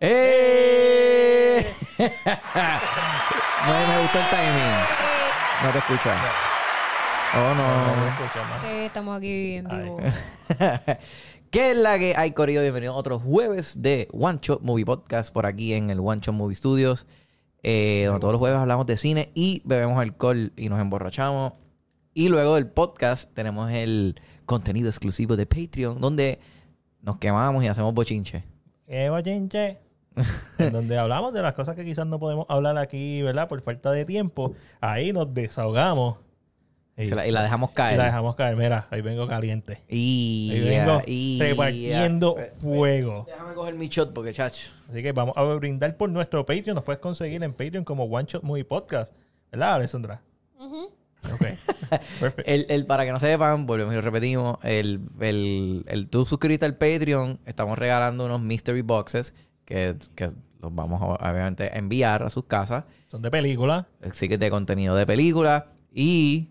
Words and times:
¡Eh! 0.00 1.66
me, 1.98 2.04
me 2.08 4.02
gustó 4.02 4.18
el 4.18 4.28
timing. 4.30 4.76
No 5.64 5.70
te 5.72 5.78
escuchas. 5.78 6.16
Oh, 7.34 7.54
No, 7.54 7.54
no 7.54 7.96
no. 7.96 8.08
escucha 8.08 8.42
más. 8.44 8.64
Eh, 8.64 8.86
estamos 8.86 9.16
aquí 9.18 9.54
en 9.56 9.70
Ay. 9.70 9.82
vivo. 9.82 9.98
¿Qué 11.50 11.70
es 11.70 11.76
la 11.76 11.98
que 11.98 12.14
hay, 12.16 12.32
Corillo? 12.32 12.62
Bienvenido 12.62 12.92
a 12.92 12.96
otro 12.96 13.18
jueves 13.18 13.80
de 13.80 14.08
One 14.12 14.38
Shot 14.42 14.62
Movie 14.62 14.84
Podcast 14.84 15.32
por 15.32 15.46
aquí 15.46 15.72
en 15.74 15.90
el 15.90 16.00
One 16.00 16.20
Shot 16.20 16.34
Movie 16.34 16.56
Studios. 16.56 17.06
eh, 17.62 18.04
donde 18.06 18.20
todos 18.20 18.32
los 18.32 18.38
jueves 18.38 18.58
hablamos 18.58 18.86
de 18.86 18.96
cine 18.96 19.30
y 19.34 19.62
bebemos 19.64 19.98
alcohol 19.98 20.52
y 20.56 20.68
nos 20.68 20.80
emborrachamos. 20.80 21.52
Y 22.14 22.28
luego 22.28 22.54
del 22.54 22.68
podcast 22.68 23.32
tenemos 23.34 23.70
el 23.72 24.20
contenido 24.46 24.88
exclusivo 24.88 25.36
de 25.36 25.46
Patreon, 25.46 26.00
donde 26.00 26.40
nos 27.02 27.18
quemamos 27.18 27.62
y 27.64 27.68
hacemos 27.68 27.92
bochinche. 27.94 28.44
¡Eh, 28.86 29.08
bochinche! 29.10 29.78
en 30.58 30.72
donde 30.72 30.96
hablamos 30.96 31.32
de 31.34 31.42
las 31.42 31.52
cosas 31.52 31.76
que 31.76 31.84
quizás 31.84 32.06
no 32.06 32.18
podemos 32.18 32.46
hablar 32.48 32.78
aquí, 32.78 33.20
¿verdad? 33.22 33.48
Por 33.48 33.60
falta 33.60 33.92
de 33.92 34.04
tiempo. 34.04 34.54
Ahí 34.80 35.12
nos 35.12 35.32
desahogamos. 35.34 36.18
Y, 36.96 37.10
la, 37.10 37.26
y 37.26 37.30
la 37.30 37.42
dejamos 37.42 37.72
y 37.72 37.74
caer. 37.74 37.98
la 37.98 38.04
dejamos 38.06 38.34
caer. 38.36 38.56
Mira, 38.56 38.86
ahí 38.90 39.02
vengo 39.02 39.28
caliente. 39.28 39.82
Y, 39.86 40.50
Ahí 40.54 40.60
vengo 40.66 41.02
y- 41.06 41.38
repartiendo 41.38 42.36
fuego. 42.58 43.24
Déjame 43.28 43.52
coger 43.52 43.74
mi 43.74 43.88
shot 43.88 44.14
porque, 44.14 44.32
chacho. 44.32 44.70
Así 44.90 45.02
que 45.02 45.12
vamos 45.12 45.36
a 45.36 45.42
brindar 45.42 45.94
por 45.98 46.08
nuestro 46.08 46.46
Patreon. 46.46 46.74
Nos 46.74 46.84
puedes 46.84 47.00
conseguir 47.00 47.42
en 47.42 47.52
Patreon 47.52 47.84
como 47.84 48.04
One 48.04 48.26
Shot 48.26 48.42
Movie 48.42 48.64
Podcast. 48.64 49.12
¿Verdad, 49.52 49.74
Alessandra? 49.74 50.22
Ok. 50.58 50.90
Perfecto. 52.20 52.42
El, 52.46 52.66
el- 52.68 52.86
para 52.86 53.04
que 53.04 53.12
no 53.12 53.18
sepan, 53.18 53.66
volvemos 53.66 53.92
y 53.92 53.96
lo 53.96 54.02
repetimos, 54.02 54.58
el, 54.62 55.00
el, 55.20 55.84
el 55.88 56.08
tú 56.08 56.24
suscribirte 56.26 56.66
al 56.66 56.76
Patreon, 56.76 57.38
estamos 57.46 57.78
regalando 57.78 58.24
unos 58.26 58.40
mystery 58.40 58.82
boxes 58.82 59.34
que, 59.64 59.96
que 60.14 60.30
los 60.60 60.74
vamos 60.74 61.00
a, 61.02 61.30
obviamente 61.30 61.76
enviar 61.76 62.22
a 62.22 62.30
sus 62.30 62.44
casas. 62.44 62.84
Son 63.10 63.22
de 63.22 63.30
película. 63.30 63.86
Así 64.02 64.28
que 64.28 64.38
de 64.38 64.50
contenido 64.50 64.94
de 64.96 65.06
película. 65.06 65.66
Y 65.92 66.48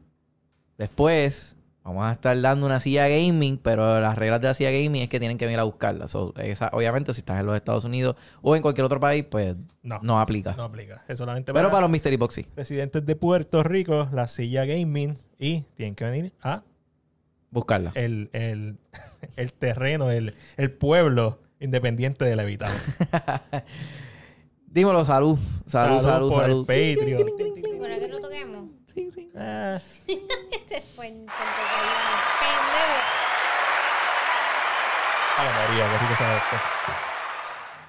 después 0.77 1.54
vamos 1.85 2.05
a 2.05 2.11
estar 2.11 2.39
dando 2.41 2.65
una 2.65 2.79
silla 2.79 3.07
gaming, 3.07 3.57
pero 3.57 3.99
las 4.01 4.17
reglas 4.17 4.41
de 4.41 4.47
la 4.47 4.53
silla 4.55 4.71
gaming 4.71 5.03
es 5.03 5.09
que 5.09 5.19
tienen 5.19 5.37
que 5.37 5.45
venir 5.45 5.59
a 5.59 5.63
buscarla. 5.63 6.07
So, 6.07 6.33
esa, 6.37 6.69
obviamente, 6.73 7.13
si 7.13 7.19
estás 7.19 7.39
en 7.39 7.45
los 7.45 7.55
Estados 7.55 7.85
Unidos 7.85 8.15
o 8.41 8.55
en 8.55 8.61
cualquier 8.61 8.85
otro 8.85 8.99
país, 8.99 9.23
pues 9.29 9.55
No. 9.83 9.99
no, 10.01 10.19
aplica. 10.19 10.53
No 10.55 10.63
aplica. 10.63 11.03
Es 11.07 11.17
solamente 11.19 11.53
pero 11.53 11.65
para, 11.67 11.71
para 11.71 11.81
los 11.83 11.91
mystery 11.91 12.17
box 12.17 12.33
sí. 12.33 12.45
residentes 12.55 13.05
de 13.05 13.15
Puerto 13.15 13.63
Rico, 13.63 14.09
la 14.11 14.27
silla 14.27 14.65
gaming. 14.65 15.15
Y 15.39 15.61
tienen 15.75 15.95
que 15.95 16.03
venir 16.05 16.33
a 16.41 16.63
Buscarla. 17.51 17.91
el, 17.95 18.29
el, 18.33 18.77
el 19.37 19.53
terreno, 19.53 20.09
el, 20.11 20.33
el 20.57 20.71
pueblo 20.71 21.39
independiente 21.59 22.25
de 22.25 22.35
Levitado. 22.35 22.73
Dímelo, 24.67 25.05
salud. 25.05 25.37
Salud, 25.65 26.01
salud, 26.01 26.31
por 26.31 26.41
salud. 26.41 26.69
el 26.69 26.95
Patreon. 26.97 27.77
Bueno, 27.77 27.95
que 27.99 28.07
lo 28.09 28.19
toquemos. 28.19 28.65
Ah, 29.37 29.79
Se 30.67 30.81
fue 30.95 31.07
en 31.07 31.25
tanto 31.25 31.61
pendejo. 32.39 33.01
Ay, 35.37 35.47
María, 35.69 35.85
qué 35.91 35.97
rico 35.97 36.15
sabe 36.17 36.37
esto. 36.37 36.57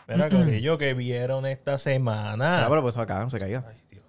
Mira, 0.08 0.30
Corillo, 0.30 0.78
que 0.78 0.94
vieron 0.94 1.46
esta 1.46 1.78
semana. 1.78 2.64
Ah, 2.64 2.68
pero 2.68 2.82
pues 2.82 2.96
acá 2.96 3.20
no 3.20 3.30
se 3.30 3.38
caiga. 3.38 3.64
Ay, 3.68 3.76
Dios. 3.90 4.04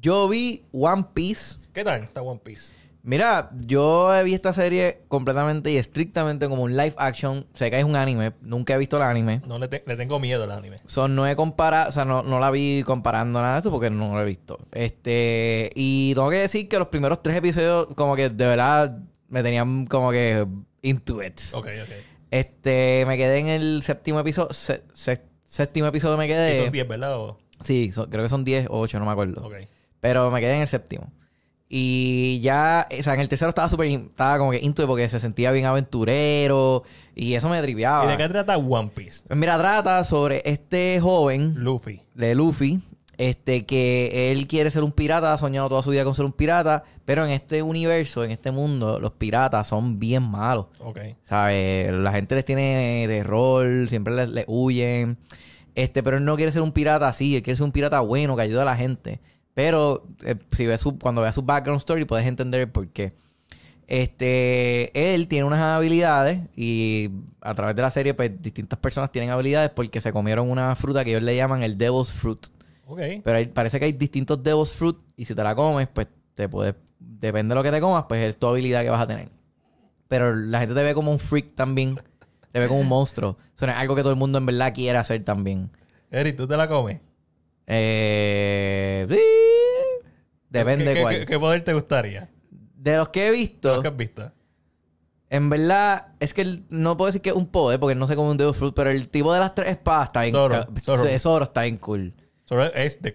Yo 0.00 0.28
vi 0.28 0.64
One 0.72 1.04
Piece. 1.14 1.56
¿Qué 1.72 1.84
tal 1.84 2.02
está 2.04 2.22
One 2.22 2.40
Piece? 2.42 2.72
Mira, 3.02 3.50
yo 3.60 4.10
vi 4.24 4.34
esta 4.34 4.52
serie 4.52 5.02
completamente 5.08 5.70
y 5.70 5.76
estrictamente 5.78 6.48
como 6.48 6.62
un 6.64 6.76
live 6.76 6.94
action. 6.98 7.46
Sé 7.54 7.70
que 7.70 7.78
es 7.78 7.84
un 7.84 7.96
anime. 7.96 8.32
Nunca 8.42 8.74
he 8.74 8.78
visto 8.78 8.96
el 8.96 9.02
anime. 9.04 9.40
No 9.46 9.58
le, 9.58 9.66
te- 9.68 9.82
le 9.86 9.96
tengo 9.96 10.18
miedo 10.20 10.44
al 10.44 10.50
anime. 10.52 10.76
So, 10.86 11.08
no 11.08 11.26
he 11.26 11.34
comparado, 11.34 11.88
o 11.88 11.92
sea, 11.92 12.04
no, 12.04 12.22
no 12.22 12.38
la 12.38 12.50
vi 12.50 12.82
comparando 12.84 13.40
nada 13.40 13.54
de 13.54 13.58
esto 13.60 13.70
porque 13.70 13.90
no 13.90 14.14
lo 14.14 14.20
he 14.20 14.24
visto. 14.26 14.58
Este, 14.72 15.70
y 15.74 16.12
tengo 16.14 16.28
que 16.30 16.36
decir 16.38 16.68
que 16.68 16.78
los 16.78 16.88
primeros 16.88 17.22
tres 17.22 17.36
episodios, 17.36 17.86
como 17.94 18.14
que 18.14 18.28
de 18.28 18.46
verdad 18.46 18.98
me 19.28 19.42
tenían 19.42 19.86
como 19.86 20.10
que 20.10 20.46
into 20.82 21.22
it. 21.22 21.40
Ok, 21.52 21.66
ok. 21.82 21.92
Este, 22.30 23.04
me 23.06 23.16
quedé 23.16 23.38
en 23.38 23.48
el 23.48 23.82
séptimo 23.82 24.20
episodio. 24.20 24.52
se- 24.52 24.82
se- 24.92 25.22
séptimo 25.44 25.86
episodio 25.86 26.16
me 26.16 26.26
quedé. 26.28 26.62
Son 26.62 26.72
10, 26.72 26.86
¿verdad? 26.88 27.16
O- 27.18 27.38
Sí, 27.62 27.90
so- 27.92 28.08
creo 28.08 28.22
que 28.22 28.28
son 28.28 28.44
10 28.44 28.66
o 28.70 28.78
8, 28.80 28.98
no 28.98 29.06
me 29.06 29.12
acuerdo. 29.12 29.44
Ok. 29.46 29.54
Pero 30.00 30.30
me 30.30 30.40
quedé 30.40 30.54
en 30.54 30.60
el 30.62 30.68
séptimo. 30.68 31.10
Y 31.70 32.40
ya, 32.40 32.88
o 32.98 33.02
sea, 33.02 33.12
en 33.14 33.20
el 33.20 33.28
tercero 33.28 33.50
estaba 33.50 33.68
súper, 33.68 33.88
estaba 33.88 34.38
como 34.38 34.52
que 34.52 34.58
into 34.62 34.86
porque 34.86 35.06
se 35.08 35.20
sentía 35.20 35.50
bien 35.52 35.66
aventurero 35.66 36.82
y 37.14 37.34
eso 37.34 37.48
me 37.50 37.60
triviaba. 37.60 38.04
¿Y 38.06 38.08
de 38.08 38.16
qué 38.16 38.28
trata 38.28 38.56
One 38.56 38.90
Piece? 38.94 39.22
Mira, 39.34 39.58
trata 39.58 40.02
sobre 40.04 40.40
este 40.46 40.98
joven 41.00 41.54
Luffy. 41.56 42.00
de 42.14 42.34
Luffy, 42.34 42.80
este 43.18 43.66
que 43.66 44.30
él 44.32 44.46
quiere 44.46 44.70
ser 44.70 44.84
un 44.84 44.92
pirata, 44.92 45.32
ha 45.32 45.36
soñado 45.36 45.68
toda 45.68 45.82
su 45.82 45.90
vida 45.90 46.04
con 46.04 46.14
ser 46.14 46.24
un 46.24 46.32
pirata, 46.32 46.84
pero 47.04 47.24
en 47.24 47.32
este 47.32 47.62
universo, 47.62 48.24
en 48.24 48.30
este 48.30 48.50
mundo, 48.50 49.00
los 49.00 49.12
piratas 49.12 49.66
son 49.66 49.98
bien 49.98 50.28
malos. 50.28 50.66
Ok. 50.78 51.00
¿Sabes? 51.24 51.92
La 51.92 52.12
gente 52.12 52.36
les 52.36 52.44
tiene 52.44 53.04
terror, 53.08 53.88
siempre 53.88 54.14
les, 54.14 54.28
les 54.28 54.44
huyen. 54.48 55.18
Este, 55.74 56.02
pero 56.02 56.16
él 56.16 56.24
no 56.24 56.36
quiere 56.36 56.52
ser 56.52 56.62
un 56.62 56.72
pirata 56.72 57.08
así, 57.08 57.36
él 57.36 57.42
quiere 57.42 57.56
ser 57.56 57.64
un 57.64 57.72
pirata 57.72 58.00
bueno 58.00 58.34
que 58.36 58.42
ayuda 58.42 58.62
a 58.62 58.64
la 58.64 58.76
gente. 58.76 59.20
Pero 59.54 60.06
eh, 60.24 60.36
si 60.52 60.66
ves 60.66 60.80
su, 60.80 60.98
cuando 60.98 61.20
veas 61.20 61.34
su 61.34 61.42
background 61.42 61.78
story 61.78 62.04
puedes 62.04 62.26
entender 62.26 62.60
el 62.60 62.70
por 62.70 62.88
qué. 62.88 63.12
Este, 63.88 65.14
él 65.14 65.26
tiene 65.28 65.44
unas 65.44 65.60
habilidades 65.60 66.40
y 66.54 67.10
a 67.40 67.54
través 67.54 67.74
de 67.74 67.82
la 67.82 67.90
serie 67.90 68.12
pues 68.14 68.30
distintas 68.40 68.78
personas 68.78 69.10
tienen 69.10 69.30
habilidades 69.30 69.70
porque 69.70 70.00
se 70.00 70.12
comieron 70.12 70.50
una 70.50 70.76
fruta 70.76 71.04
que 71.04 71.10
ellos 71.10 71.22
le 71.22 71.34
llaman 71.34 71.62
el 71.62 71.78
Devil's 71.78 72.12
Fruit. 72.12 72.46
Pero 73.22 73.36
hay- 73.36 73.46
parece 73.46 73.78
que 73.78 73.84
hay 73.86 73.92
distintos 73.92 74.42
Devil's 74.42 74.72
Fruit 74.72 74.96
y 75.16 75.24
si 75.24 75.34
te 75.34 75.42
la 75.42 75.54
comes, 75.54 75.88
pues 75.88 76.08
te 76.34 76.48
puede... 76.48 76.74
Depende 76.98 77.52
de 77.52 77.54
lo 77.56 77.62
que 77.62 77.70
te 77.70 77.80
comas, 77.80 78.04
pues 78.08 78.24
es 78.24 78.38
tu 78.38 78.46
habilidad 78.46 78.82
que 78.82 78.90
vas 78.90 79.00
a 79.02 79.06
tener. 79.06 79.28
Pero 80.08 80.34
la 80.34 80.60
gente 80.60 80.74
te 80.74 80.82
ve 80.82 80.94
como 80.94 81.10
un 81.12 81.18
freak 81.18 81.54
también. 81.54 81.98
Te 82.52 82.60
ve 82.60 82.66
como 82.68 82.80
un 82.80 82.88
monstruo. 82.88 83.36
Eso 83.56 83.66
no 83.66 83.72
es 83.72 83.78
algo 83.78 83.94
que 83.94 84.02
todo 84.02 84.12
el 84.12 84.18
mundo 84.18 84.38
en 84.38 84.46
verdad 84.46 84.72
quiere 84.74 84.98
hacer 84.98 85.22
también. 85.24 85.70
Eric, 86.10 86.36
¿tú 86.36 86.46
te 86.46 86.56
la 86.56 86.66
comes? 86.68 87.00
Eh... 87.66 89.06
sí. 89.10 89.18
Depende 90.50 90.84
¿Qué, 90.84 90.88
de 90.90 90.94
qué- 90.96 91.02
cuál. 91.02 91.18
qué- 91.18 91.26
qué 91.26 91.38
poder 91.38 91.64
te 91.64 91.74
gustaría? 91.74 92.30
De 92.50 92.96
los 92.96 93.10
que 93.10 93.28
he 93.28 93.30
visto, 93.30 93.76
¿Lo 93.76 93.82
que 93.82 93.88
has 93.88 93.96
visto? 93.96 94.32
en 95.30 95.50
verdad, 95.50 96.14
es 96.20 96.32
que 96.32 96.62
no 96.70 96.96
puedo 96.96 97.06
decir 97.06 97.20
que 97.20 97.30
es 97.30 97.36
un 97.36 97.48
poder, 97.48 97.78
porque 97.78 97.94
no 97.94 98.06
sé 98.06 98.16
cómo 98.16 98.30
un 98.30 98.36
Devil's 98.38 98.56
Fruit, 98.56 98.72
pero 98.74 98.88
el 98.90 99.08
tipo 99.08 99.32
de 99.34 99.40
las 99.40 99.54
tres 99.54 99.68
espadas 99.72 100.06
está 100.08 100.22
bien... 100.22 100.32
Zoro, 100.34 100.66
Zoro. 100.80 101.18
Zoro 101.18 101.44
está 101.44 101.62
bien 101.62 101.76
cool. 101.76 102.14
Solo 102.48 102.64
es 102.64 103.00
de. 103.02 103.12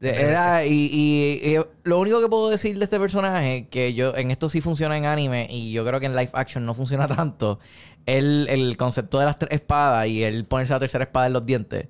De- 0.00 0.10
Era, 0.22 0.66
y, 0.66 0.90
y- 0.92 1.54
y 1.54 1.58
lo 1.84 1.98
único 2.00 2.20
que 2.20 2.28
puedo 2.28 2.50
decir 2.50 2.76
de 2.78 2.84
este 2.84 2.98
personaje, 3.00 3.68
que 3.70 3.94
yo 3.94 4.14
en 4.16 4.30
esto 4.30 4.48
sí 4.48 4.60
funciona 4.60 4.96
en 4.98 5.06
anime 5.06 5.46
y 5.50 5.72
yo 5.72 5.86
creo 5.86 6.00
que 6.00 6.06
en 6.06 6.12
live 6.14 6.30
action 6.34 6.66
no 6.66 6.74
funciona 6.74 7.08
tanto, 7.08 7.60
el, 8.04 8.46
el 8.50 8.76
concepto 8.76 9.18
de 9.18 9.24
las 9.24 9.38
tres 9.38 9.52
espadas 9.52 10.06
y 10.08 10.22
el 10.22 10.44
ponerse 10.44 10.72
la 10.74 10.80
tercera 10.80 11.04
espada 11.04 11.26
en 11.28 11.32
los 11.32 11.46
dientes. 11.46 11.88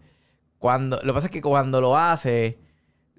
Cuando, 0.58 0.96
lo 1.02 1.12
que 1.12 1.12
pasa 1.14 1.26
es 1.26 1.32
que 1.32 1.42
cuando 1.42 1.80
lo 1.80 1.96
hace, 1.96 2.58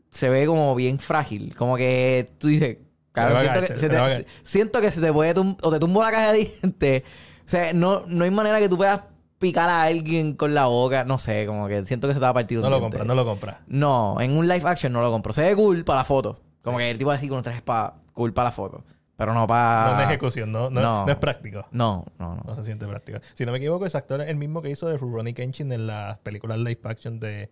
se 0.10 0.30
ve 0.30 0.46
como 0.46 0.74
bien 0.76 1.00
frágil. 1.00 1.54
Como 1.56 1.76
que 1.78 2.26
tú 2.38 2.48
dices, 2.48 2.78
claro, 3.12 3.36
siento, 3.42 3.60
que 3.62 3.68
se- 3.80 3.90
te, 3.90 3.96
siento 4.44 4.82
que 4.82 4.92
se 4.92 5.02
te 5.02 5.12
puede 5.14 5.34
tum- 5.36 5.58
o 5.62 5.72
te 5.72 5.80
tumbo 5.80 6.02
la 6.02 6.12
caja 6.12 6.32
de 6.32 6.46
dientes. 6.46 7.04
O 7.46 7.50
sea, 7.50 7.74
no, 7.74 8.04
no 8.08 8.24
hay 8.24 8.32
manera 8.32 8.60
que 8.60 8.70
tú 8.70 8.78
puedas 8.78 9.02
picar 9.40 9.70
a 9.70 9.84
alguien 9.84 10.34
con 10.34 10.54
la 10.54 10.66
boca. 10.68 11.04
No 11.04 11.18
sé, 11.18 11.46
como 11.46 11.68
que 11.68 11.86
siento 11.86 12.08
que 12.08 12.14
se 12.14 12.20
te 12.20 12.24
va 12.24 12.30
a 12.30 12.34
partir 12.34 12.58
un 12.58 12.64
No 12.64 12.70
lo 12.70 12.80
compras, 12.80 13.06
no 13.06 13.16
lo 13.16 13.26
compras. 13.26 13.58
No, 13.68 14.20
en 14.20 14.38
un 14.38 14.48
live 14.48 14.64
action 14.66 14.92
no 14.94 15.02
lo 15.02 15.12
compro. 15.12 15.34
Se 15.34 15.42
ve 15.42 15.56
cool 15.56 15.84
para 15.84 16.00
la 16.00 16.04
foto. 16.06 16.40
Como 16.62 16.78
que 16.78 16.90
el 16.92 16.98
tipo 16.98 17.12
así 17.12 17.28
con 17.30 17.42
tres 17.44 17.56
espadas, 17.58 17.94
cool 18.14 18.34
para 18.34 18.50
la 18.50 18.52
foto. 18.52 18.84
Pero 19.16 19.34
no 19.34 19.48
para. 19.48 19.94
No 19.96 20.02
es 20.02 20.08
ejecución, 20.10 20.52
no, 20.52 20.70
no, 20.70 20.80
no. 20.82 21.06
no 21.06 21.12
es 21.12 21.18
práctico. 21.18 21.66
No, 21.72 22.06
no, 22.20 22.36
no. 22.36 22.44
No 22.46 22.56
se 22.56 22.64
siente 22.64 22.86
práctico. 22.86 23.20
Si 23.34 23.46
no 23.46 23.52
me 23.52 23.58
equivoco, 23.58 23.86
ese 23.86 23.98
actor 23.98 24.22
es 24.22 24.30
el 24.30 24.36
mismo 24.36 24.62
que 24.62 24.70
hizo 24.70 24.88
de 24.88 24.98
Rurouni 24.98 25.34
Kenshin 25.34 25.72
en 25.72 25.88
las 25.88 26.20
películas 26.20 26.60
live 26.60 26.80
action 26.84 27.20
de, 27.20 27.50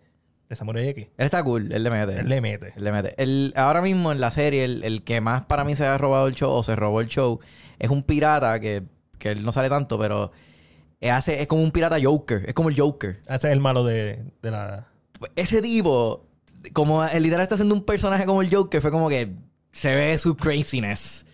de 0.47 0.55
Samurai 0.55 0.87
X. 0.89 1.07
Él 1.17 1.25
está 1.25 1.43
cool, 1.43 1.71
él 1.71 1.81
le 1.83 1.89
mete. 1.89 2.19
Él 2.19 2.29
le 2.29 2.39
mete. 2.39 2.73
Él 2.75 2.83
le 2.83 2.91
mete. 2.91 3.15
El- 3.17 3.51
ahora 3.55 3.81
mismo 3.81 4.11
en 4.11 4.21
la 4.21 4.29
serie, 4.29 4.63
el, 4.63 4.83
el 4.83 5.03
que 5.03 5.21
más 5.21 5.43
para 5.45 5.63
mí 5.63 5.75
se 5.75 5.85
ha 5.87 5.97
robado 5.97 6.27
el 6.27 6.35
show 6.35 6.51
o 6.51 6.61
se 6.61 6.75
robó 6.75 7.01
el 7.01 7.07
show 7.07 7.39
es 7.79 7.89
un 7.89 8.03
pirata 8.03 8.59
que, 8.59 8.83
que 9.17 9.31
él 9.31 9.43
no 9.43 9.51
sale 9.51 9.67
tanto, 9.69 9.97
pero 9.97 10.31
hace, 11.01 11.41
es 11.41 11.47
como 11.47 11.61
un 11.63 11.71
pirata 11.71 11.97
Joker. 12.01 12.43
Es 12.47 12.53
como 12.53 12.69
el 12.69 12.79
Joker. 12.79 13.19
Ese 13.27 13.35
es 13.47 13.53
el 13.53 13.59
malo 13.59 13.83
de, 13.83 14.23
de 14.41 14.51
la... 14.51 14.87
Ese 15.35 15.61
tipo, 15.61 16.25
como 16.73 17.03
el 17.05 17.23
literal 17.23 17.41
está 17.43 17.55
haciendo 17.55 17.75
un 17.75 17.83
personaje 17.83 18.25
como 18.25 18.41
el 18.41 18.53
Joker, 18.53 18.81
fue 18.81 18.91
como 18.91 19.07
que 19.09 19.33
se 19.71 19.93
ve 19.95 20.17
su 20.17 20.35
craziness. 20.35 21.25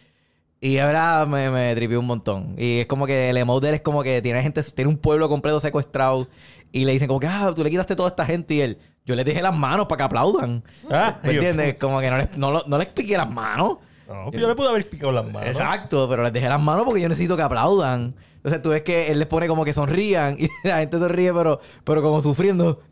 Y 0.59 0.77
ahora 0.77 1.25
me, 1.25 1.49
me 1.49 1.73
tripió 1.75 1.99
un 1.99 2.05
montón. 2.05 2.53
Y 2.57 2.79
es 2.81 2.85
como 2.85 3.07
que 3.07 3.29
el 3.31 3.37
emote 3.37 3.65
de 3.65 3.69
él 3.69 3.75
es 3.75 3.81
como 3.81 4.03
que 4.03 4.21
tiene 4.21 4.41
gente, 4.43 4.61
tiene 4.63 4.89
un 4.91 4.97
pueblo 4.97 5.27
completo 5.27 5.59
secuestrado. 5.59 6.27
Y 6.71 6.85
le 6.85 6.91
dicen 6.93 7.07
como 7.07 7.19
que, 7.19 7.27
ah, 7.27 7.51
tú 7.55 7.63
le 7.63 7.69
quitaste 7.71 7.95
toda 7.95 8.09
esta 8.09 8.25
gente. 8.25 8.53
Y 8.53 8.61
él, 8.61 8.77
yo 9.05 9.15
les 9.15 9.25
dejé 9.25 9.41
las 9.41 9.57
manos 9.57 9.87
para 9.87 9.97
que 9.97 10.03
aplaudan. 10.03 10.63
Ah, 10.91 11.17
¿Me 11.23 11.29
yo- 11.33 11.41
entiendes? 11.41 11.75
Como 11.79 11.99
que 11.99 12.11
no 12.11 12.17
les, 12.17 12.37
no, 12.37 12.51
lo- 12.51 12.63
no 12.67 12.77
les 12.77 12.87
piqué 12.87 13.17
las 13.17 13.29
manos. 13.29 13.77
No, 14.07 14.31
yo 14.31 14.47
le 14.47 14.53
pude 14.55 14.67
haber 14.69 14.87
picado 14.87 15.11
las 15.11 15.25
manos. 15.25 15.47
Exacto, 15.49 16.07
pero 16.07 16.21
les 16.23 16.33
dejé 16.33 16.47
las 16.49 16.61
manos 16.61 16.83
porque 16.85 17.01
yo 17.01 17.09
necesito 17.09 17.35
que 17.35 17.41
aplaudan. 17.43 18.13
Entonces 18.43 18.61
tú 18.63 18.69
ves 18.69 18.81
que 18.81 19.11
él 19.11 19.19
les 19.19 19.27
pone 19.27 19.47
como 19.47 19.63
que 19.63 19.71
sonrían 19.71 20.35
y 20.39 20.49
la 20.67 20.79
gente 20.79 20.97
sonríe, 20.97 21.31
pero, 21.33 21.59
pero 21.83 22.01
como 22.01 22.21
sufriendo. 22.21 22.81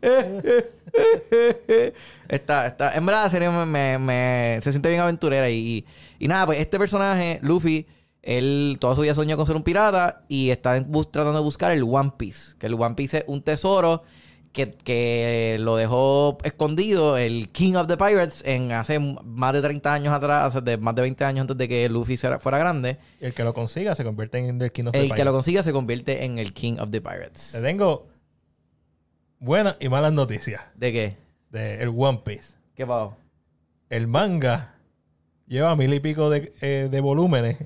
está, 2.28 2.66
está, 2.66 2.94
en 2.94 3.06
verdad 3.06 3.24
la 3.24 3.30
serie 3.30 3.50
me, 3.50 3.98
me- 3.98 4.60
se 4.62 4.70
siente 4.70 4.88
bien 4.88 5.00
aventurera 5.00 5.50
y, 5.50 5.84
y 6.18 6.28
nada, 6.28 6.46
pues 6.46 6.60
este 6.60 6.78
personaje, 6.78 7.38
Luffy, 7.42 7.86
él 8.22 8.76
toda 8.80 8.94
su 8.94 9.00
vida 9.00 9.14
soñó 9.14 9.36
con 9.36 9.46
ser 9.46 9.56
un 9.56 9.62
pirata 9.62 10.22
y 10.28 10.50
está 10.50 10.78
bus- 10.80 11.10
tratando 11.10 11.38
de 11.38 11.44
buscar 11.44 11.72
el 11.72 11.82
One 11.82 12.12
Piece, 12.16 12.54
que 12.58 12.66
el 12.66 12.74
One 12.74 12.94
Piece 12.94 13.18
es 13.18 13.24
un 13.26 13.42
tesoro 13.42 14.02
que, 14.52 14.72
que 14.74 15.56
lo 15.60 15.76
dejó 15.76 16.38
escondido 16.42 17.16
el 17.16 17.48
King 17.50 17.74
of 17.74 17.86
the 17.86 17.96
Pirates 17.96 18.42
en 18.44 18.72
hace 18.72 18.98
más 18.98 19.52
de 19.52 19.62
30 19.62 19.94
años 19.94 20.12
atrás, 20.12 20.46
hace 20.46 20.60
de 20.60 20.76
más 20.76 20.94
de 20.94 21.02
20 21.02 21.24
años 21.24 21.40
antes 21.42 21.56
de 21.56 21.68
que 21.68 21.88
Luffy 21.88 22.16
fuera, 22.16 22.38
fuera 22.40 22.58
grande. 22.58 22.98
Y 23.20 23.26
el 23.26 23.34
que 23.34 23.44
lo 23.44 23.54
consiga 23.54 23.94
se 23.94 24.02
convierte 24.04 24.38
en 24.38 24.60
el 24.60 24.72
King 24.72 24.86
of 24.86 24.92
the 24.92 24.98
El 24.98 25.04
que 25.04 25.08
lo 25.10 25.14
Pirates. 25.16 25.32
consiga 25.32 25.62
se 25.62 25.72
convierte 25.72 26.24
en 26.24 26.38
el 26.38 26.52
King 26.52 26.74
of 26.80 26.90
the 26.90 27.00
Pirates. 27.00 27.52
Te 27.52 27.62
tengo 27.62 28.08
buenas 29.38 29.76
y 29.80 29.88
malas 29.88 30.12
noticias 30.12 30.62
¿De 30.74 30.92
qué? 30.92 31.16
del 31.50 31.88
One 31.96 32.20
Piece. 32.24 32.54
¿Qué 32.74 32.86
pasó? 32.86 33.16
El 33.88 34.06
manga 34.06 34.74
lleva 35.46 35.74
mil 35.76 35.92
y 35.94 36.00
pico 36.00 36.30
de, 36.30 36.52
eh, 36.60 36.88
de 36.90 37.00
volúmenes 37.00 37.56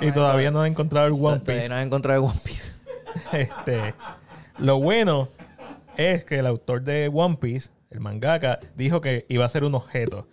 y 0.00 0.12
todavía 0.12 0.50
no 0.50 0.60
han 0.62 0.72
encontrado 0.72 1.06
el 1.06 1.12
One 1.14 1.38
Todavía 1.40 1.44
Piece. 1.62 1.68
no 1.68 1.78
he 1.78 1.82
encontrado 1.82 2.20
el 2.24 2.30
One 2.30 2.40
Piece. 2.44 2.72
Este, 3.32 3.94
lo 4.58 4.78
bueno 4.78 5.28
es 5.96 6.24
que 6.24 6.38
el 6.38 6.46
autor 6.46 6.82
de 6.82 7.10
One 7.12 7.36
Piece, 7.36 7.70
el 7.90 8.00
mangaka, 8.00 8.60
dijo 8.76 9.00
que 9.00 9.26
iba 9.28 9.44
a 9.44 9.48
ser 9.48 9.64
un 9.64 9.74
objeto. 9.74 10.28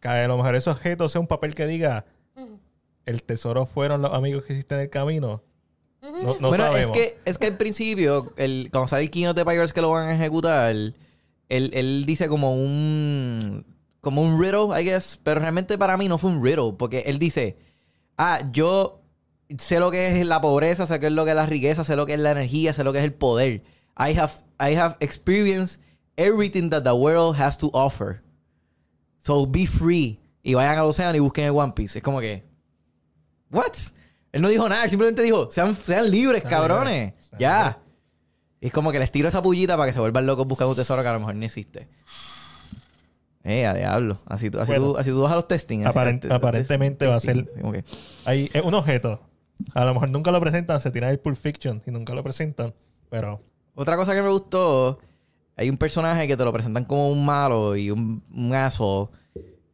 Que 0.00 0.08
a 0.08 0.28
lo 0.28 0.36
mejor 0.36 0.54
ese 0.54 0.70
objeto 0.70 1.08
sea 1.08 1.20
un 1.20 1.26
papel 1.26 1.54
que 1.54 1.66
diga 1.66 2.06
el 3.06 3.22
tesoro 3.22 3.66
fueron 3.66 4.02
los 4.02 4.12
amigos 4.12 4.44
que 4.44 4.52
hiciste 4.54 4.74
en 4.74 4.82
el 4.82 4.90
camino. 4.90 5.42
No, 6.02 6.36
no 6.40 6.48
bueno, 6.48 6.64
sabemos. 6.64 6.96
es 6.96 7.02
que, 7.02 7.18
es 7.24 7.38
que 7.38 7.46
al 7.48 7.56
principio, 7.56 8.32
el, 8.36 8.68
cuando 8.72 8.88
sale 8.88 9.10
el 9.12 9.26
of 9.26 9.34
the 9.34 9.44
Pirates 9.44 9.72
que 9.72 9.82
lo 9.82 9.90
van 9.90 10.08
a 10.08 10.14
ejecutar, 10.14 10.70
él, 10.70 10.94
él 11.48 12.04
dice 12.06 12.28
como 12.28 12.54
un. 12.54 13.66
Como 14.00 14.22
un 14.22 14.40
riddle, 14.40 14.80
I 14.80 14.84
guess. 14.84 15.20
Pero 15.22 15.40
realmente 15.40 15.76
para 15.76 15.98
mí 15.98 16.08
no 16.08 16.16
fue 16.16 16.30
un 16.30 16.42
riddle. 16.42 16.72
Porque 16.78 17.00
él 17.00 17.18
dice: 17.18 17.58
Ah, 18.16 18.40
yo 18.50 19.02
sé 19.58 19.78
lo 19.78 19.90
que 19.90 20.20
es 20.20 20.26
la 20.26 20.40
pobreza, 20.40 20.86
sé 20.86 20.98
qué 21.00 21.08
es 21.08 21.12
lo 21.12 21.24
que 21.24 21.32
es 21.32 21.36
la 21.36 21.46
riqueza, 21.46 21.84
sé 21.84 21.96
lo 21.96 22.06
que 22.06 22.14
es 22.14 22.20
la 22.20 22.30
energía, 22.30 22.72
sé 22.72 22.82
lo 22.82 22.92
que 22.92 23.00
es 23.00 23.04
el 23.04 23.12
poder. 23.12 23.62
I 24.00 24.18
have, 24.18 24.32
I 24.58 24.74
have 24.76 24.96
experienced 25.00 25.80
everything 26.16 26.70
that 26.70 26.82
the 26.84 26.94
world 26.94 27.36
has 27.38 27.56
to 27.58 27.70
offer. 27.74 28.22
So 29.18 29.46
be 29.46 29.66
free. 29.66 30.18
Y 30.42 30.54
vayan 30.54 30.78
al 30.78 30.86
océano 30.86 31.14
y 31.16 31.20
busquen 31.20 31.44
el 31.44 31.50
One 31.52 31.72
Piece. 31.74 31.98
Es 31.98 32.02
como 32.02 32.20
que. 32.20 32.42
¿What? 33.50 33.72
Él 34.32 34.40
no 34.42 34.48
dijo 34.48 34.68
nada, 34.68 34.84
él 34.84 34.90
simplemente 34.90 35.22
dijo, 35.22 35.50
sean, 35.50 35.74
sean 35.74 36.10
libres, 36.10 36.42
Sean 36.42 36.50
cabrones. 36.50 37.12
libres, 37.14 37.30
ya. 37.38 37.78
Y 38.60 38.66
es 38.68 38.72
como 38.72 38.92
que 38.92 38.98
les 38.98 39.10
tiro 39.10 39.28
esa 39.28 39.42
pullita 39.42 39.76
para 39.76 39.88
que 39.88 39.92
se 39.92 40.00
vuelvan 40.00 40.24
locos 40.26 40.46
buscando 40.46 40.70
un 40.70 40.76
tesoro 40.76 41.02
que 41.02 41.08
a 41.08 41.12
lo 41.12 41.18
mejor 41.20 41.34
ni 41.34 41.46
existe. 41.46 41.88
Eh, 43.42 43.66
a 43.66 43.74
diablo. 43.74 44.20
Así, 44.26 44.50
tú- 44.50 44.60
así, 44.60 44.72
Bueno. 44.72 44.92
tú, 44.92 44.98
así 44.98 45.10
tú 45.10 45.20
vas 45.22 45.32
a 45.32 45.36
los 45.36 45.48
testing. 45.48 45.80
Aparent- 45.84 46.30
aparentemente 46.30 47.06
va 47.06 47.16
a 47.16 47.20
ser- 47.20 47.46
que- 47.46 47.84
Hay, 48.26 48.50
es 48.52 48.62
un 48.62 48.74
objeto. 48.74 49.20
A 49.74 49.84
lo 49.84 49.94
mejor 49.94 50.10
nunca 50.10 50.30
lo 50.30 50.40
presentan, 50.40 50.80
se 50.80 50.90
tira 50.90 51.10
el 51.10 51.18
Pulp 51.18 51.36
Fiction 51.36 51.82
y 51.86 51.90
nunca 51.90 52.14
lo 52.14 52.22
presentan. 52.22 52.74
Pero 53.08 53.42
Otra 53.74 53.96
cosa 53.96 54.14
que 54.14 54.22
me 54.22 54.28
gustó, 54.28 54.98
hay 55.56 55.70
un 55.70 55.76
personaje 55.76 56.26
que 56.26 56.36
te 56.36 56.44
lo 56.44 56.52
presentan 56.52 56.84
como 56.84 57.10
un 57.10 57.24
malo 57.24 57.76
y 57.76 57.90
un, 57.90 58.22
un 58.34 58.54
aso, 58.54 59.10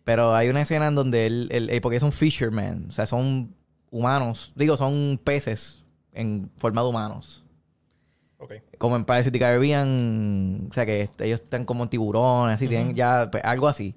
pero 0.05 0.35
hay 0.35 0.49
una 0.49 0.63
escena 0.63 0.87
en 0.89 0.95
donde 0.95 1.27
él, 1.27 1.49
él- 1.51 1.71
eh, 1.71 1.81
porque 1.81 1.97
es 1.97 2.03
un 2.03 2.13
fisherman, 2.13 2.87
o 2.89 2.93
sea, 2.93 3.07
son 3.07 3.55
humanos, 3.91 4.53
digo, 4.55 4.77
son 4.77 5.19
peces 5.23 5.83
en 6.13 6.51
forma 6.59 6.83
de 6.83 6.89
humanos. 6.89 7.43
Como 8.79 8.97
en 8.97 9.05
the 9.05 9.39
Caribbean, 9.39 10.69
o 10.71 10.75
sea, 10.75 10.85
que 10.85 11.09
ellos 11.21 11.41
están 11.41 11.65
como 11.65 11.89
tiburones, 11.89 12.57
así, 12.57 12.69
tienen 12.69 12.95
ya 12.95 13.31
pues, 13.31 13.43
algo 13.45 13.67
así. 13.67 13.95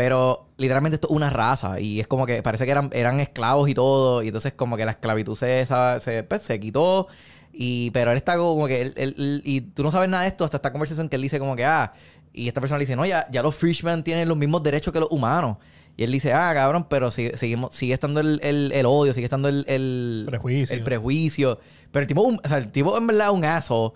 Pero 0.00 0.46
literalmente 0.56 0.94
esto 0.94 1.08
es 1.10 1.14
una 1.14 1.28
raza 1.28 1.78
y 1.78 2.00
es 2.00 2.06
como 2.06 2.24
que 2.24 2.42
parece 2.42 2.64
que 2.64 2.70
eran, 2.70 2.88
eran 2.94 3.20
esclavos 3.20 3.68
y 3.68 3.74
todo. 3.74 4.22
Y 4.22 4.28
entonces 4.28 4.54
como 4.54 4.78
que 4.78 4.86
la 4.86 4.92
esclavitud 4.92 5.36
se, 5.36 5.66
se, 6.00 6.22
pues, 6.22 6.40
se 6.40 6.58
quitó. 6.58 7.06
Y, 7.52 7.90
pero 7.90 8.10
él 8.10 8.16
está 8.16 8.38
como 8.38 8.66
que... 8.66 8.80
él- 8.80 8.94
él- 8.96 9.42
y 9.44 9.60
tú 9.60 9.82
no 9.82 9.90
sabes 9.90 10.08
nada 10.08 10.22
de 10.22 10.30
esto 10.30 10.46
hasta 10.46 10.56
esta 10.56 10.72
conversación 10.72 11.10
que 11.10 11.16
él 11.16 11.22
dice 11.22 11.38
como 11.38 11.54
que... 11.54 11.66
Ah, 11.66 11.92
y 12.32 12.48
esta 12.48 12.62
persona 12.62 12.78
le 12.78 12.84
dice, 12.86 12.96
no, 12.96 13.04
ya, 13.04 13.26
ya 13.30 13.42
los 13.42 13.54
fishmen 13.54 14.02
tienen 14.02 14.26
los 14.26 14.38
mismos 14.38 14.62
derechos 14.62 14.90
que 14.90 15.00
los 15.00 15.10
humanos. 15.10 15.58
Y 15.98 16.04
él 16.04 16.12
dice, 16.12 16.32
ah, 16.32 16.50
cabrón, 16.54 16.86
pero 16.88 17.10
sigue, 17.10 17.36
seguimos, 17.36 17.74
sigue 17.74 17.92
estando 17.92 18.20
el, 18.20 18.40
el- 18.42 18.72
el 18.72 18.86
odio, 18.86 19.12
sigue 19.12 19.26
estando 19.26 19.48
el, 19.50 19.66
el 19.68 20.24
Prejuicio. 20.26 20.74
el 20.76 20.82
prejuicio. 20.82 21.58
Pero 21.92 22.00
el 22.00 22.06
tipo, 22.06 22.22
un- 22.22 22.40
o 22.42 22.48
sea, 22.48 22.56
el 22.56 22.70
tipo 22.72 22.96
en 22.96 23.06
verdad 23.06 23.26
es 23.26 23.34
un 23.34 23.44
aso, 23.44 23.92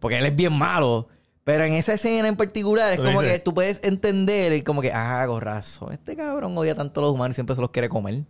porque 0.00 0.18
él 0.18 0.26
es 0.26 0.36
bien 0.36 0.52
malo. 0.52 1.08
Pero 1.46 1.62
en 1.64 1.74
esa 1.74 1.94
escena 1.94 2.26
en 2.26 2.34
particular 2.34 2.92
es 2.92 2.98
como 2.98 3.20
dices- 3.20 3.34
que 3.34 3.38
tú 3.44 3.54
puedes 3.54 3.78
entender 3.84 4.64
como 4.64 4.82
que, 4.82 4.90
ah, 4.92 5.24
gorrazo, 5.26 5.92
este 5.92 6.16
cabrón 6.16 6.58
odia 6.58 6.74
tanto 6.74 6.98
a 6.98 7.04
los 7.04 7.12
humanos 7.12 7.34
y 7.34 7.36
siempre 7.36 7.54
se 7.54 7.60
los 7.60 7.70
quiere 7.70 7.88
comer. 7.88 8.24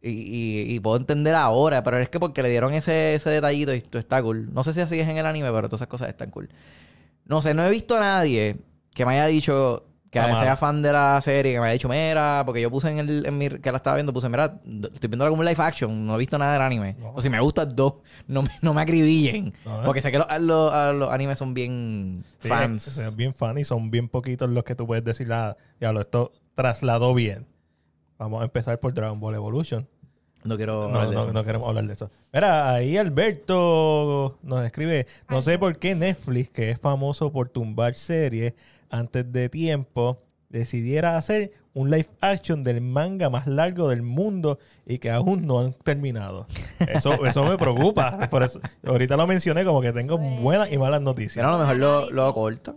Y, 0.00 0.10
y- 0.10 0.74
y 0.76 0.78
puedo 0.78 0.96
entender 0.96 1.34
ahora, 1.34 1.82
pero 1.82 1.98
es 1.98 2.08
que 2.08 2.20
porque 2.20 2.44
le 2.44 2.48
dieron 2.48 2.72
ese, 2.72 3.16
ese 3.16 3.30
detallito 3.30 3.74
y 3.74 3.78
esto 3.78 3.98
está 3.98 4.22
cool. 4.22 4.48
No 4.54 4.62
sé 4.62 4.72
si 4.74 4.80
así 4.80 5.00
es 5.00 5.08
en 5.08 5.18
el 5.18 5.26
anime, 5.26 5.50
pero 5.50 5.68
todas 5.68 5.80
esas 5.80 5.88
cosas 5.88 6.08
están 6.08 6.30
cool. 6.30 6.48
No 7.24 7.42
sé, 7.42 7.52
no 7.52 7.66
he 7.66 7.70
visto 7.70 7.96
a 7.96 8.00
nadie 8.00 8.56
que 8.94 9.04
me 9.04 9.14
haya 9.14 9.26
dicho 9.26 9.85
que 10.10 10.18
sea 10.20 10.56
fan 10.56 10.80
de 10.82 10.92
la 10.92 11.20
serie, 11.20 11.52
que 11.52 11.58
me 11.60 11.66
haya 11.66 11.72
dicho, 11.74 11.88
mira, 11.88 12.42
porque 12.46 12.60
yo 12.62 12.70
puse 12.70 12.90
en, 12.90 12.98
el, 13.00 13.26
en 13.26 13.36
mi, 13.36 13.48
que 13.50 13.70
la 13.70 13.76
estaba 13.78 13.96
viendo, 13.96 14.12
puse, 14.14 14.28
mira, 14.28 14.58
estoy 14.94 15.08
viéndola 15.08 15.28
como 15.30 15.40
un 15.40 15.46
live 15.46 15.62
action, 15.62 16.06
no 16.06 16.14
he 16.14 16.18
visto 16.18 16.38
nada 16.38 16.54
del 16.54 16.62
anime. 16.62 16.96
No. 16.98 17.12
O 17.14 17.20
si 17.20 17.28
me 17.28 17.38
gustan 17.40 17.74
dos, 17.76 17.96
no, 18.26 18.42
me- 18.42 18.48
no 18.62 18.72
me 18.72 18.80
acribillen. 18.82 19.52
No. 19.64 19.82
Porque 19.84 20.00
sé 20.00 20.10
que 20.12 20.18
los, 20.18 20.26
los, 20.40 21.10
animes 21.10 21.38
son 21.38 21.52
bien 21.52 22.24
Sí, 22.38 22.48
fans. 22.48 22.96
es 22.98 23.14
bien 23.16 23.34
fan 23.34 23.58
y 23.58 23.64
son 23.64 23.90
bien 23.90 24.08
poquitos 24.08 24.48
los 24.48 24.64
que 24.64 24.74
tú 24.74 24.86
puedes 24.86 25.04
decir, 25.04 25.30
ah, 25.32 25.56
diablo, 25.80 26.00
esto 26.00 26.32
trasladó 26.54 27.12
bien. 27.12 27.46
Vamos 28.18 28.40
a 28.40 28.44
empezar 28.44 28.80
por 28.80 28.94
Dragon 28.94 29.20
Ball 29.20 29.34
Evolution. 29.34 29.86
No 30.44 30.56
quiero 30.56 30.88
No, 30.88 30.94
hablar 31.00 31.08
de 31.08 31.14
no, 31.16 31.20
eso. 31.22 31.32
no 31.32 31.44
queremos 31.44 31.68
hablar 31.68 31.86
de 31.88 31.92
eso. 31.92 32.08
Mira, 32.32 32.72
ahí 32.72 32.96
Alberto 32.96 34.38
nos 34.42 34.64
escribe, 34.64 35.06
no 35.28 35.40
sé 35.42 35.58
por 35.58 35.76
qué 35.78 35.94
Netflix, 35.94 36.50
que 36.50 36.70
es 36.70 36.80
famoso 36.80 37.32
por 37.32 37.48
tumbar 37.48 37.94
series 37.96 38.54
antes 38.90 39.30
de 39.32 39.48
tiempo, 39.48 40.22
decidiera 40.48 41.16
hacer 41.16 41.52
un 41.74 41.90
live 41.90 42.08
action 42.20 42.64
del 42.64 42.80
manga 42.80 43.28
más 43.28 43.46
largo 43.46 43.88
del 43.88 44.02
mundo 44.02 44.58
y 44.86 44.98
que 44.98 45.10
aún 45.10 45.46
no 45.46 45.60
han 45.60 45.72
terminado. 45.74 46.46
Eso, 46.88 47.12
eso 47.26 47.44
me 47.44 47.58
preocupa. 47.58 48.28
Por 48.30 48.42
eso, 48.42 48.60
ahorita 48.84 49.16
lo 49.16 49.26
mencioné 49.26 49.64
como 49.64 49.80
que 49.82 49.92
tengo 49.92 50.16
buenas 50.18 50.72
y 50.72 50.78
malas 50.78 51.02
noticias. 51.02 51.34
Pero 51.36 51.48
a 51.48 51.52
lo 51.52 51.58
mejor 51.58 51.76
lo, 51.76 52.10
lo 52.10 52.32
cortan. 52.34 52.76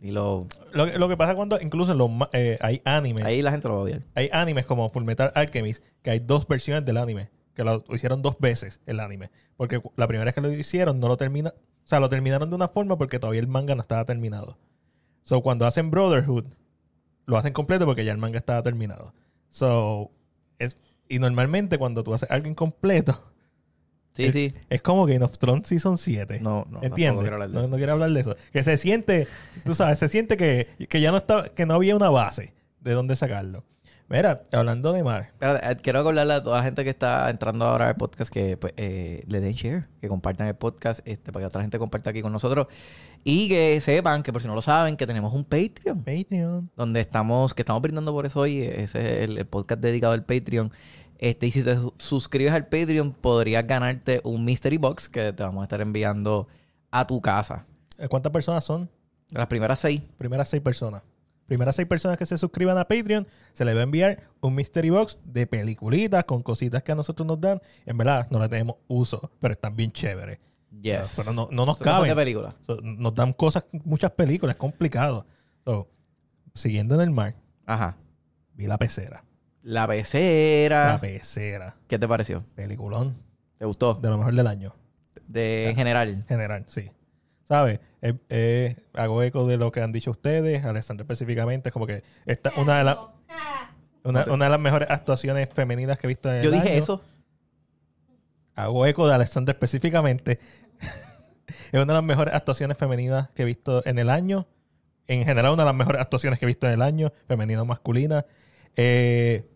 Y 0.00 0.10
lo... 0.10 0.46
Lo, 0.72 0.86
que- 0.86 0.98
lo 0.98 1.08
que 1.08 1.16
pasa 1.16 1.34
cuando 1.34 1.60
incluso 1.60 1.94
los 1.94 2.10
eh, 2.32 2.58
hay 2.60 2.82
animes, 2.84 3.24
Ahí 3.24 3.40
la 3.42 3.50
gente 3.52 3.68
lo 3.68 3.74
va 3.74 3.80
a 3.80 3.84
odiar. 3.84 4.02
hay 4.14 4.28
animes 4.32 4.66
como 4.66 4.88
Fullmetal 4.90 5.32
Alchemist, 5.34 5.82
que 6.02 6.10
hay 6.10 6.18
dos 6.20 6.46
versiones 6.48 6.84
del 6.84 6.96
anime, 6.98 7.30
que 7.54 7.64
lo 7.64 7.84
hicieron 7.90 8.20
dos 8.22 8.38
veces 8.38 8.80
el 8.86 9.00
anime, 9.00 9.30
porque 9.56 9.80
la 9.96 10.06
primera 10.08 10.24
vez 10.26 10.34
que 10.34 10.40
lo 10.40 10.52
hicieron 10.52 10.98
no 11.00 11.08
lo 11.08 11.16
termina, 11.16 11.50
o 11.50 11.88
sea, 11.88 12.00
lo 12.00 12.08
terminaron 12.08 12.50
de 12.50 12.56
una 12.56 12.68
forma 12.68 12.98
porque 12.98 13.18
todavía 13.18 13.40
el 13.40 13.46
manga 13.48 13.74
no 13.76 13.80
estaba 13.82 14.04
terminado. 14.04 14.58
So 15.24 15.40
cuando 15.42 15.66
hacen 15.66 15.90
Brotherhood, 15.90 16.44
lo 17.26 17.36
hacen 17.36 17.52
completo 17.52 17.84
porque 17.86 18.04
ya 18.04 18.12
el 18.12 18.18
manga 18.18 18.38
estaba 18.38 18.62
terminado. 18.62 19.12
So 19.50 20.10
es 20.58 20.76
y 21.08 21.18
normalmente 21.18 21.76
cuando 21.78 22.02
tú 22.04 22.14
haces 22.14 22.30
algo 22.30 22.48
incompleto, 22.48 23.20
Sí, 24.14 24.26
es, 24.26 24.32
sí. 24.32 24.54
es 24.70 24.80
como 24.80 25.06
Game 25.06 25.24
of 25.24 25.36
Thrones 25.38 25.66
Season 25.66 25.98
7. 25.98 26.38
No, 26.40 26.64
no. 26.70 26.80
¿Entiendes? 26.84 27.22
quiero 27.22 27.34
hablar 27.34 27.48
de 27.48 27.54
No, 27.54 27.60
eso. 27.62 27.68
no 27.70 27.76
quiero 27.76 27.92
hablar 27.94 28.10
de 28.10 28.20
eso. 28.20 28.36
Que 28.52 28.62
se 28.62 28.76
siente, 28.76 29.26
tú 29.64 29.74
sabes, 29.74 29.98
se 29.98 30.06
siente 30.06 30.36
que, 30.36 30.68
que 30.88 31.00
ya 31.00 31.10
no 31.10 31.16
está, 31.16 31.48
que 31.48 31.66
no 31.66 31.74
había 31.74 31.96
una 31.96 32.10
base 32.10 32.52
de 32.80 32.92
dónde 32.92 33.16
sacarlo. 33.16 33.64
Mira, 34.08 34.42
hablando 34.52 34.92
de 34.92 35.02
mar, 35.02 35.32
eh, 35.40 35.76
quiero 35.82 36.00
acordarle 36.00 36.34
a 36.34 36.42
toda 36.42 36.58
la 36.58 36.64
gente 36.64 36.84
que 36.84 36.90
está 36.90 37.30
entrando 37.30 37.64
ahora 37.64 37.88
al 37.88 37.96
podcast 37.96 38.30
que 38.30 38.56
pues, 38.58 38.74
eh, 38.76 39.24
le 39.26 39.40
den 39.40 39.54
share, 39.54 39.86
que 40.00 40.08
compartan 40.08 40.46
el 40.46 40.54
podcast 40.54 41.00
este, 41.08 41.32
para 41.32 41.42
que 41.44 41.46
otra 41.46 41.62
gente 41.62 41.78
comparta 41.78 42.10
aquí 42.10 42.20
con 42.20 42.30
nosotros 42.30 42.66
y 43.24 43.48
que 43.48 43.80
sepan 43.80 44.22
que 44.22 44.30
por 44.30 44.42
si 44.42 44.46
no 44.48 44.54
lo 44.54 44.60
saben 44.60 44.96
que 44.98 45.06
tenemos 45.06 45.32
un 45.32 45.42
Patreon 45.44 46.04
Patreon. 46.04 46.70
donde 46.76 47.00
estamos, 47.00 47.54
que 47.54 47.62
estamos 47.62 47.80
brindando 47.80 48.12
por 48.12 48.26
eso 48.26 48.40
hoy, 48.40 48.62
ese 48.62 48.82
es 49.22 49.28
el, 49.30 49.38
el 49.38 49.46
podcast 49.46 49.80
dedicado 49.80 50.12
al 50.12 50.24
Patreon. 50.24 50.70
Este, 51.18 51.46
y 51.46 51.50
si 51.50 51.64
te 51.64 51.74
su- 51.74 51.94
suscribes 51.96 52.52
al 52.52 52.66
Patreon 52.66 53.12
podrías 53.12 53.66
ganarte 53.66 54.20
un 54.24 54.44
Mystery 54.44 54.76
Box 54.76 55.08
que 55.08 55.32
te 55.32 55.42
vamos 55.42 55.62
a 55.62 55.64
estar 55.64 55.80
enviando 55.80 56.46
a 56.90 57.06
tu 57.06 57.22
casa. 57.22 57.64
Eh, 57.98 58.06
¿Cuántas 58.08 58.30
personas 58.32 58.64
son? 58.64 58.90
Las 59.30 59.46
primeras 59.46 59.78
seis. 59.78 60.02
Primeras 60.18 60.48
seis 60.50 60.62
personas. 60.62 61.02
Primeras 61.46 61.76
seis 61.76 61.86
personas 61.86 62.16
que 62.16 62.24
se 62.26 62.38
suscriban 62.38 62.78
a 62.78 62.84
Patreon, 62.88 63.26
se 63.52 63.64
les 63.64 63.74
va 63.76 63.80
a 63.80 63.82
enviar 63.82 64.22
un 64.40 64.54
mystery 64.54 64.90
box 64.90 65.18
de 65.24 65.46
peliculitas 65.46 66.24
con 66.24 66.42
cositas 66.42 66.82
que 66.82 66.92
a 66.92 66.94
nosotros 66.94 67.26
nos 67.26 67.40
dan. 67.40 67.60
En 67.84 67.98
verdad, 67.98 68.26
no 68.30 68.38
le 68.38 68.48
tenemos 68.48 68.76
uso, 68.88 69.30
pero 69.40 69.52
están 69.52 69.76
bien 69.76 69.92
chéveres. 69.92 70.38
Yes. 70.80 71.14
Pero 71.16 71.32
no, 71.32 71.48
no 71.52 71.66
nos 71.66 71.76
Son 71.78 71.84
cosas 71.84 72.00
de 72.02 72.08
caben. 72.08 72.16
película. 72.16 72.54
So, 72.66 72.80
nos 72.82 73.14
dan 73.14 73.32
cosas, 73.32 73.64
muchas 73.84 74.10
películas, 74.12 74.54
es 74.54 74.58
complicado. 74.58 75.26
So, 75.64 75.88
siguiendo 76.54 76.94
en 76.96 77.02
el 77.02 77.10
mar, 77.10 77.34
Ajá. 77.66 77.96
vi 78.54 78.66
la 78.66 78.78
pecera. 78.78 79.22
La 79.62 79.86
pecera. 79.86 80.88
La 80.94 81.00
pecera. 81.00 81.76
¿Qué 81.88 81.98
te 81.98 82.08
pareció? 82.08 82.44
Peliculón. 82.54 83.16
¿Te 83.58 83.64
gustó? 83.66 83.94
De 83.94 84.08
lo 84.08 84.18
mejor 84.18 84.34
del 84.34 84.46
año. 84.46 84.74
De, 85.28 85.68
en 85.70 85.76
general. 85.76 86.08
En 86.10 86.24
general, 86.26 86.64
sí. 86.68 86.90
¿Sabes? 87.48 87.80
Eh, 88.04 88.12
eh, 88.28 88.76
hago 88.92 89.22
eco 89.22 89.46
de 89.46 89.56
lo 89.56 89.72
que 89.72 89.80
han 89.80 89.90
dicho 89.90 90.10
ustedes, 90.10 90.62
Alexander 90.62 91.04
específicamente. 91.04 91.70
Es 91.70 91.72
como 91.72 91.86
que 91.86 92.02
esta 92.26 92.52
una 92.58 92.76
de, 92.76 92.84
las 92.84 92.98
una, 94.04 94.26
una 94.30 94.44
de 94.44 94.50
las 94.50 94.60
mejores 94.60 94.90
actuaciones 94.90 95.48
femeninas 95.50 95.98
que 95.98 96.06
he 96.06 96.08
visto 96.08 96.28
en 96.28 96.36
el 96.36 96.42
Yo 96.42 96.50
dije 96.50 96.68
año. 96.68 96.78
eso. 96.78 97.02
Hago 98.56 98.84
eco 98.84 99.08
de 99.08 99.14
Alexander 99.14 99.54
específicamente. 99.54 100.38
es 101.46 101.72
una 101.72 101.86
de 101.86 101.92
las 101.94 102.02
mejores 102.02 102.34
actuaciones 102.34 102.76
femeninas 102.76 103.30
que 103.30 103.42
he 103.42 103.46
visto 103.46 103.82
en 103.86 103.98
el 103.98 104.10
año. 104.10 104.46
En 105.06 105.24
general, 105.24 105.54
una 105.54 105.62
de 105.62 105.68
las 105.68 105.74
mejores 105.74 106.02
actuaciones 106.02 106.38
que 106.38 106.44
he 106.44 106.48
visto 106.48 106.66
en 106.66 106.74
el 106.74 106.82
año, 106.82 107.10
femenina 107.26 107.62
o 107.62 107.64
masculina. 107.64 108.26
Eh, 108.76 109.48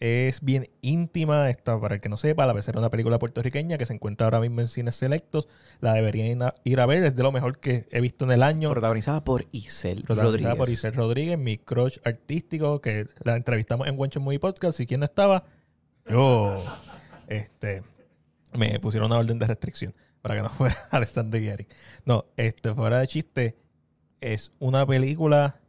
es 0.00 0.40
bien 0.42 0.68
íntima. 0.80 1.50
Esta, 1.50 1.80
para 1.80 1.96
el 1.96 2.00
que 2.00 2.08
no 2.08 2.16
sepa, 2.16 2.46
la 2.46 2.58
es 2.58 2.68
una 2.68 2.90
película 2.90 3.18
puertorriqueña 3.18 3.78
que 3.78 3.86
se 3.86 3.92
encuentra 3.94 4.26
ahora 4.26 4.40
mismo 4.40 4.60
en 4.60 4.66
cines 4.68 4.94
selectos. 4.96 5.48
La 5.80 5.94
deberían 5.94 6.52
ir 6.64 6.80
a- 6.80 6.86
ver. 6.86 7.04
Es 7.04 7.16
de 7.16 7.22
lo 7.22 7.32
mejor 7.32 7.58
que 7.58 7.86
he 7.90 8.00
visto 8.00 8.24
en 8.24 8.30
el 8.32 8.42
año. 8.42 8.70
Protagonizada 8.70 9.24
por 9.24 9.46
Isel 9.52 10.02
Protagonizada 10.04 10.30
Rodríguez. 10.54 10.56
por 10.58 10.68
Isel 10.70 10.94
Rodríguez, 10.94 11.38
mi 11.38 11.58
crush 11.58 11.98
artístico, 12.04 12.80
que 12.80 13.06
la 13.24 13.36
entrevistamos 13.36 13.86
en 13.88 13.98
Wencho 13.98 14.20
Movie 14.20 14.38
Podcast. 14.40 14.78
¿Y 14.80 14.86
quién 14.86 15.00
no 15.00 15.04
estaba? 15.06 15.44
Yo. 16.08 16.54
Este. 17.26 17.82
Me 18.56 18.80
pusieron 18.80 19.10
una 19.10 19.18
orden 19.20 19.38
de 19.38 19.46
restricción 19.46 19.94
para 20.22 20.36
que 20.36 20.42
no 20.42 20.48
fuera 20.50 20.76
Alexander 20.90 21.42
Gary. 21.42 21.66
No, 22.04 22.24
este, 22.36 22.74
fuera 22.74 22.98
de 23.00 23.06
chiste, 23.06 23.56
es 24.20 24.52
una 24.58 24.86
película 24.86 25.60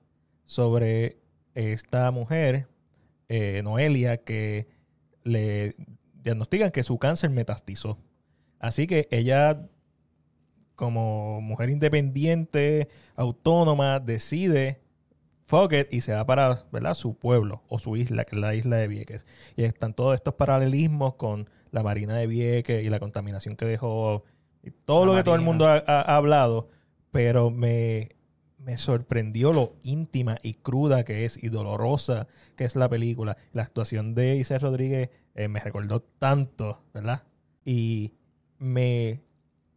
sobre 0.46 1.18
esta 1.56 2.10
mujer, 2.12 2.68
eh, 3.30 3.62
Noelia, 3.64 4.18
que 4.18 4.68
le 5.24 5.76
diagnostican 6.24 6.72
que 6.72 6.84
su 6.84 6.98
cáncer 6.98 7.30
metastizó. 7.30 7.98
Así 8.60 8.88
que 8.88 9.08
ella, 9.12 9.66
como 10.76 11.42
mujer 11.42 11.70
independiente, 11.70 12.88
autónoma, 13.16 14.00
decide 14.00 14.82
fuck 15.46 15.74
it, 15.74 15.88
y 15.92 16.02
se 16.02 16.12
va 16.14 16.26
para 16.28 16.64
¿verdad? 16.72 16.94
su 16.94 17.16
pueblo 17.18 17.64
o 17.68 17.80
su 17.80 17.96
isla, 17.96 18.24
que 18.26 18.36
es 18.36 18.42
la 18.42 18.54
isla 18.54 18.78
de 18.78 18.88
Vieques. 18.88 19.26
Y 19.56 19.64
están 19.64 19.94
todos 19.96 20.14
estos 20.14 20.36
paralelismos 20.36 21.16
con 21.16 21.50
la 21.72 21.82
marina 21.82 22.16
de 22.18 22.28
Vieques 22.28 22.86
y 22.86 22.90
la 22.90 23.00
contaminación 23.00 23.56
que 23.56 23.66
dejó, 23.66 24.24
y 24.64 24.70
todo 24.72 25.06
La 25.06 25.12
lo 25.12 25.18
que 25.18 25.24
todo 25.24 25.36
el 25.36 25.42
mundo 25.42 25.66
ha, 25.68 25.78
ha- 25.78 26.02
ha 26.02 26.16
hablado, 26.18 26.70
pero 27.12 27.50
me, 27.50 28.10
me 28.60 28.78
sorprendió 28.78 29.54
lo 29.54 29.76
íntima 29.84 30.38
y 30.44 30.56
cruda 30.56 31.04
que 31.06 31.26
es 31.26 31.42
y 31.42 31.50
dolorosa 31.50 32.28
que 32.56 32.66
es 32.66 32.76
la 32.76 32.90
película. 32.90 33.38
La 33.54 33.64
actuación 33.64 34.16
de 34.16 34.36
Isabel 34.38 34.62
Rodríguez 34.64 35.10
eh, 35.36 35.48
me 35.48 35.60
recordó 35.60 36.02
tanto, 36.02 36.82
¿verdad? 36.94 37.24
Y 37.66 38.14
me 38.58 39.22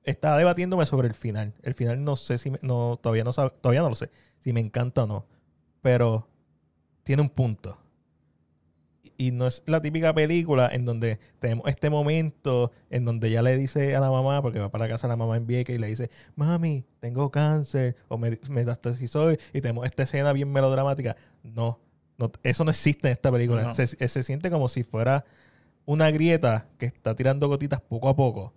estaba 0.05 0.39
debatiéndome 0.39 0.87
sobre 0.87 1.09
el 1.09 1.15
final. 1.15 1.55
El 1.63 1.75
final 1.75 2.05
no 2.05 2.17
sé 2.17 2.39
si 2.39 2.51
me- 2.51 2.59
no 2.63 2.99
todavía 3.01 3.25
no 3.25 3.33
todavía 3.33 3.83
no 3.83 3.91
lo 3.91 3.95
sé 3.95 4.11
si 4.41 4.53
me 4.53 4.61
encanta 4.61 5.05
o 5.05 5.07
no, 5.07 5.27
pero 5.83 6.29
tiene 7.05 7.23
un 7.23 7.31
punto. 7.31 7.79
Y 9.23 9.31
no 9.31 9.47
es 9.47 9.63
la 9.67 9.81
típica 9.81 10.13
película 10.13 10.69
en 10.73 10.85
donde 10.85 11.21
tenemos 11.39 11.69
este 11.69 11.91
momento 11.91 12.73
en 12.91 13.05
donde 13.05 13.31
ya 13.31 13.41
le 13.41 13.57
dice 13.57 13.95
a 13.95 14.01
la 14.01 14.11
mamá, 14.11 14.43
porque 14.43 14.59
va 14.59 14.69
para 14.69 14.87
la 14.87 14.93
casa 14.95 15.07
la 15.07 15.15
mamá 15.15 15.37
en 15.37 15.47
Vieques 15.47 15.77
y 15.77 15.79
le 15.79 15.87
dice, 15.87 16.11
mami, 16.35 16.85
tengo 16.99 17.31
cáncer 17.31 17.95
o 18.09 18.19
me 18.19 18.41
metastasizó 18.51 19.31
y 19.31 19.37
tenemos 19.61 19.87
esta 19.87 20.03
escena 20.03 20.33
bien 20.33 20.51
melodramática. 20.51 21.15
No, 21.45 21.79
no 22.19 22.33
eso 22.43 22.65
no 22.65 22.73
existe 22.73 23.07
en 23.07 23.13
esta 23.13 23.31
película. 23.31 23.63
No. 23.63 23.75
Se, 23.77 23.87
se 23.87 24.23
siente 24.25 24.51
como 24.51 24.67
si 24.67 24.83
fuera 24.83 25.25
una 25.85 26.11
grieta 26.11 26.67
que 26.77 26.87
está 26.87 27.15
tirando 27.15 27.47
gotitas 27.47 27.81
poco 27.81 28.09
a 28.09 28.17
poco 28.17 28.53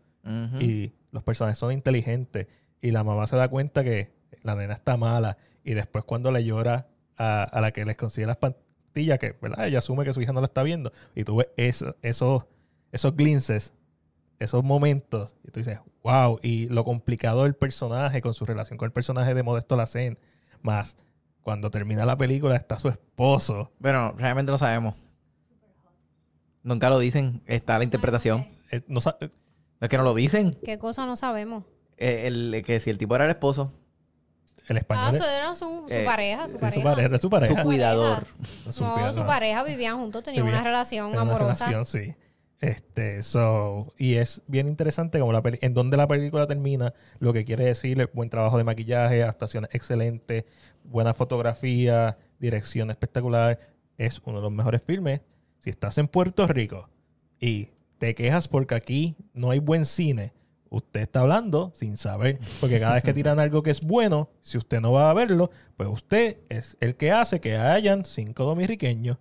y 0.60 0.94
los 1.12 1.22
personajes 1.22 1.60
son 1.60 1.74
inteligentes 1.74 2.48
y 2.82 2.90
la 2.90 3.04
mamá 3.04 3.28
se 3.28 3.36
da 3.36 3.50
cuenta 3.50 3.84
que 3.84 4.14
la 4.42 4.56
nena 4.56 4.74
está 4.74 4.98
mala 4.98 5.38
y 5.64 5.76
después 5.76 6.06
cuando 6.06 6.32
le 6.32 6.44
llora 6.44 6.88
a, 7.18 7.44
a 7.44 7.62
la 7.62 7.70
que 7.72 7.86
les 7.86 7.98
consigue 7.98 8.26
las 8.26 8.38
que 8.96 9.36
¿verdad? 9.42 9.68
ella 9.68 9.80
asume 9.80 10.06
que 10.06 10.14
su 10.14 10.22
hija 10.22 10.32
no 10.34 10.40
la 10.42 10.46
está 10.46 10.64
viendo 10.64 10.92
y 11.16 11.24
tú 11.24 11.36
ves 11.38 11.50
eso- 11.58 11.96
esos 12.02 12.46
esos 12.92 13.16
glinces 13.16 13.74
esos 14.40 14.64
momentos 14.64 15.36
y 15.44 15.52
tú 15.52 15.60
dices 15.60 15.80
wow 16.04 16.40
y 16.42 16.68
lo 16.70 16.84
complicado 16.86 17.44
del 17.44 17.56
personaje 17.56 18.22
con 18.22 18.34
su 18.34 18.46
relación 18.46 18.78
con 18.78 18.86
el 18.88 18.92
personaje 18.94 19.34
de 19.34 19.44
Modesto 19.44 19.76
Lacen 19.76 20.18
más 20.62 20.98
cuando 21.42 21.70
termina 21.70 22.06
la 22.06 22.18
película 22.18 22.56
está 22.56 22.80
su 22.80 22.88
esposo 22.90 23.72
Bueno, 23.80 24.14
realmente 24.18 24.52
no 24.52 24.58
sabemos. 24.58 24.96
Nunca 26.64 26.90
lo 26.90 26.98
dicen. 26.98 27.44
Está 27.46 27.78
la 27.78 27.84
interpretación. 27.84 28.48
Eh, 28.72 28.82
no 28.88 29.00
Es 29.80 29.90
que 29.90 29.98
no 29.98 30.04
lo 30.04 30.16
dicen. 30.16 30.58
¿Qué 30.64 30.80
cosa 30.80 31.06
no 31.06 31.16
sabemos? 31.16 31.64
Eh, 31.98 32.24
el, 32.26 32.64
que 32.66 32.80
si 32.80 32.90
el 32.90 32.98
tipo 32.98 33.16
era 33.16 33.26
el 33.26 33.30
esposo, 33.30 33.72
el 34.68 34.78
Ah, 34.78 34.80
español 34.80 35.16
eso 35.16 35.24
es- 35.24 35.30
era 35.32 35.56
su, 35.56 35.66
su 35.88 35.94
Eh, 35.94 36.04
pareja, 36.06 36.48
su 36.48 36.56
sí, 36.56 36.62
pareja. 36.62 36.76
su 36.82 36.84
pareja, 36.84 37.16
es 37.16 37.22
su 37.22 37.30
pareja. 37.30 37.56
su 37.62 37.64
cuidador. 37.68 38.26
Su 38.72 38.84
No, 38.84 38.94
cuidador. 38.94 39.14
su 39.22 39.26
pareja 39.26 39.64
vivían 39.64 39.98
juntos, 39.98 40.24
tenían 40.24 40.46
una 40.48 40.64
relación 40.64 41.08
una 41.12 41.22
amorosa. 41.22 41.68
relación, 41.68 41.86
sí. 41.86 42.16
Este, 42.62 43.22
so, 43.22 43.94
y 43.98 44.16
es 44.16 44.42
bien 44.48 44.68
interesante 44.68 45.20
como 45.20 45.34
la 45.34 45.42
peli- 45.42 45.60
en 45.62 45.74
donde 45.74 45.98
la 45.98 46.08
película 46.08 46.48
termina, 46.48 46.94
lo 47.20 47.34
que 47.34 47.44
quiere 47.44 47.66
decir 47.66 48.10
buen 48.14 48.30
trabajo 48.30 48.58
de 48.58 48.64
maquillaje, 48.64 49.24
actuaciones 49.24 49.70
excelentes, 49.74 50.46
buena 50.84 51.14
fotografía, 51.14 52.18
dirección 52.40 52.90
espectacular. 52.92 53.60
Es 53.98 54.22
uno 54.26 54.38
de 54.38 54.44
los 54.44 54.52
mejores 54.52 54.82
filmes. 54.82 55.22
Si 55.60 55.70
estás 55.70 55.98
en 55.98 56.08
Puerto 56.08 56.48
Rico 56.48 56.90
y 57.40 57.70
te 57.98 58.16
quejas 58.16 58.48
porque 58.48 58.76
aquí 58.76 59.16
no 59.34 59.52
hay 59.52 59.60
buen 59.60 59.86
cine, 59.86 60.34
usted 60.76 61.02
está 61.02 61.22
hablando 61.22 61.72
sin 61.74 61.96
saber. 61.98 62.40
Porque 62.60 62.80
cada 62.80 62.96
vez 62.96 63.04
que 63.04 63.14
tiran 63.14 63.40
algo 63.40 63.64
que 63.64 63.72
es 63.72 63.82
bueno, 63.82 64.30
si 64.42 64.58
usted 64.58 64.82
no 64.82 64.92
va 64.92 65.10
a 65.10 65.14
verlo, 65.14 65.50
pues 65.78 65.88
usted 65.90 66.38
es 66.50 66.76
el 66.82 66.98
que 66.98 67.12
hace 67.12 67.40
que 67.40 67.56
hayan 67.56 68.04
cinco 68.04 68.44
dominiqueños 68.44 69.18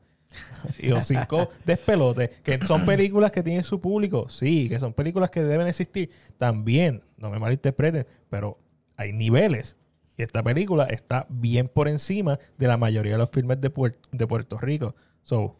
y 0.81 0.89
los 0.89 1.05
cinco 1.05 1.49
despelotes, 1.65 2.31
que 2.43 2.61
son 2.65 2.85
películas 2.85 3.31
que 3.31 3.45
tienen 3.45 3.63
su 3.63 3.81
público, 3.81 4.29
sí, 4.29 4.69
que 4.69 4.81
son 4.81 4.93
películas 4.93 5.31
que 5.31 5.45
deben 5.45 5.69
existir, 5.69 6.11
también, 6.39 7.05
no 7.17 7.31
me 7.31 7.39
malinterpreten, 7.39 8.05
pero 8.29 8.59
hay 8.97 9.13
niveles. 9.13 9.77
Y 10.17 10.25
esta 10.25 10.43
película 10.43 10.87
está 10.87 11.27
bien 11.29 11.69
por 11.69 11.87
encima 11.87 12.41
de 12.59 12.67
la 12.67 12.77
mayoría 12.77 13.13
de 13.13 13.19
los 13.19 13.31
filmes 13.31 13.61
de 13.61 13.71
Puerto 13.71 14.59
Rico. 14.59 14.97
So, 15.23 15.57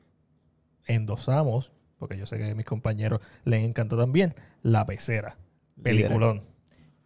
endosamos, 0.87 1.73
porque 1.99 2.19
yo 2.19 2.27
sé 2.27 2.39
que 2.39 2.51
a 2.51 2.55
mis 2.57 2.67
compañeros 2.67 3.21
les 3.45 3.63
encantó 3.63 3.97
también, 3.97 4.35
La 4.63 4.85
Pecera. 4.87 5.39
Peliculón. 5.83 6.43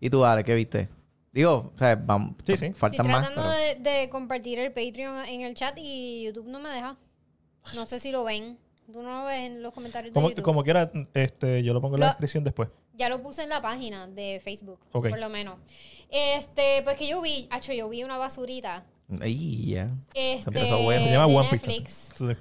¿Y 0.00 0.10
tú, 0.10 0.25
Ale, 0.25 0.44
qué 0.44 0.54
viste? 0.54 0.88
Digo, 1.32 1.72
o 1.75 1.78
sea, 1.78 1.94
vamos, 1.96 2.34
Sí, 2.46 2.56
sí. 2.56 2.72
faltan 2.72 3.06
Estoy 3.06 3.12
más. 3.12 3.26
tratando 3.26 3.50
pero- 3.75 3.82
de, 3.82 4.00
de 4.00 4.08
compartir 4.08 4.58
el 4.58 4.72
Patreon 4.72 5.25
en 5.26 5.40
el 5.42 5.54
chat 5.54 5.76
y 5.78 6.25
YouTube 6.25 6.48
no 6.48 6.58
me 6.60 6.68
deja. 6.70 6.96
No 7.75 7.84
sé 7.87 8.00
si 8.00 8.10
lo 8.10 8.25
ven. 8.25 8.58
Tú 8.90 9.02
no 9.02 9.20
lo 9.20 9.26
ves 9.26 9.40
en 9.50 9.62
los 9.62 9.75
comentarios 9.75 10.12
de 10.12 10.14
Como, 10.14 10.30
YouTube. 10.30 10.44
como 10.44 10.64
quiera, 10.64 10.90
este, 11.14 11.62
yo 11.62 11.75
lo 11.75 11.80
pongo 11.82 11.96
en 11.96 12.00
la 12.00 12.06
descripción 12.08 12.42
después. 12.44 12.70
Ya 12.94 13.08
lo 13.10 13.22
puse 13.22 13.42
en 13.42 13.50
la 13.50 13.60
página 13.60 14.06
de 14.08 14.40
Facebook, 14.42 14.80
Ok. 14.92 15.10
por 15.10 15.18
lo 15.20 15.28
menos. 15.28 15.56
Este, 16.10 16.80
pues 16.84 16.96
que 16.96 17.06
yo 17.06 17.20
vi, 17.20 17.46
hacho, 17.50 17.72
yo 17.75 17.88
vi 17.90 18.02
una 18.02 18.16
basurita. 18.16 18.87
Ay, 19.20 19.66
ya. 19.66 19.90
Este, 20.14 20.48
empezó 20.48 20.82
bueno. 20.82 21.04
Se 21.04 21.12
llama 21.12 21.28
de 21.28 21.37
One 21.37 21.58
Piece. 21.58 22.12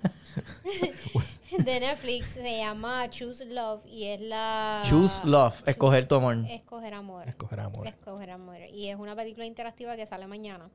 De 1.57 1.79
Netflix 1.79 2.27
se 2.31 2.57
llama 2.57 3.09
Choose 3.09 3.45
Love 3.45 3.85
y 3.85 4.05
es 4.05 4.21
la 4.21 4.83
Choose 4.85 5.21
love, 5.25 5.63
escoger 5.65 6.07
tu 6.07 6.15
amor. 6.15 6.37
Escoger 6.49 6.93
amor. 6.93 7.27
Escoger 7.27 7.59
amor. 7.61 7.87
Escoger 7.87 8.29
amor. 8.31 8.57
Y 8.73 8.89
es 8.89 8.97
una 8.97 9.15
película 9.15 9.45
interactiva 9.45 9.95
que 9.95 10.05
sale 10.05 10.27
mañana. 10.27 10.69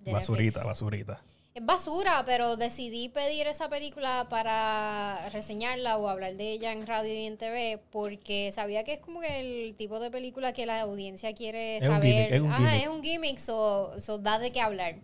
Basurita, 0.00 0.60
Netflix. 0.60 0.64
basurita. 0.66 1.20
Es 1.54 1.64
basura, 1.64 2.22
pero 2.26 2.56
decidí 2.56 3.08
pedir 3.08 3.46
esa 3.46 3.68
película 3.70 4.26
para 4.28 5.26
reseñarla 5.32 5.96
o 5.96 6.06
hablar 6.08 6.36
de 6.36 6.52
ella 6.52 6.70
en 6.72 6.86
radio 6.86 7.14
y 7.14 7.24
en 7.24 7.38
TV 7.38 7.80
porque 7.90 8.52
sabía 8.52 8.84
que 8.84 8.92
es 8.92 9.00
como 9.00 9.20
que 9.22 9.40
el 9.68 9.74
tipo 9.74 9.98
de 9.98 10.10
película 10.10 10.52
que 10.52 10.66
la 10.66 10.82
audiencia 10.82 11.32
quiere 11.34 11.78
Es 11.78 11.88
un 11.88 11.94
saber. 11.94 12.12
gimmick, 12.12 12.30
es 12.32 12.40
un 12.42 12.52
Ajá, 12.52 12.58
gimmick. 12.70 12.82
es 12.82 12.88
un 12.88 13.02
gimmick, 13.02 13.38
so, 13.38 14.00
so 14.02 14.18
da 14.18 14.38
de 14.38 14.52
qué 14.52 14.60
hablar. 14.60 14.96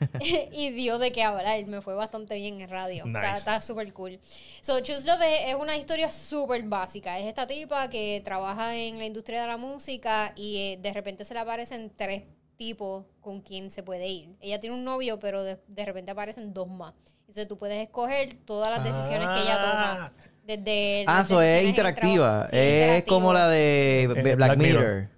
y 0.52 0.70
dio 0.70 0.98
de 0.98 1.12
qué 1.12 1.22
hablar. 1.22 1.64
Me 1.66 1.80
fue 1.82 1.94
bastante 1.94 2.34
bien 2.36 2.60
en 2.60 2.68
radio. 2.68 3.04
Nice. 3.06 3.18
Está- 3.18 3.32
Está 3.36 3.60
súper 3.60 3.92
cool. 3.92 4.18
So, 4.60 4.80
Choose 4.80 5.04
Love 5.06 5.22
es, 5.22 5.48
es 5.48 5.54
una 5.54 5.76
historia 5.76 6.10
súper 6.10 6.62
básica. 6.64 7.18
Es 7.18 7.26
esta 7.26 7.46
tipa 7.46 7.88
que 7.88 8.20
trabaja 8.24 8.74
en 8.76 8.98
la 8.98 9.04
industria 9.06 9.40
de 9.42 9.46
la 9.46 9.56
música 9.56 10.32
y 10.36 10.56
eh, 10.58 10.78
de 10.80 10.92
repente 10.92 11.24
se 11.24 11.34
le 11.34 11.40
aparecen 11.40 11.92
tres 11.94 12.24
tipos 12.56 13.04
con 13.20 13.40
quien 13.42 13.70
se 13.70 13.82
puede 13.82 14.08
ir. 14.08 14.36
Ella 14.40 14.58
tiene 14.60 14.76
un 14.76 14.84
novio, 14.84 15.18
pero 15.18 15.42
de, 15.42 15.58
de 15.68 15.84
repente 15.84 16.10
aparecen 16.10 16.54
dos 16.54 16.68
más. 16.68 16.94
Entonces 17.20 17.48
tú 17.48 17.56
puedes 17.58 17.82
escoger 17.82 18.36
todas 18.44 18.70
las 18.70 18.82
decisiones 18.84 19.28
que 19.28 19.42
ella 19.42 19.60
toma. 19.60 20.12
Desde 20.46 21.04
Ah, 21.08 21.22
eso 21.22 21.42
es 21.42 21.64
interactiva. 21.64 22.46
Sí, 22.48 22.56
es 22.56 22.72
interactivo. 22.72 23.16
como 23.16 23.32
la 23.32 23.48
de 23.48 24.02
Eh, 24.04 24.06
Black, 24.06 24.36
Black 24.36 24.56
Mirror. 24.58 24.82
Mirror. 24.82 25.08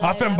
Hacen. 0.00 0.36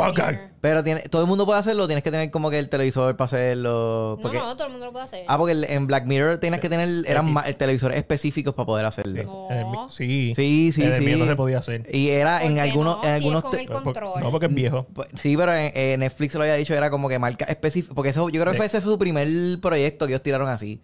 Pero 0.61 0.85
tiene, 0.85 1.01
todo 1.03 1.23
el 1.23 1.29
mundo 1.29 1.45
puede 1.45 1.59
hacerlo, 1.59 1.87
tienes 1.89 2.05
que 2.05 2.13
tener 2.13 2.31
como 2.31 2.49
que 2.49 2.59
el 2.61 2.69
televisor 2.69 3.17
para 3.17 3.27
hacerlo. 3.27 4.17
Porque, 4.23 4.39
No, 4.39 4.47
no, 4.47 4.57
todo 4.57 4.67
el 4.67 4.73
mundo 4.73 4.87
lo 4.87 4.93
puede 4.93 5.05
hacer. 5.05 5.25
Ah, 5.27 5.37
porque 5.37 5.53
el- 5.53 5.65
en 5.65 5.89
Black 5.89 6.07
Mirror 6.07 6.39
tenías 6.39 6.61
que 6.61 6.69
tener, 6.69 6.89
eran 7.07 7.33
ma- 7.33 7.43
televisores 7.45 7.99
específicos 7.99 8.55
para 8.55 8.67
poder 8.67 8.87
hacerlo. 8.87 9.25
No. 9.25 9.49
En 9.51 9.59
el 9.59 9.67
mi- 9.67 9.77
sí. 9.89 10.33
Sí, 10.37 10.71
sí, 10.73 10.83
En 10.85 10.93
el 10.93 10.99
sí. 11.01 11.05
mío 11.05 11.17
no 11.19 11.27
se 11.27 11.35
podía 11.37 11.59
hacer. 11.59 11.87
Y 11.93 12.11
era 12.11 12.39
¿Por 12.39 12.47
en 12.47 12.55
qué 12.55 12.61
algunos, 12.61 12.97
no? 12.99 13.03
en 13.03 13.03
Si 13.03 13.09
es 13.11 13.17
algunos 13.17 13.43
con 13.43 13.51
te- 13.51 13.61
el 13.63 13.67
Por- 13.67 13.83
control. 13.83 14.21
No, 14.21 14.31
porque 14.31 14.47
es 14.47 14.55
viejo. 14.55 14.87
Pues, 14.95 15.09
Sí, 15.15 15.37
pero 15.37 15.53
en, 15.55 15.73
en 15.75 16.01
Netflix 16.01 16.35
lo 16.37 16.43
había 16.43 16.55
dicho, 16.55 16.75
era 16.75 16.89
como 16.91 17.09
que 17.09 17.19
marca 17.19 17.45
específica. 17.47 17.95
Porque 17.95 18.11
eso, 18.11 18.29
yo 18.29 18.41
creo 18.41 18.53
que 18.53 18.57
fue 18.59 18.67
ese 18.67 18.81
fue 18.81 18.93
su 18.93 18.99
primer 18.99 19.29
proyecto 19.61 20.07
que 20.07 20.13
ellos 20.13 20.23
tiraron 20.23 20.49
así. 20.49 20.81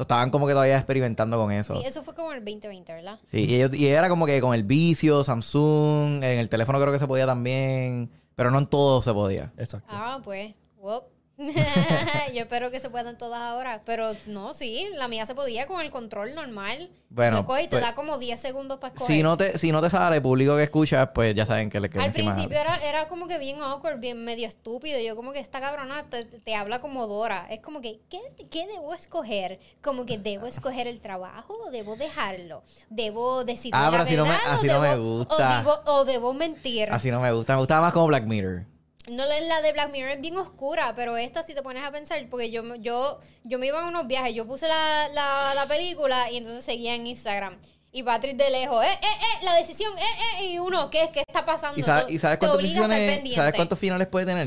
So, 0.00 0.04
estaban 0.04 0.30
como 0.30 0.46
que 0.46 0.54
todavía 0.54 0.78
experimentando 0.78 1.36
con 1.36 1.52
eso. 1.52 1.74
Sí, 1.78 1.84
eso 1.84 2.02
fue 2.02 2.14
como 2.14 2.32
en 2.32 2.38
el 2.38 2.44
2020, 2.46 2.94
¿verdad? 2.94 3.18
Sí, 3.30 3.44
y, 3.46 3.56
ellos- 3.56 3.74
y 3.74 3.86
era 3.88 4.08
como 4.08 4.24
que 4.24 4.40
con 4.40 4.54
el 4.54 4.64
vicio, 4.64 5.22
Samsung, 5.22 6.24
en 6.24 6.38
el 6.38 6.48
teléfono 6.48 6.80
creo 6.80 6.90
que 6.90 6.98
se 6.98 7.06
podía 7.06 7.26
también, 7.26 8.08
pero 8.34 8.50
no 8.50 8.58
en 8.60 8.66
todo 8.66 9.02
se 9.02 9.12
podía. 9.12 9.52
Exacto. 9.58 9.88
Ah, 9.90 10.18
pues. 10.24 10.54
whoop. 10.78 11.04
Yo 12.34 12.42
espero 12.42 12.70
que 12.70 12.80
se 12.80 12.90
puedan 12.90 13.16
todas 13.16 13.40
ahora. 13.40 13.82
Pero 13.84 14.12
no, 14.26 14.54
sí, 14.54 14.86
la 14.94 15.08
mía 15.08 15.26
se 15.26 15.34
podía 15.34 15.66
con 15.66 15.80
el 15.80 15.90
control 15.90 16.34
normal. 16.34 16.90
Bueno, 17.08 17.44
y 17.58 17.62
te 17.64 17.68
pues, 17.70 17.82
da 17.82 17.94
como 17.94 18.18
10 18.18 18.40
segundos 18.40 18.78
para 18.78 18.94
escoger. 18.94 19.16
Si 19.16 19.22
no 19.22 19.36
te, 19.36 19.58
si 19.58 19.72
no 19.72 19.80
te 19.82 19.90
sale 19.90 20.20
público 20.20 20.56
que 20.56 20.62
escuchas, 20.62 21.08
pues 21.12 21.34
ya 21.34 21.44
saben 21.44 21.68
que 21.70 21.80
le 21.80 21.90
queda 21.90 22.04
Al 22.04 22.12
principio 22.12 22.56
era, 22.56 22.76
era 22.88 23.08
como 23.08 23.26
que 23.26 23.38
bien 23.38 23.60
awkward, 23.62 23.98
bien 23.98 24.24
medio 24.24 24.46
estúpido. 24.46 25.00
Yo 25.00 25.16
como 25.16 25.32
que 25.32 25.40
esta 25.40 25.60
cabrona 25.60 26.04
te, 26.08 26.24
te 26.24 26.54
habla 26.54 26.80
como 26.80 27.06
Dora. 27.06 27.46
Es 27.50 27.60
como 27.60 27.80
que, 27.80 28.00
¿qué, 28.08 28.20
qué 28.50 28.66
debo 28.68 28.94
escoger? 28.94 29.58
Como 29.82 30.06
que 30.06 30.18
debo 30.18 30.46
escoger 30.46 30.86
el 30.86 31.00
trabajo 31.00 31.54
o 31.66 31.70
debo 31.70 31.96
dejarlo. 31.96 32.62
Debo 32.90 33.44
decir 33.44 33.72
Ah, 33.74 33.84
la 33.86 33.90
pero 33.90 34.02
así 34.04 34.16
no 34.16 34.24
me- 34.24 34.30
verdad 34.30 34.46
o 34.46 34.52
así 34.52 34.66
no 34.68 34.80
me 34.80 34.88
debo- 34.88 35.18
gusta. 35.18 35.34
O 35.34 35.56
debo, 35.58 35.80
o 35.86 36.04
debo 36.04 36.32
mentir. 36.34 36.88
Así 36.92 37.10
no 37.10 37.20
me 37.20 37.32
gusta, 37.32 37.54
me 37.54 37.58
gustaba 37.58 37.80
más 37.80 37.92
como 37.92 38.06
Black 38.06 38.24
Mirror. 38.24 38.66
No 39.08 39.24
la, 39.24 39.40
la 39.40 39.62
de 39.62 39.72
Black 39.72 39.90
Mirror 39.90 40.10
es 40.12 40.20
bien 40.20 40.36
oscura, 40.36 40.92
pero 40.94 41.16
esta 41.16 41.42
si 41.42 41.54
te 41.54 41.62
pones 41.62 41.82
a 41.82 41.90
pensar, 41.90 42.24
porque 42.28 42.50
yo, 42.50 42.62
me- 42.62 42.78
yo, 42.80 43.18
yo 43.44 43.58
me 43.58 43.66
iba 43.66 43.80
a 43.82 43.88
unos 43.88 44.06
viajes, 44.06 44.34
yo 44.34 44.46
puse 44.46 44.68
la, 44.68 45.08
la, 45.12 45.52
la 45.54 45.66
película 45.66 46.30
y 46.30 46.36
entonces 46.36 46.64
seguía 46.64 46.94
en 46.94 47.06
Instagram. 47.06 47.58
Y 47.92 48.02
Patrick 48.04 48.36
de 48.36 48.50
lejos, 48.50 48.84
eh, 48.84 48.88
eh, 48.88 49.06
eh, 49.40 49.44
la 49.44 49.54
decisión, 49.56 49.92
eh, 49.98 50.02
eh, 50.40 50.44
y 50.52 50.58
uno, 50.58 50.90
¿qué, 50.90 51.10
qué 51.12 51.24
está 51.26 51.44
pasando? 51.44 51.80
¿Y, 51.80 51.82
sabe- 51.82 52.02
Eso 52.02 52.10
y 52.10 52.18
sabes 52.18 52.38
cuántos 52.38 53.78
finales 53.80 54.06
puede 54.08 54.26
tener? 54.26 54.44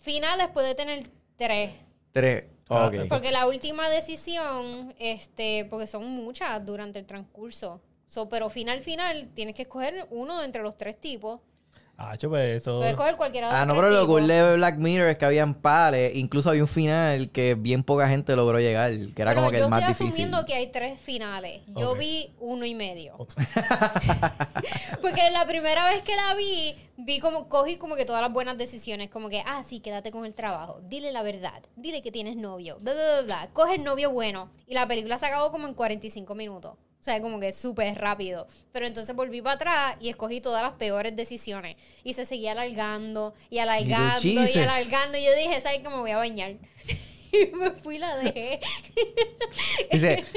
Finales 0.00 0.48
puede 0.52 0.74
tener 0.74 1.02
tres. 1.36 1.70
Tres. 2.12 2.44
Ah, 2.68 2.86
ok. 2.86 3.08
Porque 3.08 3.32
la 3.32 3.46
última 3.48 3.88
decisión, 3.88 4.94
este, 4.98 5.64
porque 5.64 5.86
son 5.86 6.04
muchas 6.08 6.64
durante 6.64 6.98
el 6.98 7.06
transcurso. 7.06 7.80
So, 8.06 8.28
pero 8.28 8.50
final, 8.50 8.82
final, 8.82 9.28
tienes 9.34 9.54
que 9.54 9.62
escoger 9.62 10.06
uno 10.10 10.42
entre 10.42 10.62
los 10.62 10.76
tres 10.76 11.00
tipos. 11.00 11.40
Ah, 11.96 12.14
pues 12.20 12.62
eso. 12.62 12.78
Puedes 12.78 12.92
escoger 12.92 13.16
cualquiera 13.16 13.48
de 13.48 13.56
Ah, 13.56 13.66
no, 13.66 13.74
pero 13.74 13.88
lo 13.90 14.06
cool 14.06 14.26
de 14.26 14.56
Black 14.56 14.78
Mirror 14.78 15.08
es 15.08 15.18
que 15.18 15.24
habían 15.24 15.54
pales. 15.54 16.16
Incluso 16.16 16.50
había 16.50 16.62
un 16.62 16.68
final 16.68 17.30
que 17.30 17.54
bien 17.54 17.84
poca 17.84 18.08
gente 18.08 18.34
logró 18.34 18.58
llegar. 18.58 18.90
Que 19.14 19.22
era 19.22 19.34
como 19.34 19.50
que 19.50 19.58
yo 19.58 19.64
el 19.64 19.70
más 19.70 19.80
estoy 19.80 20.06
difícil. 20.06 20.08
asumiendo 20.08 20.44
que 20.44 20.54
hay 20.54 20.66
tres 20.68 20.98
finales. 20.98 21.60
Yo 21.76 21.94
vi 21.94 22.34
uno 22.40 22.64
y 22.64 22.74
medio. 22.74 23.16
Porque 25.00 25.30
la 25.30 25.46
primera 25.46 25.88
vez 25.88 26.02
que 26.02 26.16
la 26.16 26.34
vi, 26.34 26.74
vi 26.96 27.20
como, 27.20 27.48
cogí 27.48 27.76
como 27.76 27.94
que 27.94 28.04
todas 28.04 28.22
las 28.22 28.32
buenas 28.32 28.58
decisiones. 28.58 29.08
Como 29.08 29.28
que, 29.28 29.42
ah, 29.46 29.62
sí, 29.66 29.78
quédate 29.78 30.10
con 30.10 30.26
el 30.26 30.34
trabajo. 30.34 30.80
Dile 30.82 31.12
la 31.12 31.22
verdad. 31.22 31.62
Dile 31.76 32.02
que 32.02 32.10
tienes 32.10 32.36
novio. 32.36 32.76
Bla, 32.80 32.92
bla, 32.92 33.02
bla, 33.02 33.22
bla. 33.22 33.48
Coge 33.52 33.76
el 33.76 33.84
novio 33.84 34.10
bueno. 34.10 34.50
Y 34.66 34.74
la 34.74 34.88
película 34.88 35.18
se 35.18 35.26
acabó 35.26 35.52
como 35.52 35.68
en 35.68 35.74
45 35.74 36.34
minutos. 36.34 36.72
O 37.04 37.06
sea, 37.06 37.20
como 37.20 37.38
que 37.38 37.52
súper 37.52 37.98
rápido. 37.98 38.46
Pero 38.72 38.86
entonces 38.86 39.14
volví 39.14 39.42
para 39.42 39.56
atrás 39.56 39.96
y 40.00 40.08
escogí 40.08 40.40
todas 40.40 40.62
las 40.62 40.72
peores 40.72 41.14
decisiones. 41.14 41.76
Y 42.02 42.14
se 42.14 42.24
seguía 42.24 42.52
alargando 42.52 43.34
y 43.50 43.58
alargando 43.58 44.26
y, 44.26 44.58
alargando. 44.58 45.18
Y 45.18 45.24
yo 45.26 45.34
dije, 45.36 45.60
¿sabes 45.60 45.80
qué? 45.80 45.88
Me 45.90 45.98
voy 45.98 46.12
a 46.12 46.16
bañar. 46.16 46.52
y 47.32 47.54
me 47.54 47.72
fui 47.72 47.96
y 47.96 47.98
la 47.98 48.16
dejé. 48.16 48.60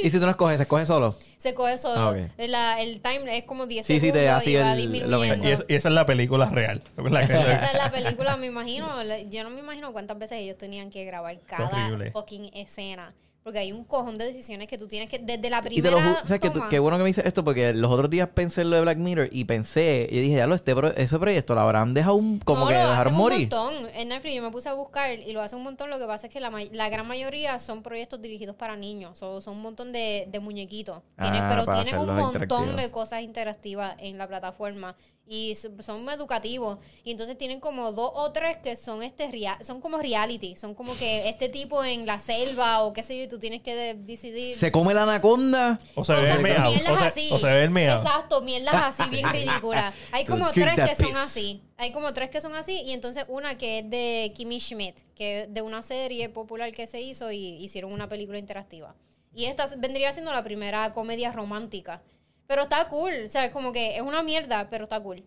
Y 0.03 0.09
si 0.09 0.19
tú 0.19 0.25
no 0.25 0.29
escoges, 0.31 0.59
escoges 0.59 0.88
solo. 0.89 1.15
Se 1.38 1.53
coge 1.53 1.77
solo. 1.77 2.19
Ah. 2.19 2.45
La- 2.45 2.81
el 2.81 3.01
time 3.01 3.38
es 3.38 3.45
como 3.45 3.65
10 3.65 3.86
Sí, 3.86 4.00
sí, 4.01 4.12
te 4.12 4.19
segundos 4.25 4.47
y 4.47 4.55
va 4.55 4.62
el- 4.62 4.67
lo 4.69 4.75
disminuyendo. 4.91 5.19
mismo. 5.38 5.50
Y, 5.50 5.51
es- 5.53 5.63
y 5.69 5.75
esa 5.75 5.88
es 5.88 5.93
la 5.95 6.05
película 6.05 6.50
real. 6.50 6.83
La 6.97 7.25
que- 7.25 7.33
Esa 7.33 7.65
es 7.71 7.77
la 7.77 7.91
película, 7.91 8.36
me 8.38 8.47
imagino. 8.47 8.88
Yo 9.29 9.43
no 9.45 9.50
me 9.51 9.59
imagino 9.59 9.93
cuántas 9.93 10.19
veces 10.19 10.39
ellos 10.39 10.57
tenían 10.57 10.89
que 10.89 11.05
grabar 11.05 11.39
cada 11.47 11.67
horrible. 11.86 12.12
fucking 12.12 12.51
escena. 12.53 13.13
Porque 13.47 13.60
hay 13.60 13.71
un 13.71 13.86
cojón 13.86 14.17
de 14.17 14.25
decisiones 14.25 14.67
que 14.67 14.77
tú 14.77 14.89
tienes 14.89 15.07
que, 15.10 15.19
desde 15.19 15.49
la 15.49 15.60
Y 15.60 15.62
te 15.62 15.67
primera 15.69 15.91
lo 15.91 16.01
juro, 16.01 16.15
¿sabes 16.27 16.41
qué, 16.69 16.79
bueno 16.79 16.97
que 16.97 17.03
me 17.03 17.07
dices 17.07 17.25
esto? 17.25 17.45
Porque 17.45 17.73
los 17.73 17.89
otros 17.89 18.10
días 18.10 18.27
pensé 18.33 18.60
en 18.63 18.71
lo 18.71 18.75
de 18.75 18.81
Black 18.81 18.97
Mirror 18.97 19.29
y 19.31 19.45
pensé, 19.45 20.05
y 20.12 20.19
dije, 20.19 20.36
ya 20.36 20.47
lo, 20.47 20.53
este 20.55 20.75
pro- 20.75 20.93
ese 20.93 21.17
proyecto 21.17 21.55
lo 21.55 21.62
habrán 21.62 21.93
dejado 21.93 22.15
un, 22.15 22.39
como 22.39 22.63
No, 22.63 22.67
que 22.67 22.73
lo 22.73 22.79
dejaron 22.81 22.99
hacen 23.13 23.13
morir. 23.17 23.49
un 23.53 23.57
montón. 23.63 23.89
En 23.95 24.10
Netflix 24.10 24.36
yo 24.36 24.41
me 24.41 24.51
puse 24.51 24.67
a 24.67 24.73
buscar 24.73 25.17
y 25.17 25.31
lo 25.31 25.41
hace 25.41 25.55
un 25.55 25.63
montón. 25.63 25.89
Lo 25.89 25.97
que 25.97 26.05
pasa 26.07 26.27
es 26.27 26.33
que 26.33 26.41
la, 26.41 26.51
la 26.73 26.89
gran 26.89 27.07
mayoría 27.07 27.57
son 27.60 27.83
proyectos 27.83 28.21
dirigidos 28.21 28.57
para 28.57 28.75
niños. 28.75 29.17
So, 29.17 29.39
son 29.41 29.55
un 29.55 29.62
montón 29.62 29.93
de, 29.93 30.27
de 30.29 30.39
muñequitos. 30.41 31.01
Tienen- 31.17 31.43
Ah, 31.43 31.47
pero 31.49 31.73
tienen 31.83 32.01
un 32.01 32.15
montón 32.17 32.75
de 32.75 32.91
cosas 32.91 33.21
interactivas 33.21 33.95
en 33.99 34.17
la 34.17 34.27
plataforma. 34.27 34.93
Y 35.29 35.55
so- 35.57 35.69
son 35.83 36.07
educativos. 36.09 36.77
Y 37.03 37.11
entonces 37.11 37.37
tienen 37.37 37.59
como 37.59 37.91
dos 37.91 38.11
o 38.15 38.31
tres 38.31 38.57
que 38.63 38.77
son 38.77 39.03
este 39.03 39.27
rea- 39.29 39.57
son 39.61 39.81
como 39.81 39.97
reality. 39.97 40.55
Son 40.55 40.73
como 40.73 40.95
que 40.97 41.27
este 41.27 41.49
tipo 41.49 41.83
en 41.83 42.05
la 42.05 42.17
selva 42.19 42.83
o 42.83 42.93
qué 42.93 43.03
sé 43.03 43.17
yo, 43.17 43.23
y 43.23 43.27
tú 43.27 43.37
tienes 43.37 43.61
que 43.61 43.75
de- 43.75 43.93
decidir. 43.95 44.55
Se 44.55 44.71
come 44.71 44.93
la 44.93 45.03
anaconda. 45.03 45.79
O 45.95 46.05
se 46.05 46.13
ve 46.15 46.31
el 46.31 46.41
mierdas 46.41 46.89
O 46.89 46.97
se, 46.97 47.05
así. 47.05 47.29
o 47.33 47.39
se 47.39 47.47
ve 47.47 47.63
el 47.63 47.69
meao. 47.71 48.01
Exacto, 48.01 48.41
mierdas 48.41 48.73
así 48.99 49.09
bien 49.09 49.25
ridículas. 49.33 49.93
Hay 50.11 50.23
como 50.25 50.49
tres 50.51 50.75
que 50.75 50.95
son 50.95 51.15
así. 51.17 51.61
Hay 51.77 51.91
como 51.91 52.13
tres 52.13 52.29
que 52.29 52.39
son 52.41 52.55
así 52.55 52.81
y 52.85 52.93
entonces 52.93 53.25
una 53.27 53.57
que 53.57 53.79
es 53.79 53.89
de 53.89 54.31
Kimmy 54.35 54.59
Schmidt, 54.59 54.95
que 55.13 55.41
es 55.41 55.53
de 55.53 55.61
una 55.61 55.83
serie 55.83 56.29
popular 56.29 56.71
que 56.71 56.87
se 56.87 57.01
hizo 57.01 57.31
y 57.31 57.37
hicieron 57.63 57.91
una 57.91 58.07
película 58.09 58.39
interactiva. 58.39 58.95
Y 59.35 59.45
esta 59.45 59.67
vendría 59.77 60.11
siendo 60.13 60.31
la 60.31 60.43
primera 60.43 60.91
comedia 60.93 61.31
romántica. 61.33 62.01
Pero 62.47 62.63
está 62.63 62.88
cool, 62.88 63.13
o 63.25 63.29
sea, 63.29 63.45
es 63.45 63.51
como 63.51 63.71
que 63.73 63.95
es 63.97 64.01
una 64.01 64.23
mierda, 64.23 64.67
pero 64.69 64.86
está 64.86 64.99
cool. 65.01 65.23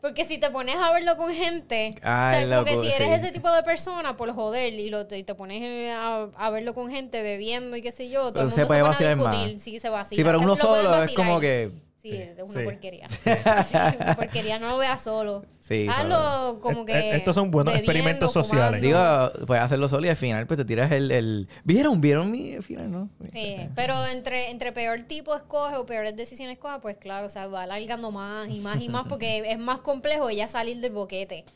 Porque 0.00 0.24
si 0.26 0.36
te 0.36 0.50
pones 0.50 0.76
a 0.76 0.92
verlo 0.92 1.16
con 1.16 1.32
gente, 1.32 1.90
Ay, 2.02 2.44
o 2.44 2.48
sea, 2.48 2.58
como 2.58 2.64
que 2.66 2.86
si 2.86 2.92
eres 2.92 3.08
sí. 3.08 3.14
ese 3.26 3.32
tipo 3.32 3.50
de 3.50 3.62
persona, 3.62 4.16
por 4.18 4.30
joder, 4.34 4.74
y, 4.74 4.90
lo, 4.90 5.00
y 5.10 5.22
te 5.24 5.34
pones 5.34 5.62
eh, 5.62 5.92
a, 5.92 6.28
a 6.36 6.50
verlo 6.50 6.74
con 6.74 6.90
gente 6.90 7.22
bebiendo 7.22 7.74
y 7.76 7.80
qué 7.82 7.90
sé 7.90 8.10
yo, 8.10 8.30
todo 8.30 8.40
el 8.40 8.44
mundo 8.46 8.54
Se 8.54 8.62
se, 8.62 8.66
puede 8.66 8.80
a 8.80 8.84
vacilar 8.84 9.16
más. 9.16 9.30
discutir, 9.32 9.60
sí, 9.60 9.80
se 9.80 9.88
vacila. 9.88 10.16
Sí, 10.18 10.22
pero 10.24 10.38
Se- 10.40 10.44
uno 10.44 10.56
solo 10.56 11.02
es 11.02 11.14
como 11.14 11.40
que... 11.40 11.70
Sí, 12.04 12.10
Sí, 12.10 12.16
es 12.16 12.38
una 12.38 12.60
sí. 12.60 12.64
porquería. 12.64 13.08
Sí, 13.64 13.76
una 13.98 14.14
porquería, 14.14 14.58
no 14.58 14.68
lo 14.68 14.76
veas 14.76 15.00
solo. 15.00 15.46
Sí, 15.58 15.86
Hazlo 15.90 16.60
como 16.60 16.84
que. 16.84 17.16
estos 17.16 17.34
son 17.34 17.50
buenos 17.50 17.72
bebiendo, 17.72 17.92
experimentos 17.92 18.30
sociales. 18.30 18.82
Digo, 18.82 19.00
puedes 19.46 19.64
hacerlo 19.64 19.88
solo 19.88 20.06
y 20.06 20.10
al 20.10 20.16
final 20.16 20.46
pues 20.46 20.58
te 20.58 20.66
tiras 20.66 20.92
el... 20.92 21.10
el... 21.10 21.48
¿Vieron? 21.64 22.02
¿Vieron 22.02 22.30
mi 22.30 22.60
final? 22.60 22.92
¿No? 22.92 23.08
Sí, 23.32 23.56
pero 23.74 23.94
entre, 24.08 24.50
entre 24.50 24.72
peor 24.72 25.04
tipo 25.04 25.34
escoge 25.34 25.76
o 25.76 25.86
peores 25.86 26.14
decisiones 26.14 26.56
escoge, 26.56 26.78
pues 26.80 26.98
claro, 26.98 27.26
o 27.26 27.30
sea, 27.30 27.46
va 27.46 27.62
alargando 27.62 28.10
más 28.10 28.50
y 28.50 28.60
más 28.60 28.82
y 28.82 28.90
más 28.90 29.06
porque 29.08 29.38
es 29.50 29.58
más 29.58 29.78
complejo 29.78 30.28
ella 30.28 30.46
salir 30.46 30.80
del 30.80 30.92
boquete. 30.92 31.46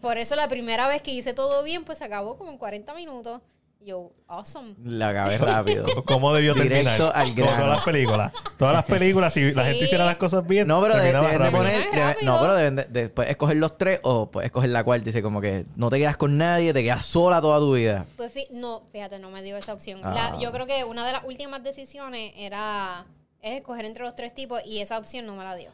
Por 0.00 0.16
eso 0.16 0.34
la 0.34 0.48
primera 0.48 0.88
vez 0.88 1.02
que 1.02 1.10
hice 1.10 1.34
todo 1.34 1.62
bien, 1.62 1.84
pues 1.84 1.98
se 1.98 2.04
acabó 2.04 2.38
como 2.38 2.50
en 2.52 2.56
40 2.56 2.94
minutos. 2.94 3.42
Yo, 3.80 4.10
awesome. 4.26 4.74
La 4.84 5.10
acabé 5.10 5.38
rápido. 5.38 5.86
¿Cómo 6.04 6.34
debió 6.34 6.52
terminar? 6.54 6.98
Directo 6.98 7.12
al 7.14 7.34
Como 7.34 7.46
todas 7.46 7.68
las 7.68 7.84
películas. 7.84 8.32
Todas 8.58 8.74
las 8.74 8.84
películas, 8.84 9.32
si 9.32 9.52
la 9.52 9.62
Sí. 9.64 9.68
gente 9.70 9.84
hiciera 9.84 10.04
las 10.04 10.16
cosas 10.16 10.46
bien, 10.46 10.66
No, 10.66 10.82
pero 10.82 10.96
de- 10.96 11.04
deben 11.12 11.42
de 11.42 11.50
poner... 11.50 11.90
Deben- 11.90 12.16
no, 12.22 12.40
pero 12.40 12.54
deben 12.54 12.76
de, 12.76 12.84
de- 12.84 13.08
puedes 13.08 13.30
escoger 13.30 13.56
los 13.56 13.78
tres 13.78 14.00
o 14.02 14.30
puedes 14.30 14.46
escoger 14.48 14.70
la 14.70 14.84
cuarta. 14.84 15.04
Dice 15.06 15.22
como 15.22 15.40
que 15.40 15.64
no 15.76 15.88
te 15.90 15.98
quedas 15.98 16.16
con 16.16 16.36
nadie, 16.36 16.72
te 16.74 16.82
quedas 16.82 17.04
sola 17.06 17.40
toda 17.40 17.58
tu 17.60 17.74
vida. 17.74 18.04
Pues 18.16 18.32
fi- 18.32 18.48
no, 18.50 18.82
fíjate, 18.92 19.18
no 19.20 19.30
me 19.30 19.42
dio 19.42 19.56
esa 19.56 19.72
opción. 19.72 20.00
Ah. 20.02 20.32
La- 20.34 20.40
yo 20.40 20.52
creo 20.52 20.66
que 20.66 20.84
una 20.84 21.06
de 21.06 21.12
las 21.12 21.24
últimas 21.24 21.62
decisiones 21.62 22.32
era 22.36 23.06
es 23.40 23.52
escoger 23.58 23.84
entre 23.84 24.02
los 24.04 24.14
tres 24.16 24.34
tipos 24.34 24.60
y 24.66 24.80
esa 24.80 24.98
opción 24.98 25.24
no 25.24 25.36
me 25.36 25.44
la 25.44 25.54
dio. 25.54 25.70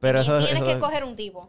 Pero 0.00 0.18
Y 0.18 0.22
eso... 0.22 0.38
tienes 0.38 0.56
eso- 0.56 0.64
que 0.64 0.72
escoger 0.72 1.04
un 1.04 1.16
tipo. 1.16 1.48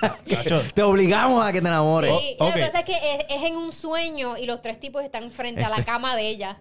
Te 0.74 0.82
obligamos 0.82 1.44
a 1.44 1.52
que 1.52 1.60
te 1.60 1.68
enamores. 1.68 2.10
Sí, 2.18 2.36
Oh, 2.38 2.44
lo 2.44 2.50
ok. 2.50 2.54
que 2.56 2.60
pasa 2.66 2.78
es 2.80 2.84
que 2.84 3.14
es, 3.14 3.24
es 3.28 3.42
en 3.44 3.56
un 3.56 3.72
sueño 3.72 4.36
y 4.36 4.46
los 4.46 4.62
tres 4.62 4.78
tipos 4.80 5.02
están 5.04 5.30
frente 5.30 5.64
a 5.64 5.68
la 5.68 5.84
cama 5.84 6.16
de 6.16 6.28
ella. 6.28 6.58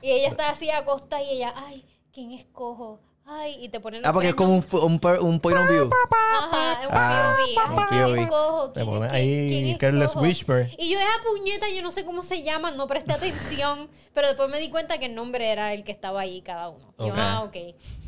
Y 0.00 0.10
ella 0.10 0.28
está 0.28 0.50
así 0.50 0.70
acostada 0.70 1.22
y 1.22 1.30
ella, 1.30 1.54
ay, 1.66 1.84
¿quién 2.12 2.32
escojo? 2.32 3.00
Ay, 3.24 3.56
y 3.64 3.68
te 3.68 3.78
ponen 3.78 4.02
los 4.02 4.08
Ah, 4.08 4.12
porque 4.12 4.30
es 4.30 4.34
como 4.34 4.54
un, 4.56 4.66
un, 4.72 5.00
un 5.20 5.40
point 5.40 5.56
of 5.58 5.68
view. 5.70 5.88
Ajá, 6.34 6.82
es 6.82 6.86
un 6.88 6.92
Ah, 6.94 7.36
POV. 7.38 7.72
un 7.72 7.78
Ay, 7.78 7.86
¿quién 7.88 8.02
POV. 8.04 8.18
escojo? 8.18 8.70
Te 8.72 8.80
¿Quién- 8.80 8.86
ponen 8.86 9.10
quién- 9.10 9.14
ahí 9.14 9.48
quién 9.64 9.78
Careless 9.78 10.06
escojo? 10.08 10.24
Whisper. 10.24 10.70
Y 10.76 10.90
yo, 10.90 10.98
esa 10.98 11.08
puñeta, 11.24 11.66
yo 11.70 11.82
no 11.82 11.92
sé 11.92 12.04
cómo 12.04 12.22
se 12.24 12.42
llama, 12.42 12.72
no 12.72 12.86
presté 12.88 13.12
atención. 13.12 13.88
Pero 14.12 14.26
después 14.26 14.50
me 14.50 14.58
di 14.58 14.70
cuenta 14.70 14.98
que 14.98 15.06
el 15.06 15.14
nombre 15.14 15.50
era 15.52 15.72
el 15.72 15.84
que 15.84 15.92
estaba 15.92 16.20
ahí 16.20 16.42
cada 16.42 16.68
uno. 16.70 16.94
Y 16.98 17.06
yo, 17.06 17.14
ah, 17.16 17.44
ok. 17.44 17.56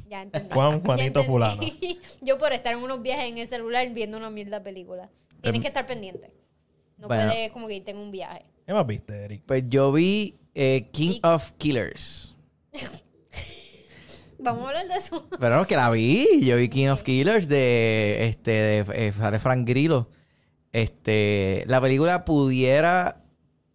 Ya 0.08 0.22
entendí. 0.22 0.50
Juan, 0.52 0.78
Ya 0.80 0.84
Juanito, 0.84 1.06
entendí. 1.20 1.26
fulano. 1.28 1.62
yo 2.22 2.38
por 2.38 2.52
estar 2.52 2.72
en 2.74 2.80
unos 2.80 3.02
viajes 3.02 3.26
en 3.26 3.38
el 3.38 3.48
celular 3.48 3.86
viendo 3.94 4.16
una 4.18 4.30
mierda 4.30 4.62
película. 4.62 5.10
Tienes 5.40 5.58
Em, 5.58 5.62
que 5.62 5.68
estar 5.68 5.86
pendiente. 5.86 6.32
No 6.98 7.08
bueno. 7.08 7.30
puedes 7.30 7.50
como 7.52 7.66
que 7.68 7.74
irte 7.74 7.90
en 7.90 7.98
un 7.98 8.10
viaje. 8.10 8.44
¿Qué 8.66 8.72
más 8.72 8.86
viste, 8.86 9.14
Eric? 9.24 9.42
Pues 9.46 9.64
yo 9.68 9.92
vi 9.92 10.38
eh, 10.54 10.88
King 10.92 11.12
Y- 11.16 11.20
of 11.26 11.52
Killers. 11.58 12.34
Vamos 14.38 14.64
a 14.64 14.68
hablar 14.68 14.88
de 14.88 14.94
eso. 14.94 15.26
Pero 15.40 15.56
no, 15.56 15.66
que 15.66 15.76
la 15.76 15.90
vi. 15.90 16.26
Yo 16.44 16.56
vi 16.56 16.68
King 16.68 16.88
of 16.88 17.02
Killers 17.02 17.48
de 17.48 18.26
este 18.26 18.50
de, 18.50 19.06
eh, 19.08 19.12
sale 19.12 19.38
Frank 19.38 19.66
Grillo. 19.66 20.08
Este, 20.72 21.64
la 21.66 21.80
película 21.80 22.24
pudiera 22.24 23.22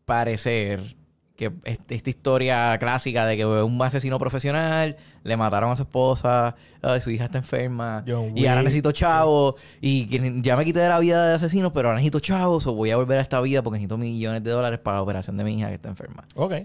parecer 0.06 0.98
que 1.40 1.54
esta 1.64 2.10
historia 2.10 2.78
clásica 2.80 3.26
de 3.26 3.38
que 3.38 3.46
un 3.46 3.82
asesino 3.82 4.20
profesional 4.20 4.98
le 5.24 5.38
mataron 5.38 5.72
a 5.72 5.78
su 5.78 5.84
esposa, 5.84 6.58
ay, 6.82 7.00
su 7.00 7.12
hija 7.12 7.24
está 7.24 7.38
enferma 7.38 8.04
John 8.06 8.38
y 8.38 8.46
ahora 8.46 8.62
necesito 8.62 8.92
chavos 8.92 9.56
y 9.80 10.08
que 10.08 10.42
ya 10.42 10.58
me 10.58 10.66
quité 10.66 10.80
de 10.80 10.90
la 10.90 11.00
vida 11.00 11.30
de 11.30 11.36
asesino, 11.36 11.72
pero 11.72 11.88
ahora 11.88 11.96
necesito 11.96 12.20
chavos 12.20 12.68
o 12.68 12.76
voy 12.76 12.92
a 12.92 12.98
volver 12.98 13.20
a 13.20 13.22
esta 13.22 13.40
vida 13.40 13.64
porque 13.64 13.78
necesito 13.78 13.98
millones 13.98 14.44
de 14.44 14.52
dólares 14.52 14.80
para 14.80 14.98
la 14.98 15.04
operación 15.04 15.38
de 15.38 15.46
mi 15.46 15.58
hija 15.58 15.70
que 15.70 15.76
está 15.76 15.88
enferma. 15.88 16.26
Ok. 16.36 16.56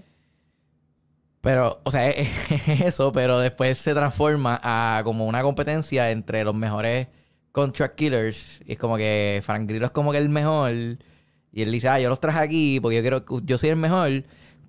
Pero, 1.40 1.80
o 1.84 1.90
sea, 1.92 2.10
es, 2.10 2.50
es 2.50 2.68
eso, 2.80 3.12
pero 3.12 3.38
después 3.38 3.78
se 3.78 3.94
transforma 3.94 4.58
a 4.60 5.02
como 5.04 5.26
una 5.26 5.42
competencia 5.42 6.10
entre 6.10 6.42
los 6.42 6.54
mejores 6.54 7.06
contract 7.52 7.94
killers. 7.94 8.60
Y 8.66 8.72
es 8.72 8.78
como 8.78 8.96
que 8.96 9.40
Frank 9.44 9.68
Grillo 9.68 9.84
es 9.84 9.92
como 9.92 10.10
que 10.10 10.18
el 10.18 10.30
mejor. 10.30 10.72
Y 11.52 11.62
él 11.62 11.70
dice, 11.70 11.88
ah, 11.88 12.00
yo 12.00 12.08
los 12.08 12.18
traje 12.18 12.40
aquí 12.40 12.80
porque 12.80 12.96
yo 12.96 13.02
quiero, 13.02 13.24
yo 13.44 13.58
soy 13.58 13.70
el 13.70 13.76
mejor, 13.76 14.24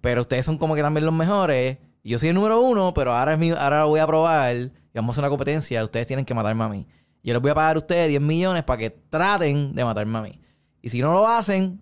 pero 0.05 0.21
ustedes 0.21 0.45
son 0.45 0.59
como 0.59 0.75
que 0.75 0.83
también 0.83 1.03
los 1.03 1.15
mejores. 1.15 1.79
Yo 2.03 2.19
soy 2.19 2.29
el 2.29 2.35
número 2.35 2.61
uno, 2.61 2.93
pero 2.93 3.11
ahora, 3.11 3.33
es 3.33 3.39
mi, 3.39 3.49
ahora 3.49 3.79
lo 3.79 3.87
voy 3.87 3.99
a 3.99 4.05
probar 4.05 4.71
vamos 4.93 5.09
a 5.09 5.11
hacer 5.13 5.23
una 5.23 5.29
competencia. 5.29 5.83
Ustedes 5.83 6.05
tienen 6.05 6.25
que 6.25 6.35
matarme 6.35 6.63
a 6.63 6.69
mí. 6.69 6.85
Yo 7.23 7.33
les 7.33 7.41
voy 7.41 7.49
a 7.49 7.55
pagar 7.55 7.75
a 7.75 7.79
ustedes 7.79 8.09
10 8.09 8.21
millones 8.21 8.63
para 8.65 8.77
que 8.77 8.91
traten 8.91 9.73
de 9.73 9.83
matarme 9.83 10.15
a 10.19 10.21
mí. 10.21 10.39
Y 10.83 10.91
si 10.91 11.01
no 11.01 11.11
lo 11.11 11.27
hacen, 11.27 11.81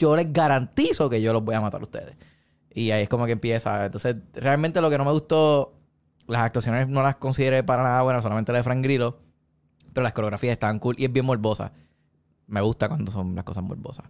yo 0.00 0.16
les 0.16 0.32
garantizo 0.32 1.08
que 1.08 1.22
yo 1.22 1.32
los 1.32 1.44
voy 1.44 1.54
a 1.54 1.60
matar 1.60 1.80
a 1.80 1.84
ustedes. 1.84 2.16
Y 2.74 2.90
ahí 2.90 3.04
es 3.04 3.08
como 3.08 3.24
que 3.24 3.30
empieza. 3.30 3.86
Entonces, 3.86 4.16
realmente 4.32 4.80
lo 4.80 4.90
que 4.90 4.98
no 4.98 5.04
me 5.04 5.12
gustó, 5.12 5.74
las 6.26 6.42
actuaciones 6.42 6.88
no 6.88 7.04
las 7.04 7.14
consideré 7.14 7.62
para 7.62 7.84
nada 7.84 8.02
buenas, 8.02 8.24
solamente 8.24 8.50
la 8.50 8.58
de 8.58 8.64
Frank 8.64 8.82
Grillo. 8.82 9.20
Pero 9.92 10.02
las 10.02 10.12
coreografías 10.12 10.54
estaban 10.54 10.80
cool 10.80 10.96
y 10.98 11.04
es 11.04 11.12
bien 11.12 11.24
morbosa. 11.24 11.70
Me 12.48 12.60
gusta 12.62 12.88
cuando 12.88 13.12
son 13.12 13.36
las 13.36 13.44
cosas 13.44 13.62
morbosas. 13.62 14.06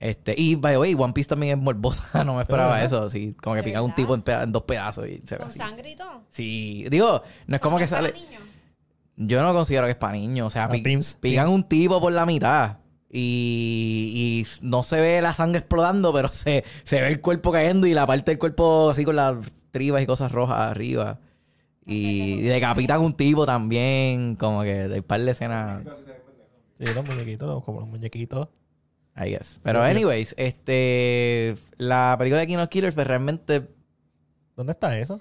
Este, 0.00 0.34
y 0.36 0.56
by 0.56 0.74
the 0.74 0.78
way, 0.78 0.94
One 0.94 1.12
Piece 1.14 1.28
también 1.28 1.58
es 1.58 1.64
morbosa, 1.64 2.24
no 2.24 2.34
me 2.36 2.42
esperaba 2.42 2.82
eso. 2.84 3.08
Sí, 3.08 3.34
como 3.42 3.54
que 3.54 3.62
¿De 3.62 3.64
pican 3.68 3.84
un 3.84 3.94
tipo 3.94 4.14
en, 4.14 4.22
peda- 4.22 4.42
en 4.42 4.52
dos 4.52 4.62
pedazos 4.64 5.06
y 5.08 5.22
se 5.24 5.34
ve 5.36 5.38
Con 5.38 5.48
así. 5.48 5.58
sangre 5.58 5.90
y 5.90 5.96
todo. 5.96 6.22
Sí, 6.30 6.84
digo, 6.90 7.22
no 7.46 7.54
es 7.56 7.60
como 7.62 7.78
que 7.78 7.84
¿No 7.84 7.90
para 7.90 8.02
sale. 8.08 8.12
niños? 8.14 8.42
Yo 9.16 9.42
no 9.42 9.54
considero 9.54 9.84
que 9.86 9.92
es 9.92 9.96
para 9.96 10.12
niños. 10.14 10.48
O 10.48 10.50
sea, 10.50 10.64
Ah, 10.64 10.68
pi- 10.68 10.82
pican 11.20 11.48
un 11.48 11.62
tipo 11.68 12.00
por 12.00 12.12
la 12.12 12.26
mitad. 12.26 12.78
Y, 13.38 14.44
y 14.44 14.66
no 14.66 14.82
se 14.82 15.00
ve 15.00 15.22
la 15.22 15.32
sangre 15.34 15.60
explotando, 15.60 16.12
pero 16.12 16.28
se, 16.28 16.64
se 16.82 17.00
ve 17.00 17.06
el 17.08 17.20
cuerpo 17.20 17.52
cayendo 17.52 17.86
y 17.86 17.94
la 17.94 18.06
parte 18.08 18.32
del 18.32 18.38
cuerpo 18.40 18.90
así 18.90 19.04
con 19.04 19.14
las 19.14 19.36
tribas 19.70 20.02
y 20.02 20.06
cosas 20.06 20.32
rojas 20.32 20.58
arriba. 20.58 21.20
Y, 21.86 21.94
y 21.94 22.40
decapitan 22.42 23.00
un 23.00 23.14
tipo 23.14 23.46
también. 23.46 24.34
Como 24.36 24.62
que 24.62 24.72
hay 24.82 24.98
un 24.98 25.02
par 25.04 25.20
de 25.20 25.30
escenas. 25.30 25.82
Sí, 26.78 26.86
los 26.92 27.06
muñequitos, 27.06 27.62
como 27.62 27.80
los 27.80 27.88
muñequitos. 27.88 28.48
I 29.16 29.30
guess. 29.30 29.58
Pero, 29.62 29.82
anyways, 29.82 30.34
este. 30.36 31.54
La 31.76 32.16
película 32.18 32.40
de 32.40 32.46
King 32.46 32.56
of 32.58 32.68
Killers, 32.68 32.94
pues 32.94 33.06
realmente 33.06 33.68
¿Dónde 34.56 34.72
está 34.72 34.98
eso? 34.98 35.20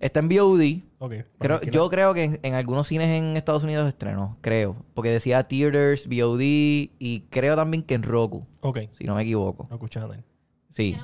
está 0.00 0.20
en 0.20 0.28
VOD. 0.28 0.82
Ok. 0.98 1.10
Creo, 1.12 1.26
tranquila. 1.58 1.72
yo 1.72 1.88
creo 1.90 2.14
que 2.14 2.24
en, 2.24 2.40
en 2.42 2.54
algunos 2.54 2.86
cines 2.88 3.08
en 3.08 3.36
Estados 3.36 3.64
Unidos 3.64 3.88
estrenó, 3.88 4.36
creo. 4.40 4.76
Porque 4.94 5.10
decía 5.10 5.42
Theaters, 5.44 6.06
VOD 6.06 6.40
y 6.40 7.24
creo 7.30 7.56
también 7.56 7.82
que 7.82 7.94
en 7.94 8.02
Roku, 8.02 8.46
Ok. 8.60 8.80
si 8.98 9.04
no 9.04 9.14
me 9.14 9.22
equivoco. 9.22 9.66
No 9.70 9.76
escucharon. 9.76 10.24
Sí. 10.70 10.96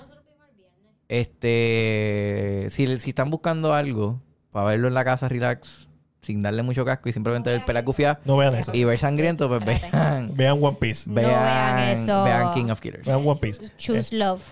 Este. 1.08 2.68
Si, 2.70 2.98
si 2.98 3.10
están 3.10 3.30
buscando 3.30 3.74
algo 3.74 4.20
para 4.52 4.66
verlo 4.70 4.88
en 4.88 4.94
la 4.94 5.04
casa, 5.04 5.28
relax, 5.28 5.88
sin 6.22 6.42
darle 6.42 6.62
mucho 6.62 6.84
casco 6.84 7.08
y 7.08 7.12
simplemente 7.12 7.58
No 7.58 7.66
ver 7.66 7.84
gufiada 7.84 8.20
No 8.24 8.36
vean 8.36 8.54
eso. 8.54 8.72
y 8.74 8.84
ver 8.84 8.98
sangriento, 8.98 9.48
pues 9.48 9.64
vean. 9.64 10.30
Vean 10.36 10.58
One 10.62 10.76
Piece. 10.80 11.08
No 11.08 11.14
vean 11.16 11.78
eso. 11.98 12.24
Vean 12.24 12.52
King 12.54 12.70
of 12.70 12.80
Killers. 12.80 13.06
Vean 13.06 13.26
One 13.26 13.40
Piece. 13.40 13.70
Choose 13.78 14.14
Love. 14.16 14.42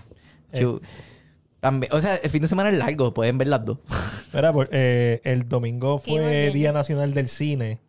Chu- 0.54 0.80
También, 1.60 1.92
o 1.92 2.00
sea, 2.00 2.16
el 2.16 2.30
fin 2.30 2.40
de 2.40 2.48
semana 2.48 2.70
es 2.70 2.78
largo, 2.78 3.12
pueden 3.12 3.36
ver 3.38 3.48
las 3.48 3.64
dos. 3.64 3.78
Mira, 4.32 4.52
por- 4.52 4.68
eh, 4.72 5.20
el 5.24 5.48
domingo 5.48 5.98
fue. 5.98 6.50
Día 6.52 6.72
Nacional 6.72 7.12
del 7.14 7.28
Cine. 7.28 7.80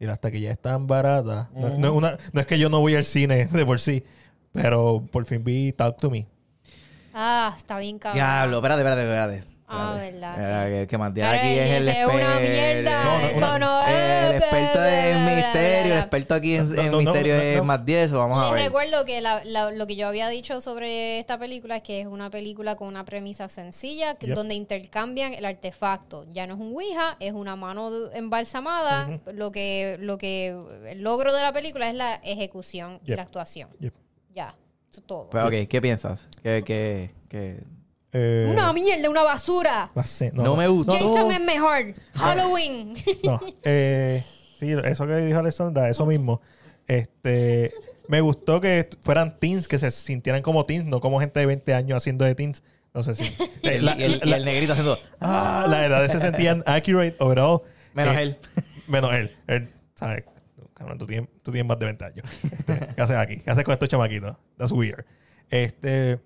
Y 0.00 0.06
las 0.06 0.20
taquillas 0.20 0.50
están 0.52 0.86
baratas. 0.88 1.46
No, 1.54 1.68
no 1.78 1.86
es 1.88 1.92
una- 1.92 2.18
no 2.32 2.40
es 2.40 2.46
que 2.46 2.58
yo 2.58 2.68
no 2.68 2.80
voy 2.80 2.96
al 2.96 3.04
cine 3.04 3.46
de 3.52 3.64
por 3.64 3.78
sí. 3.78 4.04
Pero 4.52 5.06
por 5.10 5.24
fin 5.24 5.42
vi 5.44 5.72
Talk 5.72 5.96
to 5.98 6.10
Me. 6.10 6.26
Ah, 7.14 7.54
está 7.56 7.78
bien 7.78 7.98
cabrón. 7.98 8.16
Diablo, 8.16 8.56
espérate, 8.58 8.80
espérate, 8.82 9.02
espérate. 9.02 9.51
Ah, 9.74 9.94
verdad, 9.96 10.34
sí. 10.36 10.86
Que, 10.86 10.98
Pero 10.98 11.04
aquí 11.28 11.58
es 11.58 11.70
el 11.70 11.86
dice, 11.86 12.06
"Una 12.06 12.14
exper- 12.14 12.40
mierda, 12.42 13.04
No, 13.04 13.18
no, 13.20 13.26
eso 13.26 13.36
una- 13.38 13.58
no 13.58 13.86
El 13.86 14.34
es". 14.34 14.40
experto 14.42 14.78
bla, 14.78 14.82
bla, 14.88 15.08
en 15.08 15.36
misterio, 15.36 15.92
el 15.94 15.98
experto 16.00 16.34
aquí 16.34 16.56
en, 16.56 16.66
No, 16.74 16.80
en 16.82 16.86
no, 16.86 16.92
no, 16.92 16.98
misterio 16.98 17.36
no, 17.36 17.42
es 17.42 17.56
no. 17.56 17.64
más 17.64 17.84
10, 17.86 18.12
vamos 18.12 18.38
a 18.38 18.52
ver. 18.52 18.64
recuerdo 18.64 19.04
que 19.04 19.20
la- 19.20 19.42
la- 19.44 19.70
lo 19.70 19.86
que 19.86 19.96
yo 19.96 20.08
había 20.08 20.28
dicho 20.28 20.60
sobre 20.60 21.18
esta 21.18 21.38
película 21.38 21.76
es 21.76 21.82
que 21.82 22.00
es 22.00 22.06
una 22.06 22.28
película 22.30 22.76
con 22.76 22.88
una 22.88 23.04
premisa 23.04 23.48
sencilla, 23.48 24.14
que- 24.16 24.26
Yep. 24.26 24.36
donde 24.36 24.54
intercambian 24.54 25.34
el 25.34 25.44
artefacto. 25.44 26.26
Ya 26.32 26.46
no 26.46 26.54
es 26.54 26.60
un 26.60 26.72
Ouija, 26.74 27.16
es 27.20 27.32
una 27.32 27.56
mano 27.56 27.90
embalsamada. 28.12 29.20
lo, 29.32 29.52
que, 29.52 29.96
lo 30.00 30.18
que 30.18 30.48
el 30.88 31.02
logro 31.02 31.32
de 31.32 31.42
la 31.42 31.52
película 31.52 31.88
es 31.88 31.94
la 31.94 32.16
ejecución 32.16 32.98
y 33.06 33.14
la 33.14 33.22
actuación. 33.22 33.68
Yep. 33.80 33.94
Ya, 34.34 34.54
eso 34.90 35.00
es 35.00 35.06
todo. 35.06 35.28
Pero, 35.30 35.46
ok, 35.46 35.68
¿qué 35.68 35.80
piensas? 35.80 36.28
Que, 36.42 36.62
que... 36.64 37.10
Eh, 38.12 38.46
una 38.50 38.72
mierda, 38.72 39.08
una 39.08 39.22
basura. 39.22 39.90
la 39.94 40.04
ce- 40.04 40.32
No 40.34 40.54
me 40.56 40.68
gustó. 40.68 40.92
Jason 40.92 41.32
es 41.32 41.40
mejor. 41.40 41.94
Halloween. 42.14 42.94
No, 43.24 43.40
eh, 43.62 44.22
sí, 44.60 44.70
eso 44.84 45.06
que 45.06 45.16
dijo 45.16 45.38
Alessandra, 45.38 45.88
eso 45.88 46.04
mismo. 46.06 46.40
Este, 46.86 47.72
me 48.08 48.20
gustó 48.20 48.60
que 48.60 48.88
fueran 49.00 49.38
teens, 49.38 49.66
que 49.68 49.78
se 49.78 49.90
sintieran 49.90 50.42
como 50.42 50.66
teens, 50.66 50.84
no 50.84 51.00
como 51.00 51.20
gente 51.20 51.40
de 51.40 51.46
20 51.46 51.74
años 51.74 51.96
haciendo 51.96 52.24
de 52.24 52.34
teens. 52.34 52.62
No 52.94 53.02
sé 53.02 53.14
si. 53.14 53.22
Y 53.62 53.68
eh, 53.68 53.76
el, 53.76 53.84
la, 53.86 53.96
y 53.96 54.02
el- 54.02 54.20
y 54.22 54.28
la- 54.28 54.36
el 54.36 54.44
negrito 54.44 54.72
haciendo... 54.72 54.98
ah, 55.20 55.64
las 55.68 55.86
edades 55.86 56.12
se 56.12 56.20
sentían 56.20 56.62
accurate 56.66 57.16
overall. 57.20 57.62
Menos 57.94 58.16
Eh, 58.16 58.22
él. 58.22 58.36
Menos 58.88 59.12
él. 59.14 59.34
Él, 59.46 59.70
¿sabes? 59.94 60.24
Tú 60.98 61.06
tienes, 61.06 61.30
tú 61.44 61.52
tienes 61.52 61.66
más 61.68 61.78
de 61.78 61.84
20 61.86 62.04
años. 62.04 62.26
Este, 62.42 62.88
¿Qué 62.94 63.00
haces 63.00 63.16
aquí? 63.16 63.36
¿Qué 63.38 63.50
haces 63.50 63.62
con 63.64 63.72
estos 63.72 63.88
chamaquitos? 63.88 64.36
That's 64.58 64.72
weird. 64.72 65.04
Este, 65.48 66.18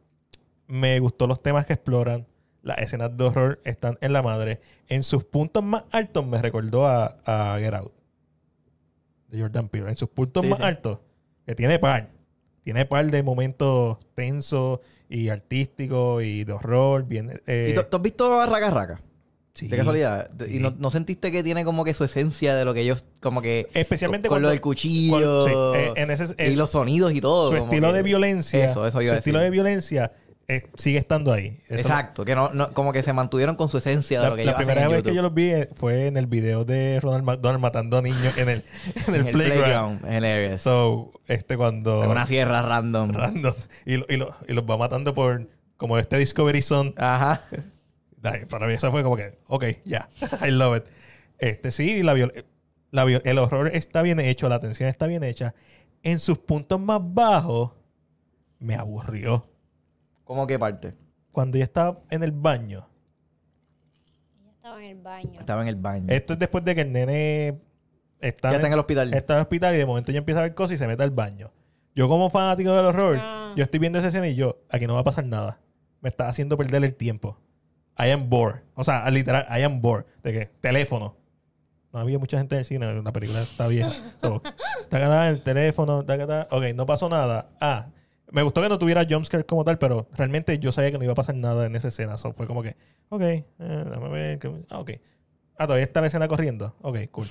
me 0.66 0.98
gustó 1.00 1.26
los 1.26 1.42
temas 1.42 1.66
que 1.66 1.72
exploran. 1.74 2.26
Las 2.62 2.78
escenas 2.78 3.16
de 3.16 3.24
horror 3.24 3.60
están 3.64 3.96
en 4.00 4.12
la 4.12 4.22
madre. 4.22 4.60
En 4.88 5.02
sus 5.04 5.24
puntos 5.24 5.62
más 5.62 5.84
altos 5.92 6.26
me 6.26 6.40
recordó 6.42 6.86
a, 6.86 7.16
a 7.24 7.58
Get 7.60 7.74
Out. 7.74 7.92
De 9.28 9.40
Jordan 9.40 9.68
Peele. 9.68 9.88
En 9.90 9.96
sus 9.96 10.08
puntos 10.08 10.42
Sí, 10.42 10.48
más 10.48 10.58
sí. 10.58 10.64
altos. 10.64 10.98
Que 11.46 11.54
tiene 11.54 11.78
par. 11.78 12.10
Tiene 12.64 12.84
par 12.84 13.08
de 13.08 13.22
momentos 13.22 13.98
tensos 14.16 14.80
y 15.08 15.28
artísticos 15.28 16.24
y 16.24 16.42
de 16.44 16.52
horror. 16.52 17.04
Bien, 17.04 17.40
eh, 17.46 17.68
¿Y 17.70 17.74
tú, 17.74 17.96
has 17.96 18.02
visto 18.02 18.40
a 18.40 18.46
Raca 18.46 18.70
Raca? 18.70 19.00
sí. 19.54 19.68
De 19.68 19.76
casualidad. 19.76 20.30
Sí. 20.44 20.56
¿Y 20.56 20.58
no, 20.58 20.74
no 20.76 20.90
sentiste 20.90 21.30
que 21.32 21.42
tiene 21.44 21.64
como 21.64 21.84
que 21.84 21.94
su 21.94 22.02
esencia 22.04 22.54
de 22.56 22.64
lo 22.64 22.74
que 22.74 22.80
ellos... 22.80 23.04
Como 23.20 23.40
que... 23.40 23.68
Especialmente 23.72 24.28
con 24.28 24.34
cuando- 24.34 24.48
lo 24.48 24.50
del 24.50 24.60
cuchillo. 24.60 25.44
cuando- 25.44 25.74
sí, 25.74 25.80
en 25.94 26.10
ese- 26.10 26.34
y 26.50 26.56
los 26.56 26.70
sonidos 26.70 27.12
y 27.12 27.20
todo. 27.20 27.50
su 27.52 27.56
estilo 27.56 27.88
que- 27.88 27.94
de 27.96 28.02
violencia. 28.02 28.64
Eso, 28.66 28.84
eso 28.86 29.00
iba 29.00 29.12
su 29.12 29.18
estilo 29.18 29.38
de 29.38 29.50
violencia 29.50 30.12
eh, 30.48 30.68
sigue 30.76 30.98
estando 30.98 31.32
ahí. 31.32 31.60
Eso 31.68 31.80
Exacto, 31.82 32.24
que 32.24 32.34
no, 32.36 32.50
no- 32.52 32.72
como 32.72 32.92
que 32.92 33.02
se 33.02 33.12
mantuvieron 33.12 33.56
con 33.56 33.68
su 33.68 33.78
esencia 33.78 34.20
de 34.20 34.24
la 34.24 34.30
lo 34.30 34.36
que 34.36 34.44
la 34.44 34.56
primera 34.56 34.82
en 34.84 34.88
vez 34.90 35.02
que 35.02 35.08
YouTube. 35.08 35.16
yo 35.16 35.22
los 35.22 35.34
vi 35.34 35.50
eh, 35.50 35.68
fue 35.74 36.06
en 36.06 36.16
el 36.16 36.26
video 36.26 36.64
de 36.64 37.00
Ronald 37.00 37.24
McDonald 37.24 37.60
matando 37.60 37.98
a 37.98 38.02
niños 38.02 38.36
en 38.38 38.48
el, 38.48 38.62
en 39.08 39.14
el, 39.14 39.20
en 39.22 39.26
el 39.26 39.32
playground. 39.32 40.00
playground. 40.02 40.58
So, 40.58 41.10
este 41.26 41.56
cuando. 41.56 42.00
Con 42.00 42.10
una 42.10 42.26
sierra 42.26 42.62
random. 42.62 43.12
random, 43.12 43.54
y, 43.84 43.96
lo- 43.96 44.06
y, 44.08 44.16
lo- 44.16 44.36
y 44.48 44.52
los 44.52 44.64
va 44.64 44.76
matando 44.76 45.14
por. 45.14 45.48
Como 45.76 45.98
este 45.98 46.16
Discovery 46.16 46.62
Zone. 46.62 46.94
Ajá. 46.96 47.42
Para 48.48 48.66
mí 48.66 48.72
eso 48.72 48.90
fue 48.90 49.02
como 49.02 49.16
que. 49.16 49.38
Ok, 49.48 49.64
ya. 49.84 50.08
I 50.46 50.50
love 50.50 50.78
it. 50.78 50.84
Este 51.38 51.70
sí, 51.70 52.02
la, 52.02 52.14
viol- 52.14 52.44
la 52.92 53.04
viol- 53.04 53.22
el 53.24 53.38
horror 53.38 53.70
está 53.74 54.00
bien 54.02 54.18
hecho, 54.20 54.48
la 54.48 54.54
atención 54.54 54.88
está 54.88 55.06
bien 55.06 55.22
hecha. 55.22 55.54
En 56.02 56.18
sus 56.18 56.38
puntos 56.38 56.80
más 56.80 57.00
bajos, 57.02 57.72
me 58.58 58.74
aburrió. 58.74 59.46
¿Cómo 60.26 60.44
qué 60.46 60.58
parte? 60.58 60.92
Cuando 61.30 61.56
ya 61.56 61.64
estaba 61.64 62.00
en 62.10 62.22
el 62.24 62.32
baño. 62.32 62.84
Ella 64.40 64.50
estaba 64.50 64.82
en 64.82 64.90
el 64.90 65.02
baño. 65.02 65.30
Estaba 65.38 65.62
en 65.62 65.68
el 65.68 65.76
baño. 65.76 66.06
Esto 66.08 66.32
es 66.32 66.38
después 66.40 66.64
de 66.64 66.74
que 66.74 66.80
el 66.80 66.90
nene 66.92 67.60
está, 68.20 68.50
ya 68.50 68.56
está 68.56 68.66
en 68.66 68.72
el 68.72 68.78
hospital. 68.80 69.14
está 69.14 69.34
en 69.34 69.38
el 69.38 69.42
hospital 69.42 69.74
y 69.76 69.78
de 69.78 69.86
momento 69.86 70.10
ya 70.10 70.18
empieza 70.18 70.40
a 70.40 70.42
ver 70.42 70.54
cosas 70.54 70.74
y 70.74 70.78
se 70.78 70.86
mete 70.88 71.04
al 71.04 71.12
baño. 71.12 71.52
Yo 71.94 72.08
como 72.08 72.28
fanático 72.28 72.72
del 72.74 72.86
horror, 72.86 73.16
Ah. 73.20 73.54
yo 73.56 73.62
estoy 73.62 73.78
viendo 73.78 74.00
esa 74.00 74.08
escena 74.08 74.26
y 74.26 74.34
yo, 74.34 74.58
aquí 74.68 74.86
no 74.88 74.94
va 74.94 75.00
a 75.00 75.04
pasar 75.04 75.24
nada. 75.24 75.60
Me 76.00 76.08
está 76.08 76.28
haciendo 76.28 76.56
perder 76.56 76.84
el 76.84 76.94
tiempo. 76.96 77.38
I 77.96 78.10
am 78.10 78.28
bored. 78.28 78.62
O 78.74 78.82
sea, 78.82 79.08
literal, 79.10 79.46
I 79.48 79.62
am 79.62 79.80
bored. 79.80 80.04
De 80.24 80.32
que, 80.32 80.46
teléfono. 80.60 81.16
No 81.92 82.00
había 82.00 82.18
mucha 82.18 82.36
gente 82.36 82.56
en 82.56 82.58
el 82.58 82.64
cine, 82.66 83.02
la 83.02 83.12
película 83.12 83.40
está 83.40 83.68
vieja. 83.68 83.90
So, 84.20 84.42
taca, 84.90 85.28
el 85.30 85.40
teléfono, 85.42 86.04
taca, 86.04 86.26
taca. 86.26 86.54
Ok, 86.56 86.64
no 86.74 86.84
pasó 86.84 87.08
nada. 87.08 87.48
Ah, 87.60 87.86
me 88.32 88.42
gustó 88.42 88.62
que 88.62 88.68
no 88.68 88.78
tuviera 88.78 89.06
jumpscare 89.08 89.44
como 89.46 89.64
tal, 89.64 89.78
pero 89.78 90.08
realmente 90.12 90.58
yo 90.58 90.72
sabía 90.72 90.90
que 90.90 90.98
no 90.98 91.04
iba 91.04 91.12
a 91.12 91.16
pasar 91.16 91.34
nada 91.36 91.66
en 91.66 91.76
esa 91.76 91.88
escena. 91.88 92.16
So, 92.16 92.32
fue 92.32 92.46
como 92.46 92.62
que, 92.62 92.76
ok, 93.08 93.22
eh, 93.22 93.44
dame 93.58 94.08
ver. 94.08 94.38
que- 94.38 94.52
Ah, 94.68 94.78
ok. 94.80 94.90
Ah, 95.58 95.66
todavía 95.66 95.84
está 95.84 96.00
la 96.00 96.08
escena 96.08 96.28
corriendo. 96.28 96.74
Ok, 96.82 96.98
cool. 97.10 97.26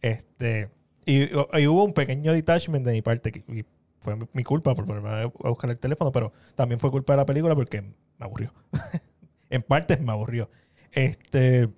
Este. 0.00 0.70
Y, 1.06 1.24
y 1.24 1.66
hubo 1.66 1.84
un 1.84 1.92
pequeño 1.92 2.32
detachment 2.32 2.84
de 2.86 2.92
mi 2.92 3.02
parte. 3.02 3.32
que- 3.32 3.44
y 3.52 3.64
fue 4.00 4.16
mi 4.34 4.44
culpa 4.44 4.74
por 4.74 4.84
ponerme 4.86 5.08
a 5.10 5.26
buscar 5.48 5.70
el 5.70 5.78
teléfono, 5.78 6.12
pero 6.12 6.32
también 6.54 6.78
fue 6.78 6.90
culpa 6.90 7.14
de 7.14 7.16
la 7.18 7.26
película 7.26 7.54
porque 7.54 7.80
me 7.82 7.92
aburrió. 8.20 8.52
en 9.50 9.62
parte 9.62 9.96
me 9.96 10.12
aburrió. 10.12 10.50
Este, 10.92 11.70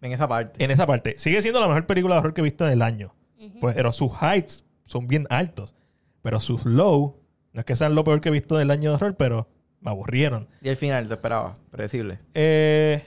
En 0.00 0.12
esa 0.12 0.26
parte. 0.28 0.64
en 0.64 0.70
esa 0.70 0.86
parte, 0.86 1.14
sigue 1.18 1.40
siendo 1.42 1.60
la 1.60 1.68
mejor 1.68 1.86
película 1.86 2.14
de 2.14 2.20
horror 2.20 2.34
que 2.34 2.40
he 2.40 2.44
visto 2.44 2.66
en 2.66 2.72
el 2.72 2.82
año. 2.82 3.14
Ujú. 3.38 3.60
Pues, 3.60 3.74
pero 3.74 3.92
sus 3.92 4.10
heights 4.20 4.64
son 4.86 5.06
bien 5.06 5.26
altos. 5.30 5.74
Pero 6.22 6.40
sus 6.40 6.64
low, 6.64 7.16
no 7.54 7.60
es 7.60 7.64
que 7.64 7.74
sean 7.76 7.94
lo 7.94 8.04
peor 8.04 8.20
que 8.20 8.28
he 8.28 8.32
visto 8.32 8.56
en 8.56 8.62
el 8.62 8.70
año 8.70 8.90
de 8.90 8.96
horror, 8.96 9.16
pero 9.16 9.48
me 9.80 9.90
aburrieron. 9.90 10.48
Y 10.60 10.68
el 10.68 10.76
final, 10.76 11.08
te 11.08 11.14
esperaba. 11.14 11.56
Predecible. 11.70 12.18
Eh, 12.34 13.02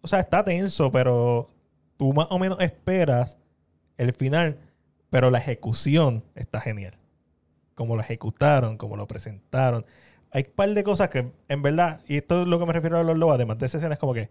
o 0.00 0.08
sea, 0.08 0.20
está 0.20 0.42
tenso, 0.42 0.90
pero 0.90 1.48
tú 1.96 2.12
más 2.12 2.26
o 2.30 2.38
menos 2.38 2.58
esperas 2.60 3.38
el 3.98 4.12
final, 4.12 4.58
pero 5.10 5.30
la 5.30 5.38
ejecución 5.38 6.24
está 6.34 6.60
genial. 6.60 6.94
Como 7.74 7.94
lo 7.96 8.02
ejecutaron, 8.02 8.76
como 8.76 8.96
lo 8.96 9.06
presentaron. 9.06 9.84
Hay 10.30 10.44
un 10.48 10.54
par 10.54 10.70
de 10.70 10.82
cosas 10.82 11.08
que, 11.10 11.30
en 11.48 11.62
verdad, 11.62 12.00
y 12.08 12.16
esto 12.16 12.42
es 12.42 12.48
lo 12.48 12.58
que 12.58 12.66
me 12.66 12.72
refiero 12.72 12.98
a 12.98 13.02
los 13.02 13.16
lobos, 13.16 13.34
además 13.34 13.58
de 13.58 13.66
esa 13.66 13.76
escena, 13.78 13.94
es 13.94 13.98
como 14.00 14.14
que 14.14 14.30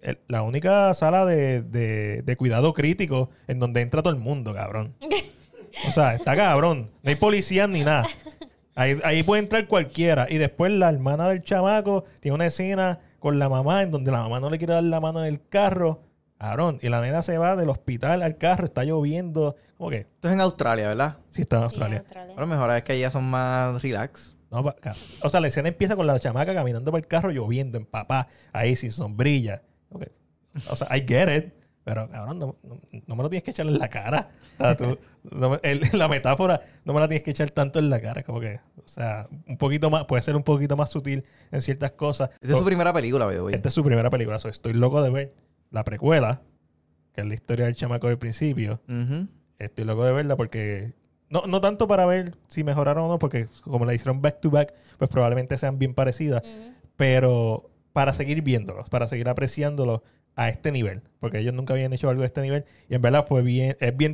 el- 0.00 0.18
la 0.28 0.42
única 0.42 0.94
sala 0.94 1.26
de, 1.26 1.62
de- 1.62 2.22
de 2.22 2.36
cuidado 2.36 2.72
crítico 2.72 3.30
en 3.48 3.58
donde 3.58 3.80
entra 3.82 4.02
todo 4.02 4.12
el 4.14 4.20
mundo, 4.20 4.54
cabrón. 4.54 4.94
O 5.88 5.92
sea, 5.92 6.14
está 6.14 6.36
cabrón. 6.36 6.90
No 7.02 7.10
hay 7.10 7.16
policías 7.16 7.68
ni 7.68 7.84
nada. 7.84 8.04
Ahí, 8.74 8.98
ahí 9.04 9.22
puede 9.22 9.42
entrar 9.42 9.66
cualquiera. 9.66 10.26
Y 10.30 10.38
después 10.38 10.72
la 10.72 10.88
hermana 10.88 11.28
del 11.28 11.42
chamaco 11.42 12.04
tiene 12.20 12.34
una 12.34 12.46
escena 12.46 13.00
con 13.18 13.38
la 13.38 13.48
mamá 13.48 13.82
en 13.82 13.90
donde 13.90 14.10
la 14.10 14.22
mamá 14.22 14.40
no 14.40 14.48
le 14.50 14.58
quiere 14.58 14.74
dar 14.74 14.82
la 14.84 15.00
mano 15.00 15.20
en 15.20 15.26
el 15.26 15.46
carro. 15.48 16.02
Cabrón. 16.38 16.78
Y 16.80 16.88
la 16.88 17.02
nena 17.02 17.20
se 17.20 17.36
va 17.36 17.54
del 17.56 17.68
hospital 17.68 18.22
al 18.22 18.38
carro, 18.38 18.64
está 18.64 18.82
lloviendo. 18.84 19.56
¿Cómo 19.76 19.90
que? 19.90 19.98
Esto 19.98 20.28
es 20.28 20.32
en 20.34 20.40
Australia, 20.40 20.88
¿verdad? 20.88 21.18
Sí, 21.28 21.42
está 21.42 21.56
en 21.56 21.60
Sí, 21.62 21.64
Australia. 21.64 21.98
Australia. 21.98 22.34
A 22.34 22.40
lo 22.40 22.46
mejor 22.46 22.70
es 22.70 22.82
que 22.82 22.92
allá 22.94 23.10
son 23.10 23.24
más 23.28 23.82
relax. 23.82 24.36
No, 24.50 24.64
o 25.22 25.28
sea, 25.28 25.40
la 25.40 25.48
escena 25.48 25.68
empieza 25.68 25.94
con 25.94 26.06
la 26.06 26.18
chamaca 26.18 26.54
caminando 26.54 26.90
por 26.90 26.98
el 26.98 27.06
carro 27.06 27.30
lloviendo 27.30 27.76
en 27.78 27.84
papá, 27.84 28.26
ahí 28.52 28.74
sin 28.74 28.90
sombrilla. 28.90 29.62
Ok. 29.90 30.04
O 30.70 30.76
sea, 30.76 30.96
I 30.96 31.04
get 31.06 31.28
it. 31.36 31.52
Pero, 31.82 32.08
cabrón, 32.10 32.38
no, 32.38 32.56
no- 32.62 32.78
no 33.06 33.16
me 33.16 33.22
lo 33.22 33.30
tienes 33.30 33.42
que 33.42 33.52
echar 33.52 33.66
en 33.66 33.78
la 33.78 33.88
cara. 33.88 34.28
O 34.58 34.62
sea, 34.62 34.76
tú- 34.76 34.98
no 35.30 35.50
me- 35.50 35.60
el- 35.62 35.80
la 35.94 36.08
metáfora 36.08 36.60
no 36.84 36.92
me 36.92 37.00
la 37.00 37.08
tienes 37.08 37.22
que 37.24 37.30
echar 37.30 37.50
tanto 37.50 37.78
en 37.78 37.88
la 37.90 38.00
cara. 38.00 38.22
Como 38.22 38.38
que, 38.40 38.60
o 38.84 38.86
sea, 38.88 39.28
un 39.46 39.56
poquito 39.56 39.88
más, 39.90 40.04
puede 40.04 40.22
ser 40.22 40.36
un 40.36 40.42
poquito 40.42 40.76
más 40.76 40.90
sutil 40.90 41.24
en 41.50 41.62
ciertas 41.62 41.92
cosas. 41.92 42.30
Esa 42.40 42.52
es 42.52 42.58
su 42.58 42.64
primera 42.64 42.92
película, 42.92 43.26
way. 43.26 43.54
Esta 43.54 43.68
es 43.68 43.74
su 43.74 43.82
primera 43.82 44.10
película. 44.10 44.38
so, 44.38 44.48
estoy 44.48 44.74
loco 44.74 45.02
de 45.02 45.10
ver 45.10 45.34
la 45.70 45.82
precuela, 45.84 46.42
que 47.14 47.22
es 47.22 47.26
la 47.26 47.34
historia 47.34 47.64
del 47.64 47.74
chamaco 47.74 48.08
del 48.08 48.18
principio. 48.18 48.80
Estoy 49.58 49.84
loco 49.84 50.04
de 50.04 50.12
verla 50.12 50.36
porque. 50.36 50.92
No, 51.30 51.42
no 51.46 51.60
tanto 51.60 51.86
para 51.86 52.06
ver 52.06 52.34
si 52.48 52.64
mejoraron 52.64 53.04
o 53.04 53.08
no, 53.08 53.18
porque 53.20 53.46
como 53.62 53.84
la 53.84 53.94
hicieron 53.94 54.20
back 54.20 54.40
to 54.40 54.50
back, 54.50 54.74
pues 54.98 55.08
probablemente 55.10 55.56
sean 55.58 55.78
bien 55.78 55.94
parecidas. 55.94 56.42
Pero 56.96 57.69
para 57.92 58.14
seguir 58.14 58.42
viéndolos, 58.42 58.88
para 58.88 59.06
seguir 59.06 59.28
apreciándolos 59.28 60.00
a 60.36 60.48
este 60.48 60.72
nivel. 60.72 61.02
Porque 61.18 61.38
ellos 61.38 61.54
nunca 61.54 61.74
habían 61.74 61.92
hecho 61.92 62.08
algo 62.08 62.20
de 62.22 62.26
este 62.26 62.40
nivel. 62.42 62.64
Y 62.88 62.94
en 62.94 63.02
verdad 63.02 63.26
fue 63.26 63.42
bien, 63.42 63.76
es 63.80 63.96
bien, 63.96 64.12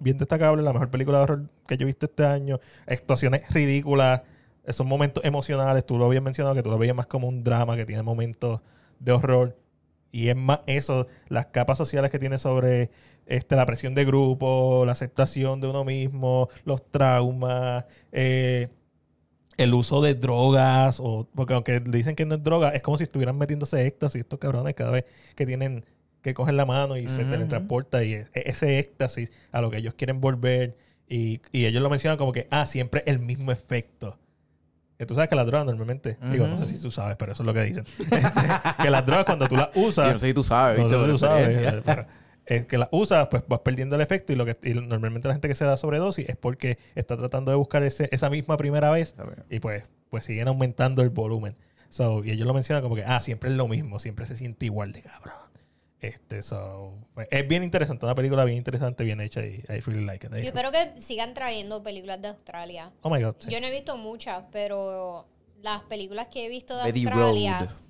bien 0.00 0.16
destacable, 0.18 0.62
la 0.62 0.72
mejor 0.72 0.90
película 0.90 1.18
de 1.18 1.24
horror 1.24 1.48
que 1.66 1.76
yo 1.76 1.84
he 1.84 1.86
visto 1.86 2.06
este 2.06 2.24
año. 2.24 2.60
Actuaciones 2.86 3.48
ridículas, 3.50 4.22
esos 4.64 4.86
momentos 4.86 5.24
emocionales. 5.24 5.86
Tú 5.86 5.98
lo 5.98 6.06
habías 6.06 6.22
mencionado 6.22 6.54
que 6.54 6.62
tú 6.62 6.70
lo 6.70 6.78
veías 6.78 6.96
más 6.96 7.06
como 7.06 7.28
un 7.28 7.44
drama 7.44 7.76
que 7.76 7.86
tiene 7.86 8.02
momentos 8.02 8.60
de 8.98 9.12
horror. 9.12 9.56
Y 10.10 10.28
es 10.28 10.36
más 10.36 10.60
eso, 10.66 11.06
las 11.28 11.46
capas 11.46 11.78
sociales 11.78 12.10
que 12.10 12.18
tiene 12.18 12.36
sobre 12.36 12.90
este, 13.26 13.56
la 13.56 13.64
presión 13.64 13.94
de 13.94 14.04
grupo, 14.04 14.84
la 14.84 14.92
aceptación 14.92 15.60
de 15.60 15.68
uno 15.68 15.84
mismo, 15.84 16.48
los 16.64 16.90
traumas, 16.90 17.86
eh, 18.12 18.68
el 19.56 19.74
uso 19.74 20.00
de 20.00 20.14
drogas, 20.14 20.98
o 21.00 21.28
porque 21.34 21.54
aunque 21.54 21.80
dicen 21.80 22.14
que 22.16 22.24
no 22.24 22.36
es 22.36 22.42
droga, 22.42 22.70
es 22.70 22.82
como 22.82 22.96
si 22.98 23.04
estuvieran 23.04 23.36
metiéndose 23.36 23.86
éxtasis 23.86 24.20
estos 24.20 24.38
cabrones 24.38 24.74
cada 24.74 24.90
vez 24.90 25.04
que 25.34 25.46
tienen 25.46 25.84
que 26.22 26.34
cogen 26.34 26.56
la 26.56 26.64
mano 26.64 26.96
y 26.96 27.08
se 27.08 27.24
teletransporta 27.24 28.04
y 28.04 28.14
e- 28.14 28.26
ese 28.34 28.78
éxtasis 28.78 29.32
a 29.50 29.60
lo 29.60 29.70
que 29.70 29.78
ellos 29.78 29.94
quieren 29.94 30.20
volver 30.20 30.76
y, 31.08 31.40
y 31.50 31.66
ellos 31.66 31.82
lo 31.82 31.90
mencionan 31.90 32.16
como 32.16 32.32
que, 32.32 32.46
ah, 32.50 32.64
siempre 32.66 33.02
el 33.06 33.18
mismo 33.18 33.50
efecto. 33.52 34.18
Que 34.98 35.04
tú 35.04 35.16
sabes 35.16 35.28
que 35.28 35.34
las 35.34 35.46
drogas 35.46 35.66
normalmente, 35.66 36.16
digo, 36.30 36.46
no 36.46 36.64
sé 36.64 36.76
si 36.76 36.80
tú 36.80 36.90
sabes, 36.92 37.16
pero 37.16 37.32
eso 37.32 37.42
es 37.42 37.46
lo 37.46 37.52
que 37.52 37.62
dicen. 37.64 37.82
Este, 37.98 38.82
que 38.82 38.88
las 38.90 39.04
drogas 39.04 39.24
cuando 39.24 39.48
tú 39.48 39.56
las 39.56 39.70
usas, 39.74 40.06
Yo 40.06 40.12
no 40.12 40.18
sé 40.20 40.26
si 40.28 40.34
tú 40.34 40.44
sabes, 40.44 40.78
no 40.78 40.86
tú 41.06 41.18
sabes, 41.18 41.48
eh, 41.48 41.82
pero, 41.84 42.06
eh, 42.46 42.66
que 42.66 42.76
las 42.76 42.88
usas, 42.90 43.28
pues 43.28 43.44
vas 43.46 43.60
perdiendo 43.60 43.94
el 43.94 44.02
efecto 44.02 44.32
y 44.32 44.36
lo 44.36 44.44
que 44.44 44.56
y 44.62 44.74
normalmente 44.74 45.28
la 45.28 45.34
gente 45.34 45.48
que 45.48 45.54
se 45.54 45.64
da 45.64 45.76
sobredosis 45.76 46.28
es 46.28 46.36
porque 46.36 46.78
está 46.94 47.16
tratando 47.16 47.52
de 47.52 47.56
buscar 47.56 47.82
ese, 47.84 48.08
esa 48.10 48.30
misma 48.30 48.56
primera 48.56 48.90
vez 48.90 49.14
y 49.48 49.60
pues, 49.60 49.84
pues 50.10 50.24
siguen 50.24 50.48
aumentando 50.48 51.02
el 51.02 51.10
volumen. 51.10 51.56
So, 51.88 52.24
y 52.24 52.30
ellos 52.30 52.46
lo 52.46 52.54
mencionan 52.54 52.82
como 52.82 52.96
que, 52.96 53.04
ah, 53.04 53.20
siempre 53.20 53.50
es 53.50 53.56
lo 53.56 53.68
mismo, 53.68 53.98
siempre 53.98 54.26
se 54.26 54.36
siente 54.36 54.66
igual 54.66 54.92
de 54.92 55.02
cabrón. 55.02 55.34
Este, 56.00 56.42
so, 56.42 56.94
pues, 57.14 57.28
es 57.30 57.46
bien 57.46 57.62
interesante, 57.62 58.06
una 58.06 58.16
película 58.16 58.44
bien 58.44 58.58
interesante, 58.58 59.04
bien 59.04 59.20
hecha 59.20 59.44
y 59.44 59.62
I 59.68 59.80
really 59.80 60.04
like 60.04 60.26
it. 60.26 60.32
Yo 60.32 60.48
espero 60.48 60.72
que 60.72 61.00
sigan 61.00 61.32
trayendo 61.34 61.82
películas 61.84 62.20
de 62.20 62.28
Australia. 62.28 62.90
Oh 63.02 63.10
my 63.10 63.22
god, 63.22 63.36
sí. 63.38 63.50
Yo 63.50 63.60
no 63.60 63.68
he 63.68 63.70
visto 63.70 63.96
muchas, 63.96 64.42
pero 64.50 65.28
las 65.62 65.82
películas 65.82 66.26
que 66.26 66.46
he 66.46 66.48
visto 66.48 66.76
de 66.76 66.84
Betty 66.86 67.04
Australia 67.04 67.58
Road. 67.60 67.81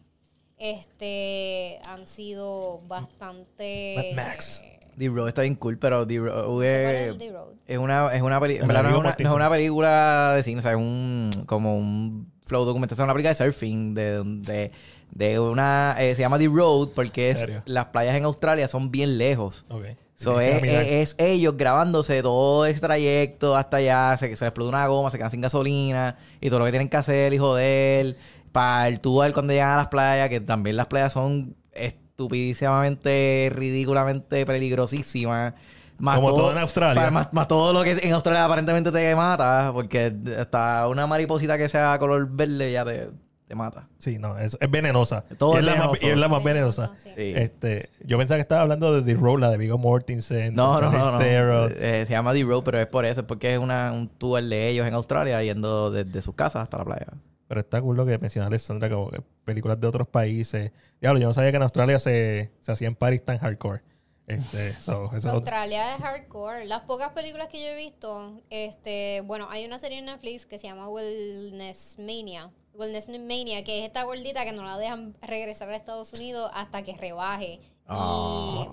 Este 0.62 1.80
han 1.88 2.06
sido 2.06 2.80
bastante 2.88 4.14
Mad 4.16 4.24
Max. 4.26 4.62
The 4.96 5.08
Road 5.08 5.28
está 5.28 5.42
bien 5.42 5.54
cool, 5.56 5.78
pero 5.78 6.06
The 6.06 6.18
Road 6.18 6.62
¿Se 6.62 7.08
acuerdan 7.08 7.20
es, 7.22 7.32
Road? 7.32 7.48
es 7.66 7.78
una, 7.78 8.14
es 8.14 8.22
una 8.22 8.40
película. 8.40 8.66
No, 8.66 8.72
es 8.74 8.78
una, 8.80 8.90
no 8.90 8.96
es 8.98 9.04
Mortensen. 9.04 9.32
una 9.34 9.50
película 9.50 10.32
de 10.36 10.42
cine, 10.42 10.58
o 10.58 10.62
sea, 10.62 10.70
es 10.72 10.76
un 10.76 11.30
como 11.46 11.76
un 11.76 12.30
flow 12.46 12.64
documental, 12.64 12.94
es 12.96 13.02
una 13.02 13.12
película 13.14 13.30
de 13.30 13.34
surfing 13.34 13.94
de, 13.94 14.22
de, 14.24 14.70
de 15.10 15.40
una 15.40 15.96
eh, 15.98 16.14
se 16.14 16.20
llama 16.20 16.38
The 16.38 16.48
Road 16.48 16.88
porque 16.94 17.60
las 17.64 17.86
playas 17.86 18.14
en 18.16 18.24
Australia 18.24 18.68
son 18.68 18.90
bien 18.90 19.16
lejos. 19.18 19.64
Ok. 19.70 19.84
So, 20.14 20.40
es, 20.40 20.62
es- 20.62 20.70
es 20.88 21.14
ellos 21.18 21.56
grabándose 21.56 22.22
todo 22.22 22.64
ese 22.66 22.78
trayecto 22.80 23.56
hasta 23.56 23.78
allá, 23.78 24.16
se, 24.18 24.26
se 24.26 24.30
les 24.30 24.42
explota 24.42 24.68
una 24.68 24.86
goma, 24.86 25.10
se 25.10 25.16
quedan 25.16 25.32
sin 25.32 25.40
gasolina 25.40 26.16
y 26.40 26.48
todo 26.48 26.60
lo 26.60 26.64
que 26.66 26.70
tienen 26.70 26.88
que 26.88 26.96
hacer 26.98 27.32
y 27.32 27.38
joder. 27.38 28.14
Para 28.52 28.88
el 28.88 29.00
tubar 29.00 29.32
cuando 29.32 29.52
llegan 29.52 29.70
a 29.70 29.76
las 29.78 29.88
playas, 29.88 30.28
que 30.28 30.40
también 30.40 30.76
las 30.76 30.86
playas 30.86 31.12
son 31.12 31.56
estupidísimamente, 31.72 33.50
ridículamente 33.54 34.46
peligrosísimas. 34.46 35.54
Más 35.98 36.16
Como 36.16 36.30
todo 36.34 36.52
en 36.52 36.58
Australia. 36.58 36.94
para- 37.00 37.10
más, 37.10 37.32
más 37.32 37.46
todo 37.48 37.72
lo 37.72 37.82
que 37.84 37.92
en 37.92 38.12
Australia 38.12 38.44
aparentemente 38.44 38.90
te 38.90 39.14
mata, 39.14 39.70
porque 39.72 40.12
hasta 40.38 40.88
una 40.88 41.06
mariposita 41.06 41.56
que 41.58 41.68
sea 41.68 41.96
color 41.98 42.28
verde 42.28 42.72
ya 42.72 42.84
te, 42.84 43.10
te 43.46 43.54
mata. 43.54 43.88
Sí, 43.98 44.18
no, 44.18 44.36
es, 44.36 44.56
es 44.60 44.70
venenosa. 44.70 45.24
Todo 45.38 45.54
y, 45.54 45.58
es 45.58 45.64
la 45.64 45.76
más, 45.76 46.02
y 46.02 46.06
es 46.08 46.16
la 46.16 46.28
más 46.28 46.42
venenosa. 46.42 46.92
Sí. 46.98 47.32
Este, 47.36 47.90
yo 48.04 48.18
pensaba 48.18 48.38
que 48.38 48.42
estaba 48.42 48.62
hablando 48.62 49.00
de 49.00 49.02
The 49.02 49.20
Road, 49.20 49.40
la 49.40 49.50
de 49.50 49.58
Viggo 49.58 49.78
Mortensen. 49.78 50.54
No, 50.54 50.80
no, 50.80 50.90
no. 50.90 51.20
Eh, 51.22 52.04
se 52.06 52.10
llama 52.12 52.32
The 52.32 52.42
Road, 52.42 52.64
pero 52.64 52.80
es 52.80 52.86
por 52.88 53.04
eso, 53.04 53.20
es 53.20 53.26
porque 53.26 53.52
es 53.52 53.58
una, 53.60 53.92
un 53.92 54.08
tour 54.08 54.42
de 54.42 54.68
ellos 54.68 54.86
en 54.86 54.94
Australia 54.94 55.40
yendo 55.42 55.90
desde 55.92 56.20
sus 56.20 56.34
casas 56.34 56.64
hasta 56.64 56.78
la 56.78 56.84
playa. 56.84 57.06
Pero 57.52 57.60
está 57.60 57.82
cool 57.82 57.98
lo 57.98 58.06
que 58.06 58.16
menciona 58.16 58.46
Alessandra, 58.46 58.88
como 58.88 59.10
que 59.10 59.20
películas 59.44 59.78
de 59.78 59.86
otros 59.86 60.08
países. 60.08 60.72
Diablo, 61.02 61.20
yo 61.20 61.26
no 61.26 61.34
sabía 61.34 61.50
que 61.50 61.58
en 61.58 61.62
Australia 61.62 61.98
se, 61.98 62.50
se 62.62 62.72
hacían 62.72 62.94
parties 62.94 63.26
tan 63.26 63.36
hardcore. 63.36 63.82
Este, 64.26 64.72
so, 64.72 65.04
eso 65.04 65.16
es 65.16 65.24
otro- 65.26 65.36
Australia 65.36 65.94
es 65.96 66.00
hardcore. 66.00 66.64
Las 66.64 66.80
pocas 66.84 67.10
películas 67.12 67.48
que 67.48 67.60
yo 67.62 67.68
he 67.68 67.76
visto, 67.76 68.40
este, 68.48 69.20
bueno, 69.26 69.48
hay 69.50 69.66
una 69.66 69.78
serie 69.78 69.98
en 69.98 70.06
Netflix 70.06 70.46
que 70.46 70.58
se 70.58 70.66
llama 70.66 70.88
Wellness 70.88 71.96
Mania. 71.98 72.50
Wellness 72.72 73.08
Mania, 73.10 73.62
que 73.64 73.80
es 73.80 73.84
esta 73.84 74.04
gordita 74.04 74.46
que 74.46 74.52
no 74.52 74.64
la 74.64 74.78
dejan 74.78 75.14
regresar 75.20 75.68
a 75.68 75.76
Estados 75.76 76.14
Unidos 76.14 76.50
hasta 76.54 76.82
que 76.82 76.96
rebaje. 76.96 77.60
Ah. 77.86 78.64
Y 78.64 78.70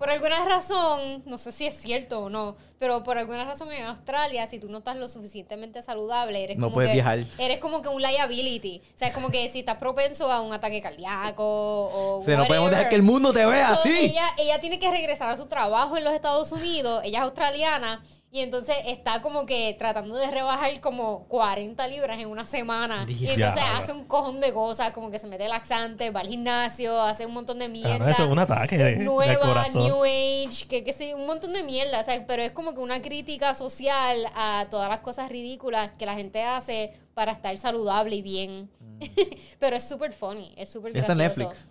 por 0.00 0.08
alguna 0.08 0.42
razón, 0.46 1.22
no 1.26 1.36
sé 1.36 1.52
si 1.52 1.66
es 1.66 1.74
cierto 1.74 2.20
o 2.20 2.30
no, 2.30 2.56
pero 2.78 3.04
por 3.04 3.18
alguna 3.18 3.44
razón 3.44 3.70
en 3.70 3.84
Australia, 3.84 4.46
si 4.46 4.58
tú 4.58 4.70
no 4.70 4.78
estás 4.78 4.96
lo 4.96 5.10
suficientemente 5.10 5.82
saludable, 5.82 6.42
eres 6.42 6.56
No 6.56 6.68
como 6.68 6.76
puedes 6.76 6.88
que, 6.88 6.94
viajar. 6.94 7.18
Eres 7.36 7.58
como 7.58 7.82
que 7.82 7.90
un 7.90 8.00
liability. 8.00 8.80
O 8.94 8.98
sea, 8.98 9.08
es 9.08 9.14
como 9.14 9.28
que 9.28 9.46
si 9.50 9.58
estás 9.58 9.76
propenso 9.76 10.32
a 10.32 10.40
un 10.40 10.54
ataque 10.54 10.80
cardíaco 10.80 11.44
o 11.44 12.22
sea, 12.24 12.38
no 12.38 12.46
podemos 12.46 12.70
dejar 12.70 12.88
que 12.88 12.94
el 12.94 13.02
mundo 13.02 13.30
te 13.34 13.44
vea 13.44 13.74
So, 13.74 13.80
así. 13.80 13.92
Ella, 13.94 14.24
ella 14.38 14.58
tiene 14.58 14.78
que 14.78 14.90
regresar 14.90 15.28
a 15.28 15.36
su 15.36 15.44
trabajo 15.44 15.98
en 15.98 16.04
los 16.04 16.14
Estados 16.14 16.50
Unidos. 16.50 17.02
Ella 17.04 17.18
es 17.18 17.24
australiana. 17.24 18.02
Y 18.32 18.40
entonces 18.40 18.76
está 18.86 19.22
como 19.22 19.44
que 19.44 19.74
tratando 19.76 20.14
de 20.14 20.30
rebajar 20.30 20.80
como 20.80 21.24
40 21.26 21.88
libras 21.88 22.16
en 22.20 22.28
una 22.28 22.46
semana. 22.46 23.04
Y 23.08 23.26
entonces 23.28 23.64
hace 23.74 23.92
un 23.92 24.04
cojón 24.04 24.40
de 24.40 24.52
cosas, 24.52 24.90
como 24.92 25.10
que 25.10 25.18
se 25.18 25.26
mete 25.26 25.48
laxante, 25.48 26.10
va 26.10 26.20
al 26.20 26.28
gimnasio, 26.28 27.00
hace 27.02 27.26
un 27.26 27.34
montón 27.34 27.58
de 27.58 27.68
mierda. 27.68 28.08
Eso 28.08 28.22
es 28.24 28.28
un 28.30 28.38
ataque 28.38 28.78
de- 28.78 28.96
Nueva, 28.98 29.40
corazón. 29.40 29.82
New 29.84 30.04
Age, 30.04 30.66
que, 30.68 30.84
que 30.84 30.92
sí, 30.92 31.12
un 31.12 31.26
montón 31.26 31.52
de 31.52 31.64
mierda. 31.64 32.00
o 32.00 32.04
sea, 32.04 32.24
pero 32.26 32.42
es 32.42 32.52
como 32.52 32.72
que 32.72 32.80
una 32.80 33.02
crítica 33.02 33.54
social 33.56 34.24
a 34.36 34.66
todas 34.70 34.88
las 34.88 35.00
cosas 35.00 35.28
ridículas 35.28 35.90
que 35.98 36.06
la 36.06 36.14
gente 36.14 36.42
hace 36.44 36.92
para 37.14 37.32
estar 37.32 37.58
saludable 37.58 38.14
y 38.14 38.22
bien. 38.22 38.70
pero 39.58 39.74
es 39.74 39.88
súper 39.88 40.12
funny, 40.12 40.54
es 40.56 40.70
súper 40.70 40.92
Mm. 40.92 40.96
Está 40.98 41.14
gracioso. 41.14 41.40
en 41.40 41.48
Netflix. 41.48 41.68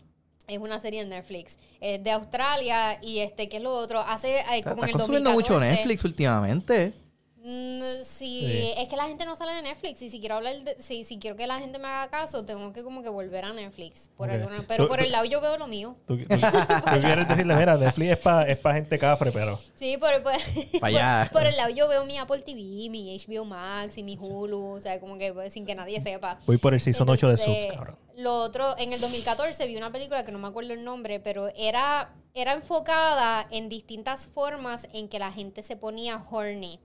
Es 0.49 0.57
una 0.57 0.79
serie 0.79 1.01
en 1.01 1.09
Netflix. 1.09 1.57
Es 1.79 2.03
de 2.03 2.12
Australia 2.12 2.99
y 3.01 3.19
este, 3.19 3.47
¿qué 3.47 3.57
es 3.57 3.63
lo 3.63 3.71
otro? 3.71 3.99
Hace 3.99 4.39
eh, 4.39 4.63
como 4.63 4.83
en 4.83 4.89
Estás 4.89 4.89
el 4.89 4.91
consumiendo 4.93 5.29
2014. 5.31 5.33
mucho 5.33 5.59
Netflix 5.59 6.03
últimamente. 6.05 6.93
Mm, 7.41 8.02
sí, 8.04 8.41
Sí. 8.45 8.73
es 8.78 8.88
que 8.89 8.97
la 8.97 9.08
gente 9.08 9.23
no 9.23 9.34
sale 9.38 9.54
de 9.54 9.62
Netflix 9.62 10.02
y 10.02 10.10
si 10.10 10.19
quiero 10.19 10.36
hablar 10.36 10.58
de, 10.62 10.75
si, 10.78 11.06
si 11.06 11.19
quiero 11.19 11.38
que 11.38 11.47
la 11.47 11.58
gente 11.60 11.80
me 11.80 11.88
haga 11.88 12.10
caso, 12.10 12.43
tengo 12.43 12.73
que 12.73 12.84
como 12.84 13.02
que 13.02 13.08
volver 13.08 13.45
a 13.45 13.54
Netflix. 13.54 14.10
Por 14.17 14.28
Ok. 14.28 14.36
alguna- 14.36 14.65
pero 14.67 14.89
por 14.89 14.99
el 15.02 15.10
lado 15.12 15.23
yo 15.23 15.39
veo 15.39 15.58
lo 15.58 15.65
mío. 15.67 15.95
Tú, 16.06 16.17
tú- 16.17 16.25
tú 16.28 16.99
quieres 17.02 17.28
decirle, 17.30 17.56
mira, 17.56 17.78
Netflix 17.78 18.12
es 18.12 18.17
para 18.17 18.43
es 18.43 18.58
pa 18.58 18.73
gente 18.73 18.99
cafre, 18.99 19.32
pero... 19.32 19.58
Sí, 19.73 19.95
por, 19.97 20.12
por, 20.21 20.34
Pa' 20.82 20.88
allá. 20.88 21.30
por- 21.32 21.39
por 21.41 21.47
el 21.47 21.56
lado 21.56 21.69
yo 21.69 21.88
veo 21.88 22.04
mi 22.06 22.17
Apple 22.17 22.39
TV, 22.41 22.89
mi 22.89 23.15
HBO 23.17 23.45
Max 23.45 23.97
y 23.97 24.04
mi 24.04 24.17
Hulu, 24.19 24.73
o 24.75 24.82
sea, 24.82 24.99
como 24.99 25.17
que 25.17 25.32
pues, 25.34 25.54
sin 25.54 25.65
que 25.65 25.75
nadie 25.75 26.02
sepa. 26.02 26.39
Voy 26.45 26.58
por 26.58 26.73
el 26.73 26.82
Season 26.82 27.08
8 27.08 27.28
de 27.28 27.34
Entonces, 27.36 27.56
Suits, 27.63 27.73
cabrón. 27.73 27.97
Lo 28.17 28.36
otro, 28.41 28.78
en 28.78 28.91
el 28.91 28.99
2014 28.99 29.65
vi 29.65 29.78
una 29.78 29.93
película 29.93 30.25
que 30.25 30.34
no 30.34 30.39
me 30.39 30.49
acuerdo 30.49 30.73
el 30.73 30.84
nombre, 30.84 31.21
pero 31.21 31.47
era, 31.56 32.13
era 32.34 32.52
enfocada 32.52 33.47
en 33.49 33.69
distintas 33.69 34.25
formas 34.25 34.89
en 34.91 35.08
que 35.08 35.19
la 35.19 35.32
gente 35.32 35.63
se 35.63 35.78
ponía 35.78 36.21
horny. 36.30 36.82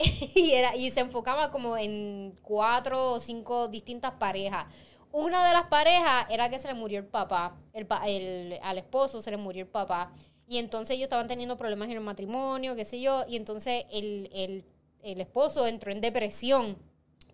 y, 0.34 0.52
era, 0.52 0.74
y 0.76 0.90
se 0.90 1.00
enfocaba 1.00 1.50
como 1.50 1.76
en 1.76 2.34
cuatro 2.42 3.12
o 3.14 3.20
cinco 3.20 3.68
distintas 3.68 4.12
parejas. 4.12 4.66
Una 5.12 5.46
de 5.48 5.54
las 5.54 5.66
parejas 5.68 6.26
era 6.30 6.48
que 6.48 6.58
se 6.58 6.68
le 6.68 6.74
murió 6.74 6.98
el 7.00 7.06
papá, 7.06 7.56
el, 7.72 7.86
el- 8.06 8.58
al 8.62 8.78
esposo 8.78 9.20
se 9.20 9.30
le 9.30 9.36
murió 9.36 9.62
el 9.62 9.68
papá. 9.68 10.12
Y 10.48 10.58
entonces 10.58 10.96
ellos 10.96 11.04
estaban 11.04 11.28
teniendo 11.28 11.56
problemas 11.56 11.88
en 11.88 11.94
el 11.96 12.00
matrimonio, 12.00 12.74
qué 12.76 12.84
sé 12.84 13.00
yo, 13.00 13.24
y 13.28 13.36
entonces 13.36 13.84
el, 13.90 14.30
el- 14.32 14.64
el 15.02 15.20
esposo 15.20 15.66
entró 15.66 15.92
en 15.92 16.00
depresión 16.00 16.76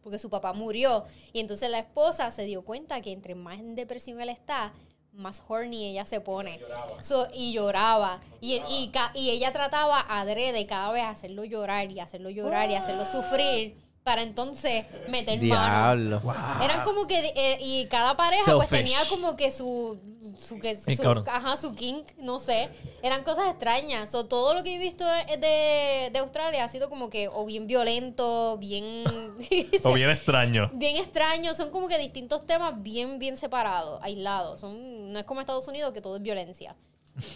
porque 0.03 0.19
su 0.19 0.31
papá 0.31 0.53
murió. 0.53 1.05
Y 1.33 1.41
entonces 1.41 1.69
la 1.71 1.81
esposa 1.81 2.31
se 2.31 2.45
dio 2.45 2.65
cuenta 2.65 3.01
que 3.03 3.13
entre 3.13 3.35
más 3.35 3.59
en 3.59 3.75
depresión 3.75 4.21
él 4.21 4.29
está, 4.29 4.73
más 5.17 5.43
horny 5.49 5.87
ella 5.87 6.05
se 6.05 6.21
pone. 6.21 6.61
So, 7.01 7.29
y 7.35 7.53
lloraba. 7.53 8.21
Y, 8.41 8.61
y, 8.69 8.91
ca- 8.93 9.11
y 9.15 9.31
ella 9.31 9.53
trataba 9.53 10.01
adrede 10.09 10.67
cada 10.67 10.93
vez 10.93 11.05
hacerlo 11.05 11.45
llorar 11.45 11.91
y 11.91 12.01
hacerlo 12.01 12.31
llorar 12.31 12.71
y 12.71 12.75
hacerlo 12.75 13.05
sufrir 13.07 13.77
para 14.07 14.23
entonces 14.23 14.87
meter 15.09 15.43
mano. 15.43 15.97
Diablo. 15.99 16.23
Eran 16.63 16.85
como 16.85 17.09
que, 17.09 17.33
eh, 17.35 17.59
y 17.61 17.87
cada 17.87 18.17
pareja 18.17 18.55
pues 18.55 18.69
tenía 18.69 19.01
como 19.09 19.37
que 19.37 19.51
su, 19.51 19.99
su, 20.39 20.61
que, 20.61 20.77
su, 20.77 21.25
ajá, 21.27 21.57
su 21.57 21.75
kink, 21.75 22.07
no 22.17 22.39
sé. 22.39 22.69
Eran 23.03 23.25
cosas 23.25 23.49
extrañas. 23.49 24.09
So, 24.13 24.27
todo 24.27 24.55
lo 24.55 24.63
que 24.63 24.77
he 24.77 24.79
visto 24.79 25.05
de, 25.05 26.11
de 26.13 26.19
Australia 26.21 26.63
ha 26.63 26.69
sido 26.69 26.89
como 26.89 27.11
que 27.11 27.27
o 27.27 27.45
bien 27.47 27.67
violento, 27.67 28.57
bien... 28.59 28.85
O 29.83 29.93
bien 29.93 30.11
extraño. 30.11 30.71
bien 30.73 30.99
extraño, 30.99 31.53
son 31.55 31.73
como 31.73 31.89
que 31.89 31.99
distintos 31.99 32.47
temas 32.47 32.81
bien, 32.81 33.19
bien 33.19 33.37
separados, 33.37 34.01
aislados. 34.05 34.61
Son, 34.61 35.13
no 35.13 35.19
es 35.19 35.27
como 35.27 35.41
Estados 35.41 35.67
Unidos 35.67 35.93
que 35.93 36.01
todo 36.01 36.15
es 36.15 36.23
violencia. 36.23 36.77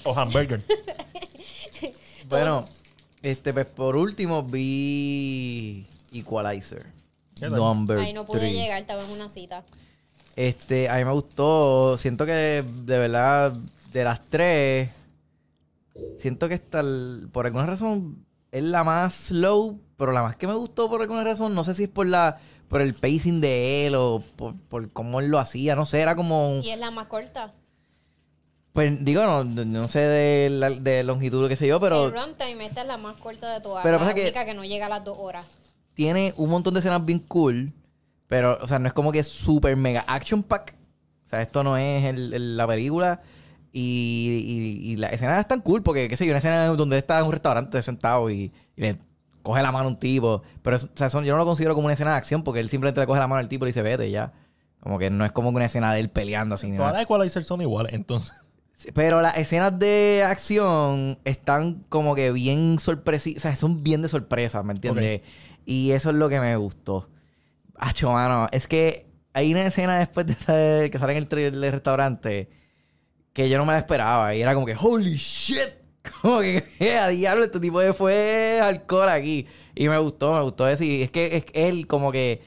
O 0.04 0.16
hamburger. 0.16 0.62
Bueno, 2.28 2.64
este, 3.22 3.52
pues 3.52 3.66
por 3.66 3.96
último 3.96 4.44
vi 4.44 5.84
Equalizer. 6.12 6.86
Number 7.40 7.98
Ahí 7.98 8.12
no 8.12 8.26
pude 8.26 8.40
three. 8.40 8.52
llegar, 8.52 8.80
estaba 8.80 9.02
en 9.02 9.10
una 9.10 9.28
cita. 9.28 9.64
Este, 10.36 10.88
a 10.88 10.96
mí 10.96 11.04
me 11.04 11.12
gustó. 11.12 11.96
Siento 11.98 12.26
que 12.26 12.32
de 12.64 12.98
verdad, 12.98 13.52
de 13.92 14.04
las 14.04 14.20
tres, 14.28 14.90
siento 16.18 16.48
que 16.48 16.54
esta, 16.54 16.82
por 17.32 17.46
alguna 17.46 17.66
razón, 17.66 18.24
es 18.52 18.64
la 18.64 18.84
más 18.84 19.14
slow, 19.14 19.80
pero 19.96 20.12
la 20.12 20.22
más 20.22 20.36
que 20.36 20.46
me 20.46 20.54
gustó 20.54 20.88
por 20.90 21.00
alguna 21.02 21.24
razón. 21.24 21.54
No 21.54 21.64
sé 21.64 21.74
si 21.74 21.84
es 21.84 21.88
por 21.88 22.06
la 22.06 22.38
por 22.68 22.82
el 22.82 22.94
pacing 22.94 23.40
de 23.40 23.86
él 23.86 23.94
o 23.96 24.22
por, 24.36 24.54
por 24.56 24.92
cómo 24.92 25.20
él 25.20 25.28
lo 25.28 25.38
hacía. 25.38 25.74
No 25.74 25.86
sé, 25.86 26.00
era 26.00 26.14
como. 26.14 26.60
Y 26.62 26.70
es 26.70 26.78
la 26.78 26.90
más 26.90 27.06
corta. 27.08 27.52
Pues 28.72 29.04
digo, 29.04 29.24
no, 29.24 29.42
no 29.42 29.88
sé 29.88 29.98
de, 29.98 30.48
la- 30.50 30.70
de 30.70 31.02
longitud, 31.02 31.48
qué 31.48 31.56
sé 31.56 31.66
yo, 31.66 31.80
pero 31.80 32.06
el 32.06 32.12
runtime, 32.12 32.66
esta 32.66 32.82
es 32.82 32.86
la 32.86 32.98
más 32.98 33.16
corta 33.16 33.52
de 33.52 33.60
todas. 33.60 33.82
Pero 33.82 33.98
la 33.98 34.04
pasa 34.04 34.14
que... 34.14 34.54
no 34.54 34.64
llega 34.64 34.86
a 34.86 34.88
las 34.88 35.04
dos 35.04 35.16
horas. 35.18 35.44
Tiene 35.94 36.34
un 36.36 36.50
montón 36.50 36.74
de 36.74 36.80
escenas 36.80 37.04
bien 37.04 37.18
cool. 37.20 37.72
Pero, 38.28 38.58
o 38.62 38.68
sea, 38.68 38.78
no 38.78 38.86
es 38.86 38.92
como 38.92 39.10
que 39.12 39.18
es 39.18 39.28
super 39.28 39.76
mega 39.76 40.04
action 40.06 40.42
pack. 40.42 40.74
O 41.26 41.28
sea, 41.28 41.42
esto 41.42 41.62
no 41.64 41.76
es 41.76 42.04
el- 42.04 42.32
el- 42.32 42.56
la 42.56 42.66
película. 42.66 43.22
Y, 43.72 44.80
y, 44.82 44.92
y 44.92 44.96
las 44.96 45.12
escenas 45.12 45.38
están 45.38 45.60
cool 45.60 45.82
porque, 45.82 46.08
qué 46.08 46.16
sé 46.16 46.26
yo, 46.26 46.32
una 46.32 46.38
escena 46.38 46.66
donde 46.66 46.98
está 46.98 47.18
en 47.20 47.26
un 47.26 47.32
restaurante 47.32 47.80
sentado 47.82 48.28
y, 48.30 48.52
y 48.76 48.80
le 48.80 48.98
coge 49.42 49.62
la 49.62 49.70
mano 49.72 49.86
a 49.86 49.88
un 49.88 49.98
tipo. 49.98 50.42
Pero, 50.62 50.76
o 50.76 50.80
sea, 50.94 51.08
son- 51.10 51.24
yo 51.24 51.32
no 51.32 51.38
lo 51.38 51.44
considero 51.44 51.74
como 51.74 51.86
una 51.86 51.94
escena 51.94 52.12
de 52.12 52.16
acción 52.18 52.42
porque 52.42 52.60
él 52.60 52.68
simplemente 52.68 53.00
le 53.00 53.06
coge 53.06 53.20
la 53.20 53.26
mano 53.28 53.38
al 53.40 53.48
tipo 53.48 53.64
y 53.64 53.66
le 53.66 53.70
dice, 53.70 53.82
vete 53.82 54.08
y 54.08 54.12
ya. 54.12 54.32
Como 54.80 54.98
que 54.98 55.10
no 55.10 55.24
es 55.24 55.32
como 55.32 55.50
una 55.50 55.66
escena 55.66 55.92
de 55.92 56.00
él 56.00 56.08
peleando 56.10 56.54
así. 56.54 56.70
Todas 56.72 56.92
las 56.94 57.02
Equalizer 57.02 57.44
son 57.44 57.60
iguales, 57.60 57.92
entonces. 57.92 58.32
Pero 58.94 59.20
las 59.20 59.36
escenas 59.36 59.78
de 59.78 60.24
acción 60.26 61.18
están 61.24 61.84
como 61.90 62.14
que 62.14 62.32
bien 62.32 62.78
sorpresivas. 62.78 63.38
O 63.38 63.40
sea, 63.42 63.56
son 63.56 63.82
bien 63.82 64.00
de 64.02 64.08
sorpresa, 64.08 64.62
¿me 64.62 64.72
entiendes? 64.72 65.20
Y 65.64 65.92
eso 65.92 66.10
es 66.10 66.16
lo 66.16 66.28
que 66.28 66.40
me 66.40 66.56
gustó. 66.56 67.08
Acho, 67.76 68.10
mano. 68.10 68.46
Es 68.52 68.66
que 68.66 69.06
hay 69.32 69.52
una 69.52 69.62
escena 69.64 69.98
después 69.98 70.26
de 70.26 70.90
que 70.90 70.98
sale 70.98 71.12
en 71.12 71.18
el 71.18 71.28
trailer 71.28 71.52
del 71.52 71.72
restaurante 71.72 72.50
que 73.32 73.48
yo 73.48 73.58
no 73.58 73.64
me 73.64 73.72
la 73.72 73.78
esperaba. 73.78 74.34
Y 74.34 74.42
era 74.42 74.54
como 74.54 74.66
que, 74.66 74.76
holy 74.78 75.16
shit. 75.16 75.80
Como 76.22 76.40
que, 76.40 76.64
"Eh, 76.78 76.96
a 76.96 77.08
diablo, 77.08 77.44
este 77.44 77.60
tipo 77.60 77.78
de 77.78 77.92
fue 77.92 78.58
alcohol 78.62 79.10
aquí. 79.10 79.46
Y 79.74 79.86
me 79.88 79.98
gustó, 79.98 80.32
me 80.32 80.40
gustó 80.40 80.66
eso. 80.66 80.82
Y 80.82 81.02
es 81.02 81.10
que 81.10 81.36
es 81.36 81.44
él 81.52 81.86
como 81.86 82.10
que... 82.10 82.42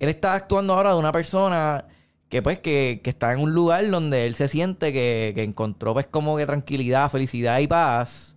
Él 0.00 0.08
está 0.08 0.34
actuando 0.34 0.74
ahora 0.74 0.90
de 0.92 0.98
una 0.98 1.12
persona 1.12 1.86
que 2.28 2.42
pues 2.42 2.58
que, 2.58 3.00
que 3.02 3.10
está 3.10 3.32
en 3.32 3.40
un 3.40 3.52
lugar 3.52 3.88
donde 3.88 4.26
él 4.26 4.34
se 4.34 4.48
siente 4.48 4.92
que, 4.92 5.32
que 5.34 5.42
encontró 5.44 5.94
pues 5.94 6.06
como 6.06 6.36
que 6.36 6.46
tranquilidad, 6.46 7.10
felicidad 7.10 7.60
y 7.60 7.66
paz. 7.68 8.35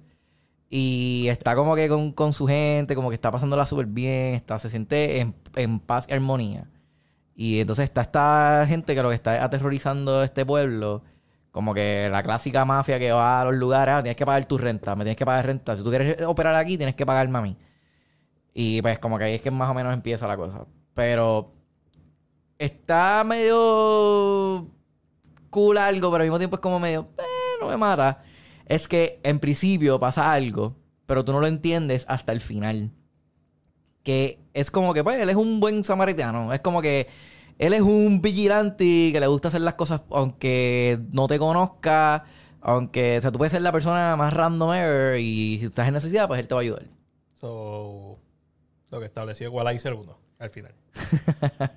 Y 0.69 1.27
está 1.29 1.55
como 1.55 1.75
que 1.75 1.89
con, 1.89 2.11
con 2.11 2.31
su 2.33 2.45
gente, 2.45 2.95
como 2.95 3.09
que 3.09 3.15
está 3.15 3.31
pasándola 3.31 3.65
súper 3.65 3.87
bien, 3.87 4.35
está, 4.35 4.59
se 4.59 4.69
siente 4.69 5.19
en, 5.55 5.79
paz 5.79 6.05
y 6.07 6.13
armonía. 6.13 6.67
Y 7.35 7.59
entonces 7.61 7.85
está 7.85 8.01
esta 8.01 8.65
gente 8.67 8.93
que 8.93 9.01
lo 9.01 9.09
que 9.09 9.15
está 9.15 9.43
aterrorizando 9.43 10.23
este 10.23 10.45
pueblo, 10.45 11.03
como 11.51 11.73
que 11.73 12.09
la 12.11 12.21
clásica 12.21 12.65
mafia 12.65 12.99
que 12.99 13.11
va 13.11 13.41
a 13.41 13.45
los 13.45 13.55
lugares, 13.55 13.95
ah, 13.95 14.03
tienes 14.03 14.17
que 14.17 14.25
pagar 14.25 14.45
tu 14.45 14.57
renta, 14.57 14.95
me 14.95 15.03
tienes 15.03 15.17
que 15.17 15.25
pagar 15.25 15.45
renta. 15.47 15.75
Si 15.75 15.83
tú 15.83 15.89
quieres 15.89 16.21
operar 16.23 16.53
aquí, 16.55 16.77
tienes 16.77 16.95
que 16.95 17.05
pagarme 17.05 17.39
a 17.39 17.41
mí. 17.41 17.57
Y 18.53 18.81
pues 18.81 18.99
como 18.99 19.17
que 19.17 19.23
ahí 19.23 19.35
es 19.35 19.41
que 19.41 19.51
más 19.51 19.69
o 19.69 19.73
menos 19.73 19.93
empieza 19.93 20.27
la 20.27 20.37
cosa. 20.37 20.65
Pero 20.93 21.53
está 22.59 23.23
medio 23.23 24.67
cool 25.49 25.77
algo, 25.77 26.11
pero 26.11 26.23
al 26.23 26.27
mismo 26.27 26.37
tiempo 26.37 26.57
es 26.57 26.61
como 26.61 26.79
medio, 26.79 27.07
eh, 27.17 27.57
no 27.61 27.69
me 27.69 27.77
mata. 27.77 28.23
Es 28.69 28.87
que 28.87 29.19
en 29.23 29.39
principio 29.39 29.99
pasa 29.99 30.31
algo, 30.31 30.77
pero 31.05 31.25
tú 31.25 31.33
no 31.33 31.41
lo 31.41 31.47
entiendes 31.47 32.05
hasta 32.07 32.31
el 32.31 32.39
final. 32.39 32.91
Que 34.03 34.39
es 34.53 34.71
como 34.71 34.93
que, 34.93 35.03
pues, 35.03 35.19
él 35.19 35.29
es 35.29 35.35
un 35.35 35.59
buen 35.59 35.83
samaritano. 35.83 36.53
Es 36.53 36.61
como 36.61 36.81
que 36.81 37.07
él 37.57 37.73
es 37.73 37.81
un 37.81 38.21
vigilante 38.21 39.09
que 39.11 39.19
le 39.19 39.27
gusta 39.27 39.49
hacer 39.49 39.61
las 39.61 39.73
cosas 39.73 40.03
aunque 40.11 40.99
no 41.11 41.27
te 41.27 41.39
conozca. 41.39 42.25
Aunque, 42.61 43.17
o 43.17 43.21
sea, 43.21 43.31
tú 43.31 43.37
puedes 43.39 43.51
ser 43.51 43.61
la 43.61 43.71
persona 43.71 44.15
más 44.15 44.33
random 44.33 44.73
ever 44.73 45.19
y 45.19 45.57
si 45.59 45.65
estás 45.65 45.87
en 45.87 45.95
necesidad, 45.95 46.27
pues 46.27 46.39
él 46.39 46.47
te 46.47 46.53
va 46.53 46.61
a 46.61 46.63
ayudar. 46.63 46.85
So, 47.41 48.19
lo 48.91 48.99
que 48.99 49.05
estableció 49.05 49.47
Equalizer 49.49 49.93
1 49.93 50.28
al 50.39 50.49
final. 50.49 50.73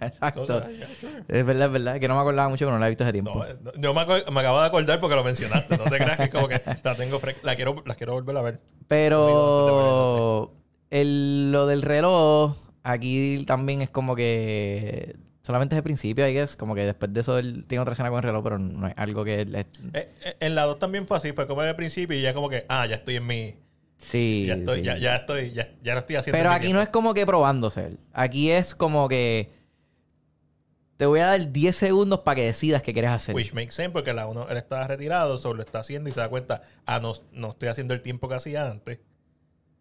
Exacto. 0.01 0.43
Entonces. 0.43 0.89
Es 1.29 1.45
verdad, 1.45 1.67
es 1.67 1.73
verdad. 1.73 2.01
Que 2.01 2.09
no 2.09 2.15
me 2.15 2.21
acordaba 2.21 2.49
mucho, 2.49 2.65
pero 2.65 2.73
no 2.73 2.79
la 2.79 2.87
he 2.87 2.91
visto 2.91 3.05
hace 3.05 3.13
tiempo. 3.13 3.35
No, 3.35 3.45
eh, 3.45 3.57
yo 3.77 3.93
me, 3.93 4.05
me 4.05 4.41
acabo 4.41 4.61
de 4.61 4.67
acordar 4.67 5.01
porque 5.01 5.17
lo 5.17 5.25
mencionaste. 5.25 5.77
No 5.77 5.85
te 5.85 5.97
creas 5.97 6.17
que 6.17 6.25
es 6.25 6.31
como 6.31 6.49
que 6.49 6.61
la 6.83 6.95
tengo 6.95 7.19
fresca. 7.19 7.41
La 7.43 7.57
quiero, 7.57 7.83
la 7.85 7.95
quiero 7.95 8.13
volver 8.15 8.37
a 8.37 8.43
ver. 8.43 8.61
Pero 8.87 10.55
el, 10.91 11.51
lo 11.51 11.67
del 11.67 11.83
reloj, 11.83 12.57
aquí 12.85 13.45
también 13.47 13.83
es 13.83 13.91
como 13.91 14.15
que 14.15 15.17
solamente 15.43 15.75
es 15.75 15.79
el 15.79 15.83
principio, 15.85 16.27
I 16.29 16.33
guess. 16.33 16.55
Como 16.55 16.77
que 16.77 16.83
después 16.83 17.13
de 17.13 17.21
eso 17.21 17.39
él 17.39 17.65
tiene 17.67 17.83
otra 17.83 17.95
escena 17.95 18.11
con 18.11 18.19
el 18.19 18.23
reloj, 18.23 18.45
pero 18.45 18.59
no 18.59 18.87
es 18.87 18.95
algo 18.97 19.25
que... 19.25 19.41
Eh, 19.41 19.67
eh, 19.93 20.37
en 20.39 20.55
la 20.55 20.65
2 20.65 20.79
también 20.79 21.09
fue 21.09 21.17
así. 21.17 21.33
Fue 21.33 21.49
como 21.49 21.63
al 21.63 21.75
principio 21.75 22.17
y 22.17 22.23
ya 22.23 22.33
como 22.33 22.49
que, 22.49 22.65
ah, 22.69 22.87
ya 22.87 22.97
estoy 22.97 23.17
en 23.17 23.27
mi... 23.27 23.57
Sí, 24.03 24.47
Ya 24.49 24.55
estoy, 24.55 24.79
sí. 24.79 24.85
ya, 24.85 24.99
ya 24.99 25.17
estoy, 25.17 25.53
ya, 25.53 25.71
ya 25.83 25.95
lo 25.95 26.01
estoy 26.01 26.17
haciendo. 26.17 26.37
Pero 26.37 26.51
aquí 26.51 26.63
tiempo. 26.63 26.77
no 26.77 26.83
es 26.83 26.89
como 26.89 27.15
que 27.15 27.25
probándose. 27.25 27.99
Aquí 28.13 28.51
es 28.51 28.75
como 28.75 29.09
que 29.09 29.51
te 30.97 31.07
voy 31.07 31.21
a 31.21 31.27
dar 31.27 31.53
10 31.53 31.75
segundos 31.75 32.21
para 32.21 32.37
que 32.37 32.47
decidas 32.47 32.83
qué 32.83 32.93
quieres 32.93 33.13
hacer. 33.13 33.35
Which 33.35 33.53
makes 33.55 33.73
sense 33.73 33.91
porque 33.91 34.13
la 34.13 34.27
1 34.27 34.49
él 34.51 34.57
estaba 34.57 34.87
retirado, 34.89 35.39
solo 35.39 35.55
lo 35.55 35.63
está 35.63 35.81
haciendo 35.81 36.11
y 36.11 36.13
se 36.13 36.21
da 36.21 36.29
cuenta, 36.29 36.63
ah, 36.85 36.99
no, 36.99 37.13
no 37.33 37.51
estoy 37.51 37.69
haciendo 37.69 37.95
el 37.95 38.03
tiempo 38.03 38.29
que 38.29 38.35
hacía 38.35 38.69
antes. 38.69 38.99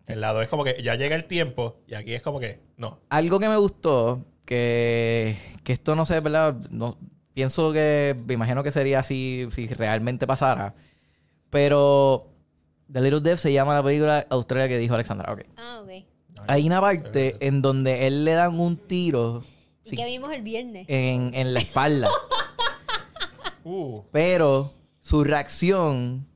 El 0.05 0.21
lado 0.21 0.41
es 0.41 0.47
como 0.47 0.63
que 0.63 0.81
ya 0.83 0.95
llega 0.95 1.15
el 1.15 1.25
tiempo 1.25 1.79
y 1.87 1.95
aquí 1.95 2.13
es 2.13 2.21
como 2.21 2.39
que, 2.39 2.59
no. 2.77 2.99
Algo 3.09 3.39
que 3.39 3.49
me 3.49 3.57
gustó, 3.57 4.25
que, 4.45 5.35
que 5.63 5.73
esto 5.73 5.95
no 5.95 6.05
sé, 6.05 6.19
¿verdad? 6.19 6.55
No, 6.69 6.97
pienso 7.33 7.73
que, 7.73 8.15
me 8.27 8.35
imagino 8.35 8.63
que 8.63 8.71
sería 8.71 8.99
así 8.99 9.47
si 9.51 9.67
realmente 9.67 10.27
pasara. 10.27 10.75
Pero 11.49 12.30
The 12.91 13.01
Little 13.01 13.21
Death 13.21 13.39
se 13.39 13.53
llama 13.53 13.73
la 13.73 13.83
película 13.83 14.25
Australia 14.29 14.67
que 14.67 14.77
dijo 14.77 14.93
Alexandra. 14.93 15.31
Ok. 15.31 15.41
Ah, 15.57 15.81
ok. 15.83 16.05
Hay 16.47 16.65
una 16.67 16.81
parte 16.81 17.37
en 17.39 17.61
donde 17.61 18.07
él 18.07 18.25
le 18.25 18.33
dan 18.33 18.59
un 18.59 18.75
tiro 18.77 19.43
¿Y 19.85 19.91
sí, 19.91 19.95
qué 19.95 20.05
vimos 20.05 20.31
el 20.33 20.41
viernes? 20.41 20.85
en, 20.89 21.31
en 21.33 21.53
la 21.53 21.59
espalda. 21.59 22.07
Uh, 23.63 24.01
Pero 24.11 24.73
su 25.01 25.23
reacción 25.23 26.27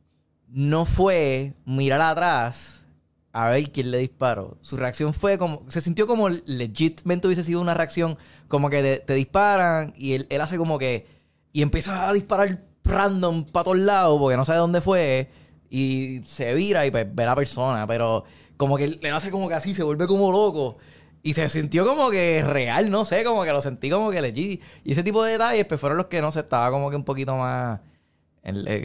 no 0.47 0.86
fue 0.86 1.53
mirar 1.66 1.99
atrás 2.01 2.86
a 3.32 3.49
ver 3.49 3.72
quién 3.72 3.89
le 3.91 3.97
disparó. 3.97 4.58
Su 4.62 4.78
reacción 4.78 5.12
fue 5.14 5.38
como. 5.38 5.64
Se 5.68 5.82
sintió 5.82 6.06
como 6.06 6.30
legitmente 6.30 7.28
hubiese 7.28 7.43
sido 7.43 7.62
una 7.62 7.74
reacción. 7.74 8.18
Como 8.47 8.70
que 8.70 8.82
te, 8.84 8.97
te 8.99 9.14
disparan 9.16 9.93
y 9.97 10.14
él, 10.14 10.28
él 10.30 10.39
hace 10.39 10.58
como 10.58 10.78
que. 10.78 11.08
Y 11.51 11.64
empieza 11.64 12.08
a 12.08 12.14
disparar 12.14 12.64
random 12.84 13.45
para 13.45 13.64
todos 13.64 13.80
lados 13.80 14.20
porque 14.20 14.38
no 14.38 14.45
sabe 14.45 14.60
dónde 14.60 14.82
fue. 14.82 15.30
Y 15.70 16.22
se 16.26 16.53
vira 16.53 16.86
y 16.86 16.91
pues, 16.91 17.07
ve 17.13 17.24
a 17.24 17.28
la 17.28 17.36
persona. 17.36 17.86
Pero 17.88 18.24
como 18.57 18.78
que 18.78 18.88
le 18.88 19.11
hace 19.11 19.32
como 19.32 19.47
que 19.47 19.53
así, 19.55 19.74
se 19.74 19.84
vuelve 19.84 20.07
como 20.07 20.32
loco. 20.32 20.78
Y 21.24 21.34
se 21.34 21.49
sintió 21.49 21.86
como 21.88 22.11
que 22.11 22.43
real, 22.43 22.91
no 22.91 23.03
sé, 23.03 23.24
como 23.24 23.43
que 23.43 23.51
lo 23.51 23.61
sentí 23.61 23.89
como 23.89 24.11
que 24.11 24.22
legit. 24.22 24.61
Y 24.84 24.91
ese 24.91 25.01
tipo 25.01 25.24
de 25.24 25.32
detalles, 25.32 25.66
pues 25.66 25.82
fueron 25.82 25.97
los 25.97 26.05
que 26.05 26.22
no 26.22 26.32
sé, 26.32 26.41
estaba 26.41 26.70
como 26.70 26.89
que 26.91 26.95
un 26.95 27.03
poquito 27.03 27.36
más. 27.36 27.80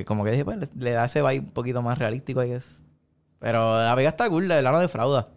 como 0.06 0.24
que 0.24 0.30
dije, 0.30 0.44
pues 0.44 0.58
le, 0.74 0.90
da 0.92 1.04
ese 1.04 1.20
vibe 1.20 1.40
un 1.40 1.50
poquito 1.50 1.82
más 1.82 1.98
realístico, 1.98 2.42
I 2.42 2.48
guess. 2.48 2.82
Pero 3.38 3.84
la 3.84 3.94
pega 3.94 4.08
está 4.08 4.28
cool, 4.28 4.48
verdad 4.48 4.72
no 4.72 4.80
defrauda. 4.80 5.28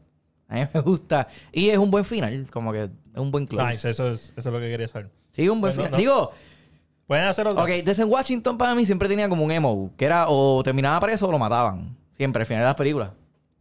A 0.47 0.55
mí 0.55 0.61
me 0.73 0.79
gusta. 0.81 1.27
Y 1.51 1.69
es 1.69 1.77
un 1.77 1.91
buen 1.91 2.05
final, 2.05 2.47
como 2.51 2.71
que 2.71 2.83
es 2.83 2.89
un 3.19 3.31
buen 3.31 3.47
close. 3.47 3.65
Nice, 3.65 3.89
eso 3.89 4.11
es, 4.11 4.31
eso 4.35 4.49
es 4.49 4.53
lo 4.53 4.59
que 4.59 4.69
quería 4.69 4.87
saber. 4.87 5.09
Sí, 5.33 5.49
un 5.49 5.59
buen 5.59 5.75
Bueno, 5.75 5.87
final. 5.87 5.91
no. 5.91 5.97
Digo, 5.97 6.31
Pueden 7.07 7.25
hacer 7.25 7.47
otra. 7.47 7.63
ok, 7.63 7.69
Denzel 7.83 8.05
Washington 8.05 8.57
para 8.57 8.75
mí 8.75 8.85
siempre 8.85 9.07
tenía 9.09 9.27
como 9.27 9.43
un 9.43 9.51
emo, 9.51 9.91
que 9.97 10.05
era 10.05 10.27
o 10.29 10.63
terminaba 10.63 10.99
preso 10.99 11.27
o 11.27 11.31
lo 11.31 11.37
mataban. 11.37 11.97
Siempre, 12.15 12.41
al 12.41 12.45
final 12.45 12.61
de 12.61 12.67
las 12.67 12.75
películas. 12.75 13.11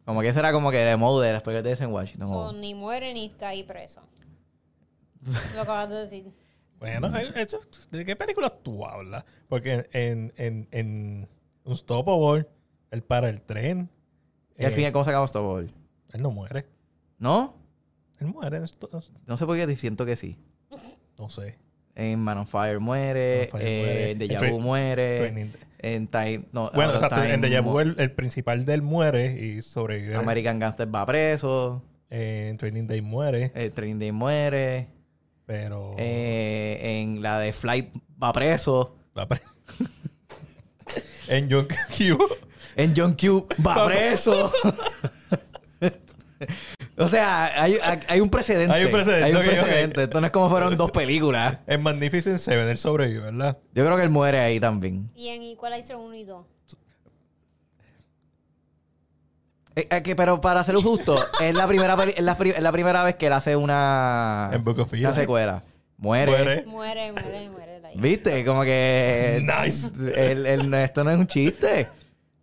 Como 0.05 0.21
que 0.21 0.29
ese 0.29 0.39
era 0.39 0.53
como 0.53 0.71
que 0.71 0.83
el 0.83 0.89
emo 0.89 1.21
de 1.21 1.33
las 1.33 1.43
películas 1.43 1.79
de 1.79 1.87
Washington. 1.87 2.29
So, 2.29 2.53
ni 2.53 2.75
muere 2.75 3.15
ni 3.15 3.31
cae 3.31 3.65
preso. 3.65 4.03
Lo 5.55 5.63
acabas 5.63 5.89
de 5.89 5.97
decir. 5.97 6.33
Bueno, 6.79 7.17
eh, 7.17 7.33
eso- 7.37 7.61
¿de 7.91 8.05
qué 8.05 8.17
película 8.17 8.51
tú 8.51 8.85
hablas? 8.85 9.25
Porque 9.49 9.89
en, 9.93 10.33
en, 10.37 10.69
en 10.73 11.29
un 11.65 11.77
Stoppable, 11.77 12.49
él 12.91 13.03
para 13.03 13.29
el 13.29 13.41
tren. 13.41 13.89
Y 14.59 14.65
al 14.65 14.73
eh, 14.73 14.75
final, 14.75 14.93
¿cómo 14.93 15.05
sacamos 15.05 15.31
todo? 15.31 15.61
Él 15.61 15.73
no 16.19 16.31
muere. 16.33 16.67
¿No? 17.19 17.55
Él 18.19 18.27
muere 18.27 18.63
esto. 18.65 18.91
No 19.27 19.37
sé 19.37 19.47
por 19.47 19.57
qué 19.57 19.77
siento 19.77 20.05
que 20.05 20.17
sí. 20.17 20.37
No 21.19 21.29
sé. 21.29 21.57
En 21.95 22.21
Man 22.21 22.39
on 22.39 22.47
Fire 22.47 22.81
muere, 22.81 23.49
Man 23.53 23.61
on 23.61 23.61
Fire 23.61 23.69
eh, 23.69 23.81
muere. 23.83 24.11
en 24.13 24.19
Deja 24.19 24.47
En 24.47 24.53
Vu 24.53 24.61
muere, 24.61 25.53
en 25.79 26.07
Time... 26.09 26.45
No, 26.53 26.71
Bueno, 26.75 26.95
exacto. 26.95 27.23
En 27.23 27.41
Time 27.41 27.49
Deja 27.49 27.63
mu- 27.63 27.73
Vu 27.73 27.81
el, 27.81 27.95
el 27.99 28.11
principal 28.13 28.65
de 28.65 28.75
él 28.75 28.83
muere 28.83 29.39
y 29.41 29.61
sobrevive. 29.63 30.15
American 30.17 30.59
Gangster 30.59 30.93
va 30.95 31.05
preso, 31.07 31.83
Eh, 32.11 32.49
en 32.51 32.57
Training 32.59 32.87
Day 32.87 33.01
muere. 33.03 33.53
eh, 33.55 33.71
Training 33.71 33.99
Day 33.99 34.13
muere, 34.13 34.87
Pero. 35.47 35.95
eh, 35.99 37.01
en 37.03 37.21
la 37.23 37.39
de 37.41 37.53
Flight 37.53 37.95
va 38.23 38.33
preso, 38.33 38.97
va 39.17 39.27
pre- 39.29 39.41
en 41.29 41.49
John 41.51 41.67
Q. 41.97 42.19
en 42.77 42.95
John 42.97 43.15
Q 43.15 43.47
Va 43.67 43.85
preso. 43.87 44.51
o 46.99 47.09
sea, 47.09 47.63
hay, 47.63 47.77
hay 48.09 48.21
un 48.21 48.29
precedente. 48.31 48.75
Hay 48.75 48.85
un 48.85 48.91
precedente, 48.91 49.25
Hay 49.25 49.33
un 49.35 49.43
precedente. 49.43 50.03
Esto 50.05 50.21
no 50.21 50.27
es 50.27 50.33
como 50.33 50.51
fueron 50.51 50.77
dos 50.77 50.91
películas. 50.91 51.59
En 51.67 51.83
Magnificent 51.83 52.39
Seven, 52.39 52.69
él 52.69 52.79
sobrevive, 52.79 53.21
¿verdad? 53.21 53.59
Yo 53.75 53.85
creo 53.85 53.97
que 53.97 54.03
él 54.03 54.11
muere 54.11 54.41
ahí 54.41 54.61
también. 54.61 55.11
Y 55.15 55.29
en 55.29 55.43
Equalizer 55.43 55.97
1 55.97 56.15
y 56.15 56.25
2. 56.25 56.47
Eh, 59.75 59.89
eh, 59.91 60.03
que- 60.03 60.15
pero 60.15 60.41
para 60.41 60.63
ser 60.65 60.75
justo, 60.77 61.17
es 61.43 61.55
la 61.55 61.67
primera 61.67 61.97
peli- 61.97 62.13
es 62.17 62.23
la, 62.23 62.37
pri- 62.37 62.51
es 62.51 62.61
la 62.63 62.73
primera 62.73 63.03
vez 63.05 63.15
que 63.17 63.27
él 63.29 63.33
hace 63.33 63.57
una, 63.57 64.51
En 64.53 64.63
Book 64.63 64.79
of 64.81 64.93
una 64.93 65.15
secuela. 65.15 65.63
Muere. 65.97 66.31
Muere. 66.33 66.65
Muere, 66.67 67.13
muere, 67.13 67.49
muere. 67.51 67.81
la 67.81 67.93
hija. 67.93 68.01
¿Viste? 68.03 68.45
Como 68.45 68.63
que. 68.65 69.41
Nice. 69.43 69.89
el- 70.15 70.45
el- 70.47 70.75
esto 70.75 71.05
no 71.05 71.11
es 71.11 71.19
un 71.19 71.27
chiste. 71.27 71.89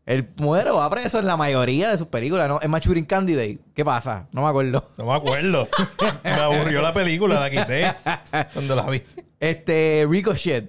Él 0.09 0.27
muere 0.37 0.71
o 0.71 0.77
va 0.77 0.89
preso 0.89 1.19
en 1.19 1.27
la 1.27 1.37
mayoría 1.37 1.91
de 1.91 1.97
sus 1.99 2.07
películas, 2.07 2.49
¿no? 2.49 2.59
En 2.63 2.71
Maturing 2.71 3.05
Candidate. 3.05 3.59
¿Qué 3.75 3.85
pasa? 3.85 4.27
No 4.31 4.41
me 4.41 4.47
acuerdo. 4.49 4.89
No 4.97 5.05
me 5.05 5.13
acuerdo. 5.13 5.67
me 6.23 6.31
aburrió 6.31 6.81
la 6.81 6.91
película, 6.95 7.39
la 7.39 7.49
quité. 7.51 7.93
Cuando 8.53 8.75
la 8.75 8.89
vi. 8.89 9.03
Este. 9.39 10.07
Ricochet. 10.09 10.67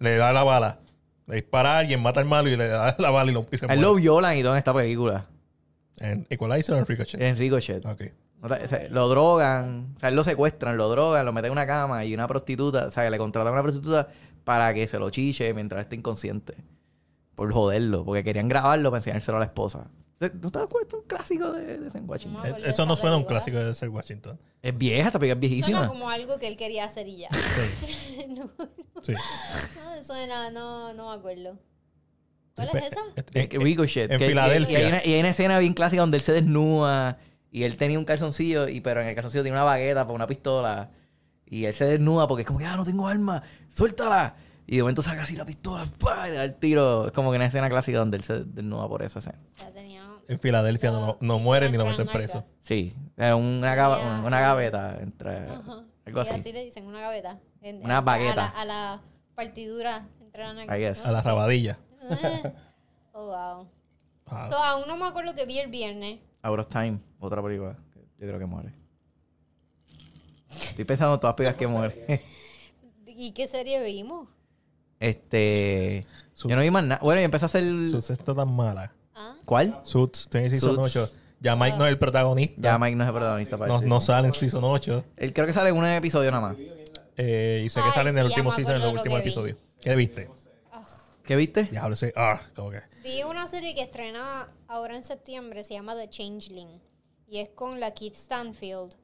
Le 0.00 0.16
da 0.16 0.34
la 0.34 0.44
bala. 0.44 0.80
Le 1.26 1.36
dispara 1.36 1.76
a 1.76 1.78
alguien, 1.78 2.02
mata 2.02 2.20
al 2.20 2.26
malo 2.26 2.50
y 2.50 2.56
le 2.56 2.68
da 2.68 2.94
la 2.98 3.08
bala 3.10 3.30
y, 3.30 3.34
lo, 3.34 3.46
y 3.50 3.56
se 3.56 3.64
él 3.64 3.68
muere. 3.68 3.80
lo 3.80 3.94
violan 3.94 4.36
y 4.36 4.42
todo 4.42 4.52
en 4.52 4.58
esta 4.58 4.74
película. 4.74 5.24
En 6.00 6.26
Equalizer 6.28 6.74
o 6.74 6.78
en 6.78 6.84
Ricochet. 6.86 7.18
En 7.20 7.38
Ricochet. 7.38 7.86
Ok. 7.86 8.02
O 8.42 8.48
sea, 8.48 8.68
se- 8.68 8.90
Lo 8.90 9.08
drogan, 9.08 9.94
o 9.96 9.98
sea, 9.98 10.10
él 10.10 10.14
lo 10.14 10.22
secuestran, 10.22 10.76
lo 10.76 10.90
drogan, 10.90 11.24
lo 11.24 11.32
meten 11.32 11.46
en 11.46 11.52
una 11.52 11.66
cama 11.66 12.04
y 12.04 12.12
una 12.12 12.28
prostituta, 12.28 12.88
o 12.88 12.90
sea, 12.90 13.08
le 13.08 13.16
contratan 13.16 13.48
a 13.48 13.52
una 13.52 13.62
prostituta 13.62 14.08
para 14.44 14.74
que 14.74 14.86
se 14.86 14.98
lo 14.98 15.08
chiche 15.08 15.54
mientras 15.54 15.80
esté 15.80 15.96
inconsciente. 15.96 16.54
Por 17.36 17.52
joderlo, 17.52 18.04
porque 18.04 18.24
querían 18.24 18.48
grabarlo 18.48 18.90
para 18.90 18.98
enseñárselo 18.98 19.36
a 19.36 19.40
la 19.40 19.46
esposa. 19.46 19.88
¿No 20.18 20.50
te 20.50 20.58
das 20.58 20.66
cuenta? 20.68 20.96
Es 20.96 21.02
un 21.02 21.06
clásico 21.06 21.52
de, 21.52 21.78
de 21.78 22.00
Washington. 22.00 22.42
No 22.42 22.56
de 22.56 22.68
Eso 22.70 22.86
no 22.86 22.96
suena 22.96 23.16
a 23.16 23.18
un 23.18 23.24
clásico 23.24 23.58
de 23.58 23.74
ser 23.74 23.90
Washington. 23.90 24.40
Es 24.62 24.74
vieja, 24.76 25.06
esta 25.08 25.18
película 25.18 25.34
es 25.34 25.40
viejísima. 25.40 25.78
Suena 25.78 25.88
como 25.88 26.08
algo 26.08 26.38
que 26.38 26.48
él 26.48 26.56
quería 26.56 26.86
hacer 26.86 27.06
y 27.06 27.18
ya. 27.18 27.28
Sí. 27.30 28.26
no, 28.36 28.50
sí. 29.02 29.12
no 29.12 30.04
suena, 30.04 30.50
no, 30.50 30.94
no 30.94 31.10
me 31.10 31.16
acuerdo. 31.16 31.58
¿Cuál 32.54 32.70
es 32.72 32.84
esa? 32.84 33.58
Ricochet. 33.58 34.10
en 34.10 34.18
que- 34.18 34.28
Filadelfia. 34.28 34.80
Y 34.80 34.82
hay, 34.82 34.88
una, 34.88 35.04
y 35.04 35.12
hay 35.12 35.20
una 35.20 35.28
escena 35.28 35.58
bien 35.58 35.74
clásica 35.74 36.00
donde 36.00 36.16
él 36.16 36.22
se 36.22 36.32
desnuda 36.32 37.18
y 37.50 37.64
él 37.64 37.76
tenía 37.76 37.98
un 37.98 38.06
calzoncillo, 38.06 38.68
y, 38.68 38.80
pero 38.80 39.02
en 39.02 39.08
el 39.08 39.14
calzoncillo 39.14 39.42
tiene 39.42 39.56
una 39.56 39.64
bagueta 39.64 40.04
para 40.04 40.14
una 40.14 40.26
pistola. 40.26 40.90
Y 41.44 41.66
él 41.66 41.74
se 41.74 41.84
desnuda 41.84 42.26
porque 42.26 42.40
es 42.40 42.46
como 42.46 42.58
que, 42.58 42.64
ah, 42.64 42.76
no 42.76 42.84
tengo 42.84 43.06
arma, 43.06 43.42
suéltala. 43.68 44.34
Y 44.66 44.76
de 44.76 44.82
momento 44.82 45.00
saca 45.02 45.22
así 45.22 45.36
la 45.36 45.44
pistola, 45.44 45.86
¡pah! 45.98 46.26
y 46.28 46.32
le 46.32 46.36
da 46.38 46.44
el 46.44 46.54
tiro. 46.56 47.06
Es 47.06 47.12
como 47.12 47.30
que 47.30 47.36
una 47.36 47.46
escena 47.46 47.68
clásica 47.68 47.98
donde 47.98 48.16
él 48.16 48.24
se 48.24 48.44
desnuda 48.44 48.88
por 48.88 49.02
esa 49.02 49.20
escena. 49.20 49.38
O 49.56 49.60
sea, 49.60 49.72
tenía... 49.72 50.02
En 50.28 50.40
Filadelfia 50.40 50.90
no, 50.90 51.18
no 51.20 51.38
y 51.38 51.42
muere 51.42 51.70
ni 51.70 51.76
lo 51.76 51.84
meten 51.84 52.08
preso. 52.08 52.44
Sí, 52.60 52.92
era 53.16 53.36
una, 53.36 53.76
gava- 53.76 54.00
una, 54.00 54.24
una 54.26 54.40
gaveta 54.40 54.98
entre. 55.00 55.36
Ajá. 55.48 55.84
Algo 56.04 56.24
Sí, 56.24 56.30
así. 56.30 56.40
así 56.40 56.52
le 56.52 56.64
dicen, 56.64 56.84
una 56.86 57.00
gaveta. 57.00 57.38
En- 57.62 57.84
Una 57.84 57.98
en- 57.98 58.04
bagueta. 58.04 58.48
A 58.48 58.64
la, 58.64 58.92
a 58.92 58.96
la 58.96 59.02
partidura 59.36 60.08
entre 60.20 60.42
la 60.42 60.52
nalga. 60.54 60.76
I 60.76 60.80
guess. 60.80 61.06
A 61.06 61.12
la 61.12 61.22
rabadilla. 61.22 61.78
Oh, 63.18 63.26
wow. 63.28 63.68
Ah, 64.26 64.48
So, 64.50 64.56
aún 64.58 64.86
no 64.88 64.96
me 64.98 65.06
acuerdo 65.06 65.34
que 65.34 65.46
vi 65.46 65.58
el 65.58 65.70
viernes. 65.70 66.18
Out 66.42 66.58
of 66.58 66.66
Time, 66.68 66.98
otra 67.18 67.42
película. 67.42 67.74
que 67.94 68.00
Yo 68.00 68.26
creo 68.26 68.38
que 68.38 68.44
muere. 68.46 68.74
Estoy 70.50 70.84
pensando 70.84 71.14
en 71.14 71.20
todas 71.20 71.32
las 71.32 71.36
películas 71.36 71.56
que 71.58 71.66
muere. 71.66 72.24
¿Y 73.06 73.32
qué 73.32 73.46
serie 73.48 73.82
vimos? 73.82 74.28
Este. 75.00 76.04
Su- 76.32 76.48
Yo 76.48 76.56
no 76.56 76.62
vi 76.62 76.70
más 76.70 76.84
nada. 76.84 77.00
Bueno, 77.02 77.20
y 77.20 77.24
empecé 77.24 77.44
a 77.44 77.46
hacer. 77.46 77.62
Suits 77.62 78.10
está 78.10 78.34
tan 78.34 78.54
mala. 78.54 78.92
¿Ah? 79.14 79.34
¿Cuál? 79.44 79.80
Suits 79.82 80.28
tiene 80.28 80.48
Season 80.50 80.74
Suits. 80.76 80.96
8. 80.96 81.16
Ya 81.40 81.54
Mike 81.54 81.76
no 81.76 81.84
es 81.86 81.90
el 81.92 81.98
protagonista. 81.98 82.54
Ya 82.60 82.78
Mike 82.78 82.96
no 82.96 83.04
es 83.04 83.08
el 83.08 83.14
protagonista. 83.14 83.56
no, 83.58 83.80
no 83.82 84.00
sale 84.00 84.28
en 84.28 84.34
Season 84.34 84.64
8. 84.64 85.04
Él 85.16 85.32
creo 85.32 85.46
que 85.46 85.52
sale 85.52 85.68
en 85.70 85.76
un 85.76 85.86
episodio 85.86 86.30
nada 86.30 86.48
más. 86.48 86.56
Eh, 87.18 87.62
y 87.64 87.68
sé 87.68 87.80
que 87.80 87.86
Ay, 87.86 87.92
sale 87.94 88.10
en 88.10 88.18
el 88.18 88.26
último 88.26 88.52
season, 88.52 88.76
en 88.76 88.82
el 88.82 88.88
último 88.88 89.14
que 89.16 89.22
vi. 89.22 89.28
episodio. 89.28 89.56
¿Qué 89.80 89.94
viste? 89.96 90.28
¿Qué 91.24 91.34
viste? 91.36 91.64
Diablo, 91.64 91.96
sí. 91.96 92.06
Ah, 92.14 92.40
como 92.54 92.70
que. 92.70 92.80
Vi 93.02 93.22
una 93.24 93.46
serie 93.48 93.74
que 93.74 93.82
estrena 93.82 94.48
ahora 94.68 94.96
en 94.96 95.02
septiembre, 95.04 95.64
se 95.64 95.74
llama 95.74 95.94
The 95.96 96.08
Changeling. 96.08 96.80
Y 97.28 97.38
es 97.38 97.48
con 97.48 97.80
la 97.80 97.92
Keith 97.92 98.14
Stanfield. 98.14 98.94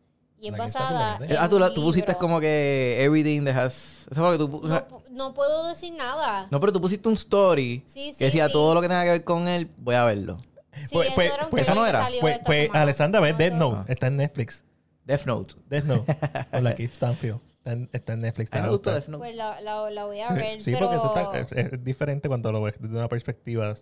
Keith 0.51 0.57
basada 0.59 1.19
en 1.25 1.37
ah, 1.39 1.49
tú, 1.49 1.59
la- 1.59 1.73
tú 1.73 1.83
pusiste 1.83 2.15
como 2.17 2.41
que 2.41 3.03
everything 3.03 3.45
that 3.45 3.57
has. 3.57 4.07
Eso 4.11 4.21
fue 4.21 4.25
lo 4.25 4.33
que 4.33 4.39
tú 4.39 4.49
pu- 4.51 4.63
No, 4.69 4.89
pu- 4.89 5.03
no 5.11 5.35
puedo 5.35 5.67
decir 5.69 5.93
nada. 5.95 6.47
No, 6.51 6.61
pero 6.61 6.73
tú 6.73 6.81
pusiste 6.81 7.09
un 7.09 7.15
story 7.15 7.83
Sí, 7.87 8.13
sí, 8.13 8.19
que 8.19 8.25
decía 8.27 8.47
sí. 8.49 8.53
todo 8.53 8.75
lo 8.75 8.81
que 8.81 8.89
tenga 8.89 9.05
que 9.05 9.11
ver 9.11 9.25
con 9.25 9.49
él, 9.49 9.71
voy 9.79 9.95
a 9.95 10.05
verlo. 10.05 10.41
Sí, 10.75 10.89
Pues- 10.93 11.07
eso 11.09 11.15
pues- 11.15 11.35
era 11.35 11.45
un 11.45 11.51
pues 11.51 11.63
eso 11.63 11.75
no 11.75 11.87
era. 11.87 12.03
salió 12.03 12.21
Pues, 12.21 12.35
esta 12.37 12.45
pues. 12.47 12.71
Alessandra, 12.73 13.21
ves 13.21 13.33
No, 13.33 13.39
Death 13.39 13.53
Note. 13.55 13.93
Está 13.93 14.07
en 14.09 14.17
Netflix. 14.17 14.65
Death 15.05 15.25
Note. 15.27 15.55
Death 15.69 15.85
Note. 15.85 16.17
Con 16.53 16.65
la 16.65 16.75
Keith 16.75 16.95
Stanfield. 16.95 17.41
Está 17.59 17.73
en, 17.73 17.89
está 17.93 18.13
en 18.15 18.21
Netflix. 18.23 18.51
me 18.53 18.59
a 18.59 18.63
gustó 18.63 18.77
gustar. 18.91 18.95
Death 18.95 19.09
Note. 19.09 19.19
Pues 19.25 19.37
la, 19.37 19.61
la, 19.61 19.91
la 19.91 20.05
voy 20.07 20.21
a 20.21 20.33
ver. 20.33 20.61
Sí, 20.63 20.73
pero 20.73 20.89
porque 20.89 20.97
eso 20.97 21.15
está- 21.17 21.39
es, 21.61 21.73
es 21.73 21.85
diferente 21.85 22.29
cuando 22.29 22.51
lo 22.51 22.63
ves 22.63 22.75
desde 22.81 22.97
una 22.97 23.09
perspectiva. 23.09 23.75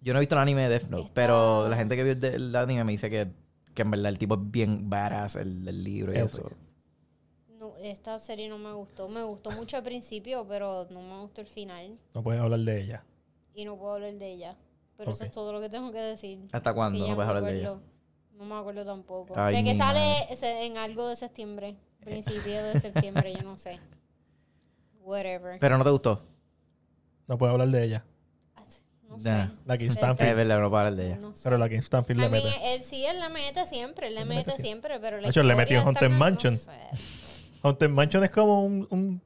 Yo 0.00 0.12
no 0.12 0.18
he 0.18 0.20
visto 0.20 0.34
el 0.34 0.40
anime 0.40 0.62
de 0.62 0.68
Death 0.68 0.88
Note, 0.90 1.02
Está- 1.04 1.14
pero 1.14 1.68
la 1.68 1.76
gente 1.76 1.96
que 1.96 2.02
vio 2.04 2.12
el, 2.12 2.24
el 2.24 2.56
anime 2.56 2.82
me 2.84 2.92
dice 2.92 3.08
que, 3.08 3.28
que 3.74 3.82
en 3.82 3.90
verdad 3.90 4.06
el 4.10 4.18
tipo 4.18 4.34
es 4.34 4.40
bien 4.50 4.88
badass, 4.90 5.36
el, 5.36 5.66
el 5.66 5.84
libro 5.84 6.12
y 6.12 6.16
Eso. 6.16 6.38
eso. 6.38 6.50
no, 7.58 7.76
esta 7.78 8.18
serie 8.18 8.48
no 8.48 8.58
me 8.58 8.72
gustó. 8.72 9.08
Me 9.08 9.22
gustó 9.22 9.50
mucho 9.52 9.76
al 9.76 9.82
principio, 9.84 10.46
pero 10.48 10.86
no 10.90 11.00
me 11.02 11.20
gustó 11.22 11.40
el 11.40 11.46
final. 11.46 11.98
No 12.14 12.22
puedes 12.22 12.40
hablar 12.40 12.60
de 12.60 12.80
ella. 12.82 13.04
Y 13.54 13.64
no 13.64 13.76
puedo 13.76 13.94
hablar 13.94 14.14
de 14.14 14.32
ella. 14.32 14.56
Pero 14.96 15.12
eso 15.12 15.24
es 15.24 15.30
todo 15.30 15.52
lo 15.52 15.60
que 15.60 15.68
tengo 15.68 15.90
que 15.92 15.98
decir. 16.00 16.48
¿Hasta 16.52 16.72
cuándo 16.74 16.98
Sí, 16.98 17.08
no 17.08 17.14
puedes 17.16 17.30
me 17.32 17.36
hablar 17.38 17.52
de 17.52 17.58
ella? 17.58 17.68
acuerdo. 17.70 17.88
No 18.34 18.44
me 18.44 18.54
acuerdo 18.54 18.84
tampoco. 18.84 19.34
Ay, 19.36 19.54
sé 19.56 19.64
que 19.64 19.76
sale 19.76 20.00
madre. 20.30 20.66
en 20.66 20.76
algo 20.76 21.08
de 21.08 21.16
septiembre. 21.16 21.76
Principio 22.00 22.62
de 22.64 22.78
septiembre, 22.80 23.32
yo 23.34 23.42
no 23.42 23.56
sé. 23.56 23.78
Whatever. 25.02 25.58
Pero 25.60 25.78
no 25.78 25.84
te 25.84 25.90
gustó. 25.90 26.22
No 27.26 27.38
puedes 27.38 27.52
hablar 27.52 27.68
de 27.68 27.84
ella. 27.84 28.04
No 29.12 29.18
sé. 29.20 29.30
Nah. 29.30 29.50
La 29.66 29.78
Keith 29.78 29.90
Sí. 29.90 29.96
Es 29.98 30.02
Stanfield. 30.02 30.34
verdad, 30.36 30.60
no 30.60 30.68
puedo 30.70 30.78
hablar 30.84 30.96
de 30.96 31.06
ella. 31.06 31.16
No 31.18 31.34
sé. 31.34 31.40
Pero 31.44 31.58
la 31.58 31.68
Keith 31.68 31.82
Stanfield 31.82 32.20
le 32.20 32.28
mete. 32.28 32.74
él 32.74 32.82
sí, 32.82 33.04
él 33.06 33.20
le 33.20 33.28
mete 33.28 33.66
siempre, 33.66 34.08
él 34.08 34.14
le 34.14 34.24
mete, 34.24 34.50
mete 34.50 34.62
siempre, 34.62 34.98
pero 35.00 35.16
la 35.18 35.24
De 35.24 35.30
hecho, 35.30 35.42
le 35.42 35.54
metió 35.54 35.78
historia 35.78 36.00
Haunted 36.00 36.18
Mansion. 36.18 36.54
no 36.54 36.60
sé. 36.60 36.70
Haunted 37.62 37.88
Mansion 37.90 38.24
es 38.24 38.30
como 38.30 38.64
un, 38.64 38.86
un- 38.90 39.22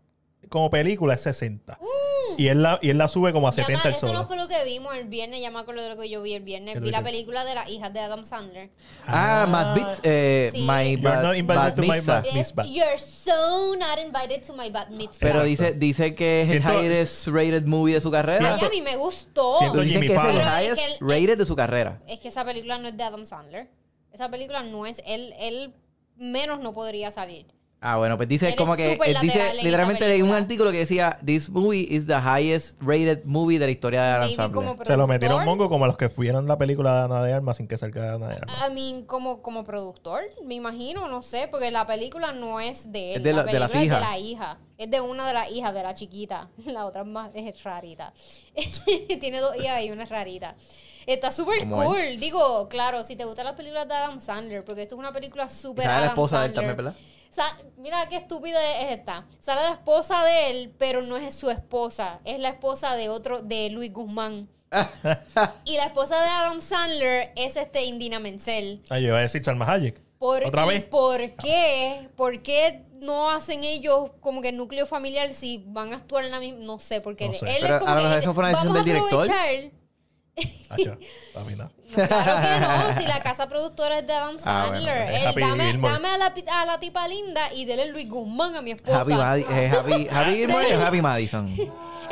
como 0.48 0.70
película, 0.70 1.14
es 1.14 1.20
60. 1.22 1.78
Mm, 1.80 2.40
y, 2.40 2.48
él 2.48 2.62
la, 2.62 2.78
y 2.82 2.90
él 2.90 2.98
la 2.98 3.08
sube 3.08 3.32
como 3.32 3.48
a 3.48 3.50
Llama- 3.50 3.66
70 3.66 3.88
el 3.88 3.94
eso 3.94 4.12
no 4.12 4.26
fue 4.26 4.36
lo 4.36 4.46
que 4.48 4.62
vimos 4.64 4.94
el 4.96 5.08
viernes, 5.08 5.40
ya 5.40 5.50
me 5.50 5.58
acuerdo 5.58 5.82
de 5.82 5.88
lo 5.90 5.96
que 5.96 6.08
yo 6.08 6.22
vi 6.22 6.34
el 6.34 6.42
viernes. 6.42 6.74
¿Qué 6.74 6.80
Vi 6.80 6.90
la 6.90 7.02
película 7.02 7.44
de 7.44 7.54
las 7.54 7.68
hijas 7.70 7.92
de 7.92 8.00
Adam 8.00 8.24
Sandler. 8.24 8.70
Ah, 9.06 9.46
Más 9.48 9.74
Beats. 9.74 10.00
Eh, 10.02 10.50
Sí. 10.52 10.62
My 10.62 10.90
You're 10.96 11.02
Bad, 11.02 11.22
not 11.22 11.36
invited 11.36 11.56
Bad 11.56 11.74
to 11.74 11.82
my 11.82 11.88
Mitzvah. 11.92 12.14
bad- 12.20 12.26
Es, 12.26 12.34
Mitzvah. 12.34 12.64
You're 12.66 12.98
so 12.98 13.74
not 13.76 13.98
invited 13.98 14.42
to 14.46 14.52
my 14.52 14.70
bat 14.70 14.90
mitzvah. 14.90 15.18
Pero 15.20 15.44
Exacto. 15.44 15.72
dice, 15.72 15.72
dice 15.78 16.14
que 16.14 16.42
es 16.42 16.50
Siento- 16.50 16.80
el 16.80 16.86
highest 16.92 17.26
rated 17.28 17.64
movie 17.66 17.94
de 17.94 18.00
su 18.00 18.10
carrera. 18.10 18.56
Ay, 18.56 18.64
a 18.64 18.68
mí 18.70 18.80
me 18.82 18.96
gustó. 18.96 19.58
Siento- 19.58 19.82
Jimmy 19.82 20.06
que 20.06 20.14
es 20.14 20.24
el 20.24 20.36
es 20.40 20.46
highest 20.46 20.80
que 20.82 20.96
rated 21.00 21.38
de 21.38 21.44
su 21.44 21.56
carrera. 21.56 22.02
Es 22.06 22.20
que 22.20 22.28
esa 22.28 22.44
película 22.44 22.78
no 22.78 22.88
es 22.88 22.96
de 22.96 23.02
Adam 23.02 23.24
Sandler. 23.26 23.68
Esa 24.12 24.30
película 24.30 24.62
no 24.62 24.86
es. 24.86 25.02
Él, 25.06 25.34
él 25.38 25.74
menos 26.16 26.60
no 26.60 26.72
podría 26.72 27.10
salir. 27.10 27.46
Ah, 27.88 27.96
bueno, 27.98 28.16
pues 28.16 28.28
dice 28.28 28.56
como 28.56 28.74
que 28.74 28.98
dice 29.20 29.54
literalmente 29.62 30.06
leí 30.08 30.22
un 30.22 30.28
película. 30.30 30.36
artículo 30.42 30.70
que 30.72 30.78
decía 30.78 31.18
this 31.24 31.48
movie 31.50 31.86
is 31.88 32.06
the 32.06 32.14
highest 32.14 32.76
rated 32.82 33.24
movie 33.24 33.58
de 33.60 33.66
la 33.66 33.70
historia 33.70 34.02
de 34.02 34.08
Adam 34.08 34.30
Sandler. 34.34 34.86
Se 34.86 34.96
lo 34.96 35.06
metieron 35.06 35.44
mongo 35.44 35.68
como 35.68 35.84
a 35.84 35.88
los 35.88 35.96
que 35.96 36.08
fueron 36.08 36.46
la 36.48 36.58
película 36.58 36.96
de 36.98 37.04
Ana 37.04 37.22
de 37.22 37.32
Armas 37.32 37.58
sin 37.58 37.68
que 37.68 37.78
salga 37.78 38.14
Ana 38.14 38.28
de 38.28 38.34
Armas. 38.36 38.56
I 38.68 38.74
mean, 38.74 39.04
como, 39.04 39.40
como 39.40 39.62
productor, 39.62 40.22
me 40.44 40.54
imagino, 40.54 41.06
no 41.08 41.22
sé, 41.22 41.46
porque 41.50 41.70
la 41.70 41.86
película 41.86 42.32
no 42.32 42.58
es 42.60 42.90
de 42.90 43.10
él. 43.12 43.16
Es 43.18 43.22
de 43.22 43.32
la- 43.32 43.44
la 43.44 43.52
de 43.52 43.58
las 43.60 43.70
película 43.70 43.96
hijas. 43.98 44.02
Es 44.02 44.08
de 44.08 44.12
la 44.14 44.18
hija. 44.18 44.58
Es 44.78 44.90
de 44.90 45.00
una 45.00 45.26
de 45.28 45.32
las 45.34 45.50
hijas, 45.52 45.72
de 45.72 45.82
la 45.82 45.94
chiquita. 45.94 46.48
La 46.66 46.84
otra 46.86 47.04
más 47.04 47.30
es 47.34 47.62
rarita. 47.62 48.12
Tiene 49.20 49.40
dos 49.40 49.56
hijas 49.56 49.82
y 49.82 49.90
una 49.90 50.02
es 50.04 50.08
rarita. 50.10 50.54
Está 51.06 51.30
súper 51.30 51.66
cool. 51.68 52.18
Digo, 52.18 52.68
claro, 52.68 53.04
si 53.04 53.14
te 53.16 53.24
gustan 53.24 53.44
las 53.46 53.54
películas 53.54 53.86
de 53.86 53.94
Adam 53.94 54.20
Sandler, 54.20 54.64
porque 54.64 54.82
esto 54.82 54.96
es 54.96 54.98
una 54.98 55.12
película 55.12 55.48
súper 55.48 55.84
Sale 55.84 55.94
la 55.94 55.98
Adam 56.00 56.08
esposa 56.10 56.40
de 56.40 56.46
él 56.46 56.54
Sandler. 56.54 56.76
también, 56.76 56.94
¿verdad? 56.94 57.00
Mira 57.76 58.08
qué 58.08 58.16
estúpida 58.16 58.58
es 58.80 58.98
esta. 58.98 59.26
Sale 59.40 59.62
la 59.62 59.72
esposa 59.72 60.24
de 60.24 60.50
él, 60.50 60.74
pero 60.78 61.02
no 61.02 61.16
es 61.16 61.34
su 61.34 61.50
esposa. 61.50 62.20
Es 62.24 62.38
la 62.38 62.48
esposa 62.50 62.94
de 62.96 63.08
otro, 63.08 63.42
de 63.42 63.70
Luis 63.70 63.92
Guzmán. 63.92 64.48
y 65.64 65.76
la 65.76 65.84
esposa 65.84 66.20
de 66.20 66.26
Adam 66.28 66.60
Sandler 66.60 67.32
es 67.36 67.56
este 67.56 67.84
Indina 67.84 68.18
Menzel. 68.18 68.82
Ah, 68.90 68.98
yo 68.98 69.08
iba 69.08 69.18
a 69.18 69.22
decir 69.22 69.44
Salma 69.44 69.70
Hayek. 69.70 70.00
¿Por, 70.18 70.44
¿Otra 70.44 70.64
vez? 70.64 70.82
¿Por 70.84 71.20
qué? 71.36 72.08
¿Por 72.16 72.42
qué 72.42 72.82
no 72.94 73.30
hacen 73.30 73.64
ellos 73.64 74.10
como 74.20 74.40
que 74.40 74.48
el 74.48 74.56
núcleo 74.56 74.86
familiar 74.86 75.32
si 75.34 75.62
van 75.66 75.92
a 75.92 75.96
actuar 75.96 76.24
en 76.24 76.30
la 76.30 76.40
misma? 76.40 76.64
No 76.64 76.78
sé, 76.78 77.00
porque 77.02 77.28
No 77.28 77.34
sé. 77.34 77.46
él 77.46 77.58
Pero 77.60 77.74
es 77.76 77.80
como 77.80 77.92
a 77.92 77.94
lo 77.94 78.00
que 78.00 78.04
mejor 78.04 78.16
dice, 78.16 78.24
eso 78.24 78.34
fue 78.34 78.42
una 78.42 78.48
decisión 78.48 78.74
del 78.74 78.84
director. 78.84 79.30
aprovechar. 79.30 79.72
Acho, 80.68 80.98
para 81.32 81.46
mí 81.46 81.54
no. 81.56 81.64
No, 81.64 82.08
claro 82.08 82.42
que 82.42 82.92
no, 82.94 83.00
si 83.00 83.06
la 83.06 83.22
casa 83.22 83.48
productora 83.48 84.00
es 84.00 84.06
de 84.06 84.12
Adam 84.12 84.36
Ah, 84.44 84.66
bueno, 84.68 84.86
Sandler. 84.86 85.14
Él, 85.14 85.80
dame 85.80 86.08
a, 86.08 86.18
la, 86.18 86.34
a 86.52 86.64
la 86.66 86.80
tipa 86.80 87.06
linda 87.08 87.52
y 87.54 87.64
dele 87.64 87.90
Luis 87.90 88.08
Guzmán 88.08 88.54
a 88.56 88.60
mi 88.62 88.72
esposa. 88.72 89.00
Happy, 89.00 89.12
Madi- 89.12 89.46
eh, 89.50 89.68
Happy, 89.78 90.08
Happy 90.10 90.34
Gilmore 90.34 90.76
o 90.76 90.80
Happy 90.86 91.00
Madison. 91.02 91.48
Es 91.48 91.60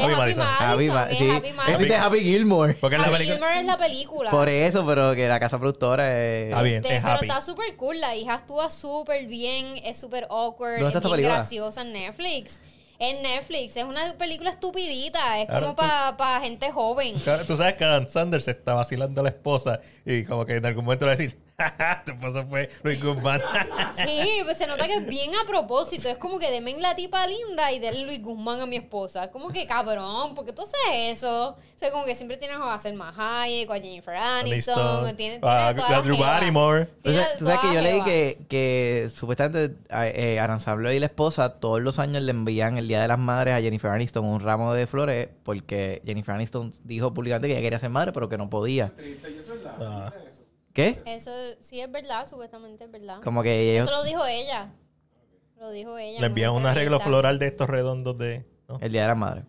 Happy 0.06 0.12
Happy 0.12 0.14
Madison. 0.16 0.44
Madison. 0.44 0.68
Happy 0.70 0.88
Ma- 0.88 1.10
es 1.10 1.18
sí. 1.18 1.30
Happy 1.30 1.52
Madison. 1.52 1.82
Este 1.82 1.94
es 1.94 2.00
Happy 2.00 2.20
Gilmore. 2.20 2.74
Porque 2.74 2.96
la 2.98 3.04
Happy 3.04 3.12
película... 3.12 3.36
Gilmore 3.36 3.60
es 3.60 3.66
la 3.66 3.76
película. 3.76 4.30
Por 4.30 4.48
eso, 4.48 4.86
pero 4.86 5.14
que 5.14 5.28
la 5.28 5.40
casa 5.40 5.58
productora 5.58 6.06
es... 6.06 6.48
Está 6.48 6.62
bien, 6.62 6.76
Este, 6.76 6.96
es 6.96 7.02
pero 7.02 7.16
Happy. 7.16 7.26
está 7.26 7.42
súper 7.42 7.76
cool. 7.76 8.00
La 8.00 8.16
hija 8.16 8.34
actúa 8.34 8.70
súper 8.70 9.26
bien. 9.26 9.66
Es 9.84 9.98
súper 10.00 10.26
awkward. 10.30 10.80
¿Dónde 10.80 10.86
está 10.86 10.98
es 10.98 11.04
esta 11.04 11.08
bien 11.08 11.10
película? 11.16 11.34
graciosa 11.36 11.82
en 11.82 11.92
Netflix. 11.92 12.60
En 12.98 13.22
Netflix. 13.22 13.76
Es 13.76 13.84
una 13.84 14.14
película 14.18 14.50
estupidita. 14.50 15.40
Es 15.40 15.46
Claro, 15.46 15.74
como 15.74 15.76
para 16.16 16.40
gente 16.40 16.70
joven. 16.70 17.18
Claro, 17.20 17.44
Tú 17.44 17.56
sabes 17.56 17.74
que 17.74 17.84
Adam 17.84 18.06
Sanders 18.06 18.44
se 18.44 18.52
está 18.52 18.74
vacilando 18.74 19.20
a 19.20 19.24
la 19.24 19.30
esposa 19.30 19.80
y 20.04 20.24
como 20.24 20.46
que 20.46 20.54
en 20.56 20.66
algún 20.66 20.84
momento 20.84 21.04
le 21.04 21.10
va 21.10 21.14
a 21.14 21.16
decir, 21.16 21.38
"Ja, 21.38 21.43
tu 22.04 22.12
esposa 22.12 22.44
fue 22.44 22.68
Luis 22.82 23.02
Guzmán. 23.02 23.40
Sí, 23.92 24.40
pues 24.44 24.56
se 24.58 24.66
nota 24.66 24.86
que 24.86 24.94
es 24.94 25.06
bien 25.06 25.30
a 25.36 25.46
propósito. 25.46 26.08
Es 26.08 26.18
como 26.18 26.38
que 26.38 26.50
denme 26.50 26.76
la 26.80 26.96
tipa 26.96 27.26
linda 27.26 27.70
y 27.70 27.78
denle 27.78 28.04
Luis 28.04 28.22
Guzmán 28.22 28.60
a 28.60 28.66
mi 28.66 28.76
esposa. 28.76 29.30
Como 29.30 29.50
que 29.50 29.66
cabrón, 29.66 30.34
porque 30.34 30.52
tú 30.52 30.62
haces 30.62 30.74
eso. 30.92 31.50
O 31.50 31.78
sea, 31.78 31.90
como 31.92 32.04
que 32.04 32.14
siempre 32.14 32.36
tienes 32.36 32.56
a 32.60 32.78
Selma 32.78 33.14
Hayek 33.16 33.70
o 33.70 33.72
a 33.72 33.76
Jennifer 33.76 34.14
Aniston. 34.16 34.78
Aniston, 34.78 35.16
Tiene, 35.16 35.38
a- 35.42 35.72
Drew. 36.02 36.16
Barrymore. 36.18 36.86
Tú 37.02 37.12
sabes, 37.12 37.38
tú 37.38 37.44
sabes 37.46 37.60
que 37.60 37.74
yo 37.74 37.80
leí 37.80 38.02
que, 38.02 38.38
que 38.48 39.10
supuestamente 39.14 39.76
eh, 39.90 40.40
Sandler 40.60 40.94
y 40.94 40.98
la 40.98 41.06
esposa 41.06 41.60
todos 41.60 41.80
los 41.82 41.98
años 41.98 42.22
le 42.22 42.30
envían 42.30 42.78
el 42.78 42.88
Día 42.88 43.02
de 43.02 43.08
las 43.08 43.18
Madres 43.18 43.54
a 43.54 43.60
Jennifer 43.60 43.90
Aniston 43.90 44.24
un 44.24 44.40
ramo 44.40 44.74
de 44.74 44.86
flores 44.86 45.28
porque 45.42 46.02
Jennifer 46.04 46.34
Aniston 46.34 46.72
dijo 46.82 47.12
públicamente 47.14 47.48
que 47.48 47.54
ella 47.54 47.62
quería 47.62 47.78
ser 47.78 47.90
madre 47.90 48.12
pero 48.12 48.28
que 48.28 48.38
no 48.38 48.50
podía. 48.50 48.92
Ah. 49.80 50.12
¿Qué? 50.74 51.00
Eso 51.06 51.30
sí 51.60 51.80
es 51.80 51.90
verdad, 51.90 52.28
supuestamente 52.28 52.84
es 52.84 52.90
verdad. 52.90 53.20
Como 53.22 53.42
que 53.42 53.72
ellos... 53.72 53.86
Eso 53.88 53.96
lo 53.96 54.02
dijo 54.04 54.26
ella. 54.26 54.72
Lo 55.58 55.70
dijo 55.70 55.96
ella. 55.96 56.18
Le 56.18 56.26
en 56.26 56.32
envían 56.32 56.50
un 56.50 56.66
arreglo 56.66 56.98
floral 57.00 57.38
de 57.38 57.46
estos 57.46 57.70
redondos 57.70 58.18
de... 58.18 58.44
¿no? 58.68 58.78
El 58.80 58.90
Día 58.92 59.02
de 59.02 59.08
las 59.08 59.16
Madres. 59.16 59.44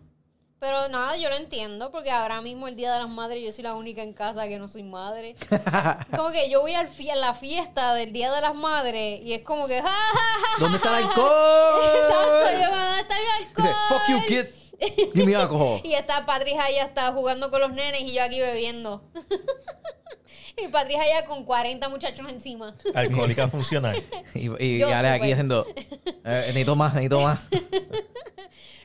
Pero 0.60 0.88
nada, 0.88 1.16
yo 1.16 1.28
lo 1.28 1.36
entiendo 1.36 1.90
porque 1.90 2.10
ahora 2.10 2.40
mismo 2.40 2.68
el 2.68 2.76
Día 2.76 2.92
de 2.92 3.00
las 3.00 3.08
Madres 3.08 3.44
yo 3.44 3.52
soy 3.52 3.64
la 3.64 3.74
única 3.74 4.02
en 4.02 4.14
casa 4.14 4.46
que 4.48 4.58
no 4.58 4.68
soy 4.68 4.84
madre. 4.84 5.34
como 6.16 6.30
que 6.30 6.48
yo 6.48 6.60
voy 6.62 6.74
al 6.74 6.88
fie- 6.88 7.10
a 7.10 7.16
la 7.16 7.34
fiesta 7.34 7.92
del 7.94 8.12
Día 8.12 8.32
de 8.32 8.40
las 8.40 8.54
Madres 8.54 9.20
y 9.22 9.34
es 9.34 9.42
como 9.42 9.66
que... 9.66 9.82
¡Ja, 9.82 9.88
ja, 9.88 10.14
ja, 10.14 10.60
¿Dónde 10.60 10.76
está 10.76 10.96
el 10.98 11.04
Exacto, 11.04 11.26
alcohol? 11.26 12.52
yo 12.52 12.70
¿dónde 12.70 13.00
está 13.00 13.14
el 13.16 13.44
alcohol? 13.44 13.66
Dice, 13.66 13.74
fuck 13.88 14.08
you, 14.08 14.26
kid. 14.28 15.12
Give 15.12 15.24
me 15.26 15.34
alcohol. 15.34 15.80
Y 15.84 15.94
está 15.94 16.24
Patricia 16.24 16.62
allá 16.64 16.84
está 16.84 17.12
jugando 17.12 17.50
con 17.50 17.60
los 17.60 17.72
nenes 17.72 18.02
y 18.02 18.14
yo 18.14 18.22
aquí 18.22 18.40
bebiendo. 18.40 19.02
y 20.64 20.68
Patricia 20.68 21.02
allá 21.02 21.26
con 21.26 21.44
40 21.44 21.88
muchachos 21.88 22.26
encima. 22.30 22.76
Alcohólica 22.94 23.48
funcional. 23.48 24.02
Y, 24.34 24.64
y 24.64 24.82
Ale 24.82 25.08
aquí 25.08 25.32
haciendo... 25.32 25.66
eh, 25.76 26.44
necesito 26.48 26.76
más, 26.76 26.94
necesito 26.94 27.20
más. 27.20 27.40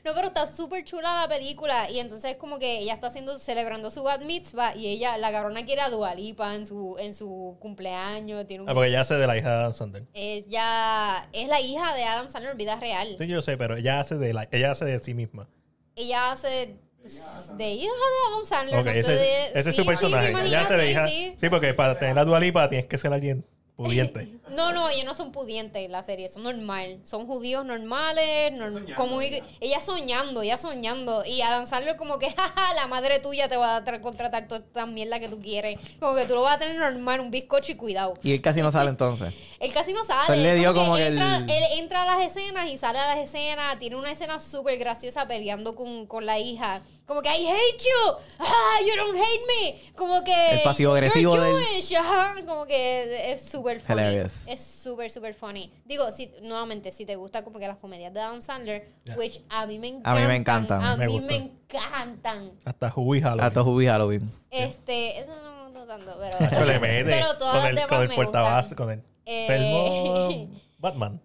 No, 0.04 0.14
pero 0.14 0.28
está 0.28 0.46
súper 0.46 0.84
chula 0.84 1.20
la 1.22 1.28
película. 1.28 1.88
Y 1.88 2.00
entonces 2.00 2.36
como 2.36 2.58
que 2.58 2.80
ella 2.80 2.94
está 2.94 3.06
haciendo, 3.06 3.38
celebrando 3.38 3.90
su 3.90 4.02
bat 4.02 4.22
mitzvah 4.22 4.74
y 4.74 4.88
ella, 4.88 5.16
la 5.16 5.30
cabrona 5.30 5.64
quiere 5.64 5.80
a 5.80 5.90
Dualipa 5.90 6.54
en 6.56 6.66
su, 6.66 6.96
en 6.98 7.14
su 7.14 7.56
cumpleaños. 7.60 8.46
Tiene 8.46 8.64
un 8.64 8.68
Ah, 8.68 8.74
porque 8.74 8.88
ella 8.88 9.02
hace 9.02 9.14
de 9.14 9.26
la 9.26 9.36
hija 9.36 9.48
de 9.48 9.54
Adam 9.54 9.74
Sandler. 9.74 10.06
Ella 10.12 11.28
es 11.32 11.48
la 11.48 11.60
hija 11.60 11.94
de 11.94 12.02
Adam 12.02 12.28
Sandler 12.28 12.52
en 12.52 12.58
vida 12.58 12.76
real. 12.76 13.16
Sí, 13.18 13.26
yo 13.28 13.40
sé, 13.42 13.56
pero 13.56 13.76
ella 13.76 14.00
hace 14.00 14.16
de, 14.16 14.34
la, 14.34 14.48
ella 14.50 14.72
hace 14.72 14.84
de 14.84 14.98
sí 14.98 15.14
misma. 15.14 15.48
Ella 15.94 16.32
hace 16.32 16.80
pues, 17.02 17.52
de 17.56 17.70
hija 17.70 17.90
de 17.90 18.32
Adam 18.34 18.46
Sandler. 18.46 18.80
Ok, 18.80 18.86
no 18.86 18.92
sé 18.94 19.00
ese, 19.00 19.12
de, 19.12 19.44
ese 19.46 19.58
es 19.58 19.64
sí, 19.66 19.72
su 19.72 19.82
sí, 19.82 19.86
personaje. 19.88 20.30
ella 20.30 20.38
imagino, 20.40 20.58
hace 20.60 20.74
de 20.74 20.84
sí, 20.84 20.90
hija. 20.90 21.08
sí. 21.08 21.34
Sí, 21.36 21.48
porque 21.50 21.74
para 21.74 21.98
tener 21.98 22.14
la 22.14 22.24
dualipa 22.24 22.68
tienes 22.68 22.86
que 22.86 22.96
ser 22.98 23.12
alguien 23.12 23.44
pudiente. 23.76 24.28
No, 24.52 24.70
no, 24.74 24.86
ellos 24.90 25.06
no 25.06 25.14
son 25.14 25.32
pudientes 25.32 25.82
en 25.82 25.90
la 25.92 26.02
serie, 26.02 26.28
son 26.28 26.42
normal. 26.42 26.98
Son 27.04 27.26
judíos 27.26 27.64
normales, 27.64 28.52
norm- 28.52 28.94
como 28.96 29.22
ella 29.22 29.80
soñando, 29.80 30.42
ella 30.42 30.58
soñando. 30.58 31.24
Y 31.24 31.40
Adam 31.40 31.66
Sandler 31.66 31.96
como 31.96 32.18
que, 32.18 32.30
jaja, 32.36 32.74
la 32.74 32.86
madre 32.86 33.18
tuya 33.18 33.48
te 33.48 33.56
va 33.56 33.76
a 33.76 33.82
tra- 33.84 34.02
contratar 34.02 34.46
toda 34.48 34.60
esta 34.60 34.84
mierda 34.84 35.20
que 35.20 35.28
tú 35.30 35.40
quieres. 35.40 35.80
Como 36.00 36.14
que 36.16 36.26
tú 36.26 36.34
lo 36.34 36.42
vas 36.42 36.56
a 36.56 36.58
tener 36.58 36.78
normal, 36.78 37.20
un 37.20 37.30
bizcocho 37.30 37.72
y 37.72 37.76
cuidado. 37.76 38.12
Y 38.22 38.32
él 38.32 38.42
casi 38.42 38.60
no 38.60 38.70
sale 38.70 38.90
entonces. 38.90 39.32
Él 39.58 39.72
casi 39.72 39.94
no 39.94 40.04
sale. 40.04 40.34
Él 40.34 40.42
le 40.42 40.50
es 40.52 40.58
dio 40.58 40.74
como 40.74 40.96
que 40.96 41.06
entra, 41.06 41.36
el- 41.38 41.48
él 41.50 41.64
entra 41.78 42.02
a 42.02 42.06
las 42.18 42.20
escenas 42.30 42.68
y 42.70 42.76
sale 42.76 42.98
a 42.98 43.14
las 43.14 43.24
escenas. 43.24 43.78
Tiene 43.78 43.96
una 43.96 44.10
escena 44.12 44.38
súper 44.38 44.78
graciosa 44.78 45.26
peleando 45.26 45.74
con, 45.74 46.06
con 46.06 46.26
la 46.26 46.38
hija. 46.38 46.82
Como 47.06 47.20
que, 47.20 47.28
I 47.28 47.46
hate 47.46 47.78
you. 47.82 48.16
Ah, 48.38 48.78
you 48.86 48.96
don't 48.96 49.16
hate 49.16 49.40
me. 49.46 49.92
Como 49.96 50.22
que... 50.22 50.32
El 50.52 50.62
pasivo 50.62 50.92
agresivo 50.92 51.34
"You're 51.34 51.44
del- 51.52 51.64
Jewish". 51.64 51.94
Ajá, 51.96 52.34
Como 52.46 52.64
que 52.66 53.32
es 53.32 53.42
súper 53.42 53.80
funny. 53.80 54.00
Hilarious. 54.00 54.46
Es 54.46 54.62
súper, 54.64 55.10
súper 55.10 55.34
funny. 55.34 55.72
Digo, 55.84 56.10
si, 56.12 56.32
nuevamente, 56.42 56.92
si 56.92 57.04
te 57.04 57.16
gusta 57.16 57.42
como 57.44 57.58
que 57.58 57.66
las 57.68 57.78
comedias 57.78 58.14
de 58.14 58.20
Adam 58.20 58.40
Sandler, 58.40 58.88
Yeah. 59.04 59.16
which 59.18 59.40
a 59.50 59.66
mí 59.66 59.78
me 59.78 59.88
A 59.88 59.90
encantan. 59.90 60.22
mí 60.22 60.26
me 60.28 60.36
encantan. 60.36 60.82
A 60.84 60.96
Me 60.96 61.06
mí 61.08 61.20
me 61.20 61.36
encantan. 61.36 62.52
Hasta 62.64 62.92
Huey 62.94 63.20
Halloween. 63.20 63.44
A 63.44 63.52
todos 63.52 63.66
Hubie 63.66 63.88
Halloween. 63.88 64.32
Este, 64.50 65.18
eso 65.18 65.32
no 65.42 65.56
me 65.56 65.64
gusta 65.64 65.86
tanto, 65.86 66.16
pero... 66.20 66.38
Pero 66.50 66.64
le 66.66 66.78
mete 66.80 67.10
pero 67.10 67.36
todas 67.36 67.52
con 67.54 67.60
las 67.62 67.68
el, 67.70 67.74
demás 67.74 67.88
con 67.88 68.02
el 68.02 68.08
me 68.08 68.14
gustan. 68.16 68.74
con 68.76 68.90
el 68.90 69.02
Eh, 69.26 70.48
Batman. 70.78 71.20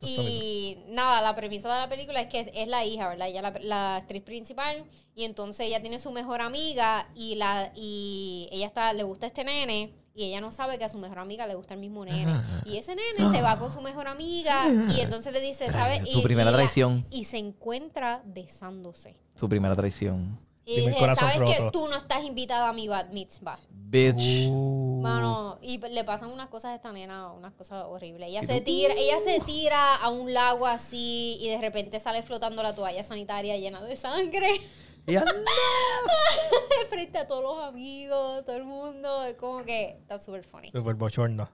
Y 0.00 0.76
nada, 0.88 1.20
la 1.20 1.34
premisa 1.34 1.68
de 1.72 1.80
la 1.80 1.88
película 1.88 2.20
es 2.20 2.28
que 2.28 2.50
es 2.54 2.68
la 2.68 2.84
hija, 2.84 3.08
¿verdad? 3.08 3.28
Ella 3.28 3.42
la, 3.42 3.50
la 3.60 3.96
actriz 3.96 4.22
principal 4.22 4.84
y 5.14 5.24
entonces 5.24 5.66
ella 5.66 5.80
tiene 5.80 5.98
su 5.98 6.10
mejor 6.12 6.40
amiga 6.40 7.08
y 7.14 7.34
la 7.34 7.72
y 7.74 8.48
ella 8.52 8.66
está 8.66 8.92
le 8.92 9.02
gusta 9.02 9.26
este 9.26 9.44
nene 9.44 9.92
y 10.14 10.24
ella 10.24 10.40
no 10.40 10.50
sabe 10.50 10.78
que 10.78 10.84
a 10.84 10.88
su 10.88 10.98
mejor 10.98 11.18
amiga 11.20 11.46
le 11.46 11.54
gusta 11.54 11.74
el 11.74 11.80
mismo 11.80 12.04
nene. 12.04 12.32
Y 12.64 12.76
ese 12.76 12.94
nene 12.96 13.30
se 13.34 13.40
va 13.42 13.58
con 13.58 13.72
su 13.72 13.80
mejor 13.80 14.08
amiga 14.08 14.64
y 14.96 15.00
entonces 15.00 15.32
le 15.32 15.40
dice, 15.40 15.70
¿sabes? 15.70 16.02
Tu 16.10 16.18
Y- 16.18 16.22
primera 16.22 16.50
y 16.50 16.52
la- 16.52 16.58
traición. 16.58 17.06
y 17.10 17.24
se 17.24 17.38
encuentra 17.38 18.22
besándose. 18.24 19.14
Su 19.36 19.48
primera 19.48 19.76
traición. 19.76 20.40
Y 20.64 20.80
dice, 20.80 20.98
¿sabes 21.16 21.36
que 21.36 21.58
roto. 21.60 21.70
tú 21.70 21.88
no 21.88 21.96
estás 21.96 22.24
invitada 22.24 22.68
a 22.68 22.72
mi 22.72 22.88
bat 22.88 23.10
mitzvah? 23.12 23.58
Bitch. 23.90 24.48
Uh. 24.50 25.00
Mano, 25.00 25.58
y 25.62 25.78
le 25.78 26.04
pasan 26.04 26.30
unas 26.30 26.48
cosas 26.48 26.72
a 26.72 26.74
esta 26.74 26.92
nena, 26.92 27.32
unas 27.32 27.54
cosas 27.54 27.84
horribles. 27.86 28.28
Ella 28.28 28.42
¿Y 28.42 28.46
se 28.46 28.60
tira, 28.60 28.92
ella 28.94 29.16
se 29.24 29.40
tira 29.40 29.94
a 29.94 30.10
un 30.10 30.34
lago 30.34 30.66
así 30.66 31.38
y 31.40 31.48
de 31.48 31.58
repente 31.58 31.98
sale 31.98 32.22
flotando 32.22 32.62
la 32.62 32.74
toalla 32.74 33.02
sanitaria 33.02 33.56
llena 33.56 33.80
de 33.80 33.96
sangre 33.96 34.60
Y 35.06 35.16
anda. 35.16 35.32
frente 36.90 37.16
a 37.16 37.26
todos 37.26 37.42
los 37.42 37.62
amigos, 37.64 38.44
todo 38.44 38.56
el 38.56 38.64
mundo. 38.64 39.24
Es 39.24 39.36
como 39.36 39.64
que 39.64 39.96
está 40.00 40.18
súper 40.18 40.44
funny. 40.44 40.70
Super 40.70 40.94
bochorno. 40.94 41.48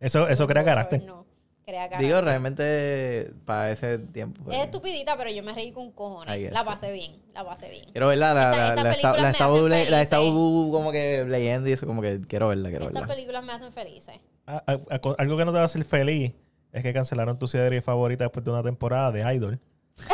Eso, 0.00 0.26
eso 0.26 0.46
crea 0.46 0.64
carácter. 0.64 1.02
No. 1.02 1.26
Crea 1.64 1.88
cara. 1.88 2.00
Digo, 2.00 2.20
realmente 2.20 3.32
para 3.44 3.70
ese 3.70 3.98
tiempo. 3.98 4.42
pues, 4.44 4.56
Es 4.56 4.64
estupidita, 4.64 5.16
pero 5.16 5.30
yo 5.30 5.42
me 5.42 5.52
reí 5.52 5.72
con 5.72 5.90
cojones. 5.92 6.52
La 6.52 6.64
pasé 6.64 6.92
bien, 6.92 7.16
la 7.34 7.44
pasé 7.44 7.70
bien. 7.70 7.86
Quiero 7.92 8.08
verla, 8.08 8.34
la, 8.34 8.50
Esta- 8.50 8.56
la, 8.58 8.90
estas 8.92 9.20
la 9.20 9.30
estaba 9.30 10.24
la 10.24 10.30
como 10.70 10.92
que 10.92 11.24
leyendo 11.26 11.68
y 11.68 11.72
eso, 11.72 11.86
como 11.86 12.02
que 12.02 12.20
quiero 12.28 12.48
verla, 12.48 12.68
quiero 12.70 12.86
Estas 12.86 13.02
verla. 13.02 13.14
películas 13.14 13.44
me 13.44 13.52
hacen 13.52 13.72
felices. 13.72 14.16
A- 14.46 14.62
a- 14.66 14.72
a- 14.94 15.14
algo 15.18 15.36
que 15.36 15.44
no 15.44 15.52
te 15.52 15.56
va 15.56 15.62
a 15.62 15.66
hacer 15.66 15.84
feliz 15.84 16.32
es 16.72 16.82
que 16.82 16.92
cancelaron 16.92 17.38
tu 17.38 17.46
serie 17.46 17.80
favorita 17.82 18.24
después 18.24 18.44
de 18.44 18.50
una 18.50 18.62
temporada 18.62 19.10
de 19.12 19.34
Idol. 19.34 19.60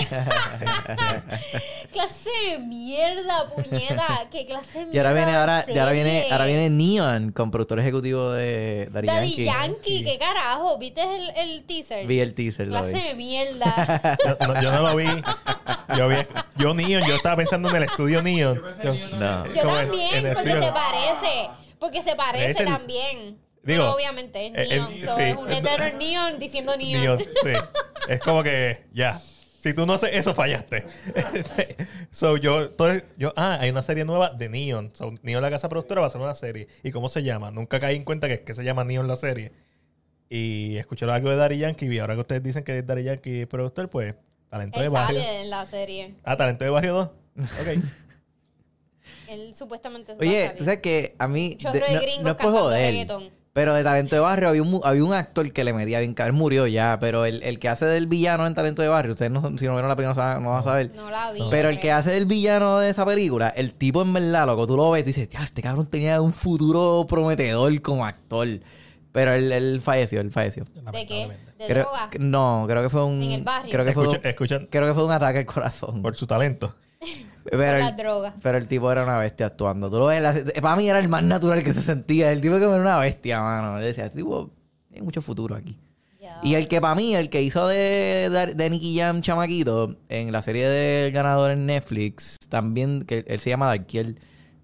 Clase 1.93 2.31
de 2.51 2.59
mierda, 2.59 3.49
puñeta. 3.55 4.26
¿Qué 4.31 4.47
clase 4.47 4.81
de 4.81 4.87
mierda? 4.87 4.95
Y 4.95 4.99
ahora 4.99 5.12
viene, 5.14 5.35
ahora, 5.37 5.64
y 5.68 5.78
ahora 5.78 5.93
viene, 5.93 6.26
ahora 6.31 6.45
viene 6.47 6.70
Neon 6.70 7.33
con 7.33 7.51
productor 7.51 7.81
ejecutivo 7.81 8.31
de 8.33 8.89
Daddy, 8.93 9.07
Daddy 9.07 9.28
Yankee. 9.31 9.45
Yankee, 9.45 10.05
¿qué 10.05 10.18
carajo? 10.18 10.78
¿Viste 10.78 11.03
el, 11.03 11.31
el 11.37 11.64
teaser? 11.66 12.07
Vi 12.07 12.20
el 12.20 12.35
teaser, 12.35 12.68
clase 12.68 12.97
de 12.99 13.14
mierda. 13.14 14.18
Yo 14.41 14.47
no, 14.47 14.62
yo 14.62 14.72
no 14.72 14.83
lo 14.83 14.97
vi. 14.97 15.07
Yo 15.97 16.09
vi. 16.09 16.16
Yo 16.57 16.74
Neon, 16.74 17.05
yo 17.07 17.16
estaba 17.16 17.37
pensando 17.37 17.68
en 17.70 17.76
el 17.76 17.83
estudio 17.85 18.22
Neon. 18.22 18.61
Yo- 18.85 18.95
No. 19.18 19.47
Yo 19.47 19.62
como 19.62 19.78
en- 19.78 19.87
también, 19.89 20.26
el 20.26 20.35
porque 20.35 20.51
se 20.53 20.72
parece. 20.72 21.51
Porque 21.78 22.03
se 22.03 22.16
parece 22.16 22.62
el- 22.62 22.68
también. 22.68 23.39
Digo, 23.62 23.91
obviamente, 23.91 24.47
es 24.47 24.53
eh, 24.57 24.66
neon. 24.76 24.93
el- 24.93 25.01
so, 25.03 25.16
sí. 25.16 25.22
es 25.22 25.37
un 25.37 25.51
en 25.53 25.99
neon 25.99 26.39
diciendo 26.39 26.76
neon. 26.76 27.03
Neon, 27.03 27.18
sí. 27.18 27.53
Es 28.09 28.20
como 28.20 28.43
que 28.43 28.85
ya. 28.93 29.20
Si 29.61 29.74
tú 29.74 29.84
no 29.86 29.92
haces 29.92 30.11
eso, 30.14 30.34
fallaste. 30.34 30.84
so, 32.11 32.36
yo, 32.38 32.62
entonces, 32.62 33.04
yo, 33.18 33.32
ah, 33.36 33.58
hay 33.61 33.70
una 33.70 33.82
serie 33.82 34.04
nueva 34.04 34.30
de 34.30 34.48
Neon. 34.48 34.90
So, 34.94 35.12
Neon, 35.22 35.42
la 35.42 35.50
casa 35.50 35.68
productora, 35.68 36.00
va 36.00 36.06
a 36.06 36.08
hacer 36.08 36.20
una 36.20 36.34
serie. 36.34 36.66
¿Y 36.82 36.90
cómo 36.92 37.08
se 37.08 37.22
llama? 37.22 37.50
Nunca 37.50 37.78
caí 37.78 37.96
en 37.96 38.04
cuenta 38.04 38.26
que, 38.28 38.40
que 38.42 38.54
se 38.54 38.64
llama 38.64 38.84
Neon 38.84 39.06
la 39.06 39.16
serie. 39.16 39.52
Y 40.30 40.76
escuché 40.78 41.04
algo 41.04 41.28
de 41.30 41.36
Daddy 41.36 41.58
Yankee 41.58 41.86
y 41.92 41.98
ahora 41.98 42.14
que 42.14 42.20
ustedes 42.20 42.42
dicen 42.42 42.64
que 42.64 42.78
es 42.78 42.86
Daddy 42.86 43.02
Yankee 43.04 43.46
productor, 43.46 43.90
pues, 43.90 44.14
talento 44.48 44.78
de 44.80 44.86
Él 44.86 44.92
barrio. 44.92 45.20
sale 45.20 45.40
en 45.42 45.50
la 45.50 45.66
serie. 45.66 46.14
Ah, 46.24 46.36
talento 46.36 46.64
de 46.64 46.70
barrio 46.70 46.94
2. 46.94 47.06
Ok. 47.06 47.84
Él 49.28 49.54
supuestamente 49.54 50.12
va 50.12 50.18
a 50.18 50.20
Oye, 50.20 50.42
salir. 50.46 50.58
tú 50.58 50.64
sabes 50.64 50.80
que 50.80 51.14
a 51.18 51.28
mí. 51.28 51.56
Chorro 51.56 51.74
de- 51.74 51.80
de 51.80 51.94
no, 51.94 52.00
gringos 52.00 52.22
no 52.24 52.30
es 52.30 52.34
por 52.36 52.44
cantando 52.44 52.61
joder. 52.62 52.86
reggaetón. 52.92 53.39
Pero 53.53 53.74
de 53.74 53.82
Talento 53.82 54.14
de 54.14 54.20
Barrio 54.20 54.48
había 54.48 54.62
un, 54.62 54.70
mu- 54.70 54.80
había 54.84 55.05
un 55.05 55.12
actor 55.12 55.51
que 55.53 55.64
le 55.64 55.72
medía 55.72 55.98
bien 55.98 56.14
cabrón. 56.14 56.36
Él 56.36 56.40
murió 56.40 56.66
ya, 56.68 56.98
pero 57.01 57.24
el, 57.24 57.42
el 57.42 57.59
que 57.59 57.68
hace 57.68 57.84
del 57.84 58.07
villano 58.07 58.46
en 58.46 58.55
Talento 58.55 58.80
de 58.80 58.86
Barrio, 58.88 59.12
ustedes 59.12 59.32
no, 59.32 59.40
si 59.59 59.64
no 59.66 59.72
vieron 59.72 59.88
la 59.88 59.96
película 59.96 60.14
no, 60.14 60.20
saben- 60.20 60.42
no 60.44 60.51
van 60.51 60.59
a 60.61 60.62
saber. 60.62 60.92
No 60.94 61.11
la 61.11 61.32
vi. 61.32 61.40
Pero 61.51 61.68
el 61.68 61.80
que 61.80 61.90
hace 61.90 62.12
del 62.12 62.26
villano 62.26 62.78
de 62.78 62.90
esa 62.90 63.05
película, 63.05 63.48
el 63.48 63.74
tipo 63.74 64.03
en 64.03 64.12
verdad, 64.12 64.46
loco, 64.46 64.68
tú 64.68 64.76
lo 64.76 64.90
ves 64.92 65.01
y 65.01 65.03
tú 65.03 65.07
dices, 65.09 65.28
ya, 65.28 65.42
este 65.42 65.62
cabrón 65.62 65.86
tenía 65.86 66.20
un 66.20 66.32
futuro 66.32 67.07
prometedor 67.09 67.80
como 67.82 68.07
actor. 68.07 68.46
Pero 69.12 69.32
él, 69.32 69.51
él 69.51 69.80
falleció, 69.82 70.20
él 70.20 70.30
falleció. 70.30 70.64
¿De 70.92 71.05
qué? 71.07 71.28
¿De 71.59 71.66
Creo- 71.66 71.86
droga? 71.86 72.11
no, 72.20 72.64
creo 72.68 72.82
que 72.84 72.88
fue 72.88 73.05
un. 73.05 73.20
En 73.20 73.32
el 73.32 73.42
barrio. 73.42 73.72
Creo 73.72 73.84
que 73.84 73.92
fue, 73.92 74.05
Escucha- 74.05 74.28
escuchan 74.28 74.68
creo 74.70 74.86
que 74.86 74.94
fue 74.94 75.05
un 75.05 75.11
ataque 75.11 75.40
al 75.40 75.46
corazón. 75.46 76.01
por 76.03 76.14
su 76.14 76.26
talento. 76.28 76.76
Pero 77.45 77.78
las 77.78 77.97
drogas. 77.97 78.34
pero 78.43 78.59
el 78.59 78.66
tipo 78.68 78.91
era 78.91 79.05
una 79.05 79.18
bestia 79.18 79.47
actuando. 79.47 79.91
Tú 79.91 79.99
lo 79.99 80.07
ves, 80.07 80.22
la- 80.22 80.61
para 80.61 80.76
mí 80.76 80.88
era 80.88 80.99
el 80.99 81.09
más 81.09 81.22
natural 81.22 81.62
que 81.64 81.72
se 81.72 81.80
sentía. 81.82 82.32
El 82.32 82.41
tipo 82.41 82.57
que 82.57 82.64
era 82.64 82.74
una 82.76 82.99
bestia, 82.99 83.41
mano. 83.41 83.78
Yo 83.80 83.86
decía, 83.86 84.07
este 84.07 84.18
tipo 84.18 84.51
tiene 84.88 85.05
mucho 85.05 85.22
futuro 85.22 85.55
aquí. 85.55 85.78
Y 86.43 86.55
el 86.55 86.68
que 86.68 86.80
para 86.80 86.95
mí, 86.95 87.14
el 87.16 87.28
que 87.30 87.43
hizo 87.43 87.66
de, 87.68 88.28
de, 88.30 88.55
de 88.55 88.70
Nicky 88.70 88.99
Jam 88.99 89.20
Chamaquito 89.22 89.97
en 90.09 90.32
la 90.32 90.41
serie 90.43 90.68
del 90.68 91.12
ganador 91.12 91.51
en 91.51 91.66
Netflix, 91.66 92.36
también, 92.49 93.05
que 93.05 93.24
él 93.26 93.41
se 93.41 93.51
llama 93.51 93.66
Darkiel. 93.66 94.18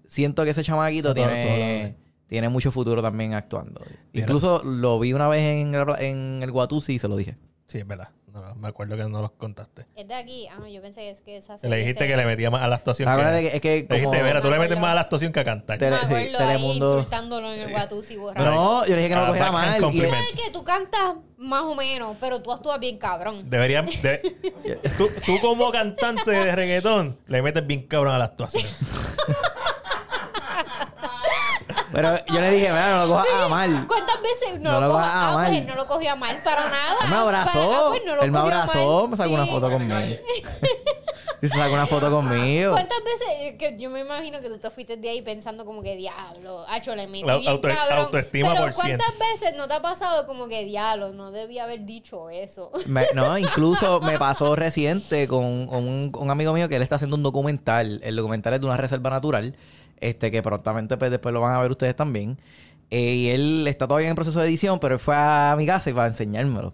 Siento 0.07 0.43
que 0.43 0.51
ese 0.51 0.63
chamaquito 0.63 1.13
Todo- 1.13 1.25
tiene, 1.25 1.97
tiene 2.27 2.49
mucho 2.49 2.71
futuro 2.71 3.01
también 3.01 3.33
actuando. 3.33 3.81
Incluso 4.13 4.63
lo 4.63 4.99
vi 4.99 5.13
una 5.13 5.27
vez 5.27 5.41
en 5.43 5.75
el, 5.75 5.85
en 5.99 6.39
el 6.43 6.51
Guatusi 6.51 6.93
y 6.93 6.99
se 6.99 7.07
lo 7.07 7.15
dije. 7.17 7.37
Sí, 7.67 7.79
es 7.79 7.87
verdad. 7.87 8.09
No, 8.37 8.53
me 8.55 8.67
acuerdo 8.67 8.95
que 8.95 9.03
no 9.05 9.19
los 9.21 9.31
contaste. 9.31 9.87
Es 9.95 10.07
de 10.07 10.13
aquí. 10.13 10.47
Ah, 10.51 10.67
yo 10.69 10.79
pensé 10.81 11.01
que 11.01 11.09
es 11.09 11.21
que 11.21 11.37
esa 11.37 11.53
Le 11.53 11.59
serie 11.59 11.77
dijiste 11.77 12.03
se- 12.03 12.07
que 12.11 12.17
le 12.17 12.25
metía 12.25 12.51
más 12.51 12.61
a 12.61 12.67
la 12.67 12.75
actuación. 12.75 13.09
Acuérdate 13.09 13.41
Que, 13.41 13.49
que 13.49 13.55
es 13.55 13.61
que 13.61 13.87
le 13.89 13.99
dijiste, 14.01 14.23
mira, 14.23 14.41
tú 14.41 14.47
le 14.49 14.53
Me 14.57 14.59
metes 14.59 14.79
más 14.79 14.91
a 14.91 14.95
la 14.95 15.01
actuación 15.01 15.31
que 15.31 15.39
a 15.39 15.43
cantar. 15.43 15.77
Te- 15.79 15.89
Me 15.89 15.97
sí, 15.97 16.05
acuerdo 16.05 16.37
ahí 16.39 16.47
Telemundo. 16.47 16.93
insultándolo 16.97 17.51
en 17.51 17.59
el. 17.61 17.71
No, 18.35 18.85
yo 18.85 18.95
le 18.95 18.97
dije 18.97 19.09
que 19.09 19.15
no 19.15 19.21
Ah, 19.21 19.23
lo 19.23 19.27
cogiera 19.29 19.51
backhand 19.51 19.81
mal. 19.81 19.95
y-. 19.95 20.01
¿Sabes 20.01 20.31
que 20.45 20.51
Tú 20.51 20.63
cantas 20.63 21.15
más 21.37 21.61
o 21.63 21.75
menos, 21.75 22.15
pero 22.19 22.41
tú 22.41 22.51
actúas 22.51 22.79
bien 22.79 22.97
cabrón. 22.99 23.49
Debería. 23.49 23.81
de- 23.81 24.19
tú, 24.97 25.07
tú 25.25 25.39
como 25.41 25.71
cantante 25.71 26.29
de 26.31 26.55
reggaetón 26.55 27.19
le 27.27 27.41
metes 27.41 27.65
bien 27.65 27.87
cabrón 27.87 28.13
a 28.15 28.19
la 28.19 28.25
actuación. 28.25 28.63
Pero 31.97 32.15
yo 32.27 32.41
le 32.41 32.51
dije, 32.51 32.67
mira, 32.69 32.95
no 32.95 33.07
lo 33.07 33.13
cojas 33.13 33.27
a 33.33 33.47
mal. 33.47 33.87
¿Cuántas 33.87 34.21
veces 34.21 34.59
no, 34.61 34.71
No 34.73 34.81
lo 34.81 34.87
lo 34.87 34.93
coja? 34.93 35.03
cojas 35.03 35.15
a 35.15 35.29
Ah, 35.29 35.33
pues 35.33 35.49
mal. 35.49 35.67
no 35.67 35.75
lo 35.75 35.87
cogió 35.87 36.11
a 36.11 36.15
mal 36.15 36.37
para 36.43 36.69
nada. 36.69 36.95
Él 37.03 37.09
me 37.09 37.15
abrazó. 37.15 37.85
pues 37.89 38.03
él 38.21 38.31
me 38.31 38.37
abrazó, 38.39 39.07
me 39.07 39.17
sacó 39.17 39.33
una 39.33 39.47
foto 39.47 39.71
conmigo. 39.71 39.95
Y 41.39 41.47
se 41.49 41.55
sacó 41.55 41.73
una 41.75 41.85
foto 41.85 42.09
conmigo. 42.09 42.71
¿Cuántas 42.71 42.97
veces? 43.03 43.55
Que 43.59 43.75
yo 43.77 43.91
me 43.91 43.99
imagino 43.99 44.41
que 44.41 44.49
tú 44.49 44.57
te 44.57 44.71
fuiste 44.71 44.97
de 44.97 45.09
ahí 45.09 45.21
pensando 45.21 45.65
como 45.65 45.83
que 45.83 45.95
diablo, 45.95 46.65
hacho, 46.67 46.95
le 46.95 47.05
metí 47.07 47.23
La 47.25 47.37
bien 47.37 47.51
auto- 47.51 47.67
cabrón. 47.67 48.05
autoestima 48.05 48.49
Pero 48.53 48.63
por. 48.63 48.73
¿cuántas 48.73 49.13
veces 49.19 49.55
no 49.55 49.67
te 49.67 49.75
ha 49.75 49.81
pasado 49.83 50.25
como 50.25 50.47
que 50.47 50.65
diablo, 50.65 51.13
no 51.13 51.29
debía 51.31 51.65
haber 51.65 51.85
dicho 51.85 52.31
eso? 52.31 52.71
Me- 52.87 53.05
no, 53.13 53.37
incluso 53.37 53.99
me 54.01 54.17
pasó 54.17 54.55
reciente 54.55 55.27
con, 55.27 55.45
un, 55.45 56.11
un 56.17 56.31
amigo 56.31 56.53
mío 56.53 56.67
que 56.69 56.75
él 56.77 56.81
está 56.81 56.95
haciendo 56.95 57.15
un 57.15 57.21
documental. 57.23 57.99
El 58.03 58.15
documental 58.15 58.55
es 58.55 58.59
de 58.61 58.65
una 58.65 58.77
reserva 58.77 59.11
natural. 59.11 59.55
Este, 59.99 60.31
que 60.31 60.43
prontamente 60.43 60.97
pues, 60.97 61.11
después 61.11 61.33
lo 61.33 61.41
van 61.41 61.55
a 61.55 61.61
ver 61.61 61.71
ustedes 61.71 61.95
también. 61.95 62.39
Eh, 62.89 63.15
y 63.15 63.29
él 63.29 63.67
está 63.67 63.87
todavía 63.87 64.09
en 64.09 64.15
proceso 64.15 64.39
de 64.39 64.47
edición, 64.47 64.79
pero 64.79 64.95
él 64.95 64.99
fue 64.99 65.15
a 65.15 65.55
mi 65.57 65.65
casa 65.65 65.89
y 65.89 65.93
va 65.93 66.05
a 66.05 66.07
enseñármelo. 66.07 66.73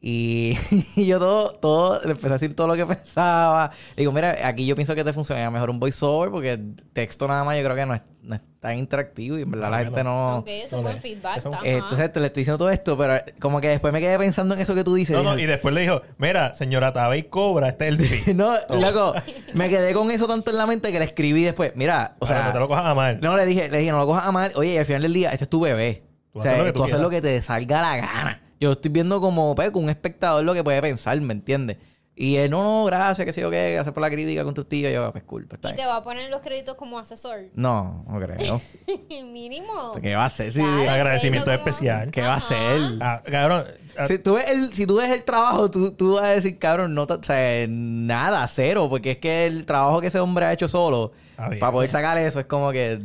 Y, 0.00 0.56
y 0.96 1.06
yo 1.06 1.18
todo, 1.18 1.52
todo, 1.54 2.00
le 2.04 2.12
empecé 2.12 2.28
a 2.28 2.32
decir 2.38 2.54
todo 2.56 2.68
lo 2.68 2.76
que 2.76 2.86
pensaba. 2.94 3.70
Le 3.96 4.02
digo, 4.02 4.12
mira, 4.12 4.36
aquí 4.44 4.66
yo 4.66 4.74
pienso 4.74 4.94
que 4.94 5.04
te 5.04 5.12
funcionaría 5.12 5.50
mejor 5.50 5.70
un 5.70 5.80
voiceover 5.80 6.30
porque 6.30 6.58
texto 6.92 7.28
nada 7.28 7.44
más 7.44 7.56
yo 7.56 7.64
creo 7.64 7.76
que 7.76 7.86
no 7.86 7.94
es, 7.94 8.02
no 8.22 8.34
es 8.34 8.42
tan 8.60 8.76
interactivo 8.78 9.38
y 9.38 9.42
en 9.42 9.50
verdad 9.50 9.66
No, 9.66 9.70
la 9.70 9.84
gente 9.84 10.04
no. 10.04 10.30
no... 10.32 10.38
ok, 10.38 10.48
eso 10.48 10.76
es 10.76 10.82
buen 10.82 11.00
feedback. 11.00 11.38
Eso-. 11.38 11.50
Eh, 11.64 11.76
Entonces 11.78 12.12
te 12.12 12.20
le 12.20 12.26
estoy 12.26 12.42
diciendo 12.42 12.58
todo 12.58 12.70
esto, 12.70 12.96
pero 12.98 13.14
como 13.40 13.60
que 13.60 13.68
después 13.68 13.92
me 13.92 14.00
quedé 14.00 14.18
pensando 14.18 14.54
en 14.54 14.60
eso 14.60 14.74
que 14.74 14.84
tú 14.84 14.94
dices. 14.94 15.16
No, 15.16 15.22
no, 15.22 15.32
Dije, 15.32 15.44
y 15.44 15.46
después 15.46 15.74
le 15.74 15.80
dijo, 15.82 16.02
mira, 16.18 16.54
señora 16.54 16.92
Tabey 16.92 17.24
cobra, 17.24 17.68
este 17.68 17.88
es 17.88 17.94
el 17.94 18.00
fee. 18.06 18.34
No, 18.34 18.54
loco, 18.68 19.14
me 19.54 19.68
quedé 19.68 19.92
con 19.94 20.10
eso 20.10 20.26
tanto 20.26 20.50
en 20.50 20.58
la 20.58 20.66
mente 20.66 20.92
que 20.92 20.98
le 20.98 21.04
escribí 21.06 21.42
después. 21.44 21.72
Mira, 21.76 22.16
o 22.18 22.26
sea, 22.26 22.46
que 22.46 22.52
te 22.52 22.58
lo 22.58 22.68
cojas 22.68 22.84
a 22.86 22.94
mal. 22.94 23.18
no 23.22 23.36
le 23.36 23.46
dije, 23.46 23.70
le 23.70 23.78
dije, 23.78 23.90
no 23.90 23.98
lo 23.98 24.06
cojas 24.06 24.26
a 24.26 24.32
mal. 24.32 24.52
Oye, 24.56 24.74
y 24.74 24.76
al 24.76 24.86
final 24.86 25.02
del 25.02 25.12
día, 25.14 25.30
este 25.32 25.44
es 25.44 25.50
tu 25.50 25.60
bebé. 25.60 26.02
Tú 26.32 26.38
o 26.38 26.42
haces 26.42 26.52
sea, 26.52 26.58
lo 26.58 26.64
que 26.66 26.72
tú, 26.72 26.76
tú 26.78 26.82
haces 26.84 26.94
quieras. 26.94 27.02
lo 27.02 27.10
que 27.10 27.20
te 27.22 27.42
salga 27.42 27.80
la 27.82 27.96
gana. 27.96 28.42
Yo 28.60 28.72
estoy 28.72 28.90
viendo 28.90 29.20
como, 29.22 29.54
pues, 29.54 29.70
con 29.70 29.84
un 29.84 29.90
espectador 29.90 30.44
lo 30.44 30.52
que 30.52 30.62
puede 30.62 30.80
pensar, 30.82 31.18
¿me 31.22 31.32
entiendes? 31.32 31.78
Y 32.16 32.36
él, 32.36 32.50
no, 32.50 32.62
no, 32.62 32.84
gracias, 32.84 33.24
que 33.24 33.32
sé 33.32 33.40
yo 33.40 33.50
qué, 33.50 33.72
gracias 33.72 33.94
por 33.94 34.02
la 34.02 34.10
crítica 34.10 34.44
con 34.44 34.52
tus 34.52 34.68
tíos. 34.68 34.92
Yo, 34.92 35.10
pues, 35.10 35.24
cool, 35.24 35.46
pues, 35.46 35.58
está 35.58 35.68
Y 35.68 35.72
te 35.72 35.76
bien. 35.76 35.88
va 35.88 35.96
a 35.96 36.02
poner 36.02 36.28
los 36.30 36.40
créditos 36.42 36.74
como 36.74 36.98
asesor. 36.98 37.44
No, 37.54 38.04
no 38.06 38.20
creo. 38.20 38.60
Mínimo. 39.32 39.92
¿Qué 40.02 40.14
va 40.14 40.24
a 40.24 40.26
hacer? 40.26 40.52
Sí, 40.52 40.58
Dale, 40.60 40.88
Agradecimiento 40.88 41.46
como- 41.46 41.56
especial. 41.56 42.10
¿Qué 42.10 42.20
va 42.20 42.34
a 42.34 42.36
hacer? 42.36 42.80
Ah, 43.00 43.22
cabrón. 43.24 43.64
ah, 43.96 44.06
Si 44.06 44.18
tú, 44.18 44.34
ves 44.34 44.50
el, 44.50 44.72
si 44.74 44.86
tú 44.86 44.96
ves 44.96 45.08
el 45.10 45.24
trabajo, 45.24 45.70
tú, 45.70 45.92
tú 45.92 46.14
vas 46.14 46.24
a 46.24 46.28
decir, 46.34 46.58
cabrón, 46.58 46.94
no, 46.94 47.06
te- 47.06 47.14
o 47.14 47.22
sea, 47.22 47.66
nada, 47.68 48.46
cero, 48.48 48.88
porque 48.90 49.12
es 49.12 49.18
que 49.18 49.46
el 49.46 49.64
trabajo 49.64 50.00
que 50.02 50.08
ese 50.08 50.20
hombre 50.20 50.44
ha 50.44 50.52
hecho 50.52 50.68
solo, 50.68 51.12
Ah, 51.38 51.48
bien. 51.48 51.58
para 51.60 51.72
poder 51.72 51.88
sacar 51.88 52.18
eso, 52.18 52.38
es 52.40 52.46
como 52.46 52.70
que, 52.72 53.00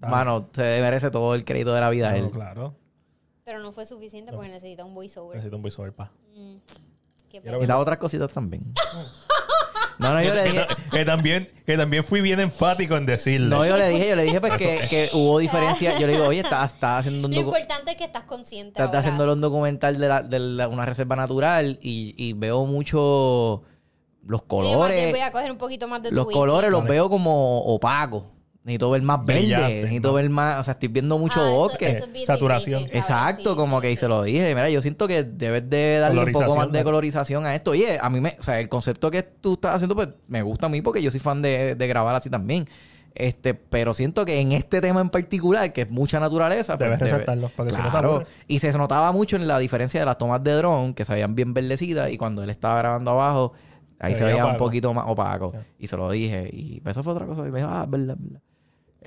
Ah. 0.00 0.08
mano, 0.08 0.48
se 0.54 0.62
merece 0.80 1.10
todo 1.10 1.34
el 1.34 1.44
crédito 1.44 1.74
de 1.74 1.80
la 1.82 1.90
vida 1.90 2.10
claro, 2.12 2.24
él. 2.24 2.30
claro. 2.30 2.74
Pero 3.44 3.58
no 3.60 3.72
fue 3.72 3.84
suficiente 3.84 4.32
porque 4.32 4.48
necesita 4.48 4.84
un 4.84 4.94
voiceover. 4.94 5.36
Necesito 5.36 5.56
un 5.56 5.62
voiceover, 5.62 5.92
pa. 5.92 6.12
Mm, 6.34 6.56
qué 7.28 7.42
Y 7.44 7.66
las 7.66 7.76
otras 7.76 7.98
cositas 7.98 8.32
también. 8.32 8.72
no, 9.98 10.14
no, 10.14 10.22
yo 10.22 10.32
le 10.34 10.44
dije, 10.44 10.66
que, 10.92 11.04
también, 11.04 11.50
que 11.66 11.76
también 11.76 12.04
fui 12.04 12.20
bien 12.20 12.38
enfático 12.40 12.96
en 12.96 13.04
decirle. 13.06 13.48
no, 13.48 13.66
yo 13.66 13.76
le 13.76 13.88
dije, 13.88 14.08
yo 14.10 14.16
le 14.16 14.22
dije 14.24 14.40
pues, 14.40 14.52
que, 14.56 14.86
que 14.88 15.10
hubo 15.12 15.38
diferencia. 15.40 15.98
Yo 15.98 16.06
le 16.06 16.12
digo, 16.14 16.26
oye, 16.26 16.40
estás, 16.40 16.74
estás 16.74 17.00
haciendo 17.00 17.26
un 17.26 17.34
Lo 17.34 17.40
docu- 17.40 17.44
importante 17.46 17.90
es 17.92 17.96
que 17.96 18.04
estás 18.04 18.24
consciente 18.24 18.70
estás 18.70 18.86
ahora. 18.86 18.98
haciendo 19.00 19.32
un 19.32 19.40
documental 19.40 19.98
de, 19.98 20.08
la- 20.08 20.22
de 20.22 20.38
la- 20.38 20.68
una 20.68 20.86
reserva 20.86 21.16
natural 21.16 21.78
y, 21.82 22.14
y 22.16 22.32
veo 22.34 22.64
mucho 22.66 23.62
los 24.24 24.40
Oye, 24.42 24.48
colores. 24.48 25.10
voy 25.10 25.20
a 25.20 25.32
coger 25.32 25.50
un 25.50 25.58
poquito 25.58 25.88
más 25.88 26.02
de 26.02 26.10
tu 26.10 26.14
Los 26.14 26.26
colores 26.26 26.70
los 26.70 26.84
veo 26.84 27.08
como 27.10 27.60
opacos. 27.62 28.24
Necesito 28.68 28.90
ver 28.90 29.02
más 29.02 29.24
verde. 29.24 29.46
Necesito 29.56 30.08
¿no? 30.08 30.14
ver 30.14 30.28
más. 30.30 30.60
O 30.60 30.64
sea, 30.64 30.72
estoy 30.72 30.88
viendo 30.88 31.16
mucho 31.18 31.40
Ah, 31.42 31.50
bosque. 31.50 31.90
eso 31.90 32.04
es 32.04 32.12
bien 32.12 32.26
Saturación. 32.26 32.84
Exacto, 32.92 33.52
Sí, 33.52 33.56
como 33.56 33.78
sí, 33.78 33.82
que 33.82 33.92
y 33.92 33.96
sí. 33.96 34.00
se 34.00 34.08
lo 34.08 34.22
dije. 34.22 34.54
Mira, 34.54 34.68
yo 34.68 34.82
siento 34.82 35.08
que 35.08 35.22
debes 35.24 35.68
de 35.70 35.98
darle 35.98 36.22
un 36.22 36.32
poco 36.32 36.54
más 36.54 36.70
de 36.70 36.84
colorización 36.84 37.46
a 37.46 37.54
esto. 37.54 37.70
Oye, 37.70 37.98
a 38.00 38.10
mí 38.10 38.20
me, 38.20 38.36
o 38.38 38.42
sea, 38.42 38.60
el 38.60 38.68
concepto 38.68 39.10
que 39.10 39.22
tú 39.22 39.54
estás 39.54 39.76
haciendo, 39.76 39.94
pues 39.96 40.08
me 40.28 40.42
gusta 40.42 40.66
a 40.66 40.68
mí 40.68 40.82
porque 40.82 41.02
yo 41.02 41.10
soy 41.10 41.20
fan 41.20 41.40
de, 41.42 41.74
de 41.74 41.86
grabar 41.88 42.14
así 42.14 42.28
también. 42.28 42.68
Este, 43.14 43.54
pero 43.54 43.94
siento 43.94 44.24
que 44.24 44.38
en 44.38 44.52
este 44.52 44.80
tema 44.80 45.00
en 45.00 45.10
particular, 45.10 45.72
que 45.72 45.82
es 45.82 45.90
mucha 45.90 46.20
naturaleza, 46.20 46.76
pues, 46.78 46.86
Debes 46.90 47.00
debe- 47.00 47.10
resaltarlo, 47.10 47.48
para 47.48 47.68
que 47.70 47.74
si 47.74 47.78
no 47.80 47.84
se 47.86 47.90
Claro. 47.90 48.08
aburre. 48.10 48.26
Y 48.46 48.58
se 48.60 48.70
notaba 48.74 49.10
mucho 49.12 49.34
en 49.36 49.48
la 49.48 49.58
diferencia 49.58 49.98
de 49.98 50.06
las 50.06 50.18
tomas 50.18 50.44
de 50.44 50.52
dron, 50.52 50.94
que 50.94 51.04
se 51.04 51.14
veían 51.14 51.34
bien 51.34 51.52
verdecidas, 51.54 52.10
y 52.12 52.18
cuando 52.18 52.42
él 52.44 52.50
estaba 52.50 52.78
grabando 52.78 53.10
abajo, 53.12 53.54
ahí 53.98 54.12
Se 54.12 54.18
se 54.18 54.24
veía 54.24 54.36
veía 54.42 54.52
un 54.52 54.56
poquito 54.56 54.94
más 54.94 55.06
opaco. 55.08 55.52
Y 55.80 55.88
se 55.88 55.96
lo 55.96 56.08
dije. 56.12 56.48
Y 56.52 56.80
eso 56.84 57.02
fue 57.02 57.12
otra 57.12 57.26
cosa. 57.26 57.40
Y 57.48 57.50
me 57.50 57.58
dijo, 57.58 57.68
ah, 57.72 57.86
verdad, 57.88 58.14
verdad. 58.16 58.40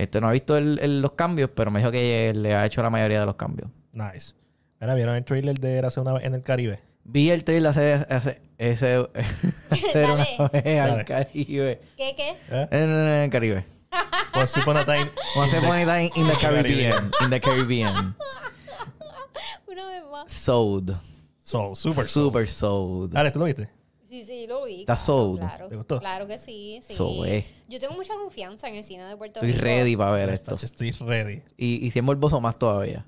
Este 0.02 0.20
no 0.22 0.28
ha 0.28 0.32
visto 0.32 0.58
el- 0.58 0.80
el- 0.80 1.02
los 1.02 1.12
cambios, 1.14 1.50
pero 1.54 1.70
me 1.72 1.80
dijo 1.80 1.92
que 1.92 2.34
le 2.36 2.56
ha 2.56 2.66
hecho 2.66 2.82
la 2.82 2.90
mayoría 2.90 3.20
de 3.20 3.26
los 3.26 3.36
cambios. 3.36 3.70
Nice. 3.94 4.34
Mira, 4.80 4.94
¿vieron 4.96 5.16
el 5.16 5.24
trailer 5.26 5.60
de 5.60 5.78
Érase 5.78 6.00
una 6.00 6.14
vez 6.14 6.24
en 6.26 6.34
el 6.34 6.42
Caribe? 6.44 6.80
Vi 7.04 7.30
el 7.30 7.44
trailer 7.44 7.70
hace, 7.70 7.94
hace, 8.10 8.42
ese, 8.58 9.08
hacer 9.70 10.06
una 10.10 10.26
Dale. 10.26 10.62
vez 10.64 10.80
al 10.82 10.90
Dale. 10.92 11.06
Caribe. 11.06 11.82
¿Qué, 11.98 12.16
qué? 12.16 12.30
¿Eh? 12.50 12.68
En, 12.72 12.90
en 12.90 13.08
el 13.24 13.30
Caribe. 13.30 13.66
Pues 14.34 14.56
Upon 14.58 14.78
a 14.78 14.86
Time. 14.86 15.10
Once 15.36 15.58
upon 15.58 15.76
a 15.78 15.84
time 15.86 16.10
in 16.16 16.26
the 16.26 16.34
Caribbean. 16.40 17.12
In 17.22 17.30
the 17.30 17.42
Caribbean. 17.42 18.16
Una 19.68 19.86
vez 19.90 20.04
más. 20.10 20.32
Sold. 20.32 20.96
Soul, 21.42 21.76
super 21.76 22.06
soul. 22.06 22.26
Super 22.32 22.48
sold. 22.48 23.18
Alex, 23.18 23.34
¿tú 23.34 23.40
lo 23.40 23.46
viste? 23.46 23.70
Sí, 24.12 24.26
sí, 24.26 24.46
lo 24.46 24.66
vi. 24.66 24.82
Está 24.82 24.96
claro, 24.96 25.06
sold. 25.06 25.40
Claro, 25.40 25.68
¿Te 25.70 25.76
gustó? 25.78 26.00
Claro 26.02 26.28
que 26.28 26.38
sí, 26.38 26.82
sí. 26.86 26.94
So, 26.94 27.26
eh. 27.26 27.48
Yo 27.70 27.80
tengo 27.80 27.94
mucha 27.94 28.14
confianza 28.14 28.68
en 28.68 28.76
el 28.76 28.84
cine 28.84 29.06
de 29.06 29.16
Puerto 29.16 29.40
Estoy 29.40 29.54
Rico. 29.54 29.64
ready 29.64 29.96
para 29.96 30.12
ver 30.12 30.30
esto. 30.30 30.56
Estoy 30.62 30.92
ready. 30.92 31.42
Y, 31.56 31.88
y 31.88 31.92
si 31.92 32.00
es 32.00 32.04
morboso 32.04 32.42
más 32.42 32.60
todavía. 32.60 33.06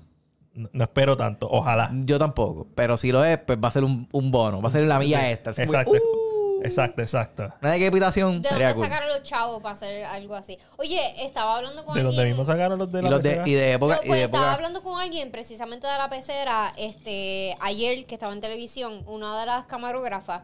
No, 0.54 0.70
no 0.72 0.84
espero 0.84 1.14
tanto. 1.14 1.46
Ojalá. 1.50 1.90
Yo 2.04 2.18
tampoco. 2.18 2.66
Pero 2.74 2.96
si 2.96 3.12
lo 3.12 3.22
es, 3.22 3.36
pues 3.38 3.58
va 3.62 3.68
a 3.68 3.70
ser 3.70 3.84
un, 3.84 4.08
un 4.12 4.30
bono. 4.30 4.62
Va 4.62 4.68
a 4.70 4.72
ser 4.72 4.84
la 4.84 4.98
milla 4.98 5.30
esta. 5.30 5.50
Así 5.50 5.60
Exacto. 5.60 5.92
¡uh! 5.92 6.62
Exacto, 6.64 7.02
exacto. 7.02 7.52
Una 7.60 7.72
decapitación. 7.72 8.40
¿De 8.40 8.48
dónde 8.48 8.72
cool. 8.72 8.84
sacaron 8.86 9.08
los 9.10 9.22
chavos 9.22 9.60
para 9.60 9.74
hacer 9.74 10.04
algo 10.06 10.34
así? 10.34 10.56
Oye, 10.78 10.98
estaba 11.22 11.58
hablando 11.58 11.84
con 11.84 11.94
De 11.94 12.02
donde 12.02 12.16
alguien. 12.22 12.34
mismo 12.38 12.50
sacaron 12.50 12.78
los 12.78 12.90
de 12.90 13.00
Y, 13.00 13.02
la 13.02 13.10
los 13.10 13.22
de, 13.22 13.28
pecera. 13.30 13.48
y 13.48 13.52
de 13.52 13.66
No, 13.66 13.72
época. 13.74 13.96
pues 13.98 14.06
y 14.08 14.12
de 14.12 14.24
estaba 14.24 14.44
época 14.44 14.54
hablando 14.54 14.82
con 14.82 14.98
alguien 14.98 15.30
precisamente 15.30 15.86
de 15.86 15.98
la 15.98 16.08
pecera 16.08 16.72
este 16.78 17.54
ayer 17.60 18.06
que 18.06 18.14
estaba 18.14 18.32
en 18.32 18.40
televisión, 18.40 19.02
una 19.06 19.38
de 19.40 19.44
las 19.44 19.66
camarógrafas. 19.66 20.40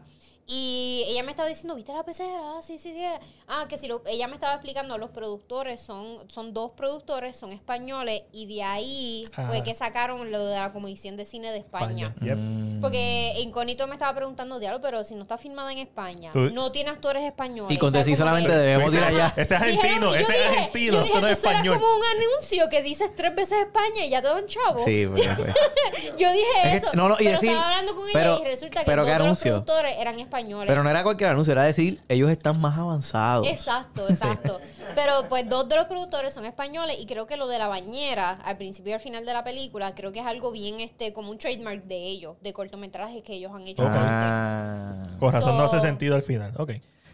Y 0.47 1.03
ella 1.07 1.23
me 1.23 1.31
estaba 1.31 1.47
diciendo, 1.47 1.75
¿viste 1.75 1.93
la 1.93 2.03
pecera? 2.03 2.29
Ah, 2.41 2.59
sí, 2.61 2.77
sí, 2.77 2.91
sí. 2.93 3.03
Ah, 3.47 3.65
que 3.69 3.77
si 3.77 3.87
lo, 3.87 4.01
ella 4.07 4.27
me 4.27 4.33
estaba 4.33 4.53
explicando, 4.53 4.97
los 4.97 5.11
productores 5.11 5.79
son, 5.79 6.29
son 6.29 6.53
dos 6.53 6.71
productores, 6.75 7.37
son 7.37 7.51
españoles, 7.53 8.23
y 8.33 8.47
de 8.53 8.63
ahí 8.63 9.25
Ajá. 9.31 9.47
fue 9.47 9.63
que 9.63 9.73
sacaron 9.75 10.31
lo 10.31 10.45
de 10.45 10.55
la 10.59 10.73
Comisión 10.73 11.15
de 11.15 11.25
Cine 11.25 11.51
de 11.51 11.59
España. 11.59 12.07
España. 12.07 12.15
Yep. 12.21 12.37
Mm. 12.37 12.81
Porque 12.81 13.33
Incógnito 13.39 13.87
me 13.87 13.93
estaba 13.93 14.13
preguntando, 14.15 14.59
diablo, 14.59 14.81
pero 14.81 15.03
si 15.03 15.15
no 15.15 15.21
está 15.21 15.37
filmada 15.37 15.71
en 15.71 15.77
España, 15.77 16.31
Tú- 16.31 16.49
no 16.51 16.71
tiene 16.71 16.89
actores 16.89 17.23
españoles. 17.23 17.73
Y 17.75 17.77
con 17.79 17.93
decir 17.93 18.17
solamente 18.17 18.49
que- 18.49 18.57
debemos 18.57 18.93
ir 18.93 18.99
allá. 19.03 19.33
Ese 19.37 19.55
es 19.55 19.61
argentino, 19.61 20.13
ese 20.15 20.21
es 20.21 20.27
dije- 20.27 20.47
argentino, 20.49 20.93
yo 20.93 20.99
esto 20.99 21.07
dije, 21.07 21.21
no 21.21 21.27
es 21.27 21.33
esto 21.33 21.47
era 21.49 21.57
español. 21.59 21.79
como 21.79 21.95
un 21.95 22.03
anuncio 22.03 22.69
que 22.69 22.81
dices 22.81 23.15
tres 23.15 23.35
veces 23.35 23.59
España 23.59 24.05
y 24.05 24.09
ya 24.09 24.21
te 24.21 24.27
dan 24.27 24.45
chavo. 24.47 24.83
Sí, 24.83 25.07
pues, 25.07 25.21
pues. 25.37 25.53
Yo 26.17 26.31
dije 26.31 26.45
Es 26.63 26.71
que- 26.71 26.77
eso. 26.77 26.89
no, 26.93 27.09
no, 27.09 27.15
y 27.15 27.25
pero 27.25 27.31
decir- 27.39 27.49
estaba 27.51 27.69
hablando 27.69 27.95
con 27.95 28.03
ella 28.09 28.13
pero- 28.19 28.39
y 28.41 28.43
resulta 28.45 28.79
que 28.81 28.85
pero 28.85 29.01
dos 29.05 29.11
¿qué 29.11 29.19
de 29.23 29.27
los 29.29 29.39
productores 29.39 29.93
eran 29.99 30.15
españoles. 30.19 30.30
Pero 30.67 30.83
no 30.83 30.89
era 30.89 31.03
cualquier 31.03 31.29
anuncio, 31.29 31.51
era 31.51 31.63
decir, 31.63 32.01
ellos 32.09 32.29
están 32.31 32.59
más 32.59 32.77
avanzados. 32.77 33.47
Exacto, 33.47 34.05
exacto. 34.09 34.59
Pero 34.95 35.27
pues 35.29 35.47
dos 35.47 35.69
de 35.69 35.75
los 35.75 35.85
productores 35.85 36.33
son 36.33 36.45
españoles 36.45 36.97
y 36.99 37.05
creo 37.05 37.27
que 37.27 37.37
lo 37.37 37.47
de 37.47 37.59
la 37.59 37.67
bañera, 37.67 38.39
al 38.43 38.57
principio 38.57 38.91
y 38.91 38.93
al 38.93 38.99
final 38.99 39.25
de 39.25 39.33
la 39.33 39.43
película, 39.43 39.93
creo 39.93 40.11
que 40.11 40.19
es 40.19 40.25
algo 40.25 40.51
bien 40.51 40.79
este, 40.79 41.13
como 41.13 41.29
un 41.31 41.37
trademark 41.37 41.83
de 41.83 41.97
ellos, 41.97 42.35
de 42.41 42.53
cortometrajes 42.53 43.23
que 43.23 43.33
ellos 43.33 43.51
han 43.53 43.67
hecho 43.67 43.83
Ok. 43.83 43.89
antes. 43.89 44.01
Ah. 44.03 45.03
Con 45.19 45.31
razón 45.31 45.57
no 45.57 45.63
hace 45.63 45.79
sentido 45.79 46.15
al 46.15 46.23
final. 46.23 46.53
Ok. 46.57 46.71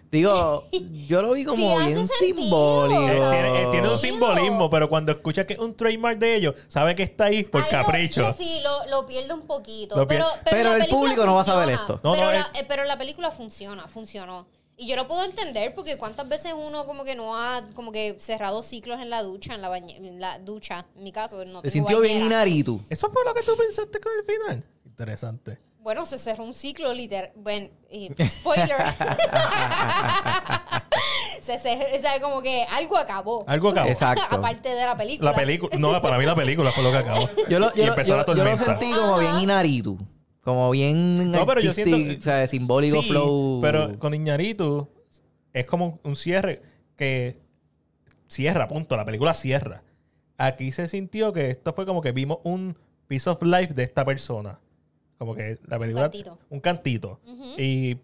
Digo, 0.10 0.68
yo 1.08 1.22
lo 1.22 1.34
vi 1.34 1.44
como 1.44 1.80
Sí, 1.80 1.86
bien 1.86 2.08
simbólico. 2.08 3.02
Eh, 3.02 3.30
Tiene, 3.30 3.62
eh, 3.64 3.68
tiene 3.72 3.90
un 3.90 3.98
simbolismo, 3.98 4.70
pero 4.70 4.88
cuando 4.90 5.12
escucha 5.12 5.46
que 5.46 5.54
es 5.54 5.60
un 5.60 5.76
trademark 5.76 6.18
de 6.18 6.36
ellos, 6.36 6.56
sabe 6.70 6.96
que 6.96 7.04
está 7.04 7.26
ahí 7.26 7.44
por 7.44 7.62
Algo 7.62 7.72
capricho. 7.72 8.32
sí, 8.38 8.62
lo, 8.64 8.86
lo 8.90 9.06
pierde 9.08 9.34
un 9.34 9.42
poquito. 9.46 9.98
Lo 9.98 10.08
pero, 10.08 10.26
pero, 10.50 10.74
el 10.74 10.88
público 10.88 11.26
no 11.26 11.36
va 11.36 11.42
a 11.42 11.46
saber 11.46 11.70
esto. 11.72 12.00
No, 12.04 12.14
pero, 12.14 12.26
no, 12.28 12.32
la, 12.32 12.40
es- 12.40 12.62
eh, 12.62 12.66
pero 12.68 12.86
la 12.86 12.98
película 12.98 13.32
funciona, 13.32 13.88
funcionó. 13.90 14.48
Y 14.80 14.88
yo 14.88 14.96
lo 14.96 15.08
puedo 15.08 15.26
entender 15.26 15.74
porque 15.74 15.98
cuántas 15.98 16.30
veces 16.30 16.54
uno 16.56 16.86
como 16.86 17.04
que 17.04 17.16
no 17.16 17.36
ha 17.36 17.64
como 17.74 17.92
que 17.92 18.16
cerrado 18.20 18.62
ciclos 18.64 19.02
en 19.02 19.10
la 19.10 19.24
ducha, 19.24 19.56
en 19.56 19.62
la, 19.62 19.70
bañe- 19.72 19.98
en 19.98 20.22
la 20.22 20.38
ducha, 20.40 20.86
en 20.96 21.04
mi 21.04 21.12
caso, 21.12 21.44
no 21.46 21.62
Se 21.64 21.72
sintió 21.72 22.00
bien 22.00 22.14
bañera. 22.20 22.26
Inaritu. 22.46 22.80
¿Eso 22.90 23.10
fue 23.10 23.26
lo 23.26 23.34
que 23.34 23.42
tú 23.42 23.58
pensaste 23.58 24.00
con 24.00 24.12
el 24.18 24.24
final? 24.24 24.64
Interesante. 24.86 25.58
Bueno, 25.80 26.06
se 26.06 26.18
cerró 26.18 26.44
un 26.44 26.54
ciclo 26.54 26.94
literal. 26.94 27.32
Bueno, 27.36 27.70
y 27.90 28.10
spoiler. 28.28 28.76
se 31.42 31.58
cerró, 31.60 31.84
o 31.96 32.00
sea, 32.00 32.20
como 32.22 32.42
que 32.42 32.66
algo 32.72 32.98
acabó. 32.98 33.44
Algo 33.48 33.70
acabó. 33.70 33.90
Exacto. 33.90 34.24
Aparte 34.36 34.70
de 34.70 34.86
la 34.86 34.98
película. 34.98 35.32
La 35.32 35.38
película, 35.38 35.78
no, 35.78 36.02
para 36.02 36.18
mí 36.18 36.26
la 36.26 36.36
película 36.36 36.72
fue 36.72 36.84
lo 36.84 36.92
que 36.92 36.98
acabó. 36.98 37.30
Yo 37.50 37.60
lo, 37.60 37.68
Y 37.74 37.80
yo, 37.80 37.86
lo- 37.86 37.90
empezó 37.92 38.10
yo- 38.10 38.18
la 38.18 38.26
yo 38.26 38.34
lo 38.34 38.36
tormenta. 38.36 38.66
sentí 38.66 38.92
como 38.92 39.18
bien 39.20 39.40
Inaritu. 39.40 39.98
Como 40.44 40.70
bien 40.72 41.32
No, 41.32 41.46
pero 41.46 41.60
yo 41.62 41.74
siento. 41.74 41.98
o 42.18 42.22
sea, 42.22 42.48
simbólico 42.48 43.02
Sí, 43.02 43.10
flow. 43.10 43.60
Pero 43.62 44.00
con 44.00 44.14
Iñaritu 44.14 44.88
es 45.54 45.66
como 45.66 46.00
un 46.04 46.16
cierre 46.16 46.62
que 46.96 47.40
cierra, 48.28 48.68
punto. 48.68 48.96
La 48.96 49.04
película 49.06 49.34
cierra. 49.34 49.84
Aquí 50.38 50.72
se 50.72 50.88
sintió 50.88 51.34
que 51.34 51.50
esto 51.50 51.74
fue 51.74 51.86
como 51.86 52.02
que 52.02 52.12
vimos 52.14 52.38
un 52.44 52.78
piece 53.08 53.30
of 53.30 53.42
life 53.42 53.74
de 53.74 53.84
esta 53.84 54.06
persona. 54.06 54.60
Como 55.18 55.34
que 55.36 55.58
la 55.68 55.80
película. 55.80 56.04
cantito. 56.04 56.40
Un 56.50 56.60
cantito. 56.60 57.20
Y 57.58 57.98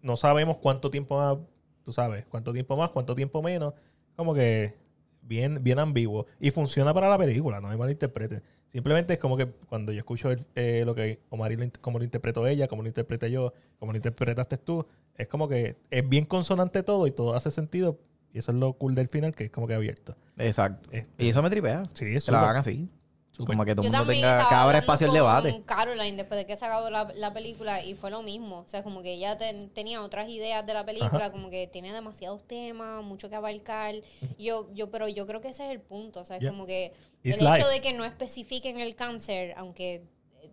no 0.00 0.16
sabemos 0.16 0.58
cuánto 0.58 0.90
tiempo 0.90 1.16
más. 1.18 1.38
Tú 1.84 1.92
sabes, 1.92 2.24
cuánto 2.28 2.52
tiempo 2.52 2.76
más, 2.76 2.90
cuánto 2.90 3.14
tiempo 3.14 3.42
menos. 3.42 3.74
Como 4.16 4.34
que 4.34 4.74
bien, 5.22 5.62
bien 5.64 5.78
ambiguo. 5.78 6.26
Y 6.38 6.50
funciona 6.50 6.94
para 6.94 7.08
la 7.08 7.18
película, 7.18 7.60
no 7.60 7.68
me 7.68 7.76
malinterpreten. 7.76 8.42
Simplemente 8.72 9.14
es 9.14 9.18
como 9.18 9.36
que 9.36 9.46
cuando 9.68 9.92
yo 9.92 9.98
escucho 9.98 10.30
el- 10.30 10.46
eh, 10.54 10.82
lo 10.86 10.94
que 10.94 11.20
Omar 11.28 11.52
lo, 11.52 11.66
cómo 11.80 11.98
lo 11.98 12.04
interpretó 12.04 12.46
ella, 12.46 12.68
cómo 12.68 12.82
lo 12.82 12.88
interpreté 12.88 13.30
yo, 13.30 13.52
cómo 13.78 13.92
lo 13.92 13.96
interpretaste 13.98 14.56
tú, 14.56 14.86
es 15.16 15.28
como 15.28 15.46
que 15.48 15.76
es 15.90 16.08
bien 16.08 16.24
consonante 16.24 16.82
todo 16.82 17.06
y 17.06 17.10
todo 17.10 17.34
hace 17.34 17.50
sentido. 17.50 17.98
Y 18.32 18.38
eso 18.38 18.50
es 18.52 18.56
lo 18.58 18.72
cool 18.74 18.94
del 18.94 19.08
final, 19.08 19.34
que 19.34 19.44
es 19.44 19.50
como 19.50 19.66
que 19.66 19.74
abierto. 19.74 20.16
Exacto. 20.38 20.88
Este, 20.90 21.24
Y 21.24 21.28
eso 21.28 21.42
me 21.42 21.50
tripea. 21.50 21.82
sí, 21.92 22.06
es 22.14 22.24
Que 22.24 22.32
la 22.32 22.42
hagan 22.44 22.56
así. 22.56 22.88
Como 23.36 23.64
que 23.64 23.74
todo 23.74 23.86
el 23.86 23.90
mundo 23.92 24.06
tenga. 24.06 24.46
Que 24.48 24.54
abra 24.54 24.78
espacio 24.78 25.06
al 25.06 25.10
con 25.10 25.16
debate. 25.18 25.62
Caroline 25.64 26.16
después 26.18 26.38
de 26.38 26.46
que 26.46 26.56
se 26.56 26.64
acabó 26.66 26.90
la, 26.90 27.10
la 27.16 27.32
película 27.32 27.82
y 27.82 27.94
fue 27.94 28.10
lo 28.10 28.22
mismo. 28.22 28.58
O 28.58 28.68
sea, 28.68 28.82
como 28.82 29.02
que 29.02 29.14
ella 29.14 29.36
ten- 29.38 29.70
tenía 29.70 30.02
otras 30.02 30.28
ideas 30.28 30.64
de 30.66 30.74
la 30.74 30.84
película, 30.84 31.32
como 31.32 31.48
que 31.48 31.66
tiene 31.66 31.92
demasiados 31.92 32.46
temas, 32.46 33.02
mucho 33.02 33.30
que 33.30 33.36
abarcar. 33.36 33.94
Yo, 34.38 34.68
yo, 34.74 34.90
pero 34.90 35.08
yo 35.08 35.26
creo 35.26 35.40
que 35.40 35.48
ese 35.48 35.64
es 35.64 35.72
el 35.72 35.80
punto. 35.80 36.20
O 36.20 36.24
sea, 36.24 36.36
es 36.36 36.40
Yeah. 36.42 36.50
como 36.50 36.66
que 36.66 36.92
It's 37.24 37.38
el 37.38 37.46
hecho 37.54 37.68
de 37.68 37.80
que 37.80 37.92
no 37.94 38.04
especifiquen 38.04 38.78
el 38.80 38.94
cáncer, 38.94 39.54
aunque. 39.56 40.02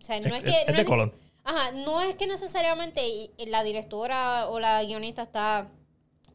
O 0.00 0.02
sea, 0.02 0.18
no 0.20 0.28
Es, 0.28 0.34
es, 0.34 0.42
que. 0.44 0.50
es- 0.50 0.56
es 0.62 0.66
no 0.68 0.74
de 0.74 0.80
es- 0.80 0.86
Colón. 0.88 1.14
Ajá, 1.44 1.72
no 1.72 2.00
es 2.02 2.14
que 2.16 2.26
necesariamente 2.26 3.02
la 3.46 3.62
directora 3.62 4.48
o 4.48 4.58
la 4.60 4.82
guionista 4.84 5.22
está 5.22 5.68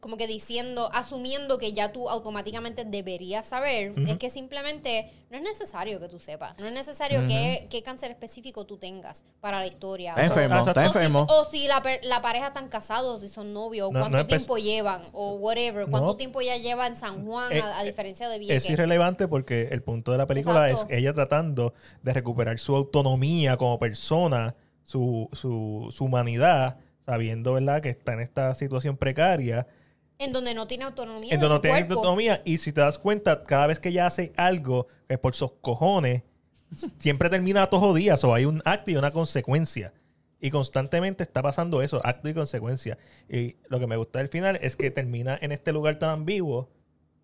como 0.06 0.16
que 0.18 0.28
diciendo, 0.28 0.88
asumiendo 0.92 1.58
que 1.58 1.72
ya 1.72 1.90
tú 1.90 2.08
automáticamente 2.08 2.84
deberías 2.84 3.44
saber, 3.48 3.90
es 4.06 4.18
que 4.18 4.30
simplemente 4.30 5.10
no 5.30 5.36
es 5.36 5.42
necesario 5.42 5.98
que 5.98 6.08
tú 6.08 6.20
sepas, 6.20 6.56
no 6.60 6.66
es 6.68 6.72
necesario 6.72 7.26
que, 7.26 7.66
qué 7.68 7.82
cáncer 7.82 8.12
específico 8.12 8.64
tú 8.66 8.76
tengas 8.78 9.24
para 9.40 9.58
la 9.58 9.66
historia. 9.66 10.10
Está 10.16 10.22
O 10.22 10.40
enfermo, 10.40 10.58
está 10.60 10.80
o 10.80 10.84
o 10.84 10.86
enfermo. 10.86 11.26
Si, 11.28 11.34
o 11.34 11.44
si 11.44 11.66
la, 11.66 11.82
la 12.04 12.22
pareja 12.22 12.46
están 12.46 12.68
casados, 12.68 13.20
si 13.22 13.28
son 13.28 13.52
novios, 13.52 13.90
No, 13.90 13.98
cuánto 13.98 14.18
no 14.18 14.26
tiempo 14.26 14.58
llevan, 14.58 15.02
o 15.12 15.32
whatever, 15.34 15.88
cuánto 15.90 16.10
No. 16.10 16.16
tiempo 16.16 16.40
ya 16.40 16.56
lleva 16.56 16.86
en 16.86 16.94
San 16.94 17.26
Juan, 17.26 17.52
Eh, 17.52 17.60
a, 17.60 17.80
a 17.80 17.82
diferencia 17.82 18.28
de 18.28 18.38
Vieques. 18.38 18.64
Es 18.64 18.70
irrelevante 18.70 19.26
porque 19.26 19.66
el 19.72 19.82
punto 19.82 20.12
de 20.12 20.18
la 20.18 20.26
película 20.26 20.70
Exacto. 20.70 20.92
es 20.92 20.98
ella 21.00 21.14
tratando 21.14 21.74
de 22.04 22.12
recuperar 22.12 22.60
su 22.60 22.76
autonomía 22.76 23.56
como 23.56 23.80
persona, 23.80 24.54
su, 24.84 25.28
su, 25.32 25.88
su 25.90 26.04
humanidad, 26.04 26.76
sabiendo, 27.04 27.54
¿verdad?, 27.54 27.82
que 27.82 27.88
está 27.88 28.12
en 28.12 28.20
esta 28.20 28.54
situación 28.54 28.96
precaria, 28.96 29.66
en 30.18 30.32
donde 30.32 30.54
no 30.54 30.66
tiene 30.66 30.84
autonomía 30.84 31.34
en 31.34 31.40
de 31.40 31.46
donde 31.46 31.56
no 31.56 31.60
tiene 31.60 31.78
cuerpo. 31.86 31.94
autonomía. 31.94 32.42
Y 32.44 32.58
si 32.58 32.72
te 32.72 32.80
das 32.80 32.98
cuenta, 32.98 33.44
cada 33.44 33.66
vez 33.66 33.80
que 33.80 33.90
ella 33.90 34.06
hace 34.06 34.32
algo, 34.36 34.88
es 35.08 35.18
por 35.18 35.34
sus 35.34 35.52
cojones, 35.60 36.22
siempre 36.98 37.28
termina 37.28 37.68
todos 37.68 37.88
los 37.88 37.96
días, 37.96 38.22
o 38.24 38.34
hay 38.34 38.44
un 38.44 38.62
acto 38.64 38.90
y 38.90 38.96
una 38.96 39.10
consecuencia. 39.10 39.92
Y 40.40 40.50
constantemente 40.50 41.22
está 41.22 41.42
pasando 41.42 41.82
eso, 41.82 42.00
acto 42.04 42.28
y 42.28 42.34
consecuencia. 42.34 42.98
Y 43.28 43.56
lo 43.68 43.80
que 43.80 43.86
me 43.86 43.96
gusta 43.96 44.18
del 44.18 44.28
final 44.28 44.58
es 44.60 44.76
que 44.76 44.90
termina 44.90 45.38
en 45.40 45.52
este 45.52 45.72
lugar 45.72 45.98
tan 45.98 46.10
ambiguo 46.10 46.70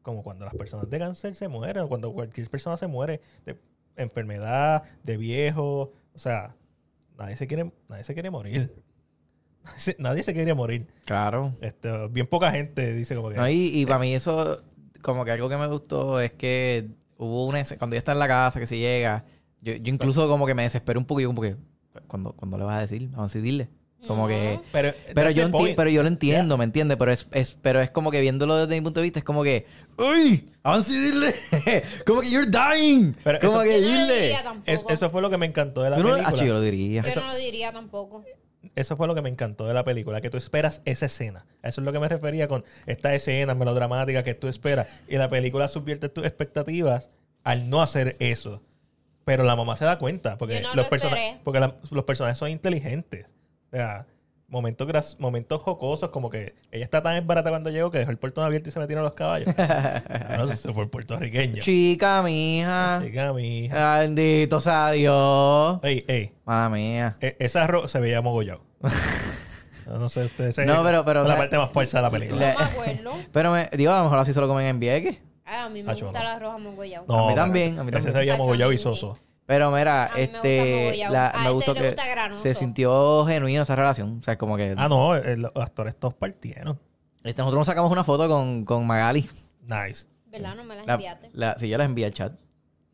como 0.03 0.23
cuando 0.23 0.45
las 0.45 0.55
personas 0.55 0.91
de 0.91 0.99
cáncer 0.99 1.35
se 1.35 1.49
mueren, 1.49 1.85
o 1.85 1.89
cuando 1.89 2.13
cualquier 2.13 2.49
persona 2.51 2.77
se 2.77 2.87
muere 2.87 3.21
de 3.47 3.57
enfermedad, 3.97 4.83
de 5.03 5.17
viejo. 5.17 5.93
O 6.15 6.19
sea, 6.19 6.57
nadie 7.17 7.37
se 7.37 7.47
quiere, 7.47 7.73
nadie 7.89 8.05
se 8.05 8.15
quiere 8.15 8.31
morir. 8.31 8.73
Nadie 9.99 10.23
se- 10.23 10.33
quiere 10.35 10.55
morir. 10.55 10.87
Claro. 11.05 11.55
Este, 11.61 11.91
bien 12.09 12.27
poca 12.27 12.51
gente 12.53 12.93
dice 12.95 13.15
como 13.15 13.29
que... 13.31 13.37
No, 13.37 13.49
y, 13.49 13.81
y 13.81 13.87
para 13.87 13.99
mí 13.99 14.15
eso, 14.15 14.63
como 15.03 15.25
que 15.25 15.31
algo 15.33 15.49
que 15.49 15.57
me 15.57 15.67
gustó 15.67 16.21
es 16.21 16.33
que 16.33 16.89
hubo 17.17 17.47
una 17.47 17.63
cuando 17.79 17.95
ella 17.95 17.99
está 17.99 18.13
en 18.13 18.19
la 18.19 18.29
casa, 18.29 18.59
que 18.61 18.67
se 18.67 18.79
llega, 18.79 19.25
yo, 19.61 19.75
yo 19.75 19.93
incluso 19.93 20.29
como 20.29 20.47
que 20.47 20.55
me 20.55 20.63
desesperé 20.65 20.99
un 20.99 21.05
poco, 21.05 21.21
yo 21.21 21.29
como 21.29 21.43
que, 21.43 21.57
cuando, 22.07 22.33
cuando 22.33 22.59
le 22.59 22.65
vas 22.65 22.79
a 22.79 22.81
decir? 22.81 23.09
Vamos 23.11 23.35
a 23.35 23.39
decirle. 23.39 23.69
Como 24.09 24.27
que... 24.27 24.59
Pero, 24.73 24.93
Pero 25.15 25.31
yo, 25.31 25.49
pero 25.77 25.89
yo 25.89 26.03
lo 26.03 26.09
entiendo, 26.09 26.59
¿me 26.59 26.65
entiendes? 26.65 26.97
Pero 26.99 27.13
es, 27.13 27.29
es, 27.31 27.57
pero 27.63 27.81
es 27.81 27.89
como 27.93 28.11
que 28.11 28.21
viéndolo 28.21 28.57
desde 28.57 28.75
mi 28.75 28.81
punto 28.81 28.99
de 28.99 29.05
vista, 29.05 29.21
es 29.21 29.25
como 29.25 29.45
que, 29.45 29.65
¡Uy! 29.97 30.51
¡Vamos 30.65 30.89
a 30.89 30.93
decirle! 30.93 31.35
como 32.05 32.21
que 32.21 32.29
you're 32.29 32.51
dying. 32.51 33.15
Pero 33.23 33.39
como 33.39 33.63
eso- 33.63 33.71
que 33.71 33.81
Yo 33.81 33.89
no 33.89 33.95
lo 33.95 34.03
dile. 34.03 34.21
diría 34.23 34.43
tampoco. 34.43 34.73
Es- 34.73 34.85
eso 34.89 35.11
fue 35.11 35.23
lo 35.23 35.31
que 35.31 35.39
me 35.39 35.47
encantó 35.47 35.85
de 35.85 35.91
la 35.91 35.97
Tú 35.99 36.03
no- 36.03 36.15
película. 36.15 36.37
Ah, 36.37 36.45
yo 36.45 36.53
lo 36.53 36.61
diría. 36.61 37.05
Yo 37.05 37.21
no 37.21 37.29
lo 37.29 37.37
diría 37.37 37.71
tampoco. 37.71 38.25
Eso 38.77 38.97
fue 38.97 39.07
lo 39.07 39.15
que 39.15 39.23
me 39.23 39.29
encantó 39.29 39.67
de 39.67 39.75
la 39.75 39.85
película, 39.85 40.21
que 40.21 40.31
tú 40.31 40.37
esperas 40.37 40.83
esa 40.85 41.07
escena. 41.07 41.47
Eso 41.63 41.81
es 41.81 41.85
lo 41.85 41.93
que 41.93 41.99
me 41.99 42.09
refería 42.09 42.49
con 42.49 42.65
esta 42.87 43.15
escena 43.15 43.55
melodramática 43.55 44.23
que 44.23 44.35
tú 44.35 44.49
esperas. 44.49 44.87
Y 45.09 45.17
la 45.17 45.29
película 45.29 45.69
subvierte 45.69 46.09
tus 46.09 46.25
expectativas 46.25 47.11
al 47.45 47.69
no 47.71 47.83
hacer 47.83 48.17
eso. 48.21 48.63
Pero 49.25 49.45
la 49.45 49.55
mamá 49.57 49.77
se 49.77 49.85
da 49.85 49.99
cuenta 49.99 50.37
porque, 50.39 50.61
no 50.61 50.69
los, 50.75 50.87
lo 50.87 50.91
porque 51.45 51.61
la- 51.61 51.77
los 51.91 52.05
personajes 52.05 52.39
son 52.39 52.51
inteligentes. 52.51 53.27
O 53.73 53.77
sea, 53.77 54.07
momentos, 54.53 54.87
gras- 54.87 55.17
momentos 55.19 55.63
jocosos 55.63 56.11
como 56.11 56.29
que 56.31 56.55
ella 56.71 56.85
está 56.85 57.03
tan 57.03 57.27
barata 57.27 57.49
cuando 57.51 57.71
llegó 57.71 57.91
que 57.91 57.99
dejó 57.99 58.11
el 58.13 58.19
portón 58.19 58.45
abierto 58.45 58.69
y 58.69 58.73
se 58.73 58.79
metieron 58.79 59.03
los 59.03 59.15
caballos. 59.15 59.49
no, 60.39 60.45
eso 60.53 60.73
fue 60.75 60.87
puertorriqueño. 60.89 61.61
Chica, 61.63 62.23
mija. 62.23 63.01
Chica, 63.03 63.33
mi 63.33 63.65
hija. 63.65 63.99
Bendito 64.01 64.61
sea 64.61 64.91
Dios. 64.93 65.81
Ey, 65.83 66.05
ey. 66.07 66.33
Mala 66.45 66.69
mía. 66.69 67.17
e- 67.21 67.37
ese 67.41 67.59
arroz 67.59 67.91
se 67.91 67.99
veía 67.99 68.21
mogollado. 68.21 68.61
no, 69.87 69.99
no 69.99 70.09
sé, 70.09 70.25
ustedes 70.27 70.55
se 70.55 70.67
No, 70.67 70.83
pero- 70.85 71.05
pero, 71.05 71.21
es 71.21 71.27
o 71.27 71.29
la 71.29 71.35
sea, 71.35 71.43
parte 71.43 71.57
más 71.57 71.73
falsa 71.73 71.99
de 71.99 72.03
la 72.03 72.09
No 72.09 72.13
película. 72.13 72.51
Le- 72.53 72.57
me 72.59 72.65
acuerdo. 72.65 73.13
Pero 73.33 73.53
me, 73.53 73.69
digo, 73.77 73.91
a 73.93 73.99
lo 73.99 74.05
mejor 74.05 74.19
así 74.19 74.33
se 74.35 74.41
lo 74.41 74.47
comen 74.49 74.67
en 74.67 74.79
Vieques. 74.79 75.19
Ah, 75.47 75.65
a 75.65 75.69
mí 75.71 75.83
me 75.83 75.91
Acho, 75.93 76.05
gusta 76.07 76.21
no. 76.21 76.25
la 76.27 76.39
roja 76.39 76.59
mongollado. 76.59 77.05
No, 77.09 77.25
A 77.27 77.29
mí 77.31 77.35
también, 77.35 77.79
a 77.79 77.83
mí 77.85 77.89
ese 77.89 77.93
también. 77.97 78.13
se 78.13 78.19
veía 78.19 78.37
mogollado 78.37 78.71
y 78.73 78.79
soso. 78.79 79.19
Pero 79.53 79.71
mira, 79.71 80.07
A 80.07 80.17
mí 80.17 80.21
me 80.23 80.27
gusta 80.27 80.39
este, 80.39 80.97
la- 81.11 81.29
A 81.29 81.33
me 81.33 81.39
este 81.41 81.53
gustó 81.53 81.75
que 81.75 81.87
gusta 81.89 82.31
se 82.39 82.55
sintió 82.55 83.27
genuina 83.27 83.63
esa 83.63 83.77
relación. 83.77 84.19
O 84.19 84.23
sea, 84.23 84.39
como 84.39 84.57
que 84.57 84.75
Ah, 84.79 84.89
no, 84.89 85.15
el- 85.15 85.43
los 85.43 85.53
actores 85.57 85.95
todos 85.97 86.15
partieron. 86.15 86.81
este, 87.23 87.43
nosotros 87.43 87.61
nos 87.61 87.67
sacamos 87.67 87.93
una 87.93 88.03
foto 88.03 88.29
con, 88.31 88.65
con 88.65 88.87
Magali. 88.87 89.29
Nice. 89.67 90.07
¿Verdad? 90.31 90.55
No 90.55 90.65
me 90.65 90.75
la 90.77 90.85
La, 90.87 90.95
enviaste. 90.95 91.31
la, 91.35 91.57
sí, 91.59 91.69
yo 91.69 91.77
la 91.77 91.85
envié 91.85 92.07
al 92.07 92.15
chat, 92.15 92.33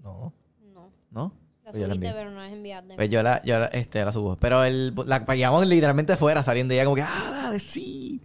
No. 0.03 0.33
No. 0.75 0.91
¿no? 1.13 1.33
La 1.65 1.71
Pues 1.71 1.81
yo 1.81 1.87
la 1.87 1.95
subiste, 1.95 2.15
pero 2.17 2.31
no 2.31 2.41
la 2.41 2.49
enviaste. 2.49 2.95
Pues 2.97 3.09
yo 3.11 3.23
la, 3.23 3.41
yo 3.45 3.59
la, 3.61 3.67
este, 3.67 4.05
la 4.05 4.11
subo. 4.13 4.37
Pero 4.37 4.65
el, 4.65 4.93
la 5.07 5.25
pagamos 5.25 5.65
literalmente 5.65 6.17
fuera, 6.17 6.43
saliendo 6.43 6.75
y 6.75 6.79
ella 6.79 6.85
como 6.87 6.97
que, 6.97 7.03
ah, 7.03 7.31
dale, 7.45 7.61
sí. 7.61 8.21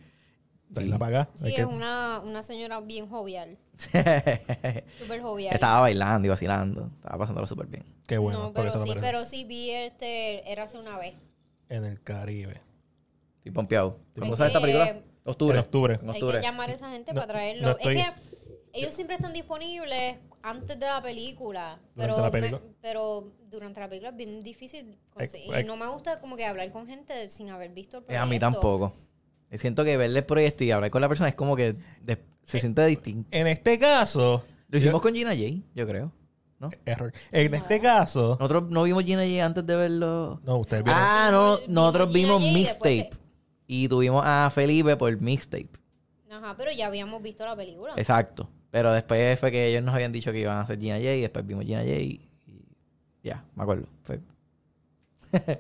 Ahí 0.75 0.87
la 0.87 0.97
paga. 0.99 1.29
Sí, 1.35 1.47
es 1.47 1.55
que- 1.55 1.65
una, 1.65 2.21
una 2.23 2.43
señora 2.43 2.79
bien 2.81 3.09
jovial. 3.09 3.57
Súper 4.99 5.21
jovial. 5.21 5.53
Estaba 5.53 5.81
bailando 5.81 6.25
y 6.27 6.29
vacilando. 6.29 6.89
Estaba 6.95 7.17
pasándolo 7.19 7.47
súper 7.47 7.67
bien. 7.67 7.83
Qué 8.05 8.17
bueno. 8.17 8.43
no, 8.43 8.53
pero 8.53 8.83
sí, 8.85 8.93
pero 8.99 9.25
sí 9.25 9.45
vi 9.45 9.71
este, 9.71 10.49
era 10.51 10.63
hace 10.63 10.77
una 10.77 10.97
vez. 10.97 11.15
En 11.69 11.85
el 11.85 12.01
Caribe. 12.01 12.61
Estoy 13.37 13.51
pompeado. 13.51 13.99
¿Cuándo 14.15 14.33
Es 14.33 14.37
sale 14.37 14.49
esta 14.49 14.61
película? 14.61 15.01
Octubre. 15.25 15.57
En 15.57 15.63
octubre. 15.63 15.93
En 15.95 16.09
Hay 16.09 16.15
octubre. 16.15 16.37
que 16.39 16.43
llamar 16.43 16.69
a 16.69 16.73
esa 16.73 16.91
gente 16.91 17.13
No, 17.13 17.21
para 17.21 17.27
traerlo. 17.33 17.63
no 17.63 17.71
estoy- 17.77 17.97
Es 17.97 18.03
que 18.05 18.13
ellos 18.73 18.93
siempre 18.95 19.15
están 19.15 19.33
disponibles 19.33 20.17
antes 20.41 20.79
de 20.79 20.85
la 20.85 21.01
película. 21.01 21.79
Durante 21.95 21.95
Pero, 21.95 22.17
la 22.17 22.23
me- 22.23 22.31
película. 22.31 22.61
pero 22.81 23.25
durante 23.49 23.79
la 23.79 23.87
película 23.89 24.09
es 24.09 24.15
bien 24.15 24.43
difícil 24.43 24.97
conseguir. 25.11 25.53
Eh, 25.55 25.61
Y 25.61 25.63
no 25.65 25.75
me 25.77 25.87
gusta 25.87 26.19
como 26.19 26.35
que 26.35 26.45
hablar 26.45 26.71
con 26.71 26.87
gente 26.87 27.29
sin 27.29 27.49
haber 27.49 27.71
visto 27.71 27.97
el 27.97 28.03
Eh, 28.03 28.05
proyecto. 28.07 28.23
a 28.23 28.29
mí 28.29 28.39
tampoco. 28.39 28.93
Eh, 29.53 29.57
Siento 29.59 29.83
que 29.85 29.95
verle 29.97 30.19
el 30.19 30.25
proyecto 30.25 30.63
y 30.63 30.71
hablar 30.71 30.89
con 30.89 30.99
la 31.01 31.07
persona 31.07 31.29
es 31.29 31.35
como 31.35 31.55
que 31.55 31.75
de- 32.01 32.17
se 32.43 32.59
siente 32.59 32.83
distinto. 32.87 33.29
En 33.31 33.45
este 33.47 33.77
caso. 33.77 34.43
Lo 34.69 34.77
hicimos 34.79 34.95
yo- 34.95 35.01
con 35.01 35.13
Gina 35.13 35.29
J, 35.31 35.61
yo 35.75 35.87
creo. 35.87 36.11
¿No? 36.59 36.71
Error. 36.85 37.11
En 37.31 37.53
este 37.53 37.79
caso. 37.79 38.37
Nosotros 38.39 38.69
no 38.69 38.83
vimos 38.83 39.03
Gina 39.03 39.23
J 39.23 39.45
antes 39.45 39.65
de 39.67 39.75
verlo. 39.75 40.41
No, 40.43 40.57
ustedes 40.57 40.83
vieron. 40.83 41.01
Ah, 41.03 41.29
no, 41.31 41.59
nosotros 41.67 42.11
vimos 42.11 42.39
Gina 42.39 42.53
mixtape. 42.53 43.09
Y 43.67 43.87
tuvimos 43.87 44.23
a 44.25 44.49
Felipe 44.53 44.97
por 44.97 45.15
mixtape. 45.21 45.69
Ajá, 46.31 46.55
pero 46.57 46.71
ya 46.71 46.87
habíamos 46.87 47.21
visto 47.21 47.45
la 47.45 47.55
película. 47.55 47.93
Exacto. 47.95 48.49
Pero 48.71 48.91
después 48.91 49.39
fue 49.39 49.51
que 49.51 49.67
ellos 49.67 49.83
nos 49.83 49.93
habían 49.93 50.11
dicho 50.11 50.31
que 50.31 50.39
iban 50.39 50.57
a 50.57 50.61
hacer 50.61 50.79
Gina 50.79 50.95
J 50.95 51.13
y 51.13 51.21
después 51.21 51.45
vimos 51.45 51.63
Gina 51.65 51.81
J 51.81 51.91
y, 51.91 52.27
y 52.47 52.65
ya, 53.23 53.43
me 53.55 53.61
acuerdo. 53.63 53.85
Fue... 54.01 54.19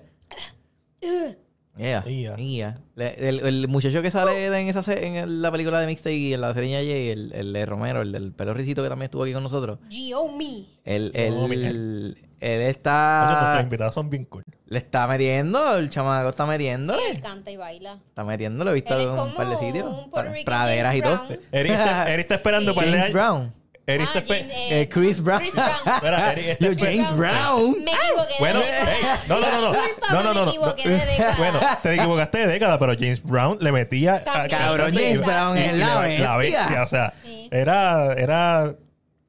Yeah, 1.75 2.03
yeah. 2.05 2.77
El, 2.95 3.39
el 3.39 3.67
muchacho 3.67 4.01
que 4.03 4.11
sale 4.11 4.45
en 4.45 4.67
esa 4.67 4.93
en 4.93 5.15
el- 5.15 5.41
la 5.41 5.51
película 5.51 5.79
de 5.79 5.87
Mixtape 5.87 6.13
y 6.15 6.33
en 6.33 6.41
la 6.41 6.53
serie 6.53 6.77
J, 6.77 7.11
el, 7.13 7.31
el 7.33 7.51
de 7.53 7.65
Romero, 7.65 8.03
el 8.03 8.11
del 8.11 8.31
pelo 8.31 8.53
ricito 8.53 8.83
que 8.83 8.89
también 8.89 9.05
estuvo 9.05 9.23
aquí 9.23 9.33
con 9.33 9.41
nosotros. 9.41 9.79
G.O.Me. 9.89 10.65
Él, 10.85 11.11
él, 11.15 11.33
él 11.51 12.17
Oye, 12.41 12.69
está. 12.69 13.37
Nuestros 13.41 13.63
invitados 13.63 13.93
son 13.95 14.09
bien 14.09 14.25
cool. 14.25 14.43
Le 14.67 14.77
está 14.77 15.07
metiendo, 15.07 15.75
el 15.77 15.89
chamaco 15.89 16.29
está 16.29 16.45
metiendo. 16.45 16.93
Sí, 16.93 16.99
él 17.11 17.21
canta 17.21 17.49
y 17.49 17.57
baila. 17.57 17.99
Está 18.09 18.23
metiendo, 18.23 18.63
lo 18.63 18.71
he 18.71 18.73
visto 18.75 18.99
en 18.99 19.09
un 19.09 19.33
par 19.33 19.47
de 19.49 19.57
sitios. 19.57 20.07
praderas 20.45 20.95
y 20.95 21.01
todo. 21.01 21.21
Eric 21.51 21.71
está, 21.71 22.13
Eric 22.13 22.21
está 22.25 22.35
esperando 22.35 22.71
Sí. 22.73 22.75
para 22.75 22.87
James 22.87 23.01
leer. 23.01 23.13
Brown. 23.13 23.53
Eric 23.85 24.07
Ah, 24.15 24.21
James- 24.25 24.31
eh, 24.49 24.81
Eh, 24.81 24.89
Chris 24.89 25.21
Brown. 25.21 25.41
Chris 25.41 25.53
Brown. 25.55 25.69
Espera, 25.95 26.31
Eric 26.33 26.57
Yo, 26.61 26.69
James 26.77 27.17
Brown. 27.17 27.75
Me 27.83 27.91
equivoqué 27.91 28.33
Bueno, 28.39 28.59
de 28.59 28.65
hey, 28.65 29.07
no, 29.27 29.39
no, 29.39 29.51
no, 29.51 29.61
no. 29.61 29.73
No, 29.73 30.23
no, 30.23 30.23
no, 30.23 30.33
me 30.33 30.45
no. 30.45 30.47
equivoqué 30.51 30.89
de 30.89 31.05
década. 31.05 31.35
Bueno, 31.37 31.59
te 31.81 31.93
equivocaste 31.95 32.37
de 32.37 32.47
década, 32.47 32.79
pero 32.79 32.93
James 32.93 33.21
Brown 33.23 33.57
le 33.59 33.71
metía. 33.73 34.15
a- 34.15 34.23
También, 34.23 34.49
Cabrón, 34.61 34.89
sí, 34.91 34.95
James 34.95 35.17
exacto. 35.19 35.31
Brown 35.31 35.57
es 35.57 35.73
la 35.75 36.07
la 36.07 36.37
bestia. 36.37 36.81
O 36.83 36.87
sea, 36.87 37.13
Sí. 37.23 37.49
era. 37.51 38.13
Era. 38.13 38.75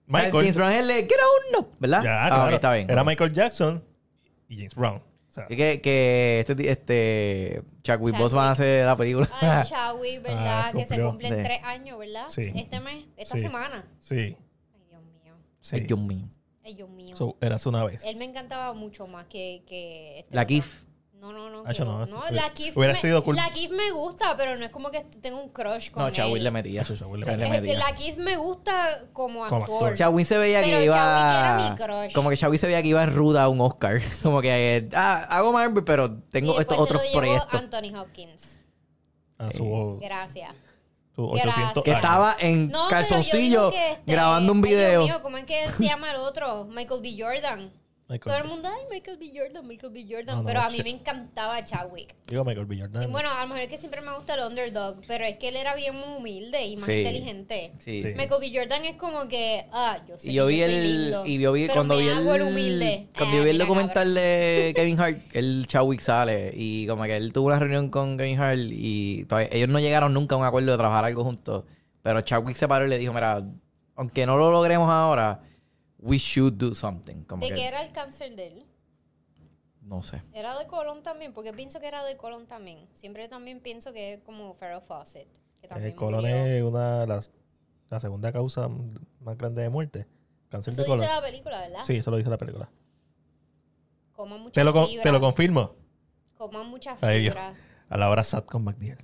Michael. 0.07 0.33
James 0.35 0.55
Brown 0.57 0.71
es 0.73 0.81
el 0.81 0.87
de 0.89 0.95
Get 0.95 1.13
On 1.57 1.61
Up, 1.61 1.73
¿verdad? 1.81 2.03
Ya, 2.05 2.25
Ah, 2.25 2.29
claro. 2.29 2.45
ok, 2.45 2.53
está 2.53 2.73
bien. 2.75 2.91
Era 2.91 3.03
Michael 3.05 3.33
Jackson 3.33 3.83
y 4.49 4.57
James 4.57 4.75
Brown. 4.75 4.97
O 5.31 5.33
sea, 5.35 5.47
que, 5.49 5.81
que 5.81 6.45
este, 6.47 6.71
este 6.71 7.63
Chadwick 7.83 8.15
Chadwick. 8.15 8.19
Boseman 8.19 8.53
hace 8.53 8.85
la 8.85 8.97
película. 8.97 9.29
Ay, 9.41 9.65
Chawi, 9.69 10.19
¿verdad? 10.23 10.63
Ah, 10.67 10.73
que 10.77 10.87
se 10.87 11.01
cumplen 11.03 11.35
Sí. 11.39 11.43
tres 11.43 11.61
años, 11.65 11.99
¿verdad? 11.99 12.27
Sí. 12.29 12.53
Este 12.55 12.79
mes, 12.79 13.05
esta 13.17 13.35
Sí. 13.37 13.41
semana. 13.43 13.85
sí. 13.99 14.37
Sí. 15.65 15.77
Ay, 15.77 15.83
Dios 15.85 15.99
mío. 15.99 16.29
Ay, 16.63 16.75
Dios 16.75 16.91
mío. 16.91 17.17
So, 17.17 17.39
eras 17.41 17.65
una 17.65 17.83
vez. 17.85 18.05
Él 18.05 18.17
me 18.17 18.27
encantaba 18.27 18.75
mucho 18.75 19.07
más 19.07 19.25
que, 19.29 19.63
que 19.67 20.19
este 20.19 20.35
La. 20.37 20.47
Kif. 20.47 20.83
No, 21.15 21.33
no, 21.33 21.49
no. 21.49 21.63
Ah, 21.65 21.73
yo 21.73 21.87
no, 21.87 22.01
no. 22.01 22.05
no, 22.05 22.31
la 22.33 22.53
Kif 22.53 22.77
hubiera 22.77 22.93
me, 22.93 23.01
sido 23.01 23.25
cool. 23.25 23.37
La 23.37 23.49
Kif 23.49 23.71
me 23.71 23.91
gusta, 23.93 24.37
pero 24.37 24.59
no 24.59 24.65
es 24.67 24.71
como 24.71 24.91
que 24.91 25.05
tengo 25.23 25.41
un 25.41 25.49
crush 25.49 25.91
con 25.91 26.03
No, 26.03 26.09
él. 26.37 26.45
Le 26.45 26.51
metía. 26.51 26.85
Chadwick 26.85 27.27
le 27.27 27.49
metía. 27.49 27.73
Es 27.73 27.79
la 27.79 27.97
Kif 27.97 28.19
me 28.19 28.37
gusta 28.37 29.09
como 29.15 29.49
Como 29.49 29.63
actor. 29.63 29.85
actor. 29.85 29.95
Chadwick 29.95 30.27
se 30.27 30.37
veía 30.37 30.61
Pero 30.61 30.77
que 30.77 30.85
iba. 30.85 30.97
Era 30.99 31.71
mi 31.71 31.77
crush. 31.77 32.13
Como 32.13 32.29
que 32.29 32.37
Chadwick 32.37 32.61
se 32.61 32.67
veía 32.67 32.83
que 32.83 32.89
iba 32.89 33.03
en 33.03 33.15
ruta 33.15 33.43
a 33.45 33.49
un 33.49 33.59
Oscar. 33.63 34.03
Como 34.23 34.43
que 34.43 34.77
eh, 34.77 34.89
ah, 34.93 35.27
hago 35.31 35.51
Marvel, 35.51 35.83
pero 35.83 36.05
y 36.05 36.31
tengo 36.31 36.59
después 36.59 36.61
estos 36.61 36.77
se 36.77 36.83
otros 36.83 37.03
lo 37.03 37.09
llevó 37.09 37.21
proyectos. 37.21 37.55
Anthony 37.55 37.99
Hopkins. 37.99 38.59
A 39.39 39.51
su, 39.51 39.99
Gracias. 40.03 40.55
Su 41.15 41.29
Gracias. 41.29 41.55
800 41.57 41.85
Que 41.85 41.91
años. 41.93 42.03
estaba 42.05 42.37
en 42.41 42.69
No, 42.69 42.89
calzoncillo 42.89 43.69
este- 43.73 44.01
grabando 44.07 44.53
un 44.53 44.59
ay, 44.65 44.71
Dios 44.71 44.81
video. 44.81 45.03
mío, 45.03 45.23
¿cómo 45.23 45.37
es 45.37 45.45
que 45.45 45.69
se 45.69 45.85
llama 45.85 46.11
el 46.11 46.17
otro? 46.17 46.65
Michael 46.65 47.01
B. 47.03 47.17
Jordan. 47.19 47.73
Michael 48.07 48.35
Todo 48.37 48.45
el 48.45 48.49
mundo, 48.51 48.69
ay, 48.69 48.83
Michael 48.91 49.17
B. 49.17 49.33
Jordan, 49.35 49.67
Michael 49.67 49.91
B. 49.93 50.03
Jordan. 50.07 50.27
No, 50.37 50.43
no, 50.43 50.47
pero 50.47 50.61
a 50.61 50.69
mí 50.69 50.79
me 50.85 50.91
encantaba 50.91 51.65
Chadwick. 51.65 52.15
Digo 52.27 52.45
Michael 52.45 52.67
B. 52.67 52.79
Jordan. 52.79 53.03
Y 53.03 53.07
bueno, 53.07 53.31
a 53.31 53.41
lo 53.41 53.47
mejor 53.49 53.63
es 53.63 53.69
que 53.69 53.79
siempre 53.79 54.03
me 54.03 54.15
gusta 54.15 54.35
el 54.35 54.41
underdog, 54.47 54.97
pero 55.09 55.25
es 55.25 55.39
que 55.39 55.49
él 55.49 55.57
era 55.57 55.75
bien 55.75 55.95
humilde 55.97 56.63
y 56.67 56.77
más 56.77 56.85
Sí. 56.85 56.99
inteligente. 56.99 57.73
Sí. 57.79 58.03
Sí. 58.03 58.09
Michael 58.15 58.41
B. 58.43 58.53
Jordan 58.55 58.85
es 58.85 58.97
como 58.97 59.27
que, 59.27 59.65
ah, 59.73 59.99
yo 60.07 60.19
sé 60.19 60.31
Y 60.31 60.35
yo 60.35 60.47
que 60.47 60.53
vi 60.53 60.61
yo 60.61 60.67
soy 60.67 60.75
el. 60.75 61.03
lindo, 61.03 61.27
Y 61.27 61.39
yo 61.39 61.53
vi 61.53 61.63
pero 61.63 61.75
cuando 61.77 61.97
me 61.97 62.03
vi 62.03 62.09
hago 62.11 62.35
el. 62.35 62.43
el 62.43 62.49
humilde. 62.49 63.09
Cuando 63.17 63.37
Ah, 63.39 63.41
vi 63.43 63.49
el 63.49 63.55
mira, 63.55 63.65
documental 63.65 64.15
de 64.15 64.73
Kevin 64.77 65.01
Hart, 65.01 65.19
el 65.33 65.67
Chadwick 65.67 66.01
sale. 66.01 66.53
Y 66.55 66.87
como 66.87 67.05
que 67.05 67.17
él 67.17 67.33
tuvo 67.33 67.47
una 67.47 67.59
reunión 67.59 67.89
con 67.89 68.19
Kevin 68.19 68.39
Hart. 68.39 68.59
Y 68.71 69.25
todavía- 69.25 69.49
ellos 69.51 69.71
no 69.71 69.81
llegaron 69.81 70.13
nunca 70.13 70.35
a 70.35 70.39
un 70.39 70.45
acuerdo 70.45 70.73
de 70.73 70.77
trabajar 70.77 71.07
algo 71.07 71.25
juntos. 71.25 71.65
Pero 72.03 72.21
Chadwick 72.21 72.55
se 72.57 72.69
paró 72.69 72.85
y 72.85 72.91
le 72.91 72.99
dijo: 72.99 73.15
Mira, 73.15 73.43
aunque 73.97 74.27
no 74.27 74.37
lo 74.37 74.51
logremos 74.51 74.91
ahora, 74.91 75.41
we 76.05 76.19
should 76.19 76.55
do 76.55 76.75
something. 76.75 77.25
Como 77.25 77.41
¿De 77.43 77.49
que, 77.49 77.55
qué 77.55 77.67
era 77.67 77.83
el 77.83 77.91
cáncer 77.93 78.37
de 78.37 78.47
él? 78.49 78.67
No 79.81 80.03
sé. 80.03 80.23
Era 80.33 80.59
de 80.59 80.67
colon 80.67 81.03
también, 81.03 81.33
porque 81.33 81.53
pienso 81.53 81.81
que 81.81 81.87
era 81.89 82.05
de 82.05 82.17
colon 82.17 82.47
también. 82.47 82.89
Siempre 82.95 83.29
también 83.29 83.61
pienso 83.61 83.93
que 83.93 84.15
es 84.15 84.21
como 84.21 84.55
Farrah 84.55 84.81
Fawcett. 84.81 85.29
Que 85.61 85.69
también 85.69 85.91
El 85.93 85.97
colon 85.97 86.21
murió. 86.21 86.45
es 86.47 86.63
una 86.63 87.01
de 87.01 87.07
las, 87.07 87.31
la 87.91 88.01
segunda 88.01 88.33
causa 88.33 88.69
más 89.21 89.37
grande 89.37 89.63
de 89.63 89.69
muerte. 89.69 90.07
Cáncer 90.51 90.73
Eso 90.73 90.83
de 90.83 90.89
colon. 90.89 91.01
dice 91.03 91.13
la 91.15 91.23
película, 91.23 91.61
¿verdad? 91.61 91.85
Sí, 91.85 91.97
eso 91.97 92.11
lo 92.11 92.17
dice 92.17 92.31
la 92.31 92.39
película. 92.39 92.71
Coman 94.13 94.41
mucha 94.41 94.53
Te 94.53 94.65
lo, 94.65 94.73
con- 94.73 94.87
fibra. 94.87 95.03
te 95.03 95.13
lo 95.13 95.21
confirmo. 95.21 95.75
Coman 96.37 96.67
mucha 96.69 96.97
Ay, 97.01 97.25
fibra. 97.25 97.55
A 97.89 97.97
la 97.99 98.09
hora 98.11 98.23
SAT 98.25 98.47
con 98.47 98.63
McDill. 98.65 98.99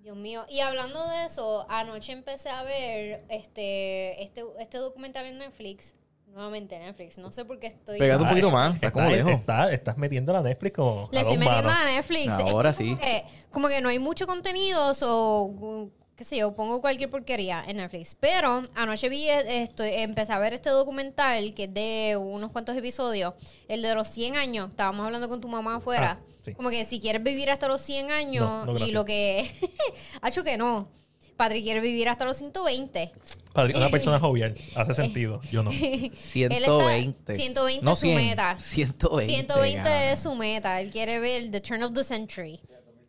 Dios 0.00 0.16
mío. 0.16 0.46
Y 0.48 0.60
hablando 0.60 1.06
de 1.08 1.24
eso, 1.26 1.66
anoche 1.68 2.12
empecé 2.12 2.48
a 2.48 2.62
ver 2.62 3.24
este, 3.28 4.22
este, 4.22 4.44
este 4.60 4.78
documental 4.78 5.26
en 5.26 5.38
Netflix. 5.38 5.94
Nuevamente 6.36 6.78
Netflix. 6.78 7.16
No 7.16 7.32
sé 7.32 7.46
por 7.46 7.58
qué 7.58 7.68
estoy. 7.68 7.98
Pégate 7.98 8.22
un 8.22 8.28
poquito 8.28 8.50
más. 8.50 8.74
Estás 8.74 8.92
como 8.92 9.08
lejos. 9.08 9.32
está- 9.32 9.72
estás 9.72 9.96
metiendo 9.96 10.34
la 10.34 10.42
Netflix 10.42 10.76
como. 10.76 11.08
Le 11.10 11.20
estoy 11.20 11.38
metiendo 11.38 11.70
a 11.70 11.84
Netflix. 11.86 12.28
Ahora 12.28 12.70
Es 12.70 12.76
como 12.76 12.90
sí. 12.90 12.96
Que, 13.00 13.24
como 13.50 13.68
que 13.68 13.80
no 13.80 13.88
hay 13.88 13.98
mucho 13.98 14.26
contenido 14.26 14.92
o 15.00 15.88
qué 16.14 16.24
sé 16.24 16.36
yo, 16.36 16.54
pongo 16.54 16.82
cualquier 16.82 17.08
porquería 17.08 17.64
en 17.66 17.78
Netflix. 17.78 18.14
Pero 18.20 18.64
anoche 18.74 19.08
vi 19.08 19.30
eh, 19.30 19.62
esto, 19.62 19.82
empecé 19.82 20.34
a 20.34 20.38
ver 20.38 20.52
este 20.52 20.68
documental 20.68 21.54
que 21.54 21.64
es 21.64 21.72
de 21.72 22.18
unos 22.18 22.52
cuantos 22.52 22.76
episodios, 22.76 23.32
el 23.68 23.80
de 23.80 23.94
los 23.94 24.06
100 24.08 24.36
años. 24.36 24.68
Estábamos 24.68 25.06
hablando 25.06 25.30
con 25.30 25.40
tu 25.40 25.48
mamá 25.48 25.76
afuera. 25.76 26.18
Ah, 26.20 26.26
sí. 26.42 26.52
Como 26.52 26.68
que 26.68 26.84
si 26.84 27.00
quieres 27.00 27.22
vivir 27.22 27.50
hasta 27.50 27.66
los 27.66 27.80
100 27.80 28.10
años 28.10 28.44
No, 28.66 28.74
no, 28.74 28.78
y 28.86 28.90
lo 28.92 29.06
que 29.06 29.50
ha 30.20 30.28
hecho 30.28 30.44
que 30.44 30.58
no. 30.58 30.90
Patrick 31.36 31.64
quiere 31.64 31.80
vivir 31.80 32.08
hasta 32.08 32.24
los 32.24 32.36
120. 32.38 33.12
Padre, 33.52 33.76
Una 33.76 33.88
persona 33.90 34.18
jovial. 34.20 34.56
Hace 34.74 34.94
sentido. 34.94 35.40
Yo 35.50 35.62
no. 35.62 35.70
120. 36.16 37.34
120 37.34 37.84
no 37.84 37.92
es 37.92 37.98
su 37.98 38.06
100, 38.06 38.16
meta. 38.16 38.56
120. 38.58 39.34
120 39.34 39.76
cabrón. 39.76 39.92
es 39.94 40.20
su 40.20 40.34
meta. 40.34 40.80
Él 40.80 40.90
quiere 40.90 41.18
ver 41.18 41.50
The 41.50 41.60
Turn 41.60 41.82
of 41.82 41.92
the 41.92 42.04
Century. 42.04 42.60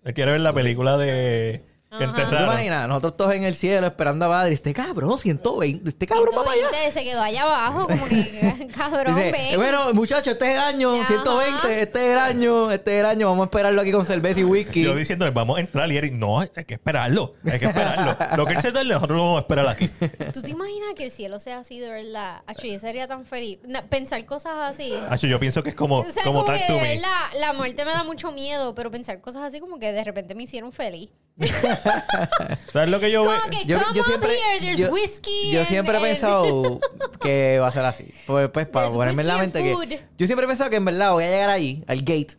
Él 0.04 0.14
quiere 0.14 0.32
ver 0.32 0.42
la 0.42 0.54
película 0.54 0.98
de. 0.98 1.64
Que 1.90 2.04
Ajá. 2.04 2.14
¿Tú 2.30 2.36
te 2.36 2.44
imaginas? 2.44 2.86
Nosotros 2.90 3.16
todos 3.16 3.34
en 3.34 3.44
el 3.44 3.56
cielo 3.56 3.88
esperando 3.88 4.26
a 4.26 4.28
Padre. 4.30 4.54
Este 4.54 4.74
cabrón, 4.74 5.18
120. 5.18 5.88
Este 5.90 6.06
cabrón 6.06 6.36
va 6.38 6.44
para 6.44 6.52
allá. 6.58 6.68
120 6.68 6.92
se 6.92 7.04
quedó 7.06 7.22
allá 7.22 7.44
abajo, 7.44 7.88
como 7.88 8.06
que, 8.08 8.68
cabrón, 8.78 9.16
Dice, 9.16 9.32
ven. 9.32 9.56
bueno, 9.56 9.94
muchachos, 9.94 10.34
este 10.34 10.50
es 10.50 10.56
el 10.56 10.60
año, 10.62 10.94
Ajá. 10.96 11.08
120, 11.08 11.82
este 11.84 12.00
es 12.06 12.12
el 12.12 12.18
año, 12.20 12.72
este 12.72 12.94
es 12.96 13.00
el 13.00 13.06
año. 13.06 13.28
Vamos 13.30 13.44
a 13.44 13.46
esperarlo 13.46 13.82
aquí 13.82 13.92
con 13.94 14.06
cerveza 14.06 14.42
y 14.42 14.44
whisky. 14.44 14.84
Yo 14.84 14.94
diciéndole, 14.96 15.32
vamos 15.32 15.58
a 15.58 15.62
entrar. 15.62 15.90
Y 15.90 15.96
Eric, 15.98 16.12
no, 16.14 16.42
hay 16.42 16.50
que 16.50 16.74
esperarlo. 16.74 17.36
Hay 17.50 17.58
que 17.58 17.66
esperarlo. 17.68 18.18
Lo 18.36 18.46
que 18.46 18.54
él 18.54 18.62
se 18.62 18.72
tarde, 18.74 18.90
nosotros 18.90 19.18
lo 19.18 19.24
vamos 19.24 19.38
a 19.38 19.42
esperar 19.42 19.68
aquí. 19.70 19.88
¿Tú 20.34 20.42
te 20.42 20.50
imaginas 20.52 20.94
que 20.94 21.06
el 21.06 21.12
cielo 21.12 21.40
sea 21.40 21.60
así 21.60 21.80
de 21.80 21.90
verdad? 21.90 22.42
Acho, 22.48 22.68
yo 22.68 22.78
sería 22.82 23.08
tan 23.08 23.26
feliz. 23.26 23.60
Na- 23.66 23.84
pensar 23.84 24.26
cosas 24.26 24.56
así. 24.60 24.94
Hacho, 25.10 25.28
yo 25.28 25.40
pienso 25.40 25.64
que 25.64 25.70
es 25.70 25.76
como, 25.76 26.00
O 26.00 26.10
sea, 26.10 26.24
como 26.26 26.42
como 26.44 26.52
que 26.58 26.66
de 26.74 26.82
Me. 26.82 26.96
verdad, 26.96 27.10
la 27.40 27.54
muerte 27.54 27.86
me 27.86 27.92
da 27.92 28.04
mucho 28.04 28.34
miedo, 28.34 28.76
pero 28.76 28.92
pensar 28.92 29.22
cosas 29.22 29.44
así 29.44 29.62
como 29.62 29.80
que 29.80 29.94
de 29.94 30.04
repente 30.04 30.36
me 30.36 30.44
hicieron 30.44 30.74
feliz. 30.74 31.10
¿Sabes 32.74 32.90
lo 32.90 33.00
que 33.00 33.12
yo 33.12 33.24
veo? 33.24 33.32
Yo, 33.66 33.78
come 33.80 33.94
yo 33.96 34.04
siempre, 34.04 34.30
here, 34.34 34.60
there's 34.60 34.78
yo, 34.80 34.90
whiskey. 34.92 35.52
yo 35.52 35.60
and- 35.60 35.68
siempre 35.70 35.94
he 35.94 35.98
and- 35.98 36.06
pensado 36.08 36.80
que 37.22 37.60
va 37.60 37.68
a 37.68 37.72
ser 37.72 37.86
así. 37.86 38.12
Pues, 38.26 38.50
pues 38.50 38.66
para 38.68 38.88
There's 38.88 38.98
ponerme 38.98 39.22
en 39.22 39.28
la 39.28 39.38
mente 39.38 39.62
que... 39.62 40.00
Yo 40.18 40.26
siempre 40.28 40.46
he 40.46 40.48
pensado 40.48 40.70
que 40.70 40.78
en 40.78 40.86
verdad 40.86 41.12
voy 41.12 41.24
a 41.24 41.30
llegar 41.30 41.50
ahí, 41.50 41.84
al 41.88 42.00
gate, 42.00 42.30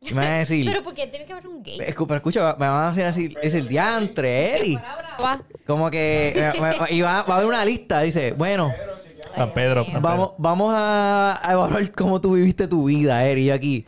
y 0.00 0.14
me 0.14 0.20
van 0.22 0.32
a 0.32 0.38
decir... 0.38 0.66
Pero 0.66 0.82
porque 0.82 1.06
tiene 1.06 1.24
que 1.26 1.32
haber 1.32 1.46
un 1.46 1.62
Pero 1.62 2.16
escucha, 2.16 2.56
me 2.58 2.66
van 2.66 2.86
a 2.86 2.90
decir 2.90 3.04
así, 3.04 3.34
es 3.42 3.54
el 3.54 3.68
diantre, 3.68 4.56
Eri. 4.58 4.78
Como 5.66 5.90
que... 5.90 6.32
eh, 6.36 6.52
y 6.90 7.00
va, 7.00 7.22
va 7.22 7.34
a 7.34 7.36
haber 7.36 7.46
una 7.48 7.64
lista, 7.64 8.00
dice, 8.02 8.32
bueno, 8.32 8.72
San 9.36 9.52
Pedro. 9.52 9.84
San 9.86 10.02
vamos, 10.02 10.28
Pedro. 10.30 10.36
vamos 10.38 10.74
a, 10.76 11.40
a 11.48 11.52
evaluar 11.52 11.90
cómo 11.92 12.20
tú 12.20 12.34
viviste 12.34 12.66
tu 12.68 12.84
vida, 12.84 13.24
Eri, 13.24 13.46
yo 13.46 13.54
aquí. 13.54 13.84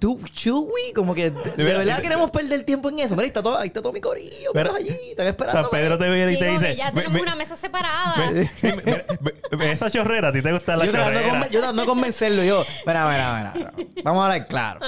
¿Tú, 0.00 0.20
Chewy? 0.32 0.92
Como 0.94 1.14
que, 1.14 1.30
¿de, 1.30 1.50
de 1.56 1.64
verdad 1.64 2.00
queremos 2.00 2.30
perder 2.30 2.64
tiempo 2.64 2.88
en 2.90 2.98
eso? 3.00 3.14
Mira, 3.14 3.22
ahí 3.24 3.28
está 3.28 3.42
todo, 3.42 3.58
ahí 3.58 3.68
está 3.68 3.80
todo 3.82 3.92
mi 3.92 4.00
corillo, 4.00 4.50
Mira, 4.54 4.64
pero 4.72 4.74
allí, 4.74 4.96
están 5.10 5.26
esperando. 5.28 5.62
San 5.62 5.70
Pedro 5.70 5.98
te 5.98 6.08
viene 6.10 6.32
y 6.32 6.34
Sí, 6.34 6.40
te 6.40 6.46
dice... 6.48 6.76
ya 6.76 6.86
"Me- 6.92 7.02
tenemos 7.02 7.14
me- 7.14 7.22
una 7.22 7.36
mesa 7.36 7.56
separada. 7.56 8.30
me- 8.32 8.46
sí, 8.46 8.68
me- 8.84 9.04
me- 9.50 9.56
me- 9.56 9.72
esa 9.72 9.90
chorrera, 9.90 10.28
¿a 10.28 10.32
ti 10.32 10.42
te 10.42 10.52
gusta 10.52 10.76
la 10.76 10.84
yo 10.86 10.92
tratando, 10.92 11.18
de 11.18 11.24
chorrera? 11.26 11.44
yo 11.50 11.58
tratando 11.60 11.82
de 11.82 11.88
convencerlo. 11.88 12.44
Yo, 12.44 12.64
mira, 12.86 13.06
mira, 13.08 13.52
mira, 13.54 13.72
mira. 13.76 13.92
Vamos 14.04 14.20
a 14.22 14.24
hablar 14.32 14.46
claro. 14.48 14.80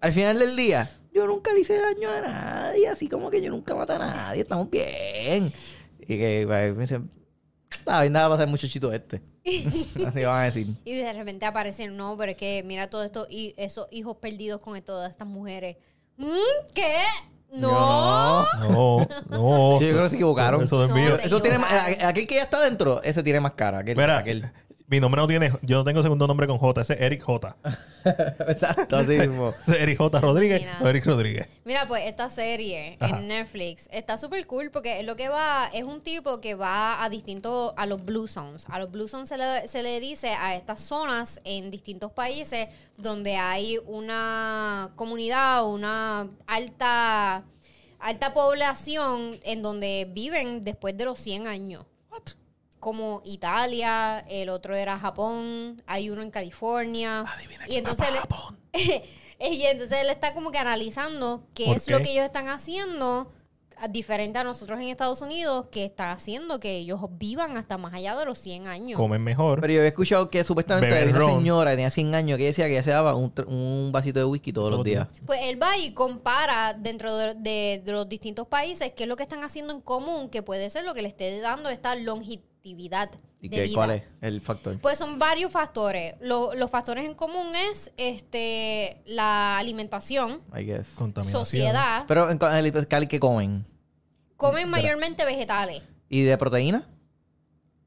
Al 0.00 0.12
final 0.12 0.38
del 0.38 0.56
día, 0.56 0.90
yo 1.12 1.26
nunca 1.26 1.52
le 1.52 1.60
hice 1.60 1.78
daño 1.78 2.08
a 2.10 2.20
nadie. 2.20 2.88
Así 2.88 3.08
como 3.08 3.30
que 3.30 3.40
yo 3.42 3.50
nunca 3.50 3.74
maté 3.74 3.92
a 3.94 3.98
nadie. 3.98 4.42
Estamos 4.42 4.70
bien. 4.70 5.52
Y 6.00 6.06
que 6.06 6.44
pues, 6.46 6.74
me 6.74 6.82
dicen, 6.82 7.10
bien, 7.86 8.12
nada 8.12 8.28
va 8.28 8.34
a 8.34 8.38
pasar 8.38 8.48
muchachito 8.48 8.92
este. 8.92 9.20
Así 9.44 10.24
van 10.24 10.40
a 10.40 10.44
decir. 10.44 10.66
Y 10.84 10.94
de 10.94 11.12
repente 11.12 11.46
aparecen, 11.46 11.96
no, 11.96 12.16
pero 12.16 12.32
es 12.32 12.36
que 12.36 12.62
mira 12.64 12.88
todos 12.90 13.06
estos 13.06 13.26
hi- 13.30 13.54
esos 13.56 13.88
hijos 13.90 14.16
perdidos 14.18 14.60
con 14.60 14.80
todas 14.82 15.10
estas 15.10 15.26
mujeres. 15.26 15.76
¿Mm? 16.16 16.26
¿Qué? 16.74 16.92
No. 17.52 18.44
No, 18.68 19.08
no. 19.30 19.80
Yo 19.80 19.88
creo 19.88 20.02
que 20.04 20.08
se 20.10 20.14
equivocaron. 20.16 20.62
Eso 20.64 20.84
es 20.84 20.90
No, 20.90 20.94
mío. 20.96 21.16
se 21.18 21.26
Eso 21.26 21.42
tiene 21.42 21.58
más- 21.58 21.70
equivocaron. 21.72 22.08
aquel 22.08 22.26
que 22.26 22.34
ya 22.36 22.42
está 22.42 22.60
dentro, 22.62 23.02
ese 23.02 23.22
tiene 23.22 23.40
más 23.40 23.54
cara. 23.54 23.78
Aquel, 23.78 23.96
Mira, 23.96 24.18
aquel. 24.18 24.50
Mi 24.90 24.98
nombre 24.98 25.20
no 25.20 25.28
tiene... 25.28 25.52
Yo 25.62 25.78
no 25.78 25.84
tengo 25.84 26.02
segundo 26.02 26.26
nombre 26.26 26.48
con 26.48 26.58
J. 26.58 26.80
Ese 26.80 26.94
es 26.94 27.00
Eric 27.00 27.22
J. 27.22 27.56
Exacto, 28.48 28.96
así 28.96 29.12
mismo. 29.12 29.54
Eric 29.68 29.98
J. 29.98 30.20
Rodríguez 30.20 30.62
Mira. 30.62 30.78
o 30.82 30.88
Eric 30.88 31.06
Rodríguez. 31.06 31.46
Mira, 31.64 31.86
pues 31.86 32.06
esta 32.06 32.28
serie 32.28 32.96
Ajá. 32.98 33.20
en 33.20 33.28
Netflix 33.28 33.88
está 33.92 34.18
súper 34.18 34.48
cool 34.48 34.72
porque 34.72 35.04
lo 35.04 35.14
que 35.14 35.28
va 35.28 35.70
es 35.72 35.84
un 35.84 36.00
tipo 36.00 36.40
que 36.40 36.56
va 36.56 37.04
a 37.04 37.08
distintos, 37.08 37.72
a 37.76 37.86
los 37.86 38.04
Blue 38.04 38.26
Zones. 38.26 38.66
A 38.68 38.80
los 38.80 38.90
Blue 38.90 39.06
Zones 39.06 39.28
se 39.28 39.38
le, 39.38 39.68
se 39.68 39.84
le 39.84 40.00
dice 40.00 40.30
a 40.30 40.56
estas 40.56 40.80
zonas 40.80 41.40
en 41.44 41.70
distintos 41.70 42.10
países 42.10 42.66
donde 42.96 43.36
hay 43.36 43.78
una 43.86 44.90
comunidad, 44.96 45.70
una 45.70 46.28
alta, 46.48 47.44
alta 48.00 48.34
población 48.34 49.38
en 49.44 49.62
donde 49.62 50.08
viven 50.12 50.64
después 50.64 50.96
de 50.96 51.04
los 51.04 51.20
100 51.20 51.46
años. 51.46 51.86
Como 52.80 53.20
Italia, 53.24 54.24
el 54.28 54.48
otro 54.48 54.74
era 54.74 54.98
Japón, 54.98 55.82
hay 55.86 56.10
uno 56.10 56.22
en 56.22 56.30
California. 56.30 57.24
y 57.68 57.76
entonces 57.76 58.08
él- 58.08 59.02
y 59.38 59.62
entonces 59.64 59.98
él 60.02 60.10
está 60.10 60.34
como 60.34 60.50
que 60.50 60.58
analizando 60.58 61.44
qué 61.54 61.66
¿Por 61.66 61.76
es 61.76 61.86
qué? 61.86 61.92
lo 61.92 61.98
que 62.00 62.10
ellos 62.12 62.24
están 62.24 62.48
haciendo 62.48 63.32
diferente 63.88 64.38
a 64.38 64.44
nosotros 64.44 64.78
en 64.78 64.88
Estados 64.88 65.22
Unidos 65.22 65.68
que 65.68 65.86
está 65.86 66.12
haciendo 66.12 66.60
que 66.60 66.76
ellos 66.76 67.00
vivan 67.12 67.56
hasta 67.56 67.78
más 67.78 67.94
allá 67.94 68.14
de 68.14 68.26
los 68.26 68.38
100 68.38 68.66
años. 68.66 68.98
Comen 68.98 69.22
mejor. 69.22 69.62
Pero 69.62 69.72
yo 69.72 69.78
había 69.80 69.88
escuchado 69.88 70.28
que 70.28 70.44
supuestamente 70.44 70.94
había 70.94 71.08
una 71.08 71.18
ron. 71.18 71.38
señora 71.38 71.70
que 71.70 71.76
tenía 71.76 71.90
100 71.90 72.14
años 72.14 72.36
que 72.36 72.44
decía 72.44 72.66
que 72.66 72.72
ella 72.72 72.82
se 72.82 72.90
daba 72.90 73.14
un, 73.14 73.34
tr- 73.34 73.46
un 73.46 73.90
vasito 73.90 74.18
de 74.18 74.26
whisky 74.26 74.52
todos 74.52 74.70
los 74.70 74.84
días. 74.84 75.08
Pues 75.24 75.40
él 75.44 75.62
va 75.62 75.78
y 75.78 75.94
compara 75.94 76.74
dentro 76.74 77.16
de, 77.16 77.32
de- 77.36 77.80
de 77.82 77.92
los 77.92 78.06
distintos 78.06 78.46
países 78.48 78.92
qué 78.94 79.04
es 79.04 79.08
lo 79.08 79.16
que 79.16 79.22
están 79.22 79.42
haciendo 79.44 79.72
en 79.72 79.80
común 79.80 80.28
que 80.28 80.42
puede 80.42 80.68
ser 80.68 80.84
lo 80.84 80.92
que 80.92 81.00
le 81.00 81.08
esté 81.08 81.40
dando 81.40 81.70
esta 81.70 81.94
longevidad 82.70 83.10
¿Y 83.40 83.48
de 83.48 83.56
qué, 83.56 83.62
vida. 83.64 83.74
cuál 83.74 83.90
es 83.92 84.02
el 84.20 84.40
factor? 84.40 84.78
Pues 84.80 84.98
son 84.98 85.18
varios 85.18 85.52
factores. 85.52 86.14
Lo- 86.20 86.54
los 86.54 86.70
factores 86.70 87.04
en 87.06 87.14
común 87.14 87.54
es 87.54 87.92
este 87.96 89.00
la 89.06 89.58
alimentación, 89.58 90.40
I 90.56 90.64
guess. 90.64 90.90
Contaminación. 90.94 91.44
sociedad, 91.46 92.04
Pero 92.06 92.30
en 92.30 92.38
el 92.42 92.86
Cali, 92.88 93.06
¿qué 93.06 93.18
comen? 93.20 93.66
comen 94.36 94.68
mayormente 94.70 95.24
vegetales. 95.24 95.82
¿Y 96.08 96.22
de 96.22 96.36
proteína? 96.38 96.86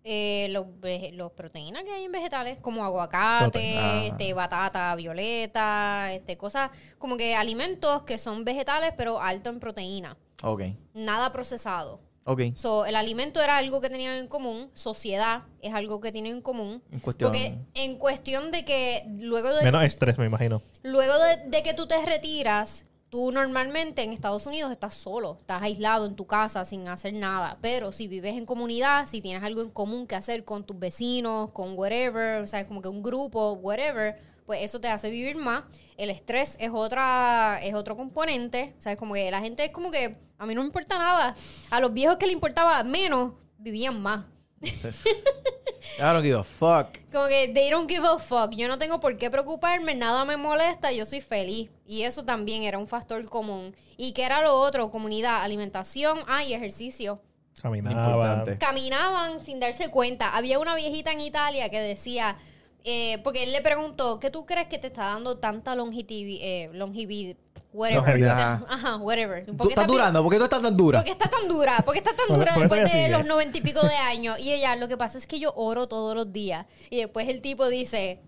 Eh, 0.05 0.47
los, 0.49 0.65
los 1.13 1.31
proteínas 1.31 1.83
que 1.83 1.91
hay 1.91 2.03
en 2.03 2.11
vegetales, 2.11 2.59
como 2.59 2.83
aguacate. 2.83 3.77
Ah. 3.79 4.03
este, 4.05 4.33
batata 4.33 4.93
violeta, 4.95 6.11
este, 6.13 6.37
cosas 6.37 6.71
como 6.97 7.15
que 7.15 7.35
alimentos 7.35 8.03
que 8.03 8.17
son 8.17 8.43
vegetales 8.43 8.93
pero 8.97 9.21
alto 9.21 9.49
en 9.49 9.59
proteína, 9.61 10.17
Ok. 10.41 10.63
nada 10.93 11.31
procesado. 11.31 12.01
Ok. 12.25 12.41
So, 12.55 12.85
el 12.85 12.95
alimento 12.95 13.41
era 13.41 13.57
algo 13.57 13.81
que 13.81 13.89
tenían 13.89 14.15
en 14.15 14.27
común, 14.27 14.69
sociedad 14.73 15.43
es 15.61 15.73
algo 15.73 15.99
que 15.99 16.11
tienen 16.11 16.35
en 16.35 16.41
común. 16.41 16.81
En 16.91 16.99
cuestión. 16.99 17.31
Porque 17.31 17.57
en 17.73 17.97
cuestión 17.97 18.51
de 18.51 18.65
que 18.65 19.05
luego 19.19 19.53
de, 19.53 19.63
Menos 19.63 19.83
estrés, 19.83 20.17
me 20.17 20.25
imagino. 20.25 20.61
luego 20.83 21.13
de, 21.19 21.49
de 21.49 21.63
que 21.63 21.73
tú 21.73 21.85
te 21.87 22.03
retiras, 22.05 22.85
tú 23.13 23.31
normalmente 23.31 24.01
en 24.01 24.11
Estados 24.11 24.47
Unidos 24.47 24.71
estás 24.71 24.95
solo, 24.95 25.37
estás 25.39 25.61
aislado 25.61 26.07
en 26.07 26.15
tu 26.15 26.25
casa 26.25 26.65
sin 26.65 26.87
hacer 26.87 27.13
nada. 27.13 27.59
Pero 27.61 27.91
si 27.91 28.07
vives 28.07 28.35
en 28.35 28.47
comunidad, 28.47 29.05
si 29.05 29.21
tienes 29.21 29.43
algo 29.43 29.61
en 29.61 29.69
común 29.69 30.07
que 30.07 30.15
hacer 30.15 30.43
con 30.45 30.63
tus 30.63 30.79
vecinos, 30.79 31.51
con 31.51 31.77
whatever, 31.77 32.41
o 32.41 32.47
sea, 32.47 32.65
como 32.65 32.81
que 32.81 32.87
un 32.87 33.03
grupo, 33.03 33.53
whatever, 33.53 34.17
pues 34.45 34.61
eso 34.61 34.79
te 34.79 34.87
hace 34.87 35.09
vivir 35.09 35.35
más. 35.35 35.63
El 35.97 36.09
estrés 36.09 36.55
es 36.59 36.71
otra, 36.73 37.59
es 37.61 37.73
otro 37.73 37.95
componente. 37.95 38.75
O 38.77 38.81
sea, 38.81 38.93
es 38.93 38.97
como 38.97 39.13
que 39.13 39.29
la 39.31 39.41
gente 39.41 39.65
es 39.65 39.71
como 39.71 39.91
que 39.91 40.17
a 40.37 40.45
mí 40.45 40.55
no 40.55 40.61
me 40.61 40.67
importa 40.67 40.97
nada. 40.97 41.35
A 41.69 41.79
los 41.79 41.93
viejos 41.93 42.17
que 42.17 42.25
le 42.25 42.33
importaba 42.33 42.83
menos, 42.83 43.33
vivían 43.57 44.01
más. 44.01 44.25
I 44.63 46.01
don't 46.01 46.23
give 46.23 46.37
a 46.37 46.43
fuck. 46.43 46.97
Como 47.11 47.27
que 47.27 47.51
they 47.53 47.69
don't 47.69 47.89
give 47.89 48.07
a 48.07 48.17
fuck. 48.17 48.51
Yo 48.55 48.67
no 48.67 48.79
tengo 48.79 48.99
por 48.99 49.17
qué 49.17 49.29
preocuparme, 49.29 49.95
nada 49.95 50.25
me 50.25 50.37
molesta, 50.37 50.91
yo 50.91 51.05
soy 51.05 51.21
feliz. 51.21 51.69
Y 51.85 52.03
eso 52.03 52.23
también 52.23 52.63
era 52.63 52.77
un 52.77 52.87
factor 52.87 53.23
común. 53.29 53.75
¿Y 53.97 54.13
qué 54.13 54.23
era 54.23 54.41
lo 54.41 54.55
otro? 54.55 54.89
Comunidad, 54.89 55.43
alimentación, 55.43 56.19
ah, 56.27 56.43
y 56.43 56.53
ejercicio. 56.53 57.21
Caminaba. 57.61 58.01
Importante. 58.01 58.57
Caminaban 58.57 59.45
sin 59.45 59.59
darse 59.59 59.89
cuenta. 59.89 60.35
Había 60.35 60.59
una 60.59 60.75
viejita 60.75 61.11
en 61.11 61.21
Italia 61.21 61.69
que 61.69 61.79
decía, 61.79 62.37
eh, 62.83 63.19
porque 63.23 63.43
él 63.43 63.51
le 63.51 63.61
preguntó, 63.61 64.19
¿qué 64.19 64.29
tú 64.29 64.45
crees 64.45 64.67
que 64.67 64.77
te 64.77 64.87
está 64.87 65.05
dando 65.05 65.37
tanta 65.37 65.75
longevidad? 65.75 66.39
Eh, 66.45 66.69
longevid- 66.73 67.37
whatever. 67.73 68.03
Longevidad. 68.03 68.61
Ajá, 68.69 68.97
whatever. 68.97 69.45
¿Tú 69.45 69.51
estás 69.53 69.69
está- 69.69 69.85
durando? 69.85 70.21
¿Por 70.23 70.31
qué 70.31 70.37
tú 70.37 70.43
estás 70.43 70.61
tan 70.61 70.77
dura? 70.77 70.99
¿Por 70.99 71.05
qué 71.05 71.11
está 71.11 71.29
tan 71.29 71.47
dura? 71.47 71.77
¿Por 71.85 71.93
qué 71.93 71.99
está 71.99 72.15
tan 72.15 72.27
dura 72.37 72.53
después 72.57 72.93
de 72.93 73.09
los 73.09 73.25
noventa 73.25 73.57
y 73.57 73.61
pico 73.61 73.81
de 73.87 73.95
años? 73.95 74.39
Y 74.39 74.51
ella, 74.53 74.75
lo 74.75 74.87
que 74.87 74.97
pasa 74.97 75.17
es 75.17 75.25
que 75.27 75.39
yo 75.39 75.53
oro 75.55 75.87
todos 75.87 76.15
los 76.15 76.31
días. 76.31 76.65
Y 76.89 76.97
después 76.97 77.27
el 77.29 77.41
tipo 77.41 77.67
dice... 77.67 78.21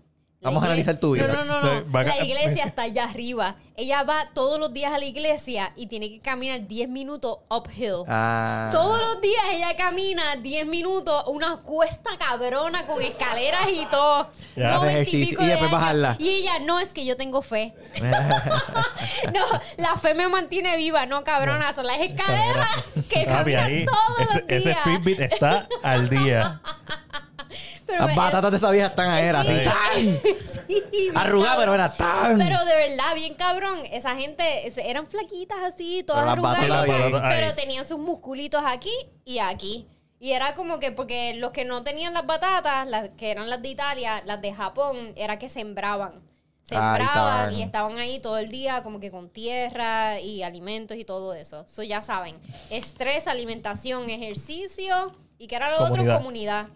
Vamos 0.46 0.62
a 0.62 0.66
analizar 0.66 0.96
tu 0.96 1.10
vida. 1.10 1.26
No, 1.26 1.44
no, 1.44 1.60
no. 1.60 1.82
no. 1.82 2.02
La 2.04 2.24
iglesia 2.24 2.64
está 2.66 2.82
allá 2.82 3.02
arriba. 3.02 3.56
Ella 3.76 4.04
va 4.04 4.28
todos 4.32 4.60
los 4.60 4.72
días 4.72 4.92
a 4.92 4.98
la 4.98 5.04
iglesia 5.04 5.72
y 5.74 5.88
tiene 5.88 6.08
que 6.08 6.20
caminar 6.20 6.68
10 6.68 6.88
minutos 6.88 7.38
uphill. 7.50 8.04
Ah. 8.06 8.70
Todos 8.70 9.00
los 9.00 9.20
días 9.20 9.42
ella 9.50 9.74
camina 9.76 10.36
10 10.36 10.66
minutos, 10.66 11.24
una 11.26 11.56
cuesta 11.56 12.10
cabrona 12.16 12.86
con 12.86 13.02
escaleras 13.02 13.66
y 13.72 13.86
todo. 13.86 14.30
Ya. 14.54 14.74
90 14.76 14.90
ejercicio 14.92 15.30
pico 15.30 15.42
y 15.42 15.46
de 15.46 15.50
después 15.50 15.70
bajarla. 15.72 16.16
Y 16.20 16.28
ella, 16.28 16.60
no, 16.60 16.78
es 16.78 16.92
que 16.92 17.04
yo 17.04 17.16
tengo 17.16 17.42
fe. 17.42 17.74
no, 18.00 19.44
la 19.78 19.96
fe 19.96 20.14
me 20.14 20.28
mantiene 20.28 20.76
viva, 20.76 21.06
no 21.06 21.24
cabrona, 21.24 21.74
son 21.74 21.88
las 21.88 21.98
escaleras 21.98 22.68
que 23.10 23.24
caminan 23.24 23.84
todos 23.84 24.20
ese, 24.20 24.40
los 24.42 24.50
ese 24.50 24.68
días. 24.68 24.80
Fitbit 24.84 25.20
está 25.20 25.68
al 25.82 26.08
día. 26.08 26.60
Pero 27.86 28.00
Las 28.00 28.08
me- 28.08 28.16
batatas 28.16 28.50
de 28.50 28.56
esa 28.56 28.70
vieja 28.70 28.88
están 28.88 29.08
aéreas, 29.10 29.46
así. 29.48 29.58
Sí. 29.58 29.64
¡tan! 29.64 30.36
Sí, 30.68 30.82
bien 30.90 31.16
Arrugadas, 31.16 31.56
pero 31.58 31.74
era 31.74 31.94
tan. 31.94 32.38
Pero 32.38 32.58
de 32.64 32.74
verdad, 32.74 33.14
bien 33.14 33.34
cabrón, 33.34 33.78
esa 33.92 34.16
gente 34.16 34.44
eran 34.90 35.06
flaquitas 35.06 35.58
así, 35.62 36.02
todas 36.02 36.24
Pero 36.28 36.42
batatas 36.42 36.84
bien. 36.84 37.12
pero 37.28 37.54
tenían 37.54 37.86
sus 37.86 37.98
musculitos 37.98 38.62
aquí 38.66 38.92
y 39.24 39.38
aquí. 39.38 39.86
Y 40.18 40.32
era 40.32 40.54
como 40.56 40.80
que, 40.80 40.90
porque 40.92 41.34
los 41.34 41.50
que 41.52 41.64
no 41.64 41.84
tenían 41.84 42.14
las 42.14 42.26
batatas, 42.26 42.86
las 42.88 43.10
que 43.10 43.30
eran 43.30 43.48
las 43.50 43.62
de 43.62 43.68
Italia, 43.68 44.22
las 44.24 44.40
de 44.42 44.52
Japón, 44.52 44.96
era 45.16 45.38
que 45.38 45.48
sembraban. 45.48 46.22
sembraban 46.64 47.52
y 47.54 47.62
estaban 47.62 47.96
ahí 47.98 48.18
todo 48.18 48.38
el 48.38 48.48
día 48.48 48.82
como 48.82 48.98
que 48.98 49.10
con 49.12 49.28
tierra 49.28 50.18
y 50.20 50.42
alimentos 50.42 50.96
y 50.96 51.04
todo 51.04 51.32
eso. 51.34 51.64
Eso 51.68 51.82
ya 51.84 52.02
saben. 52.02 52.36
Estrés, 52.70 53.28
alimentación, 53.28 54.10
ejercicio 54.10 55.12
y 55.38 55.46
que 55.46 55.54
era 55.56 55.70
lo 55.70 55.76
Comunidad. 55.78 56.02
otro, 56.06 56.16
comunidad. 56.18 56.66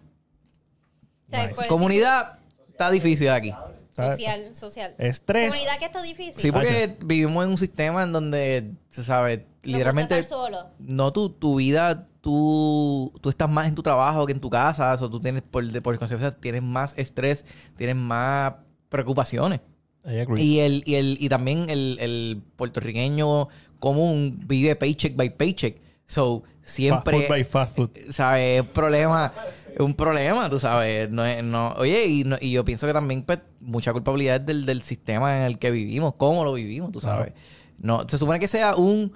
Sea, 1.31 1.49
por 1.49 1.57
decir- 1.57 1.67
Comunidad 1.67 2.39
está 2.67 2.91
difícil 2.91 3.29
aquí. 3.29 3.53
¿sabes? 3.93 4.15
social, 4.15 4.55
social. 4.55 4.95
Estrés. 4.97 5.49
Comunidad 5.49 5.77
que 5.79 5.85
está 5.85 6.01
difícil. 6.01 6.41
Sí, 6.41 6.51
porque 6.51 6.95
vivimos 7.05 7.43
en 7.43 7.51
un 7.51 7.57
sistema 7.57 8.03
en 8.03 8.13
donde, 8.13 8.71
se 8.89 9.03
sabe, 9.03 9.37
No 9.39 9.71
literalmente... 9.73 10.23
solo. 10.23 10.67
No, 10.79 11.11
tu, 11.11 11.29
tu 11.29 11.55
vida, 11.55 12.05
tú, 12.21 13.11
tú 13.21 13.29
estás 13.29 13.49
más 13.49 13.67
en 13.67 13.75
tu 13.75 13.83
trabajo 13.83 14.25
que 14.25 14.31
en 14.31 14.39
tu 14.39 14.49
casa. 14.49 14.93
O 14.93 15.09
tú 15.09 15.19
tienes, 15.19 15.41
por, 15.43 15.65
de- 15.65 15.81
por 15.81 15.97
consecuencia, 15.99 16.31
tienes 16.39 16.63
más 16.63 16.93
estrés, 16.97 17.43
tienes 17.75 17.95
más 17.97 18.53
preocupaciones. 18.89 19.59
I 20.05 20.19
agree. 20.19 20.41
Y 20.41 20.59
el, 20.61 20.83
y 20.85 20.95
el, 20.95 21.17
y 21.19 21.27
también 21.29 21.69
el, 21.69 21.97
el 21.99 22.41
puertorriqueño 22.55 23.49
común 23.79 24.39
vive 24.47 24.75
paycheck 24.75 25.15
by 25.15 25.35
paycheck. 25.37 25.79
So, 26.07 26.43
Fast 26.61 26.75
siempre. 26.75 27.19
food 27.19 27.27
by 27.29 27.43
fast 27.43 27.75
food. 27.75 27.89
¿sabes? 28.09 28.61
Es 28.63 28.69
problema, 28.69 29.33
un 29.79 29.93
problema, 29.95 30.49
tú 30.49 30.59
sabes. 30.59 31.09
No 31.09 31.25
es- 31.25 31.43
no, 31.43 31.73
oye, 31.77 32.05
y, 32.05 32.23
no- 32.23 32.37
y 32.39 32.51
yo 32.51 32.63
pienso 32.65 32.87
que 32.87 32.93
también 32.93 33.23
pues, 33.23 33.39
mucha 33.59 33.93
culpabilidad 33.93 34.37
es 34.37 34.45
del, 34.45 34.65
del 34.65 34.81
sistema 34.83 35.37
en 35.37 35.43
el 35.43 35.59
que 35.59 35.71
vivimos, 35.71 36.13
cómo 36.17 36.43
lo 36.43 36.53
vivimos, 36.53 36.91
tú 36.91 37.01
sabes. 37.01 37.33
No, 37.79 38.07
se 38.07 38.17
supone 38.17 38.39
que 38.39 38.47
sea 38.47 38.75
un... 38.75 39.11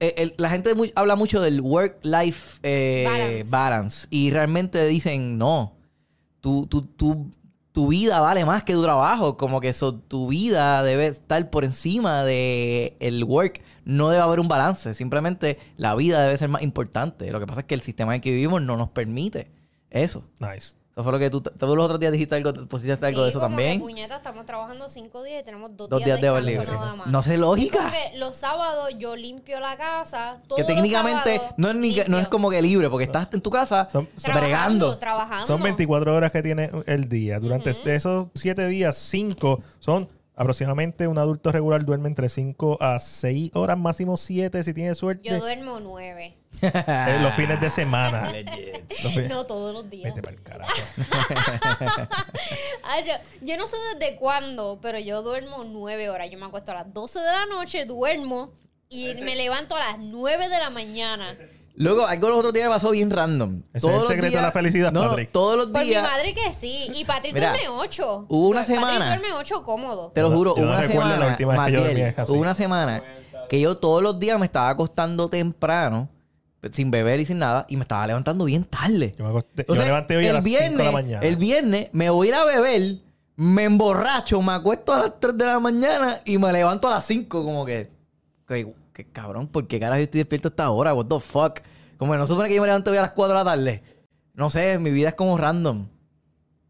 eh, 0.00 0.14
el- 0.18 0.34
la 0.38 0.50
gente 0.50 0.72
habla 0.94 1.16
mucho 1.16 1.40
del 1.40 1.60
work-life 1.60 2.58
eh, 2.62 3.04
Balance. 3.06 3.44
balance. 3.50 4.06
y 4.10 4.30
realmente 4.30 4.86
dicen, 4.86 5.38
no, 5.38 5.76
tu, 6.40 6.66
tu, 6.66 6.82
tu, 6.82 7.30
tu 7.72 7.88
vida 7.88 8.20
vale 8.20 8.44
más 8.44 8.62
que 8.64 8.72
tu 8.74 8.82
trabajo, 8.82 9.36
como 9.36 9.60
que 9.60 9.68
eso, 9.68 9.94
tu 9.94 10.28
vida 10.28 10.82
debe 10.82 11.06
estar 11.06 11.50
por 11.50 11.64
encima 11.64 12.24
de 12.24 12.96
el 13.00 13.24
work, 13.24 13.62
no 13.84 14.08
debe 14.10 14.22
haber 14.22 14.40
un 14.40 14.48
balance, 14.48 14.94
simplemente 14.94 15.58
la 15.76 15.94
vida 15.94 16.22
debe 16.22 16.36
ser 16.36 16.48
más 16.48 16.62
importante. 16.62 17.30
Lo 17.30 17.38
que 17.40 17.46
pasa 17.46 17.60
es 17.60 17.66
que 17.66 17.74
el 17.74 17.80
sistema 17.80 18.12
en 18.12 18.16
el 18.16 18.20
que 18.22 18.30
vivimos 18.32 18.60
no 18.62 18.76
nos 18.76 18.88
permite 18.90 19.50
eso. 19.90 20.24
Nice. 20.38 20.74
Eso 20.92 21.04
fue 21.04 21.12
lo 21.12 21.18
que 21.20 21.30
tú, 21.30 21.40
todos 21.40 21.76
los 21.76 21.84
otros 21.84 22.00
días 22.00 22.12
dijiste 22.12 22.34
algo, 22.34 22.52
pusiste 22.66 23.06
algo 23.06 23.22
de 23.22 23.30
eso 23.30 23.38
como 23.40 23.56
que, 23.56 23.62
también. 23.62 23.80
puñeta, 23.80 24.16
estamos 24.16 24.44
trabajando 24.44 24.88
cinco 24.88 25.22
días 25.22 25.42
y 25.42 25.44
tenemos 25.44 25.74
dos, 25.76 25.88
Dos 25.88 26.04
días, 26.04 26.20
días 26.20 26.34
de 26.34 26.40
de 26.40 26.46
descanso 26.46 26.72
libre. 26.72 26.84
nada 26.84 26.96
más. 26.96 27.06
No 27.06 27.22
sé 27.22 27.34
Es 27.34 27.40
lógica. 27.40 27.78
como 27.78 27.90
que 27.92 28.18
los 28.18 28.36
sábados 28.36 28.90
yo 28.98 29.14
limpio 29.16 29.60
la 29.60 29.76
casa. 29.76 30.38
Que 30.42 30.48
todos 30.48 30.66
técnicamente 30.66 31.40
no 31.56 31.68
es, 31.70 31.74
ni, 31.76 31.94
que- 31.94 32.06
no 32.08 32.18
es 32.18 32.26
como 32.28 32.50
que 32.50 32.60
libre, 32.60 32.90
porque 32.90 33.04
estás 33.04 33.28
en 33.32 33.40
tu 33.40 33.50
casa 33.50 33.88
Son- 33.90 34.08
son- 34.16 34.34
bregando. 34.34 34.98
Trabajando. 34.98 35.46
Son 35.46 35.62
24 35.62 36.14
horas 36.14 36.32
que 36.32 36.42
tiene 36.42 36.70
el 36.86 37.08
día. 37.08 37.38
Durante 37.38 37.70
esos 37.94 38.26
7 38.34 38.66
días, 38.66 38.96
5 38.96 39.60
son 39.78 40.08
aproximadamente 40.40 41.06
un 41.06 41.18
adulto 41.18 41.52
regular 41.52 41.84
duerme 41.84 42.08
entre 42.08 42.28
5 42.28 42.78
a 42.80 42.98
6 42.98 43.50
horas, 43.54 43.76
máximo 43.78 44.16
7 44.16 44.62
si 44.64 44.72
tiene 44.72 44.94
suerte. 44.94 45.28
Yo 45.28 45.38
duermo 45.38 45.80
nueve. 45.80 46.36
Eh, 46.62 47.18
los 47.22 47.32
fines 47.34 47.60
de 47.60 47.70
semana. 47.70 48.24
Los 49.04 49.12
fines- 49.12 49.28
No 49.28 49.46
todos 49.46 49.72
los 49.72 49.88
días. 49.88 50.12
Vete 50.14 50.20
pa'l 50.22 50.42
carajo. 50.42 50.72
Ay, 52.84 53.04
yo, 53.06 53.12
yo 53.42 53.56
no 53.56 53.66
sé 53.66 53.76
desde 53.98 54.16
cuándo, 54.16 54.78
pero 54.82 54.98
yo 54.98 55.22
duermo 55.22 55.64
nueve 55.64 56.08
horas. 56.10 56.28
Yo 56.30 56.38
me 56.38 56.46
acuesto 56.46 56.72
a 56.72 56.74
las 56.76 56.92
12 56.92 57.18
de 57.20 57.24
la 57.26 57.46
noche, 57.46 57.84
duermo 57.84 58.52
y 58.88 59.14
me 59.22 59.36
levanto 59.36 59.76
a 59.76 59.78
las 59.78 59.98
9 60.00 60.48
de 60.48 60.58
la 60.58 60.70
mañana. 60.70 61.34
Luego, 61.76 62.06
algo 62.06 62.28
los 62.28 62.38
otros 62.38 62.52
días 62.52 62.66
me 62.68 62.74
pasó 62.74 62.90
bien 62.90 63.10
random. 63.10 63.62
Ese 63.72 63.78
es 63.78 63.82
Todos 63.82 63.94
el 63.94 63.98
los 64.00 64.08
secreto 64.08 64.24
de 64.26 64.30
días- 64.30 64.42
la 64.42 64.52
felicidad, 64.52 64.92
no, 64.92 65.02
no, 65.02 65.08
Patrick. 65.10 65.32
todos 65.32 65.56
los 65.56 65.66
Por 65.68 65.80
mi 65.80 65.86
días. 65.88 66.02
madre 66.02 66.34
que 66.34 66.52
sí. 66.52 66.90
Y 66.94 67.04
Patrick 67.04 67.32
Mira, 67.34 67.50
duerme 67.52 67.68
8. 67.68 68.26
hubo 68.28 68.48
una 68.48 68.64
semana- 68.64 68.98
Patrick 68.98 69.20
duerme 69.20 69.34
8 69.38 69.62
cómodo. 69.64 70.10
Te 70.14 70.20
lo 70.22 70.30
no- 70.30 70.36
juro, 70.36 70.56
yo 70.56 70.62
no 70.62 70.68
hubo 70.68 70.72
una 70.76 70.80
recuerdo 70.86 71.08
la 71.08 71.14
semana, 71.14 71.30
última 71.32 71.52
vez 71.52 71.60
que 71.66 71.72
yo 71.72 71.78
Matiel, 71.80 71.96
dormí 72.04 72.14
así. 72.22 72.32
hubo 72.32 72.40
una 72.40 72.54
semana 72.54 73.02
que 73.48 73.60
yo 73.60 73.76
todos 73.78 74.02
los 74.02 74.20
días 74.20 74.38
me 74.38 74.44
estaba 74.46 74.68
acostando 74.68 75.28
temprano, 75.30 76.08
sin 76.72 76.90
beber 76.90 77.20
y 77.20 77.26
sin 77.26 77.38
nada, 77.38 77.64
y 77.68 77.76
me 77.76 77.82
estaba 77.82 78.06
levantando 78.06 78.44
bien 78.44 78.64
tarde. 78.64 79.14
Yo 79.16 79.24
me, 79.24 79.30
acosté- 79.30 79.64
O 79.66 79.68
yo 79.68 79.74
sea, 79.74 79.82
me 79.82 79.86
levanté 79.86 80.16
hoy 80.18 80.24
a 80.26 80.28
el 80.28 80.34
las 80.34 80.44
5 80.44 80.58
de 80.58 80.60
viernes, 80.68 80.86
la 80.86 80.92
mañana. 80.92 81.26
El 81.26 81.36
viernes 81.36 81.88
me 81.92 82.10
voy 82.10 82.26
a 82.26 82.30
ir 82.30 82.34
a 82.36 82.44
beber, 82.44 82.82
me 83.36 83.64
emborracho, 83.64 84.42
me 84.42 84.52
acuesto 84.52 84.92
a 84.92 84.98
las 84.98 85.18
3 85.18 85.38
de 85.38 85.46
la 85.46 85.58
mañana 85.58 86.20
y 86.26 86.36
me 86.36 86.52
levanto 86.52 86.88
a 86.88 86.90
las 86.90 87.06
5 87.06 87.42
como 87.42 87.64
que... 87.64 87.88
que, 88.46 88.74
que 88.92 89.04
cabrón, 89.10 89.46
¿por 89.48 89.66
qué 89.66 89.78
carajo 89.80 89.98
yo 89.98 90.04
estoy 90.04 90.18
despierto 90.20 90.48
a 90.48 90.50
esta 90.50 90.70
hora? 90.70 90.94
What 90.94 91.06
the 91.06 91.20
fuck? 91.20 91.60
Como 91.98 92.12
que 92.12 92.18
no 92.18 92.26
se 92.26 92.30
supone 92.32 92.48
que 92.48 92.54
yo 92.54 92.60
me 92.62 92.66
levanto 92.68 92.90
hoy 92.90 92.96
a 92.96 93.02
las 93.02 93.10
4 93.12 93.36
de 93.38 93.44
la 93.44 93.50
tarde. 93.50 93.82
No 94.34 94.48
sé, 94.50 94.78
mi 94.78 94.90
vida 94.90 95.10
es 95.10 95.14
como 95.14 95.36
random. 95.36 95.88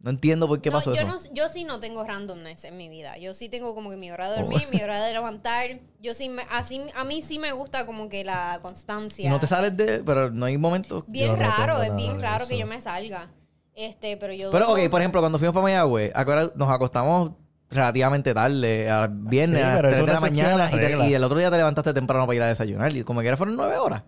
No 0.01 0.09
entiendo 0.11 0.49
por 0.49 0.61
qué 0.63 0.71
No, 0.71 0.77
pasó 0.79 0.95
yo, 0.95 1.03
eso. 1.03 1.07
no, 1.29 1.35
yo 1.35 1.49
sí 1.51 1.65
no 1.65 1.79
tengo 1.79 2.03
randomness 2.05 2.65
en 2.65 2.79
mi 2.79 2.89
vida. 2.89 3.19
Yo 3.19 3.35
sí 3.35 3.51
tengo 3.51 3.75
como 3.75 3.91
que 3.91 3.97
mi 3.99 4.11
hora 4.11 4.31
de 4.31 4.39
Oh. 4.41 4.45
dormir, 4.47 4.67
mi 4.73 4.81
hora 4.83 5.05
de 5.05 5.13
levantar. 5.13 5.67
Yo 6.01 6.15
sí, 6.15 6.31
me, 6.31 6.43
así, 6.51 6.81
a 6.97 7.05
mí 7.05 7.23
sí 7.23 7.39
me 7.39 7.53
gusta 7.53 7.85
como 7.85 8.09
que 8.09 8.25
la 8.25 8.61
constancia. 8.63 9.29
no 9.29 9.39
te 9.39 9.47
sales 9.47 9.77
de... 9.77 10.03
Pero 10.05 10.31
no 10.31 10.47
hay 10.47 10.57
momentos... 10.57 11.05
Bien 11.07 11.33
no 11.33 11.37
raro, 11.37 11.83
es 11.83 11.95
bien 11.97 12.19
raro 12.19 12.47
que 12.49 12.57
yo 12.59 12.67
me 12.67 12.81
salga. 12.81 13.31
Este, 13.75 14.17
pero 14.17 14.33
yo. 14.33 14.51
Pero, 14.51 14.73
ok, 14.73 14.89
por 14.91 15.01
ejemplo, 15.03 15.21
cuando 15.21 15.39
fuimos 15.39 15.53
para 15.55 15.65
Mayagüez, 15.65 16.13
¿a 16.15 16.25
qué 16.25 16.31
hora 16.31 16.51
nos 16.57 16.71
acostamos 16.71 17.33
relativamente 17.71 18.35
tarde, 18.35 18.91
al 18.91 19.09
viernes 19.11 19.59
Sí, 19.61 19.63
a 19.65 19.69
las 19.69 19.77
pero 19.77 19.89
3 19.89 19.97
eso 19.99 20.07
de 20.07 20.13
la 20.15 20.21
mañana, 20.21 20.57
la 20.57 20.69
y, 20.69 20.71
te- 20.73 20.77
regla. 20.79 21.07
y 21.09 21.15
el 21.15 21.25
otro 21.25 21.39
día 21.39 21.51
te 21.51 21.57
levantaste 21.57 21.95
temprano 21.95 22.27
para 22.27 22.37
ir 22.37 22.43
a 22.43 22.49
desayunar, 22.49 22.95
y 22.95 23.03
como 23.05 23.21
que 23.21 23.29
era 23.29 23.37
fueron 23.37 23.57
9 23.57 23.77
horas. 23.79 24.03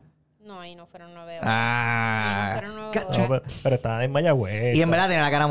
No, 0.44 0.60
ahí 0.60 0.74
no 0.74 0.86
fueron 0.86 1.14
nueve 1.14 1.38
horas. 1.38 1.48
Ah, 1.50 2.46
No, 2.48 2.52
fueron 2.54 2.74
nueve 2.74 2.81
cacho. 2.92 3.18
No, 3.20 3.28
pero, 3.28 3.42
pero 3.62 3.74
estaba 3.74 4.04
en 4.04 4.12
Mayagüez. 4.12 4.76
Y 4.76 4.82
en 4.82 4.90
verdad 4.90 5.08
tenía 5.08 5.22
la 5.22 5.30
cara, 5.30 5.48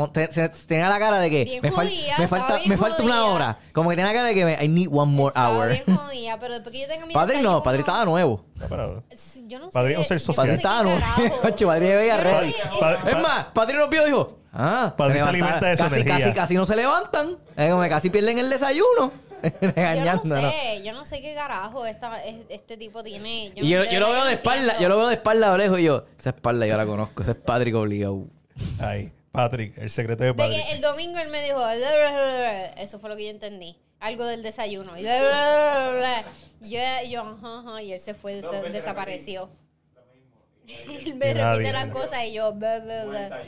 tenía 0.66 0.88
la 0.88 0.98
cara 0.98 1.18
de 1.20 1.28
que 1.30 1.44
Bien 1.44 1.60
me, 1.62 1.70
fal- 1.70 2.28
falta, 2.28 2.58
me 2.66 2.76
falta 2.78 3.02
una 3.02 3.24
hora. 3.26 3.58
Como 3.72 3.90
que 3.90 3.96
tenía 3.96 4.10
la 4.12 4.16
cara 4.16 4.28
de 4.28 4.34
que 4.34 4.44
me, 4.44 4.56
I 4.64 4.68
need 4.68 4.88
one 4.90 5.12
more 5.12 5.28
Estaba 5.28 5.54
hour. 5.56 5.68
bien 5.68 5.96
jodida, 5.96 6.38
pero 6.40 6.54
después 6.54 6.72
que 6.72 6.80
yo 6.80 6.88
tenga 6.88 7.04
mi 7.06 7.12
Padre 7.14 7.36
no, 7.42 7.50
desayuno- 7.60 7.62
padre 7.62 7.78
estaba 7.80 8.04
nuevo. 8.04 8.44
No, 8.54 8.66
pero- 8.68 9.02
Sí, 9.14 9.44
Yo 9.48 9.58
no 9.58 9.66
sé. 9.66 9.70
Padre, 9.72 9.98
un 9.98 10.04
ser 10.04 10.18
yo 10.18 10.26
no 10.28 10.34
social. 10.34 10.46
Padre 10.46 10.56
estaba 10.56 10.82
nuevo. 10.82 11.00
Ocho, 11.44 11.66
padre 11.66 11.88
me 11.88 11.96
veía 11.96 12.16
Es 13.06 13.22
más, 13.22 13.44
Padre 13.52 13.76
nos 13.78 13.90
vio 13.90 14.02
y 14.02 14.06
dijo, 14.06 14.38
ah, 14.52 14.94
Padre 14.96 15.20
se 15.20 15.26
alimenta 15.28 15.66
de 15.66 15.76
su 15.76 15.82
casi, 15.82 15.94
energía. 15.96 16.18
casi, 16.24 16.34
casi 16.34 16.54
no 16.54 16.66
se 16.66 16.76
levantan. 16.76 17.36
Es 17.56 17.70
como 17.70 17.82
que 17.82 17.88
casi 17.88 18.10
pierden 18.10 18.38
el 18.38 18.48
desayuno. 18.50 19.12
Yo 19.76 20.14
no 20.14 20.24
sé, 20.24 20.82
yo 20.84 20.92
no 20.92 21.04
sé 21.04 21.20
qué 21.20 21.34
carajo 21.34 21.84
esta, 21.86 22.24
es- 22.24 22.46
este 22.48 22.76
tipo 22.76 23.02
tiene. 23.02 23.52
Y 23.56 23.68
yo, 23.68 23.84
yo 23.84 24.00
lo 24.00 24.10
veo 24.12 24.24
de 24.24 24.34
espalda, 24.34 24.78
yo 24.78 24.88
lo 24.88 24.96
veo 24.98 25.08
de 25.08 25.14
espalda 25.14 25.52
a 25.52 25.58
lejos 25.58 25.78
y 25.80 25.84
yo, 25.84 26.04
esa 26.18 26.30
espalda 26.30 26.66
yo 26.66 26.76
la 26.76 26.86
conozco, 26.86 27.22
ese 27.22 27.32
es 27.32 27.36
Patrick 27.38 27.74
obligado. 27.74 28.24
Ay, 28.80 29.12
Patrick, 29.32 29.76
el 29.78 29.90
secreto 29.90 30.22
de 30.24 30.28
De 30.30 30.34
Patrick. 30.34 30.64
que 30.64 30.72
el 30.72 30.80
domingo 30.80 31.18
él 31.18 31.28
me 31.30 31.42
dijo, 31.42 31.56
"Bla, 31.56 31.74
bla, 31.74 32.10
bla, 32.10 32.36
bla". 32.36 32.64
eso 32.82 32.98
fue 32.98 33.10
lo 33.10 33.16
que 33.16 33.24
yo 33.24 33.30
entendí. 33.30 33.76
Algo 34.00 34.24
del 34.26 34.42
desayuno. 34.42 34.96
Y, 34.98 35.02
bla, 35.02 35.18
bla, 35.20 35.90
bla, 35.90 35.98
bla. 35.98 36.22
Yo, 36.68 37.08
yo, 37.08 37.22
ajá, 37.22 37.58
ajá, 37.60 37.82
y 37.82 37.92
él 37.92 38.00
se 38.00 38.14
fue, 38.14 38.42
se 38.42 38.60
desapareció. 38.70 39.48
él 41.06 41.14
me 41.16 41.34
repite 41.34 41.72
las 41.72 41.86
cosas 41.86 42.24
y 42.26 42.32
yo, 42.34 42.52
bla, 42.54 42.80
bla, 42.80 43.04
bla. 43.04 43.42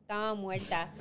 Estaba 0.00 0.34
muerta. 0.34 0.92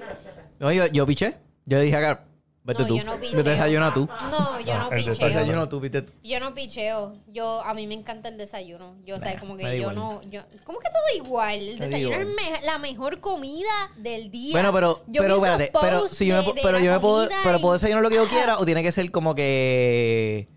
No, 0.59 0.71
yo, 0.71 0.85
yo 0.87 1.05
piché. 1.05 1.35
Yo 1.65 1.79
dije 1.79 1.95
acá, 1.95 2.23
vete 2.69 2.81
no, 2.83 2.87
tú. 2.87 2.97
yo 2.97 3.03
no 3.03 3.19
picheo. 3.19 3.37
Vete 3.37 3.49
desayuna 3.49 3.93
tú. 3.93 4.07
No, 4.31 4.59
yo 4.61 4.77
no 4.77 4.91
el 4.91 5.03
picheo. 5.03 5.27
Desayuno 5.27 5.67
tú, 5.69 5.79
viste 5.79 6.01
tú. 6.03 6.13
Yo 6.23 6.39
no 6.39 6.53
picheo. 6.55 7.13
Yo, 7.27 7.61
a 7.63 7.73
mí 7.73 7.85
me 7.87 7.95
encanta 7.95 8.29
el 8.29 8.37
desayuno. 8.37 8.95
Yo, 9.05 9.17
o 9.17 9.19
sea, 9.19 9.37
como 9.39 9.57
que 9.57 9.63
yo 9.63 9.73
igual. 9.73 9.95
no. 9.95 10.21
Yo, 10.29 10.41
¿Cómo 10.63 10.79
que 10.79 10.87
te 10.87 10.93
da 10.93 11.25
igual? 11.25 11.59
El 11.59 11.79
desayuno 11.79 12.15
es 12.15 12.27
me- 12.27 12.65
la 12.65 12.77
mejor 12.77 13.19
comida 13.19 13.67
del 13.97 14.31
día. 14.31 14.53
Bueno, 14.53 14.71
pero, 14.73 15.01
Yo 15.07 15.21
pero 15.21 15.35
espérate, 15.35 15.71
pero 15.81 16.07
si 16.07 16.27
yo 16.27 16.35
me, 16.35 16.41
de- 16.41 16.45
po- 16.47 16.53
de 16.53 16.61
pero 16.63 16.79
yo 16.79 16.91
me 16.91 16.99
puedo, 16.99 17.27
pero 17.43 17.59
puedo 17.59 17.73
desayunar 17.73 18.01
lo 18.03 18.09
que 18.09 18.15
yo 18.15 18.27
quiera 18.27 18.57
o 18.57 18.65
tiene 18.65 18.81
que 18.83 18.91
ser 18.91 19.11
como 19.11 19.35
que 19.35 20.47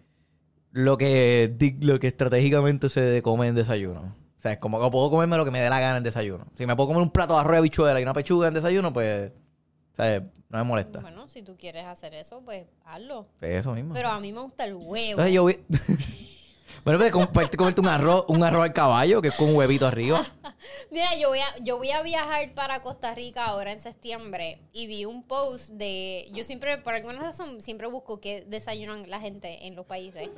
lo 0.70 0.96
que 0.96 1.54
lo 1.80 1.98
que 2.00 2.06
estratégicamente 2.06 2.88
se 2.88 3.20
come 3.22 3.48
en 3.48 3.54
desayuno. 3.54 4.00
O 4.38 4.43
sea, 4.43 4.52
es 4.52 4.59
como 4.59 4.82
que 4.82 4.90
puedo 4.90 5.09
comerme 5.10 5.36
lo 5.36 5.44
que 5.44 5.51
me 5.52 5.60
dé 5.60 5.70
la 5.70 5.78
gana 5.78 5.98
en 5.98 6.02
desayuno. 6.02 6.47
Si 6.56 6.66
me 6.66 6.74
puedo 6.74 6.89
comer 6.89 7.02
un 7.02 7.10
plato 7.10 7.34
de 7.34 7.40
arroz 7.40 7.52
de 7.52 7.59
habichuela 7.59 8.01
y 8.01 8.02
una 8.02 8.12
pechuga 8.12 8.48
en 8.48 8.55
desayuno, 8.55 8.93
pues, 8.93 9.30
o 9.93 9.97
sea, 9.97 10.20
no 10.20 10.59
me 10.59 10.64
molesta. 10.64 11.01
Bueno, 11.01 11.28
si 11.28 11.43
tú 11.43 11.56
quieres 11.56 11.85
hacer 11.85 12.14
eso, 12.14 12.40
pues 12.44 12.66
hazlo. 12.85 13.28
Pues 13.39 13.60
eso 13.60 13.74
mismo. 13.74 13.93
Pero 13.93 14.09
a 14.09 14.20
mí 14.20 14.32
me 14.32 14.40
gusta 14.40 14.64
el 14.64 14.74
huevo. 14.74 15.10
Entonces 15.10 15.35
yo 15.35 15.43
voy... 15.43 15.60
bueno, 16.84 16.98
pues 16.98 17.12
com- 17.12 17.26
puedes 17.32 17.50
comerte 17.50 17.80
un 17.80 17.88
arroz, 17.88 18.24
un 18.28 18.42
arroz 18.42 18.64
al 18.64 18.72
caballo, 18.72 19.22
que 19.22 19.28
es 19.28 19.34
con 19.34 19.48
un 19.48 19.56
huevito 19.56 19.86
arriba. 19.86 20.26
Mira, 20.90 21.16
yo 21.16 21.28
voy, 21.28 21.40
a, 21.40 21.59
yo 21.62 21.76
voy 21.78 21.90
a 21.90 22.02
viajar 22.02 22.52
para 22.54 22.82
Costa 22.82 23.14
Rica 23.14 23.46
ahora 23.46 23.72
en 23.72 23.80
septiembre 23.80 24.60
y 24.72 24.86
vi 24.86 25.04
un 25.04 25.22
post 25.22 25.70
de... 25.70 26.28
Yo 26.32 26.44
siempre, 26.44 26.78
por 26.78 26.94
alguna 26.94 27.18
razón, 27.20 27.60
siempre 27.60 27.86
busco 27.88 28.20
qué 28.20 28.44
desayunan 28.46 29.09
la 29.10 29.20
gente 29.20 29.66
en 29.66 29.74
los 29.74 29.86
países. 29.86 30.28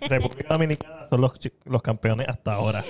República 0.00 0.48
Dominicana 0.54 1.06
son 1.10 1.20
los, 1.20 1.32
los 1.64 1.82
campeones 1.82 2.28
hasta 2.28 2.54
ahora. 2.54 2.84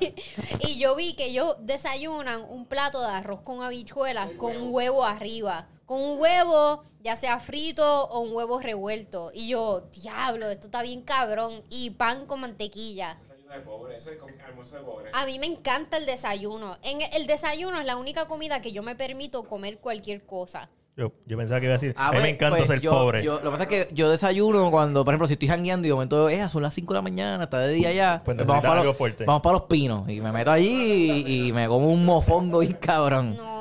y 0.60 0.78
yo 0.78 0.94
vi 0.96 1.14
que 1.14 1.26
ellos 1.26 1.56
desayunan 1.60 2.42
un 2.48 2.66
plato 2.66 3.00
de 3.00 3.08
arroz 3.08 3.40
con 3.40 3.62
habichuelas 3.62 4.30
con 4.36 4.56
un 4.56 4.72
huevo 4.74 5.04
arriba. 5.04 5.68
Con 5.90 6.00
un 6.02 6.20
huevo, 6.20 6.84
ya 7.02 7.16
sea 7.16 7.40
frito 7.40 7.82
o 8.10 8.20
un 8.20 8.32
huevo 8.32 8.60
revuelto. 8.60 9.32
Y 9.34 9.48
yo, 9.48 9.88
diablo, 10.00 10.48
esto 10.48 10.66
está 10.68 10.82
bien 10.84 11.02
cabrón. 11.02 11.50
Y 11.68 11.90
pan 11.90 12.26
con 12.26 12.42
mantequilla. 12.42 13.16
Desayuno 13.20 13.52
de 13.54 13.60
pobre, 13.62 13.96
eso 13.96 14.10
es 14.12 14.18
como 14.18 14.32
almuerzo 14.46 14.76
de 14.76 14.82
pobre. 14.82 15.10
A 15.12 15.26
mí 15.26 15.40
me 15.40 15.46
encanta 15.46 15.96
el 15.96 16.06
desayuno. 16.06 16.78
En 16.84 17.00
el 17.12 17.26
desayuno 17.26 17.80
es 17.80 17.86
la 17.86 17.96
única 17.96 18.28
comida 18.28 18.60
que 18.62 18.70
yo 18.70 18.84
me 18.84 18.94
permito 18.94 19.42
comer 19.48 19.78
cualquier 19.78 20.24
cosa. 20.24 20.70
Yo, 20.96 21.10
yo 21.26 21.36
pensaba 21.36 21.58
que 21.58 21.66
iba 21.66 21.74
a 21.74 21.78
decir, 21.78 21.92
Ah, 21.98 22.06
a 22.06 22.10
mí 22.12 22.18
pues, 22.18 22.22
me 22.22 22.30
encanta 22.30 22.56
pues, 22.58 22.68
ser 22.68 22.80
yo- 22.80 22.92
pobre. 22.92 23.24
yo- 23.24 23.40
lo 23.40 23.50
que 23.50 23.50
pasa 23.50 23.62
es 23.64 23.68
que 23.68 23.88
yo 23.92 24.08
desayuno 24.10 24.70
cuando, 24.70 25.04
por 25.04 25.12
ejemplo, 25.12 25.26
si 25.26 25.32
estoy 25.32 25.48
jangueando 25.48 25.88
y 25.88 25.90
de 25.90 25.94
momento, 25.94 26.28
eh, 26.28 26.48
son 26.48 26.62
las 26.62 26.72
5 26.72 26.92
de 26.94 26.98
la 26.98 27.02
mañana, 27.02 27.42
está 27.44 27.58
de 27.58 27.72
día 27.72 27.90
ya. 27.92 28.22
Pues 28.24 28.36
vamos, 28.36 28.62
para 28.62 28.84
los, 28.84 28.96
fuerte. 28.96 29.24
vamos 29.24 29.42
para 29.42 29.54
los 29.54 29.62
pinos. 29.62 30.08
Y 30.08 30.20
me 30.20 30.30
meto 30.30 30.52
allí 30.52 31.24
y, 31.26 31.48
y 31.48 31.52
me 31.52 31.66
como 31.66 31.88
un 31.88 32.04
mofongo 32.04 32.62
y 32.62 32.74
cabrón. 32.74 33.36
No, 33.36 33.59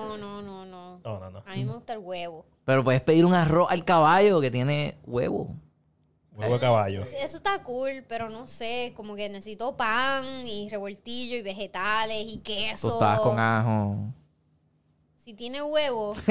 no, 1.04 1.20
no, 1.20 1.20
no. 1.20 1.30
No, 1.30 1.32
no, 1.32 1.40
no. 1.46 1.52
A 1.52 1.56
mí 1.56 1.64
me 1.66 1.74
gusta 1.74 1.94
el 1.94 2.00
huevo. 2.00 2.46
Pero 2.66 2.84
puedes 2.84 3.02
pedir 3.02 3.26
un 3.26 3.34
arroz 3.34 3.68
al 3.72 3.84
caballo 3.86 4.40
que 4.42 4.52
tiene 4.52 4.96
huevo. 5.06 5.56
Huevo 6.36 6.54
de 6.54 6.60
caballo. 6.60 7.04
Eso 7.04 7.38
está 7.38 7.62
cool, 7.64 8.06
pero 8.08 8.30
no 8.30 8.48
sé, 8.48 8.94
como 8.96 9.16
que 9.16 9.28
necesito 9.28 9.76
pan 9.76 10.24
y 10.48 10.70
revoltillo 10.70 11.36
y 11.36 11.42
vegetales 11.42 12.24
y 12.28 12.38
queso. 12.38 12.90
Tostadas 12.90 13.20
con 13.22 13.38
ajo. 13.40 13.96
Si 15.18 15.34
tiene 15.34 15.62
huevo, 15.62 16.14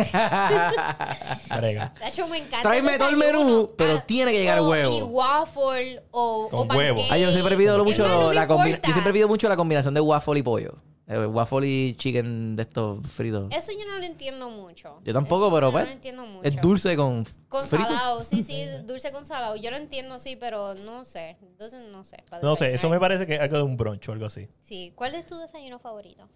Brega. 1.57 1.95
de 2.01 2.09
hecho 2.09 2.27
me 2.27 2.39
encanta. 2.39 2.63
Tráeme 2.63 2.99
todo 2.99 3.11
el 3.11 3.17
menú, 3.17 3.71
pero 3.77 4.01
tiene 4.03 4.33
que 4.33 4.39
llegar 4.41 4.61
o- 4.61 4.69
huevo. 4.71 4.97
Y 4.99 5.03
waffle 5.03 6.03
o, 6.11 6.49
Con 6.51 6.71
o 6.71 6.75
huevo. 6.75 6.97
pancake. 6.97 7.13
Ah, 7.13 7.19
yo 7.19 7.31
siempre 7.33 7.57
pido 7.57 7.77
Es 7.79 7.85
mucho 7.85 8.03
más, 8.03 8.11
no 8.21 8.29
me 8.29 8.35
la 8.35 8.49
combi- 8.49 8.67
importa. 8.69 8.89
Yo 8.89 8.93
siempre 8.95 9.13
pido 9.13 9.29
mucho 9.29 9.49
la 9.49 9.57
combinación 9.57 9.95
de 9.95 10.01
waffle 10.01 10.39
y 10.39 10.43
pollo. 10.43 10.75
Eh, 11.11 11.25
waffle 11.27 11.67
y 11.67 11.95
chicken 11.95 12.55
de 12.55 12.65
estos 12.65 13.05
fritos. 13.07 13.51
Eso 13.51 13.73
yo 13.73 13.87
no 13.87 13.97
lo 13.99 14.05
entiendo 14.05 14.51
mucho. 14.51 15.01
Yo 15.05 15.15
tampoco, 15.15 15.47
Eso 15.47 15.55
pero 15.55 15.69
yo 15.69 15.73
pues. 15.73 15.85
No 15.85 15.89
lo 15.89 15.95
entiendo 15.95 16.27
mucho. 16.27 16.47
Es 16.47 16.61
dulce 16.61 16.97
con, 16.97 17.25
Con 17.49 17.67
frito. 17.67 17.87
salado, 17.87 18.25
sí, 18.27 18.43
sí, 18.43 18.67
dulce 18.85 19.11
con 19.11 19.25
salado. 19.25 19.57
Yo 19.57 19.71
lo 19.71 19.79
entiendo, 19.79 20.19
sí, 20.19 20.37
pero 20.37 20.75
no 20.75 21.07
sé. 21.07 21.39
Entonces, 21.41 21.89
no 21.91 22.05
sé. 22.05 22.19
para 22.29 22.43
No 22.43 22.57
sé, 22.57 22.75
eso 22.75 22.91
me 22.91 23.01
parece 23.01 23.27
que 23.27 23.37
es 23.37 23.41
algo 23.41 23.57
de 23.57 23.63
un 23.63 23.79
brunch 23.79 24.07
o 24.11 24.13
algo 24.13 24.27
así. 24.27 24.49
Sí. 24.61 24.93
¿Cuál 24.95 25.15
es 25.15 25.25
tu 25.25 25.39
desayuno 25.39 25.79
favorito? 25.79 26.29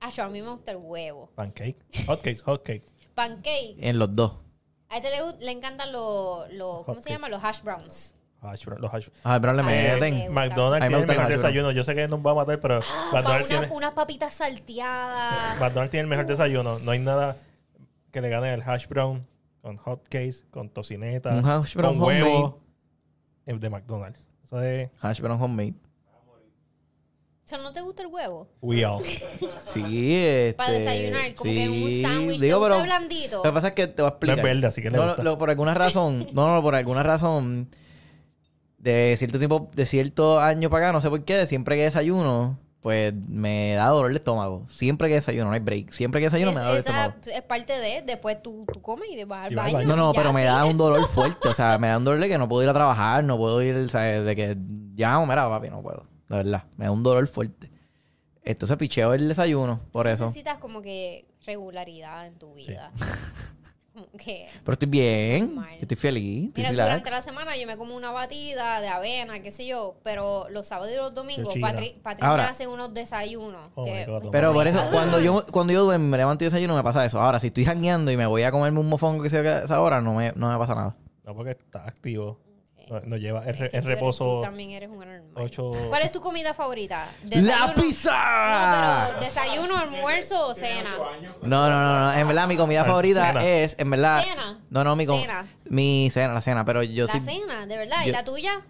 Ah, 0.00 0.08
yo, 0.08 0.24
a 0.24 0.28
mí 0.30 0.40
me 0.40 0.48
gusta 0.48 0.70
el 0.70 0.78
huevo. 0.78 1.30
Pancake. 1.34 1.76
Hotcakes, 2.06 2.42
hotcakes. 2.42 2.94
Pancake. 3.14 3.76
En 3.80 3.98
los 3.98 4.14
dos. 4.14 4.32
A 4.88 4.96
este 4.96 5.10
le, 5.10 5.44
le 5.44 5.52
encantan 5.52 5.92
los, 5.92 6.50
los 6.54 6.84
¿cómo 6.84 7.00
se 7.02 7.10
llama? 7.10 7.28
Los 7.28 7.44
hash 7.44 7.60
browns. 7.62 8.14
Hash 8.46 8.64
brown- 8.64 8.80
los 8.80 8.90
hash- 8.92 9.10
Ay, 9.24 9.40
pero 9.40 9.52
le 9.52 9.62
Ay, 9.62 9.66
meten. 9.66 10.14
Me 10.14 10.20
gusta. 10.26 10.32
McDonald's 10.32 10.80
me 10.80 10.86
tiene 10.88 10.94
el 10.94 11.00
gusta 11.00 11.12
el 11.12 11.18
mejor 11.18 11.20
hash 11.20 11.28
brown. 11.38 11.42
desayuno. 11.42 11.70
Yo 11.72 11.84
sé 11.84 11.94
que 11.94 12.08
nos 12.08 12.20
va 12.20 12.30
a 12.30 12.34
matar, 12.34 12.60
pero 12.60 12.76
Ah, 12.76 12.80
pa' 13.10 13.16
McDonald's, 13.18 13.48
una- 13.50 13.60
tiene, 13.60 13.74
unas 13.76 13.94
papitas 13.94 14.34
salteadas. 14.34 15.60
McDonald's 15.60 15.90
tiene 15.90 16.02
el 16.02 16.08
mejor 16.08 16.26
desayuno. 16.26 16.78
No 16.80 16.90
hay 16.92 16.98
nada 17.00 17.36
que 18.12 18.20
le 18.20 18.28
gane 18.28 18.52
el 18.54 18.62
hash 18.62 18.86
brown 18.88 19.26
con 19.62 19.76
hotcakes, 19.76 20.44
con 20.50 20.68
tocineta, 20.70 21.30
Un 21.30 21.44
hash 21.48 21.74
brown 21.74 21.98
con 21.98 22.08
huevo. 22.08 22.60
El 23.44 23.60
de 23.60 23.70
McDonald's. 23.70 24.26
Eso 24.44 24.60
es 24.62 24.90
Hash 25.00 25.20
brown 25.20 25.40
homemade. 25.42 25.74
O 27.44 27.48
sea, 27.48 27.58
¿no 27.58 27.72
te 27.72 27.80
gusta 27.80 28.02
el 28.02 28.08
huevo? 28.08 28.48
we 28.60 28.84
all. 28.84 29.00
Sí, 29.04 30.16
este... 30.16 30.54
Para 30.54 30.72
desayunar, 30.72 31.32
como 31.34 31.52
que 31.52 31.68
un 31.68 32.02
sándwich. 32.02 32.40
¿Te 32.40 32.46
Digo, 32.46 32.58
gusta 32.58 32.74
pero... 32.74 32.82
blandito? 32.84 33.36
Lo 33.36 33.42
que 33.44 33.52
pasa 33.52 33.68
es 33.68 33.74
que 33.74 33.86
te 33.86 34.02
voy 34.02 34.08
a 34.08 34.10
No 34.10 34.14
explicar. 34.16 34.38
es 34.38 34.44
verde, 34.44 34.66
así 34.66 34.82
que 34.82 34.90
le 34.90 34.96
No, 34.98 35.04
gusta. 35.06 35.22
no, 35.22 35.30
lo- 35.30 35.38
por 35.38 35.50
alguna 35.50 35.74
razón, 35.74 36.26
no, 36.32 36.54
no, 36.56 36.60
por 36.62 36.74
alguna 36.74 37.04
razón, 37.04 37.68
de 38.94 39.16
cierto 39.16 39.38
tiempo, 39.38 39.68
de 39.74 39.84
cierto 39.86 40.38
año 40.40 40.70
para 40.70 40.86
acá, 40.86 40.92
no 40.92 41.00
sé 41.00 41.10
por 41.10 41.24
qué, 41.24 41.46
siempre 41.46 41.76
que 41.76 41.82
desayuno, 41.82 42.58
pues 42.80 43.12
me 43.28 43.74
da 43.74 43.88
dolor 43.88 44.10
de 44.12 44.16
estómago. 44.18 44.64
Siempre 44.68 45.08
que 45.08 45.14
desayuno, 45.14 45.46
no 45.46 45.52
hay 45.52 45.60
break. 45.60 45.90
Siempre 45.90 46.20
que 46.20 46.26
desayuno 46.26 46.52
Es- 46.52 46.54
me 46.56 46.60
da 46.60 46.66
dolor 46.68 46.84
de 46.84 46.88
estómago. 46.90 47.14
es 47.24 47.42
parte 47.42 47.72
de. 47.78 48.02
Después 48.06 48.40
tú, 48.42 48.64
tú 48.72 48.80
comes 48.80 49.08
y 49.10 49.24
vas 49.24 49.46
al 49.48 49.56
baño. 49.56 49.72
baño. 49.74 49.88
No, 49.88 49.96
no, 49.96 50.12
pero 50.12 50.26
ya, 50.28 50.32
me 50.32 50.40
sí. 50.42 50.46
da 50.46 50.64
un 50.64 50.76
dolor 50.78 51.08
fuerte. 51.12 51.48
O 51.48 51.54
sea, 51.54 51.78
me 51.78 51.88
da 51.88 51.96
un 51.98 52.04
dolor 52.04 52.20
de 52.20 52.28
que 52.28 52.38
no 52.38 52.48
puedo 52.48 52.62
ir 52.62 52.68
a 52.68 52.74
trabajar, 52.74 53.24
no 53.24 53.36
puedo 53.36 53.60
ir, 53.60 53.90
¿sabes? 53.90 54.24
De 54.24 54.36
que 54.36 54.56
ya, 54.94 55.18
mira, 55.26 55.48
papi, 55.48 55.68
no 55.68 55.82
puedo. 55.82 56.06
La 56.28 56.36
verdad, 56.36 56.64
me 56.76 56.84
da 56.84 56.92
un 56.92 57.02
dolor 57.02 57.26
fuerte. 57.26 57.72
Entonces 58.44 58.76
picheo 58.76 59.12
el 59.14 59.26
desayuno, 59.26 59.80
por 59.90 60.06
eso. 60.06 60.26
Necesitas 60.26 60.58
como 60.58 60.80
que 60.80 61.26
regularidad 61.44 62.26
en 62.28 62.38
tu 62.38 62.54
vida. 62.54 62.92
como 63.96 64.18
que. 64.18 64.46
Pero 64.62 64.72
estoy 64.74 64.88
bien, 64.88 65.54
Normal. 65.54 65.78
estoy 65.80 65.96
feliz, 65.96 66.48
estoy 66.48 66.62
Mira, 66.62 66.70
relax. 66.70 66.88
durante 66.88 67.10
la 67.10 67.22
semana 67.22 67.56
yo 67.56 67.66
me 67.66 67.76
como 67.76 67.96
una 67.96 68.10
batida 68.10 68.80
de 68.80 68.88
avena, 68.88 69.40
qué 69.40 69.50
sé 69.50 69.66
yo, 69.66 69.96
pero 70.04 70.46
los 70.50 70.68
sábados 70.68 70.92
y 70.92 70.96
los 70.98 71.14
domingos 71.14 71.48
Qué 71.48 71.54
chida. 71.54 71.68
Patri, 71.70 71.96
Patri 72.02 72.26
Ahora- 72.26 72.42
me 72.44 72.48
hace 72.50 72.66
unos 72.66 72.92
desayunos. 72.92 73.70
Oh 73.74 73.84
que- 73.84 74.04
my 74.06 74.12
God, 74.12 74.26
oh 74.26 74.30
Pero 74.30 74.52
por 74.52 74.66
eso, 74.66 74.80
cuando 74.92 75.20
yo, 75.20 75.44
cuando 75.50 75.72
yo 75.72 75.84
duermo, 75.84 76.06
me 76.08 76.16
levanto 76.18 76.44
y 76.44 76.46
desayuno, 76.46 76.76
me 76.76 76.82
pasa 76.82 77.04
eso. 77.04 77.18
Ahora, 77.20 77.40
si 77.40 77.48
estoy 77.48 77.64
jangueando 77.64 78.10
y 78.10 78.16
me 78.16 78.26
voy 78.26 78.42
a 78.42 78.50
comerme 78.50 78.78
un 78.80 78.88
mofongo 78.88 79.22
que 79.22 79.30
sea 79.30 79.40
a 79.40 79.64
esa 79.64 79.80
hora, 79.80 80.00
no 80.00 80.14
me, 80.14 80.32
no 80.36 80.50
me 80.52 80.58
pasa 80.58 80.74
nada. 80.74 80.96
No, 81.24 81.34
porque 81.34 81.52
está 81.52 81.84
activo. 81.86 82.38
No, 82.88 83.00
no 83.00 83.16
lleva 83.16 83.42
el, 83.42 83.48
Es 83.48 83.58
re- 83.58 83.70
eres- 83.72 83.84
reposo 83.84 84.24
Tú 84.36 84.40
también 84.42 84.70
eres 84.70 84.88
un 84.88 85.02
anormal. 85.02 85.32
ocho... 85.44 85.72
¿Cuál 85.88 86.02
es 86.02 86.12
tu 86.12 86.20
comida 86.20 86.54
favorita? 86.54 87.08
¡La 87.24 87.74
pizza! 87.74 88.12
No, 89.10 89.10
pero 89.16 89.20
desayuno, 89.26 89.76
almuerzo 89.76 90.46
o 90.48 90.54
cena. 90.54 90.90
No, 91.42 91.68
no, 91.68 91.70
no, 91.70 92.04
no. 92.06 92.12
En 92.12 92.28
verdad, 92.28 92.46
mi 92.46 92.56
comida 92.56 92.82
Ah, 92.82 92.84
favorita 92.84 93.26
cena. 93.28 93.44
es, 93.44 93.74
en 93.80 93.90
verdad. 93.90 94.22
Cena. 94.22 94.60
No, 94.70 94.84
no, 94.84 94.94
mi 94.94 95.04
com- 95.04 95.20
Cena. 95.20 95.46
Mi 95.64 96.10
cena, 96.12 96.32
la 96.32 96.40
cena, 96.40 96.64
pero 96.64 96.84
yo 96.84 97.06
La 97.06 97.12
sí. 97.14 97.20
cena, 97.20 97.66
de 97.66 97.76
verdad. 97.76 98.02
¿Y 98.04 98.06
yo- 98.06 98.12
la 98.12 98.24
tuya? 98.24 98.60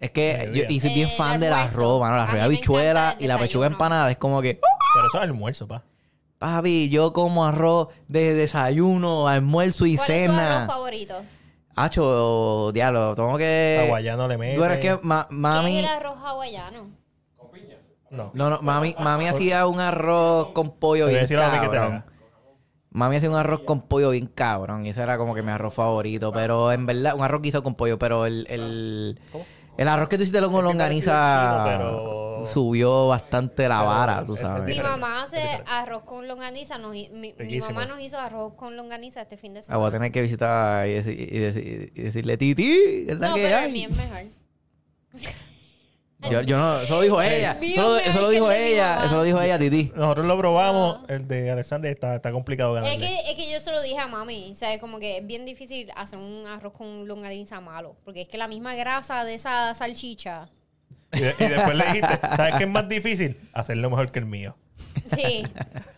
Es 0.00 0.10
que 0.12 0.50
yo 0.54 0.62
y 0.66 0.80
soy 0.80 0.94
bien 0.94 1.08
El 1.10 1.16
fan 1.16 1.40
del 1.40 1.52
almuerzo. 1.52 1.76
arroz, 1.78 2.00
mano. 2.00 2.16
La 2.16 2.22
A 2.22 2.26
mí 2.26 2.30
arroz 2.30 2.38
me 2.38 2.42
habichuela 2.44 3.16
y 3.18 3.26
la 3.26 3.36
pechuga 3.36 3.66
empanada. 3.66 4.10
Es 4.10 4.16
como 4.16 4.40
que. 4.40 4.54
Pero 4.94 5.06
eso 5.08 5.18
es 5.18 5.22
almuerzo, 5.24 5.68
pa. 5.68 5.84
Papi, 6.38 6.88
yo 6.88 7.12
como 7.12 7.44
arroz 7.44 7.88
de 8.08 8.32
desayuno, 8.32 9.28
almuerzo 9.28 9.84
y 9.84 9.96
¿Cuál 9.96 10.10
es 10.10 10.26
tu 10.26 10.32
arroz 10.32 10.36
cena. 10.48 10.66
favorito? 10.66 11.22
Hacho, 11.76 12.72
diablo, 12.72 13.14
tengo 13.14 13.38
que. 13.38 13.86
Hawaiano 13.88 14.28
le 14.28 14.36
mete. 14.38 14.58
Bueno, 14.58 14.74
es 14.74 14.80
que 14.80 14.98
ma- 15.02 15.26
¿Qué 15.28 15.34
mami. 15.36 15.78
es 15.78 15.84
el 15.84 15.90
arroz 15.90 16.16
hawaiano? 16.22 16.88
No. 18.10 18.30
No, 18.34 18.50
no, 18.50 18.58
mami, 18.60 18.94
mami 18.98 19.28
hacía 19.28 19.66
un 19.66 19.78
arroz 19.78 20.48
con 20.52 20.70
pollo 20.78 21.06
bien 21.06 21.26
cabrón. 21.28 22.04
Mami 22.90 23.16
hacía 23.16 23.30
un 23.30 23.36
arroz 23.36 23.60
con 23.60 23.82
pollo 23.82 24.10
bien 24.10 24.26
cabrón. 24.26 24.84
Y 24.84 24.88
ese 24.88 25.00
era 25.02 25.16
como 25.16 25.32
que 25.32 25.44
mi 25.44 25.52
arroz 25.52 25.72
favorito. 25.74 26.32
Pero 26.32 26.72
en 26.72 26.86
verdad, 26.86 27.14
un 27.14 27.22
arroz 27.22 27.40
guisado 27.40 27.62
con 27.62 27.76
pollo. 27.76 28.00
Pero 28.00 28.26
el, 28.26 28.46
el, 28.50 29.20
¿Cómo? 29.30 29.44
El 29.82 29.88
arroz 29.88 30.08
que 30.08 30.16
tú 30.16 30.22
hiciste 30.22 30.40
con 30.42 30.64
longaniza 30.64 31.62
pero- 31.66 32.44
subió 32.46 33.08
bastante 33.08 33.68
la 33.68 33.82
vara, 33.82 34.24
tú 34.24 34.34
es- 34.34 34.40
es 34.40 34.46
sabes. 34.46 34.76
Mi 34.76 34.82
mamá 34.82 35.22
hace 35.24 35.42
arroz 35.66 36.02
con 36.04 36.26
longaniza. 36.26 36.78
nos 36.78 36.92
mi, 36.92 37.34
mamá 37.60 37.84
nos 37.86 38.00
hizo 38.00 38.18
arroz 38.18 38.54
con 38.54 38.76
longaniza 38.76 39.20
este 39.22 39.36
fin 39.36 39.52
de 39.54 39.60
Ah, 39.60 39.62
semana. 39.62 39.78
voy 39.78 39.88
a 39.88 39.92
tener 39.92 40.12
que 40.12 40.22
visitar 40.22 40.86
y, 40.88 40.92
deci- 40.92 41.16
y 41.18 41.38
deci- 41.38 41.92
y 41.94 42.02
decirle, 42.02 42.36
Titi, 42.38 43.06
es 43.08 43.18
la 43.18 43.28
no, 43.28 43.34
que 43.34 43.42
pero 43.42 43.56
hay?" 43.58 43.66
el 43.66 43.72
mío 43.72 43.88
es 43.90 43.96
mejor. 43.96 44.22
Yo, 46.30 46.42
yo 46.42 46.58
no, 46.58 46.80
eso 46.80 46.96
lo 46.96 47.00
dijo 47.02 47.22
ella. 47.22 47.54
mío 47.54 47.70
Eso, 47.72 47.82
lo- 47.82 47.96
es 47.96 48.06
eso 48.08 48.20
lo 48.20 48.26
que 48.28 48.34
dijo 48.34 48.50
ella. 48.52 49.04
Eso 49.04 49.16
lo 49.16 49.22
dijo 49.22 49.40
ella, 49.40 49.58
Titi. 49.58 49.90
Nosotros 49.94 50.26
lo 50.26 50.36
probamos, 50.36 50.98
el 51.08 51.26
de 51.26 51.50
Alexander 51.50 51.90
está, 51.90 52.16
está 52.16 52.30
complicado 52.30 52.76
Es 52.76 52.82
ganarle. 52.84 53.06
que, 53.06 53.30
es 53.30 53.36
que 53.36 53.50
yo 53.50 53.58
se 53.60 53.70
lo 53.72 53.80
dije 53.80 53.98
a 53.98 54.06
mami, 54.06 54.54
¿sabes? 54.54 54.78
Como 54.80 54.98
que 54.98 55.18
es 55.18 55.26
bien 55.26 55.46
difícil 55.46 55.90
hacer 55.96 56.18
un 56.18 56.46
arroz 56.46 56.74
con 56.76 57.08
longaniza 57.08 57.60
malo. 57.60 57.96
Porque 58.04 58.20
es 58.22 58.28
que 58.28 58.36
la 58.36 58.48
misma 58.48 58.74
grasa 58.74 59.24
de 59.24 59.34
esa 59.34 59.74
salchicha. 59.74 60.48
Y, 61.12 61.20
de- 61.20 61.34
y 61.38 61.44
después 61.48 61.74
le 61.76 61.84
dijiste, 61.86 62.18
¿sabes 62.36 62.54
qué 62.56 62.64
es 62.64 62.70
más 62.70 62.88
difícil? 62.88 63.36
Hacerlo 63.54 63.88
mejor 63.90 64.12
que 64.12 64.18
el 64.18 64.26
mío. 64.26 64.56
Sí. 65.16 65.42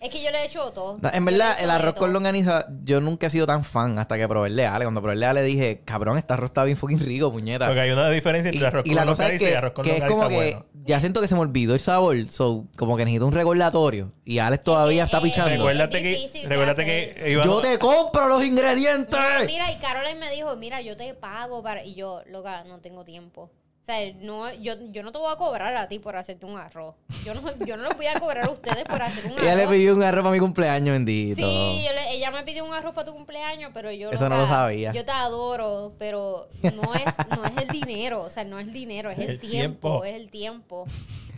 es 0.01 0.09
que 0.09 0.23
yo 0.23 0.31
le 0.31 0.39
he 0.43 0.45
hecho 0.47 0.71
todo. 0.73 0.99
No, 1.03 1.11
en 1.13 1.25
verdad, 1.25 1.57
el 1.61 1.71
arroz 1.71 1.95
con 1.95 2.13
longaniza, 2.15 2.67
yo 2.83 3.01
nunca 3.01 3.27
he 3.27 3.31
sido 3.31 3.47
tan 3.47 3.63
fan 3.65 3.99
hasta 3.99 4.17
que 4.17 4.27
probé 4.27 4.49
el 4.49 4.57
de 4.57 4.67
Ale. 4.67 4.85
Cuando 4.87 5.03
probé 5.03 5.15
el 5.15 5.21
de 5.21 5.27
Ale 5.27 5.43
dije, 5.43 5.83
cabrón, 5.85 6.17
este 6.17 6.33
arroz 6.33 6.49
está 6.51 6.65
bien 6.65 6.77
fucking 6.79 6.99
rico, 7.01 7.31
puñeta. 7.31 7.67
Porque 7.67 7.81
hay 7.81 7.91
una 7.91 8.09
diferencia 8.09 8.51
Y, 8.51 8.55
entre 8.57 8.69
arroz 8.69 8.87
y 8.87 8.89
con 8.89 8.97
la 8.97 9.05
cosa 9.05 9.25
es 9.27 9.33
longaniza 9.33 9.45
y 9.45 9.49
que, 9.51 9.57
arroz 9.57 9.73
con 9.73 9.85
que 9.85 9.97
es 9.99 10.03
como 10.05 10.29
que 10.29 10.35
bueno. 10.35 10.67
ya 10.85 11.01
siento 11.01 11.21
que 11.21 11.29
se 11.29 11.35
me 11.35 11.41
olvidó 11.43 11.75
el 11.75 11.81
sabor, 11.81 12.17
so, 12.31 12.65
como 12.77 12.97
que 12.97 13.05
necesito 13.05 13.27
un 13.27 13.33
recordatorio. 13.35 14.13
Y 14.25 14.39
Alex 14.39 14.65
todavía 14.65 15.05
está 15.05 15.19
eh, 15.19 15.23
pichando. 15.25 15.51
Recuérdate 15.51 16.03
que, 16.03 16.47
recuérdate 16.49 16.85
que 16.85 17.31
iba- 17.33 17.45
Yo 17.45 17.61
te 17.61 17.79
compro 17.79 18.29
los 18.29 18.43
ingredientes. 18.45 19.11
No, 19.21 19.45
mira, 19.47 19.71
y 19.71 19.77
Caroline 19.77 20.19
me 20.19 20.31
dijo, 20.31 20.57
mira, 20.57 20.81
yo 20.81 20.97
te 20.97 21.13
pago 21.15 21.63
para... 21.63 21.85
Y 21.85 21.95
yo, 21.95 22.23
loca, 22.31 22.65
no 22.65 22.81
tengo 22.81 23.05
tiempo. 23.05 23.51
O 23.83 23.85
sea, 23.85 23.99
no, 24.21 24.49
yo, 24.55 24.75
yo 24.93 25.03
no 25.03 25.11
te 25.11 25.19
voy 25.19 25.33
a 25.33 25.37
cobrar 25.37 25.75
a 25.77 25.89
ti 25.89 25.99
por 25.99 26.15
hacerte 26.15 26.47
un 26.47 26.57
arroz. 26.57 26.95
Yo 27.25 27.35
no, 27.35 27.43
yo 27.67 27.77
no 27.77 27.89
les 27.89 27.97
voy 27.97 28.07
a 28.07 28.21
cobrar 28.21 28.47
a 28.47 28.51
ustedes 28.53 28.85
por 28.85 29.03
hacer 29.03 29.27
un 29.27 29.33
Ella 29.41 29.57
le 29.57 29.63
arroz. 29.63 29.73
pidió 29.75 29.95
un 29.97 30.03
arroz 30.05 30.23
para 30.23 30.33
mi 30.33 30.39
cumpleaños, 30.39 30.93
bendito. 30.93 31.35
Sí, 31.35 31.83
yo 31.85 31.93
le- 31.93 32.13
ella 32.15 32.31
me 32.31 32.45
pidió 32.45 32.65
un 32.65 32.73
arroz 32.73 32.95
para 32.95 33.07
tu 33.07 33.13
cumpleaños, 33.13 33.73
pero 33.75 33.91
yo... 33.91 34.13
Eso 34.13 34.29
no 34.29 34.37
lo 34.37 34.47
sabía. 34.47 34.93
Yo 34.93 35.05
te 35.05 35.11
adoro, 35.11 35.93
pero 35.99 36.49
no 36.63 36.95
es, 36.95 37.05
no 37.37 37.45
es 37.45 37.57
el 37.57 37.69
dinero. 37.71 38.23
O 38.23 38.31
sea, 38.31 38.45
no 38.45 38.61
es 38.61 38.69
el 38.69 38.73
dinero, 38.73 39.11
es 39.11 39.19
el, 39.19 39.31
El 39.31 39.39
tiempo, 39.41 39.89
tiempo. 40.03 40.05
Es 40.05 40.15
el 40.15 40.31
tiempo. 40.31 40.87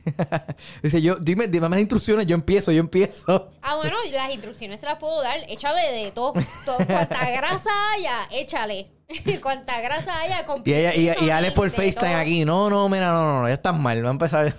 Dice, 0.83 1.01
yo, 1.01 1.17
dime, 1.17 1.49
dime 1.49 1.67
más 1.71 1.81
instrucciones, 1.81 2.27
yo 2.27 2.35
empiezo, 2.35 2.71
yo 2.73 2.81
empiezo. 2.81 3.51
Ah, 3.63 3.77
bueno, 3.77 3.97
las 4.13 4.31
instrucciones 4.33 4.81
se 4.81 4.85
las 4.87 4.99
puedo 4.99 5.23
dar. 5.23 5.39
Échale 5.49 5.81
de 5.93 6.11
todo. 6.11 6.35
todo 6.67 6.77
cuanta 6.87 7.31
grasa 7.31 7.71
haya, 7.95 8.29
échale. 8.33 8.91
cuanta 9.43 9.81
grasa 9.81 10.21
haya, 10.21 10.47
con 10.47 10.63
Y 10.65 10.73
ella, 10.73 10.95
y, 10.95 11.25
y 11.27 11.31
Alex 11.31 11.55
por 11.55 11.71
FaceTime 11.71 12.13
todo. 12.13 12.21
aquí. 12.21 12.45
No, 12.45 12.71
no, 12.71 12.89
mira, 12.89 13.13
no, 13.13 13.23
no, 13.25 13.43
no, 13.43 13.49
ya 13.49 13.55
estás 13.55 13.79
mal, 13.79 14.03
va 14.05 14.09
a 14.09 14.13
empezar. 14.13 14.47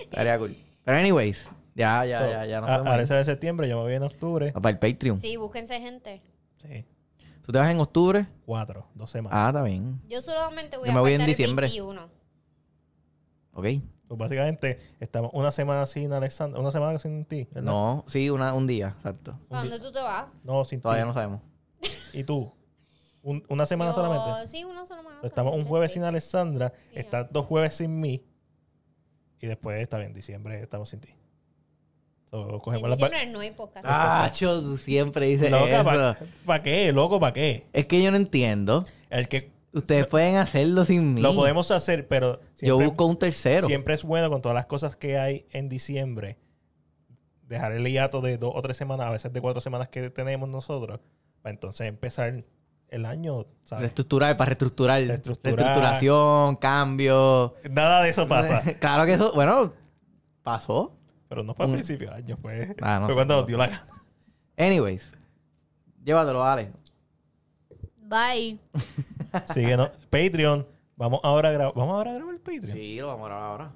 Estaría 0.00 0.38
cool. 0.38 0.56
Pero 0.84 0.98
anyways, 0.98 1.50
ya, 1.74 2.04
ya, 2.04 2.20
So, 2.20 2.30
ya, 2.30 2.46
ya. 2.46 2.60
nos 2.60 2.70
a- 3.10 3.16
de 3.16 3.24
septiembre, 3.24 3.68
yo 3.68 3.76
me 3.78 3.82
voy 3.82 3.94
en 3.94 4.02
octubre. 4.02 4.52
Para 4.52 4.68
el 4.70 4.78
Patreon. 4.78 5.20
Sí, 5.20 5.36
búsquense 5.36 5.80
gente. 5.80 6.22
Sí, 6.62 6.84
¿Tú 7.42 7.52
te 7.52 7.58
vas 7.58 7.70
en 7.70 7.78
octubre? 7.80 8.26
cuatro, 8.46 8.86
dos 8.94 9.10
semanas. 9.10 9.38
Ah, 9.38 9.48
está 9.48 9.62
bien. 9.62 10.00
Yo 10.08 10.22
solamente 10.22 10.76
voy 10.78 10.86
Yo 10.86 10.92
a 10.92 10.94
me 10.94 11.00
voy 11.00 11.12
en 11.12 11.20
faltar 11.20 11.28
el 11.30 11.36
diciembre. 11.36 11.66
21. 11.66 12.08
Ok. 13.52 13.66
Pues 14.08 14.18
básicamente 14.18 14.78
estamos 15.00 15.30
una 15.34 15.50
semana 15.50 15.86
sin 15.86 16.12
Alexandra, 16.12 16.60
una 16.60 16.70
semana 16.70 16.98
sin 16.98 17.24
ti, 17.24 17.48
¿verdad? 17.52 17.70
No, 17.72 18.04
sí, 18.06 18.30
una, 18.30 18.52
un 18.54 18.66
día, 18.66 18.88
exacto. 18.96 19.38
¿Para 19.48 19.62
dónde 19.62 19.80
tú 19.80 19.90
te 19.92 20.00
vas? 20.00 20.26
No, 20.42 20.62
sin 20.64 20.80
Todavía 20.80 21.04
ti. 21.04 21.08
no 21.08 21.14
sabemos. 21.14 21.40
¿Y 22.12 22.22
tú? 22.24 22.52
Un- 23.24 23.42
una 23.48 23.64
semana 23.66 23.90
Yo- 23.90 23.94
solamente. 23.94 24.46
Sí, 24.48 24.64
una 24.64 24.84
semana. 24.86 25.18
Pues 25.20 25.32
estamos 25.32 25.54
un 25.54 25.64
jueves 25.64 25.90
sí. 25.90 25.94
sin 25.94 26.04
Alexandra, 26.04 26.72
Sí, 26.92 26.98
estás 27.00 27.26
dos 27.32 27.46
jueves 27.46 27.74
sin 27.74 27.98
mí. 27.98 28.22
Y 29.40 29.46
después 29.46 29.80
está 29.82 29.98
bien, 29.98 30.12
diciembre 30.14 30.62
estamos 30.62 30.90
sin 30.90 31.00
ti. 31.00 31.08
So, 32.30 32.58
cogemos 32.58 32.98
no 33.32 33.40
hay 33.40 33.50
podcast. 33.52 33.86
Ah, 33.88 34.30
cho, 34.32 34.60
tú 34.60 34.76
siempre 34.76 35.32
eso. 35.32 35.46
¿para 36.44 36.62
qué? 36.62 36.92
Loco, 36.92 37.18
¿para 37.18 37.32
qué? 37.32 37.66
Es 37.72 37.86
que 37.86 38.02
yo 38.02 38.10
no 38.10 38.16
entiendo. 38.16 38.84
El 39.10 39.28
que 39.28 39.52
Ustedes 39.72 40.06
pueden 40.06 40.36
hacerlo 40.36 40.84
sin 40.84 41.14
mí. 41.14 41.20
lo 41.20 41.34
podemos 41.34 41.70
hacer, 41.72 42.06
pero 42.06 42.38
Yo 42.40 42.46
siempre, 42.76 42.86
busco 42.86 43.06
un 43.06 43.18
tercero. 43.18 43.66
siempre 43.66 43.94
es 43.94 44.04
bueno 44.04 44.30
con 44.30 44.40
todas 44.40 44.54
las 44.54 44.66
cosas 44.66 44.94
que 44.96 45.18
hay 45.18 45.46
en 45.50 45.68
diciembre. 45.68 46.36
Dejar 47.48 47.72
el 47.72 47.84
hiato 47.86 48.20
de 48.20 48.38
dos 48.38 48.52
o 48.54 48.62
tres 48.62 48.76
semanas, 48.76 49.06
a 49.06 49.10
veces 49.10 49.32
de 49.32 49.40
cuatro 49.40 49.60
semanas 49.60 49.88
que 49.88 50.10
tenemos 50.10 50.48
nosotros, 50.48 51.00
para 51.42 51.52
entonces 51.54 51.88
empezar 51.88 52.44
el 52.94 53.04
año, 53.06 53.46
¿sabes? 53.64 53.82
Reestructurar, 53.82 54.36
para 54.36 54.50
reestructurar. 54.50 55.00
Reestructurar. 55.02 55.56
Reestructuración, 55.56 56.56
cambio. 56.56 57.54
Nada 57.70 58.02
de 58.02 58.10
eso 58.10 58.26
pasa. 58.28 58.62
claro 58.80 59.04
que 59.06 59.14
eso, 59.14 59.32
bueno, 59.34 59.72
pasó. 60.42 60.92
Pero 61.28 61.42
no 61.42 61.54
fue 61.54 61.64
al 61.64 61.70
Un- 61.70 61.76
principio 61.76 62.10
de 62.10 62.16
año, 62.16 62.36
fue, 62.40 62.74
Ah, 62.80 62.98
no 63.00 63.06
fue 63.06 63.14
cuando 63.14 63.34
no 63.34 63.40
nos 63.40 63.46
dio 63.48 63.56
la 63.56 63.66
gana. 63.68 63.86
Anyways. 64.56 65.12
Llévatelo, 66.04 66.44
Ale. 66.44 66.70
Bye. 67.98 68.58
Síguenos. 69.46 69.90
Patreon. 70.10 70.66
Vamos 70.96 71.20
ahora 71.24 71.48
a 71.48 71.52
grabar. 71.52 71.74
Vamos 71.74 71.94
ahora 71.96 72.10
a 72.12 72.14
grabar 72.14 72.34
el 72.34 72.40
Patreon. 72.40 72.72
Sí, 72.76 72.96
lo 73.00 73.08
vamos 73.08 73.24
a 73.24 73.28
grabar 73.30 73.50
ahora. 73.50 73.72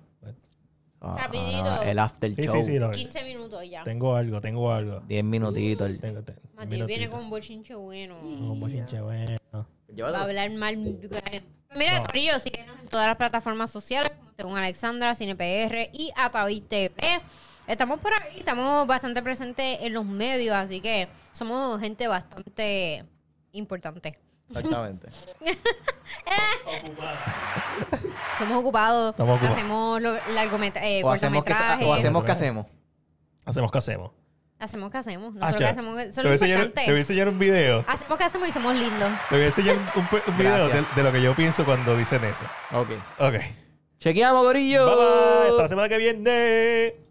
Ah, 1.00 1.16
Rapidito. 1.16 1.64
ah, 1.64 1.88
el 1.88 1.98
after 1.98 2.34
Sí, 2.34 2.42
show. 2.42 2.54
sí, 2.56 2.62
sí. 2.64 2.78
lo- 2.78 2.90
15 2.90 3.22
minutos 3.24 3.62
ya. 3.70 3.84
tengo 3.84 4.16
algo, 4.16 4.40
tengo 4.40 4.72
algo. 4.72 5.00
10 5.00 5.22
minutitos. 5.24 5.88
el- 5.88 6.00
Tengo, 6.00 6.22
tengo, 6.24 6.40
Matías 6.56 6.86
viene 6.88 7.08
con 7.08 7.20
un 7.20 7.30
bochinche 7.30 7.74
bueno. 7.74 8.18
Un 8.20 8.58
bochinche 8.58 9.00
bueno. 9.00 9.38
Va 9.52 10.18
a 10.18 10.22
hablar 10.24 10.50
mal. 10.50 10.76
Mira, 10.76 12.00
No. 12.00 12.06
Corillo, 12.06 12.38
síguenos 12.40 12.80
en 12.80 12.88
todas 12.88 13.06
las 13.06 13.16
plataformas 13.16 13.70
sociales, 13.70 14.10
como 14.18 14.32
según 14.36 14.56
Alexandra, 14.58 15.14
CinePR 15.14 15.90
y 15.92 16.10
Ataví 16.16 16.60
TV. 16.62 16.94
Estamos 17.66 18.00
por 18.00 18.12
ahí, 18.14 18.38
estamos 18.38 18.86
bastante 18.86 19.22
presentes 19.22 19.78
en 19.82 19.92
los 19.92 20.04
medios, 20.06 20.56
así 20.56 20.80
que 20.80 21.06
somos 21.32 21.78
gente 21.80 22.08
bastante 22.08 23.04
importante. 23.52 24.18
Exactamente. 24.50 25.08
Somos 28.38 28.60
ocupados, 28.60 29.10
Estamos 29.10 29.36
ocupados. 29.36 29.56
hacemos 29.56 30.00
lo- 30.02 30.18
largometra- 30.34 30.82
eh, 30.84 31.02
o 31.04 31.10
hacemos 31.10 31.44
que 31.44 31.52
o 31.52 31.92
hacemos 31.94 32.24
que 32.24 32.30
hacemos. 32.32 32.66
Hacemos 33.44 33.70
que 33.72 33.78
hacemos. 33.78 34.10
Hacemos 34.60 34.90
que 34.90 34.98
hacemos. 34.98 35.34
Ah, 35.36 35.38
Nosotros 35.38 35.60
ya. 35.60 35.66
que 35.66 35.72
hacemos, 35.72 36.00
eso 36.02 36.02
Te 36.02 36.08
es 36.08 36.16
voy, 36.16 36.24
lo 36.24 36.30
a 36.30 36.32
enseñar, 36.32 36.38
te 36.38 36.50
voy 36.50 36.58
a 36.58 36.64
importante. 36.64 37.00
enseñar 37.00 37.28
un 37.28 37.38
video. 37.38 37.84
Hacemos 37.86 38.18
que 38.18 38.24
hacemos 38.24 38.48
y 38.48 38.52
somos 38.52 38.74
lindos. 38.74 39.10
Te 39.28 39.34
voy 39.36 39.44
a 39.44 39.46
enseñar 39.46 39.76
un, 39.94 40.08
video 40.36 40.56
de, 40.64 40.68
Gracias. 40.70 40.96
de 40.96 41.02
lo 41.02 41.12
que 41.12 41.22
yo 41.22 41.36
pienso 41.36 41.64
cuando 41.64 41.96
dicen 41.96 42.24
eso. 42.24 42.44
Ok. 42.72 42.88
Ok. 43.20 43.34
Chequeamos, 43.98 44.42
gorillo. 44.42 44.86
Bye 44.86 44.96
bye. 44.96 45.50
Hasta 45.50 45.62
la 45.62 45.68
semana 45.68 45.88
que 45.88 45.98
viene. 45.98 47.07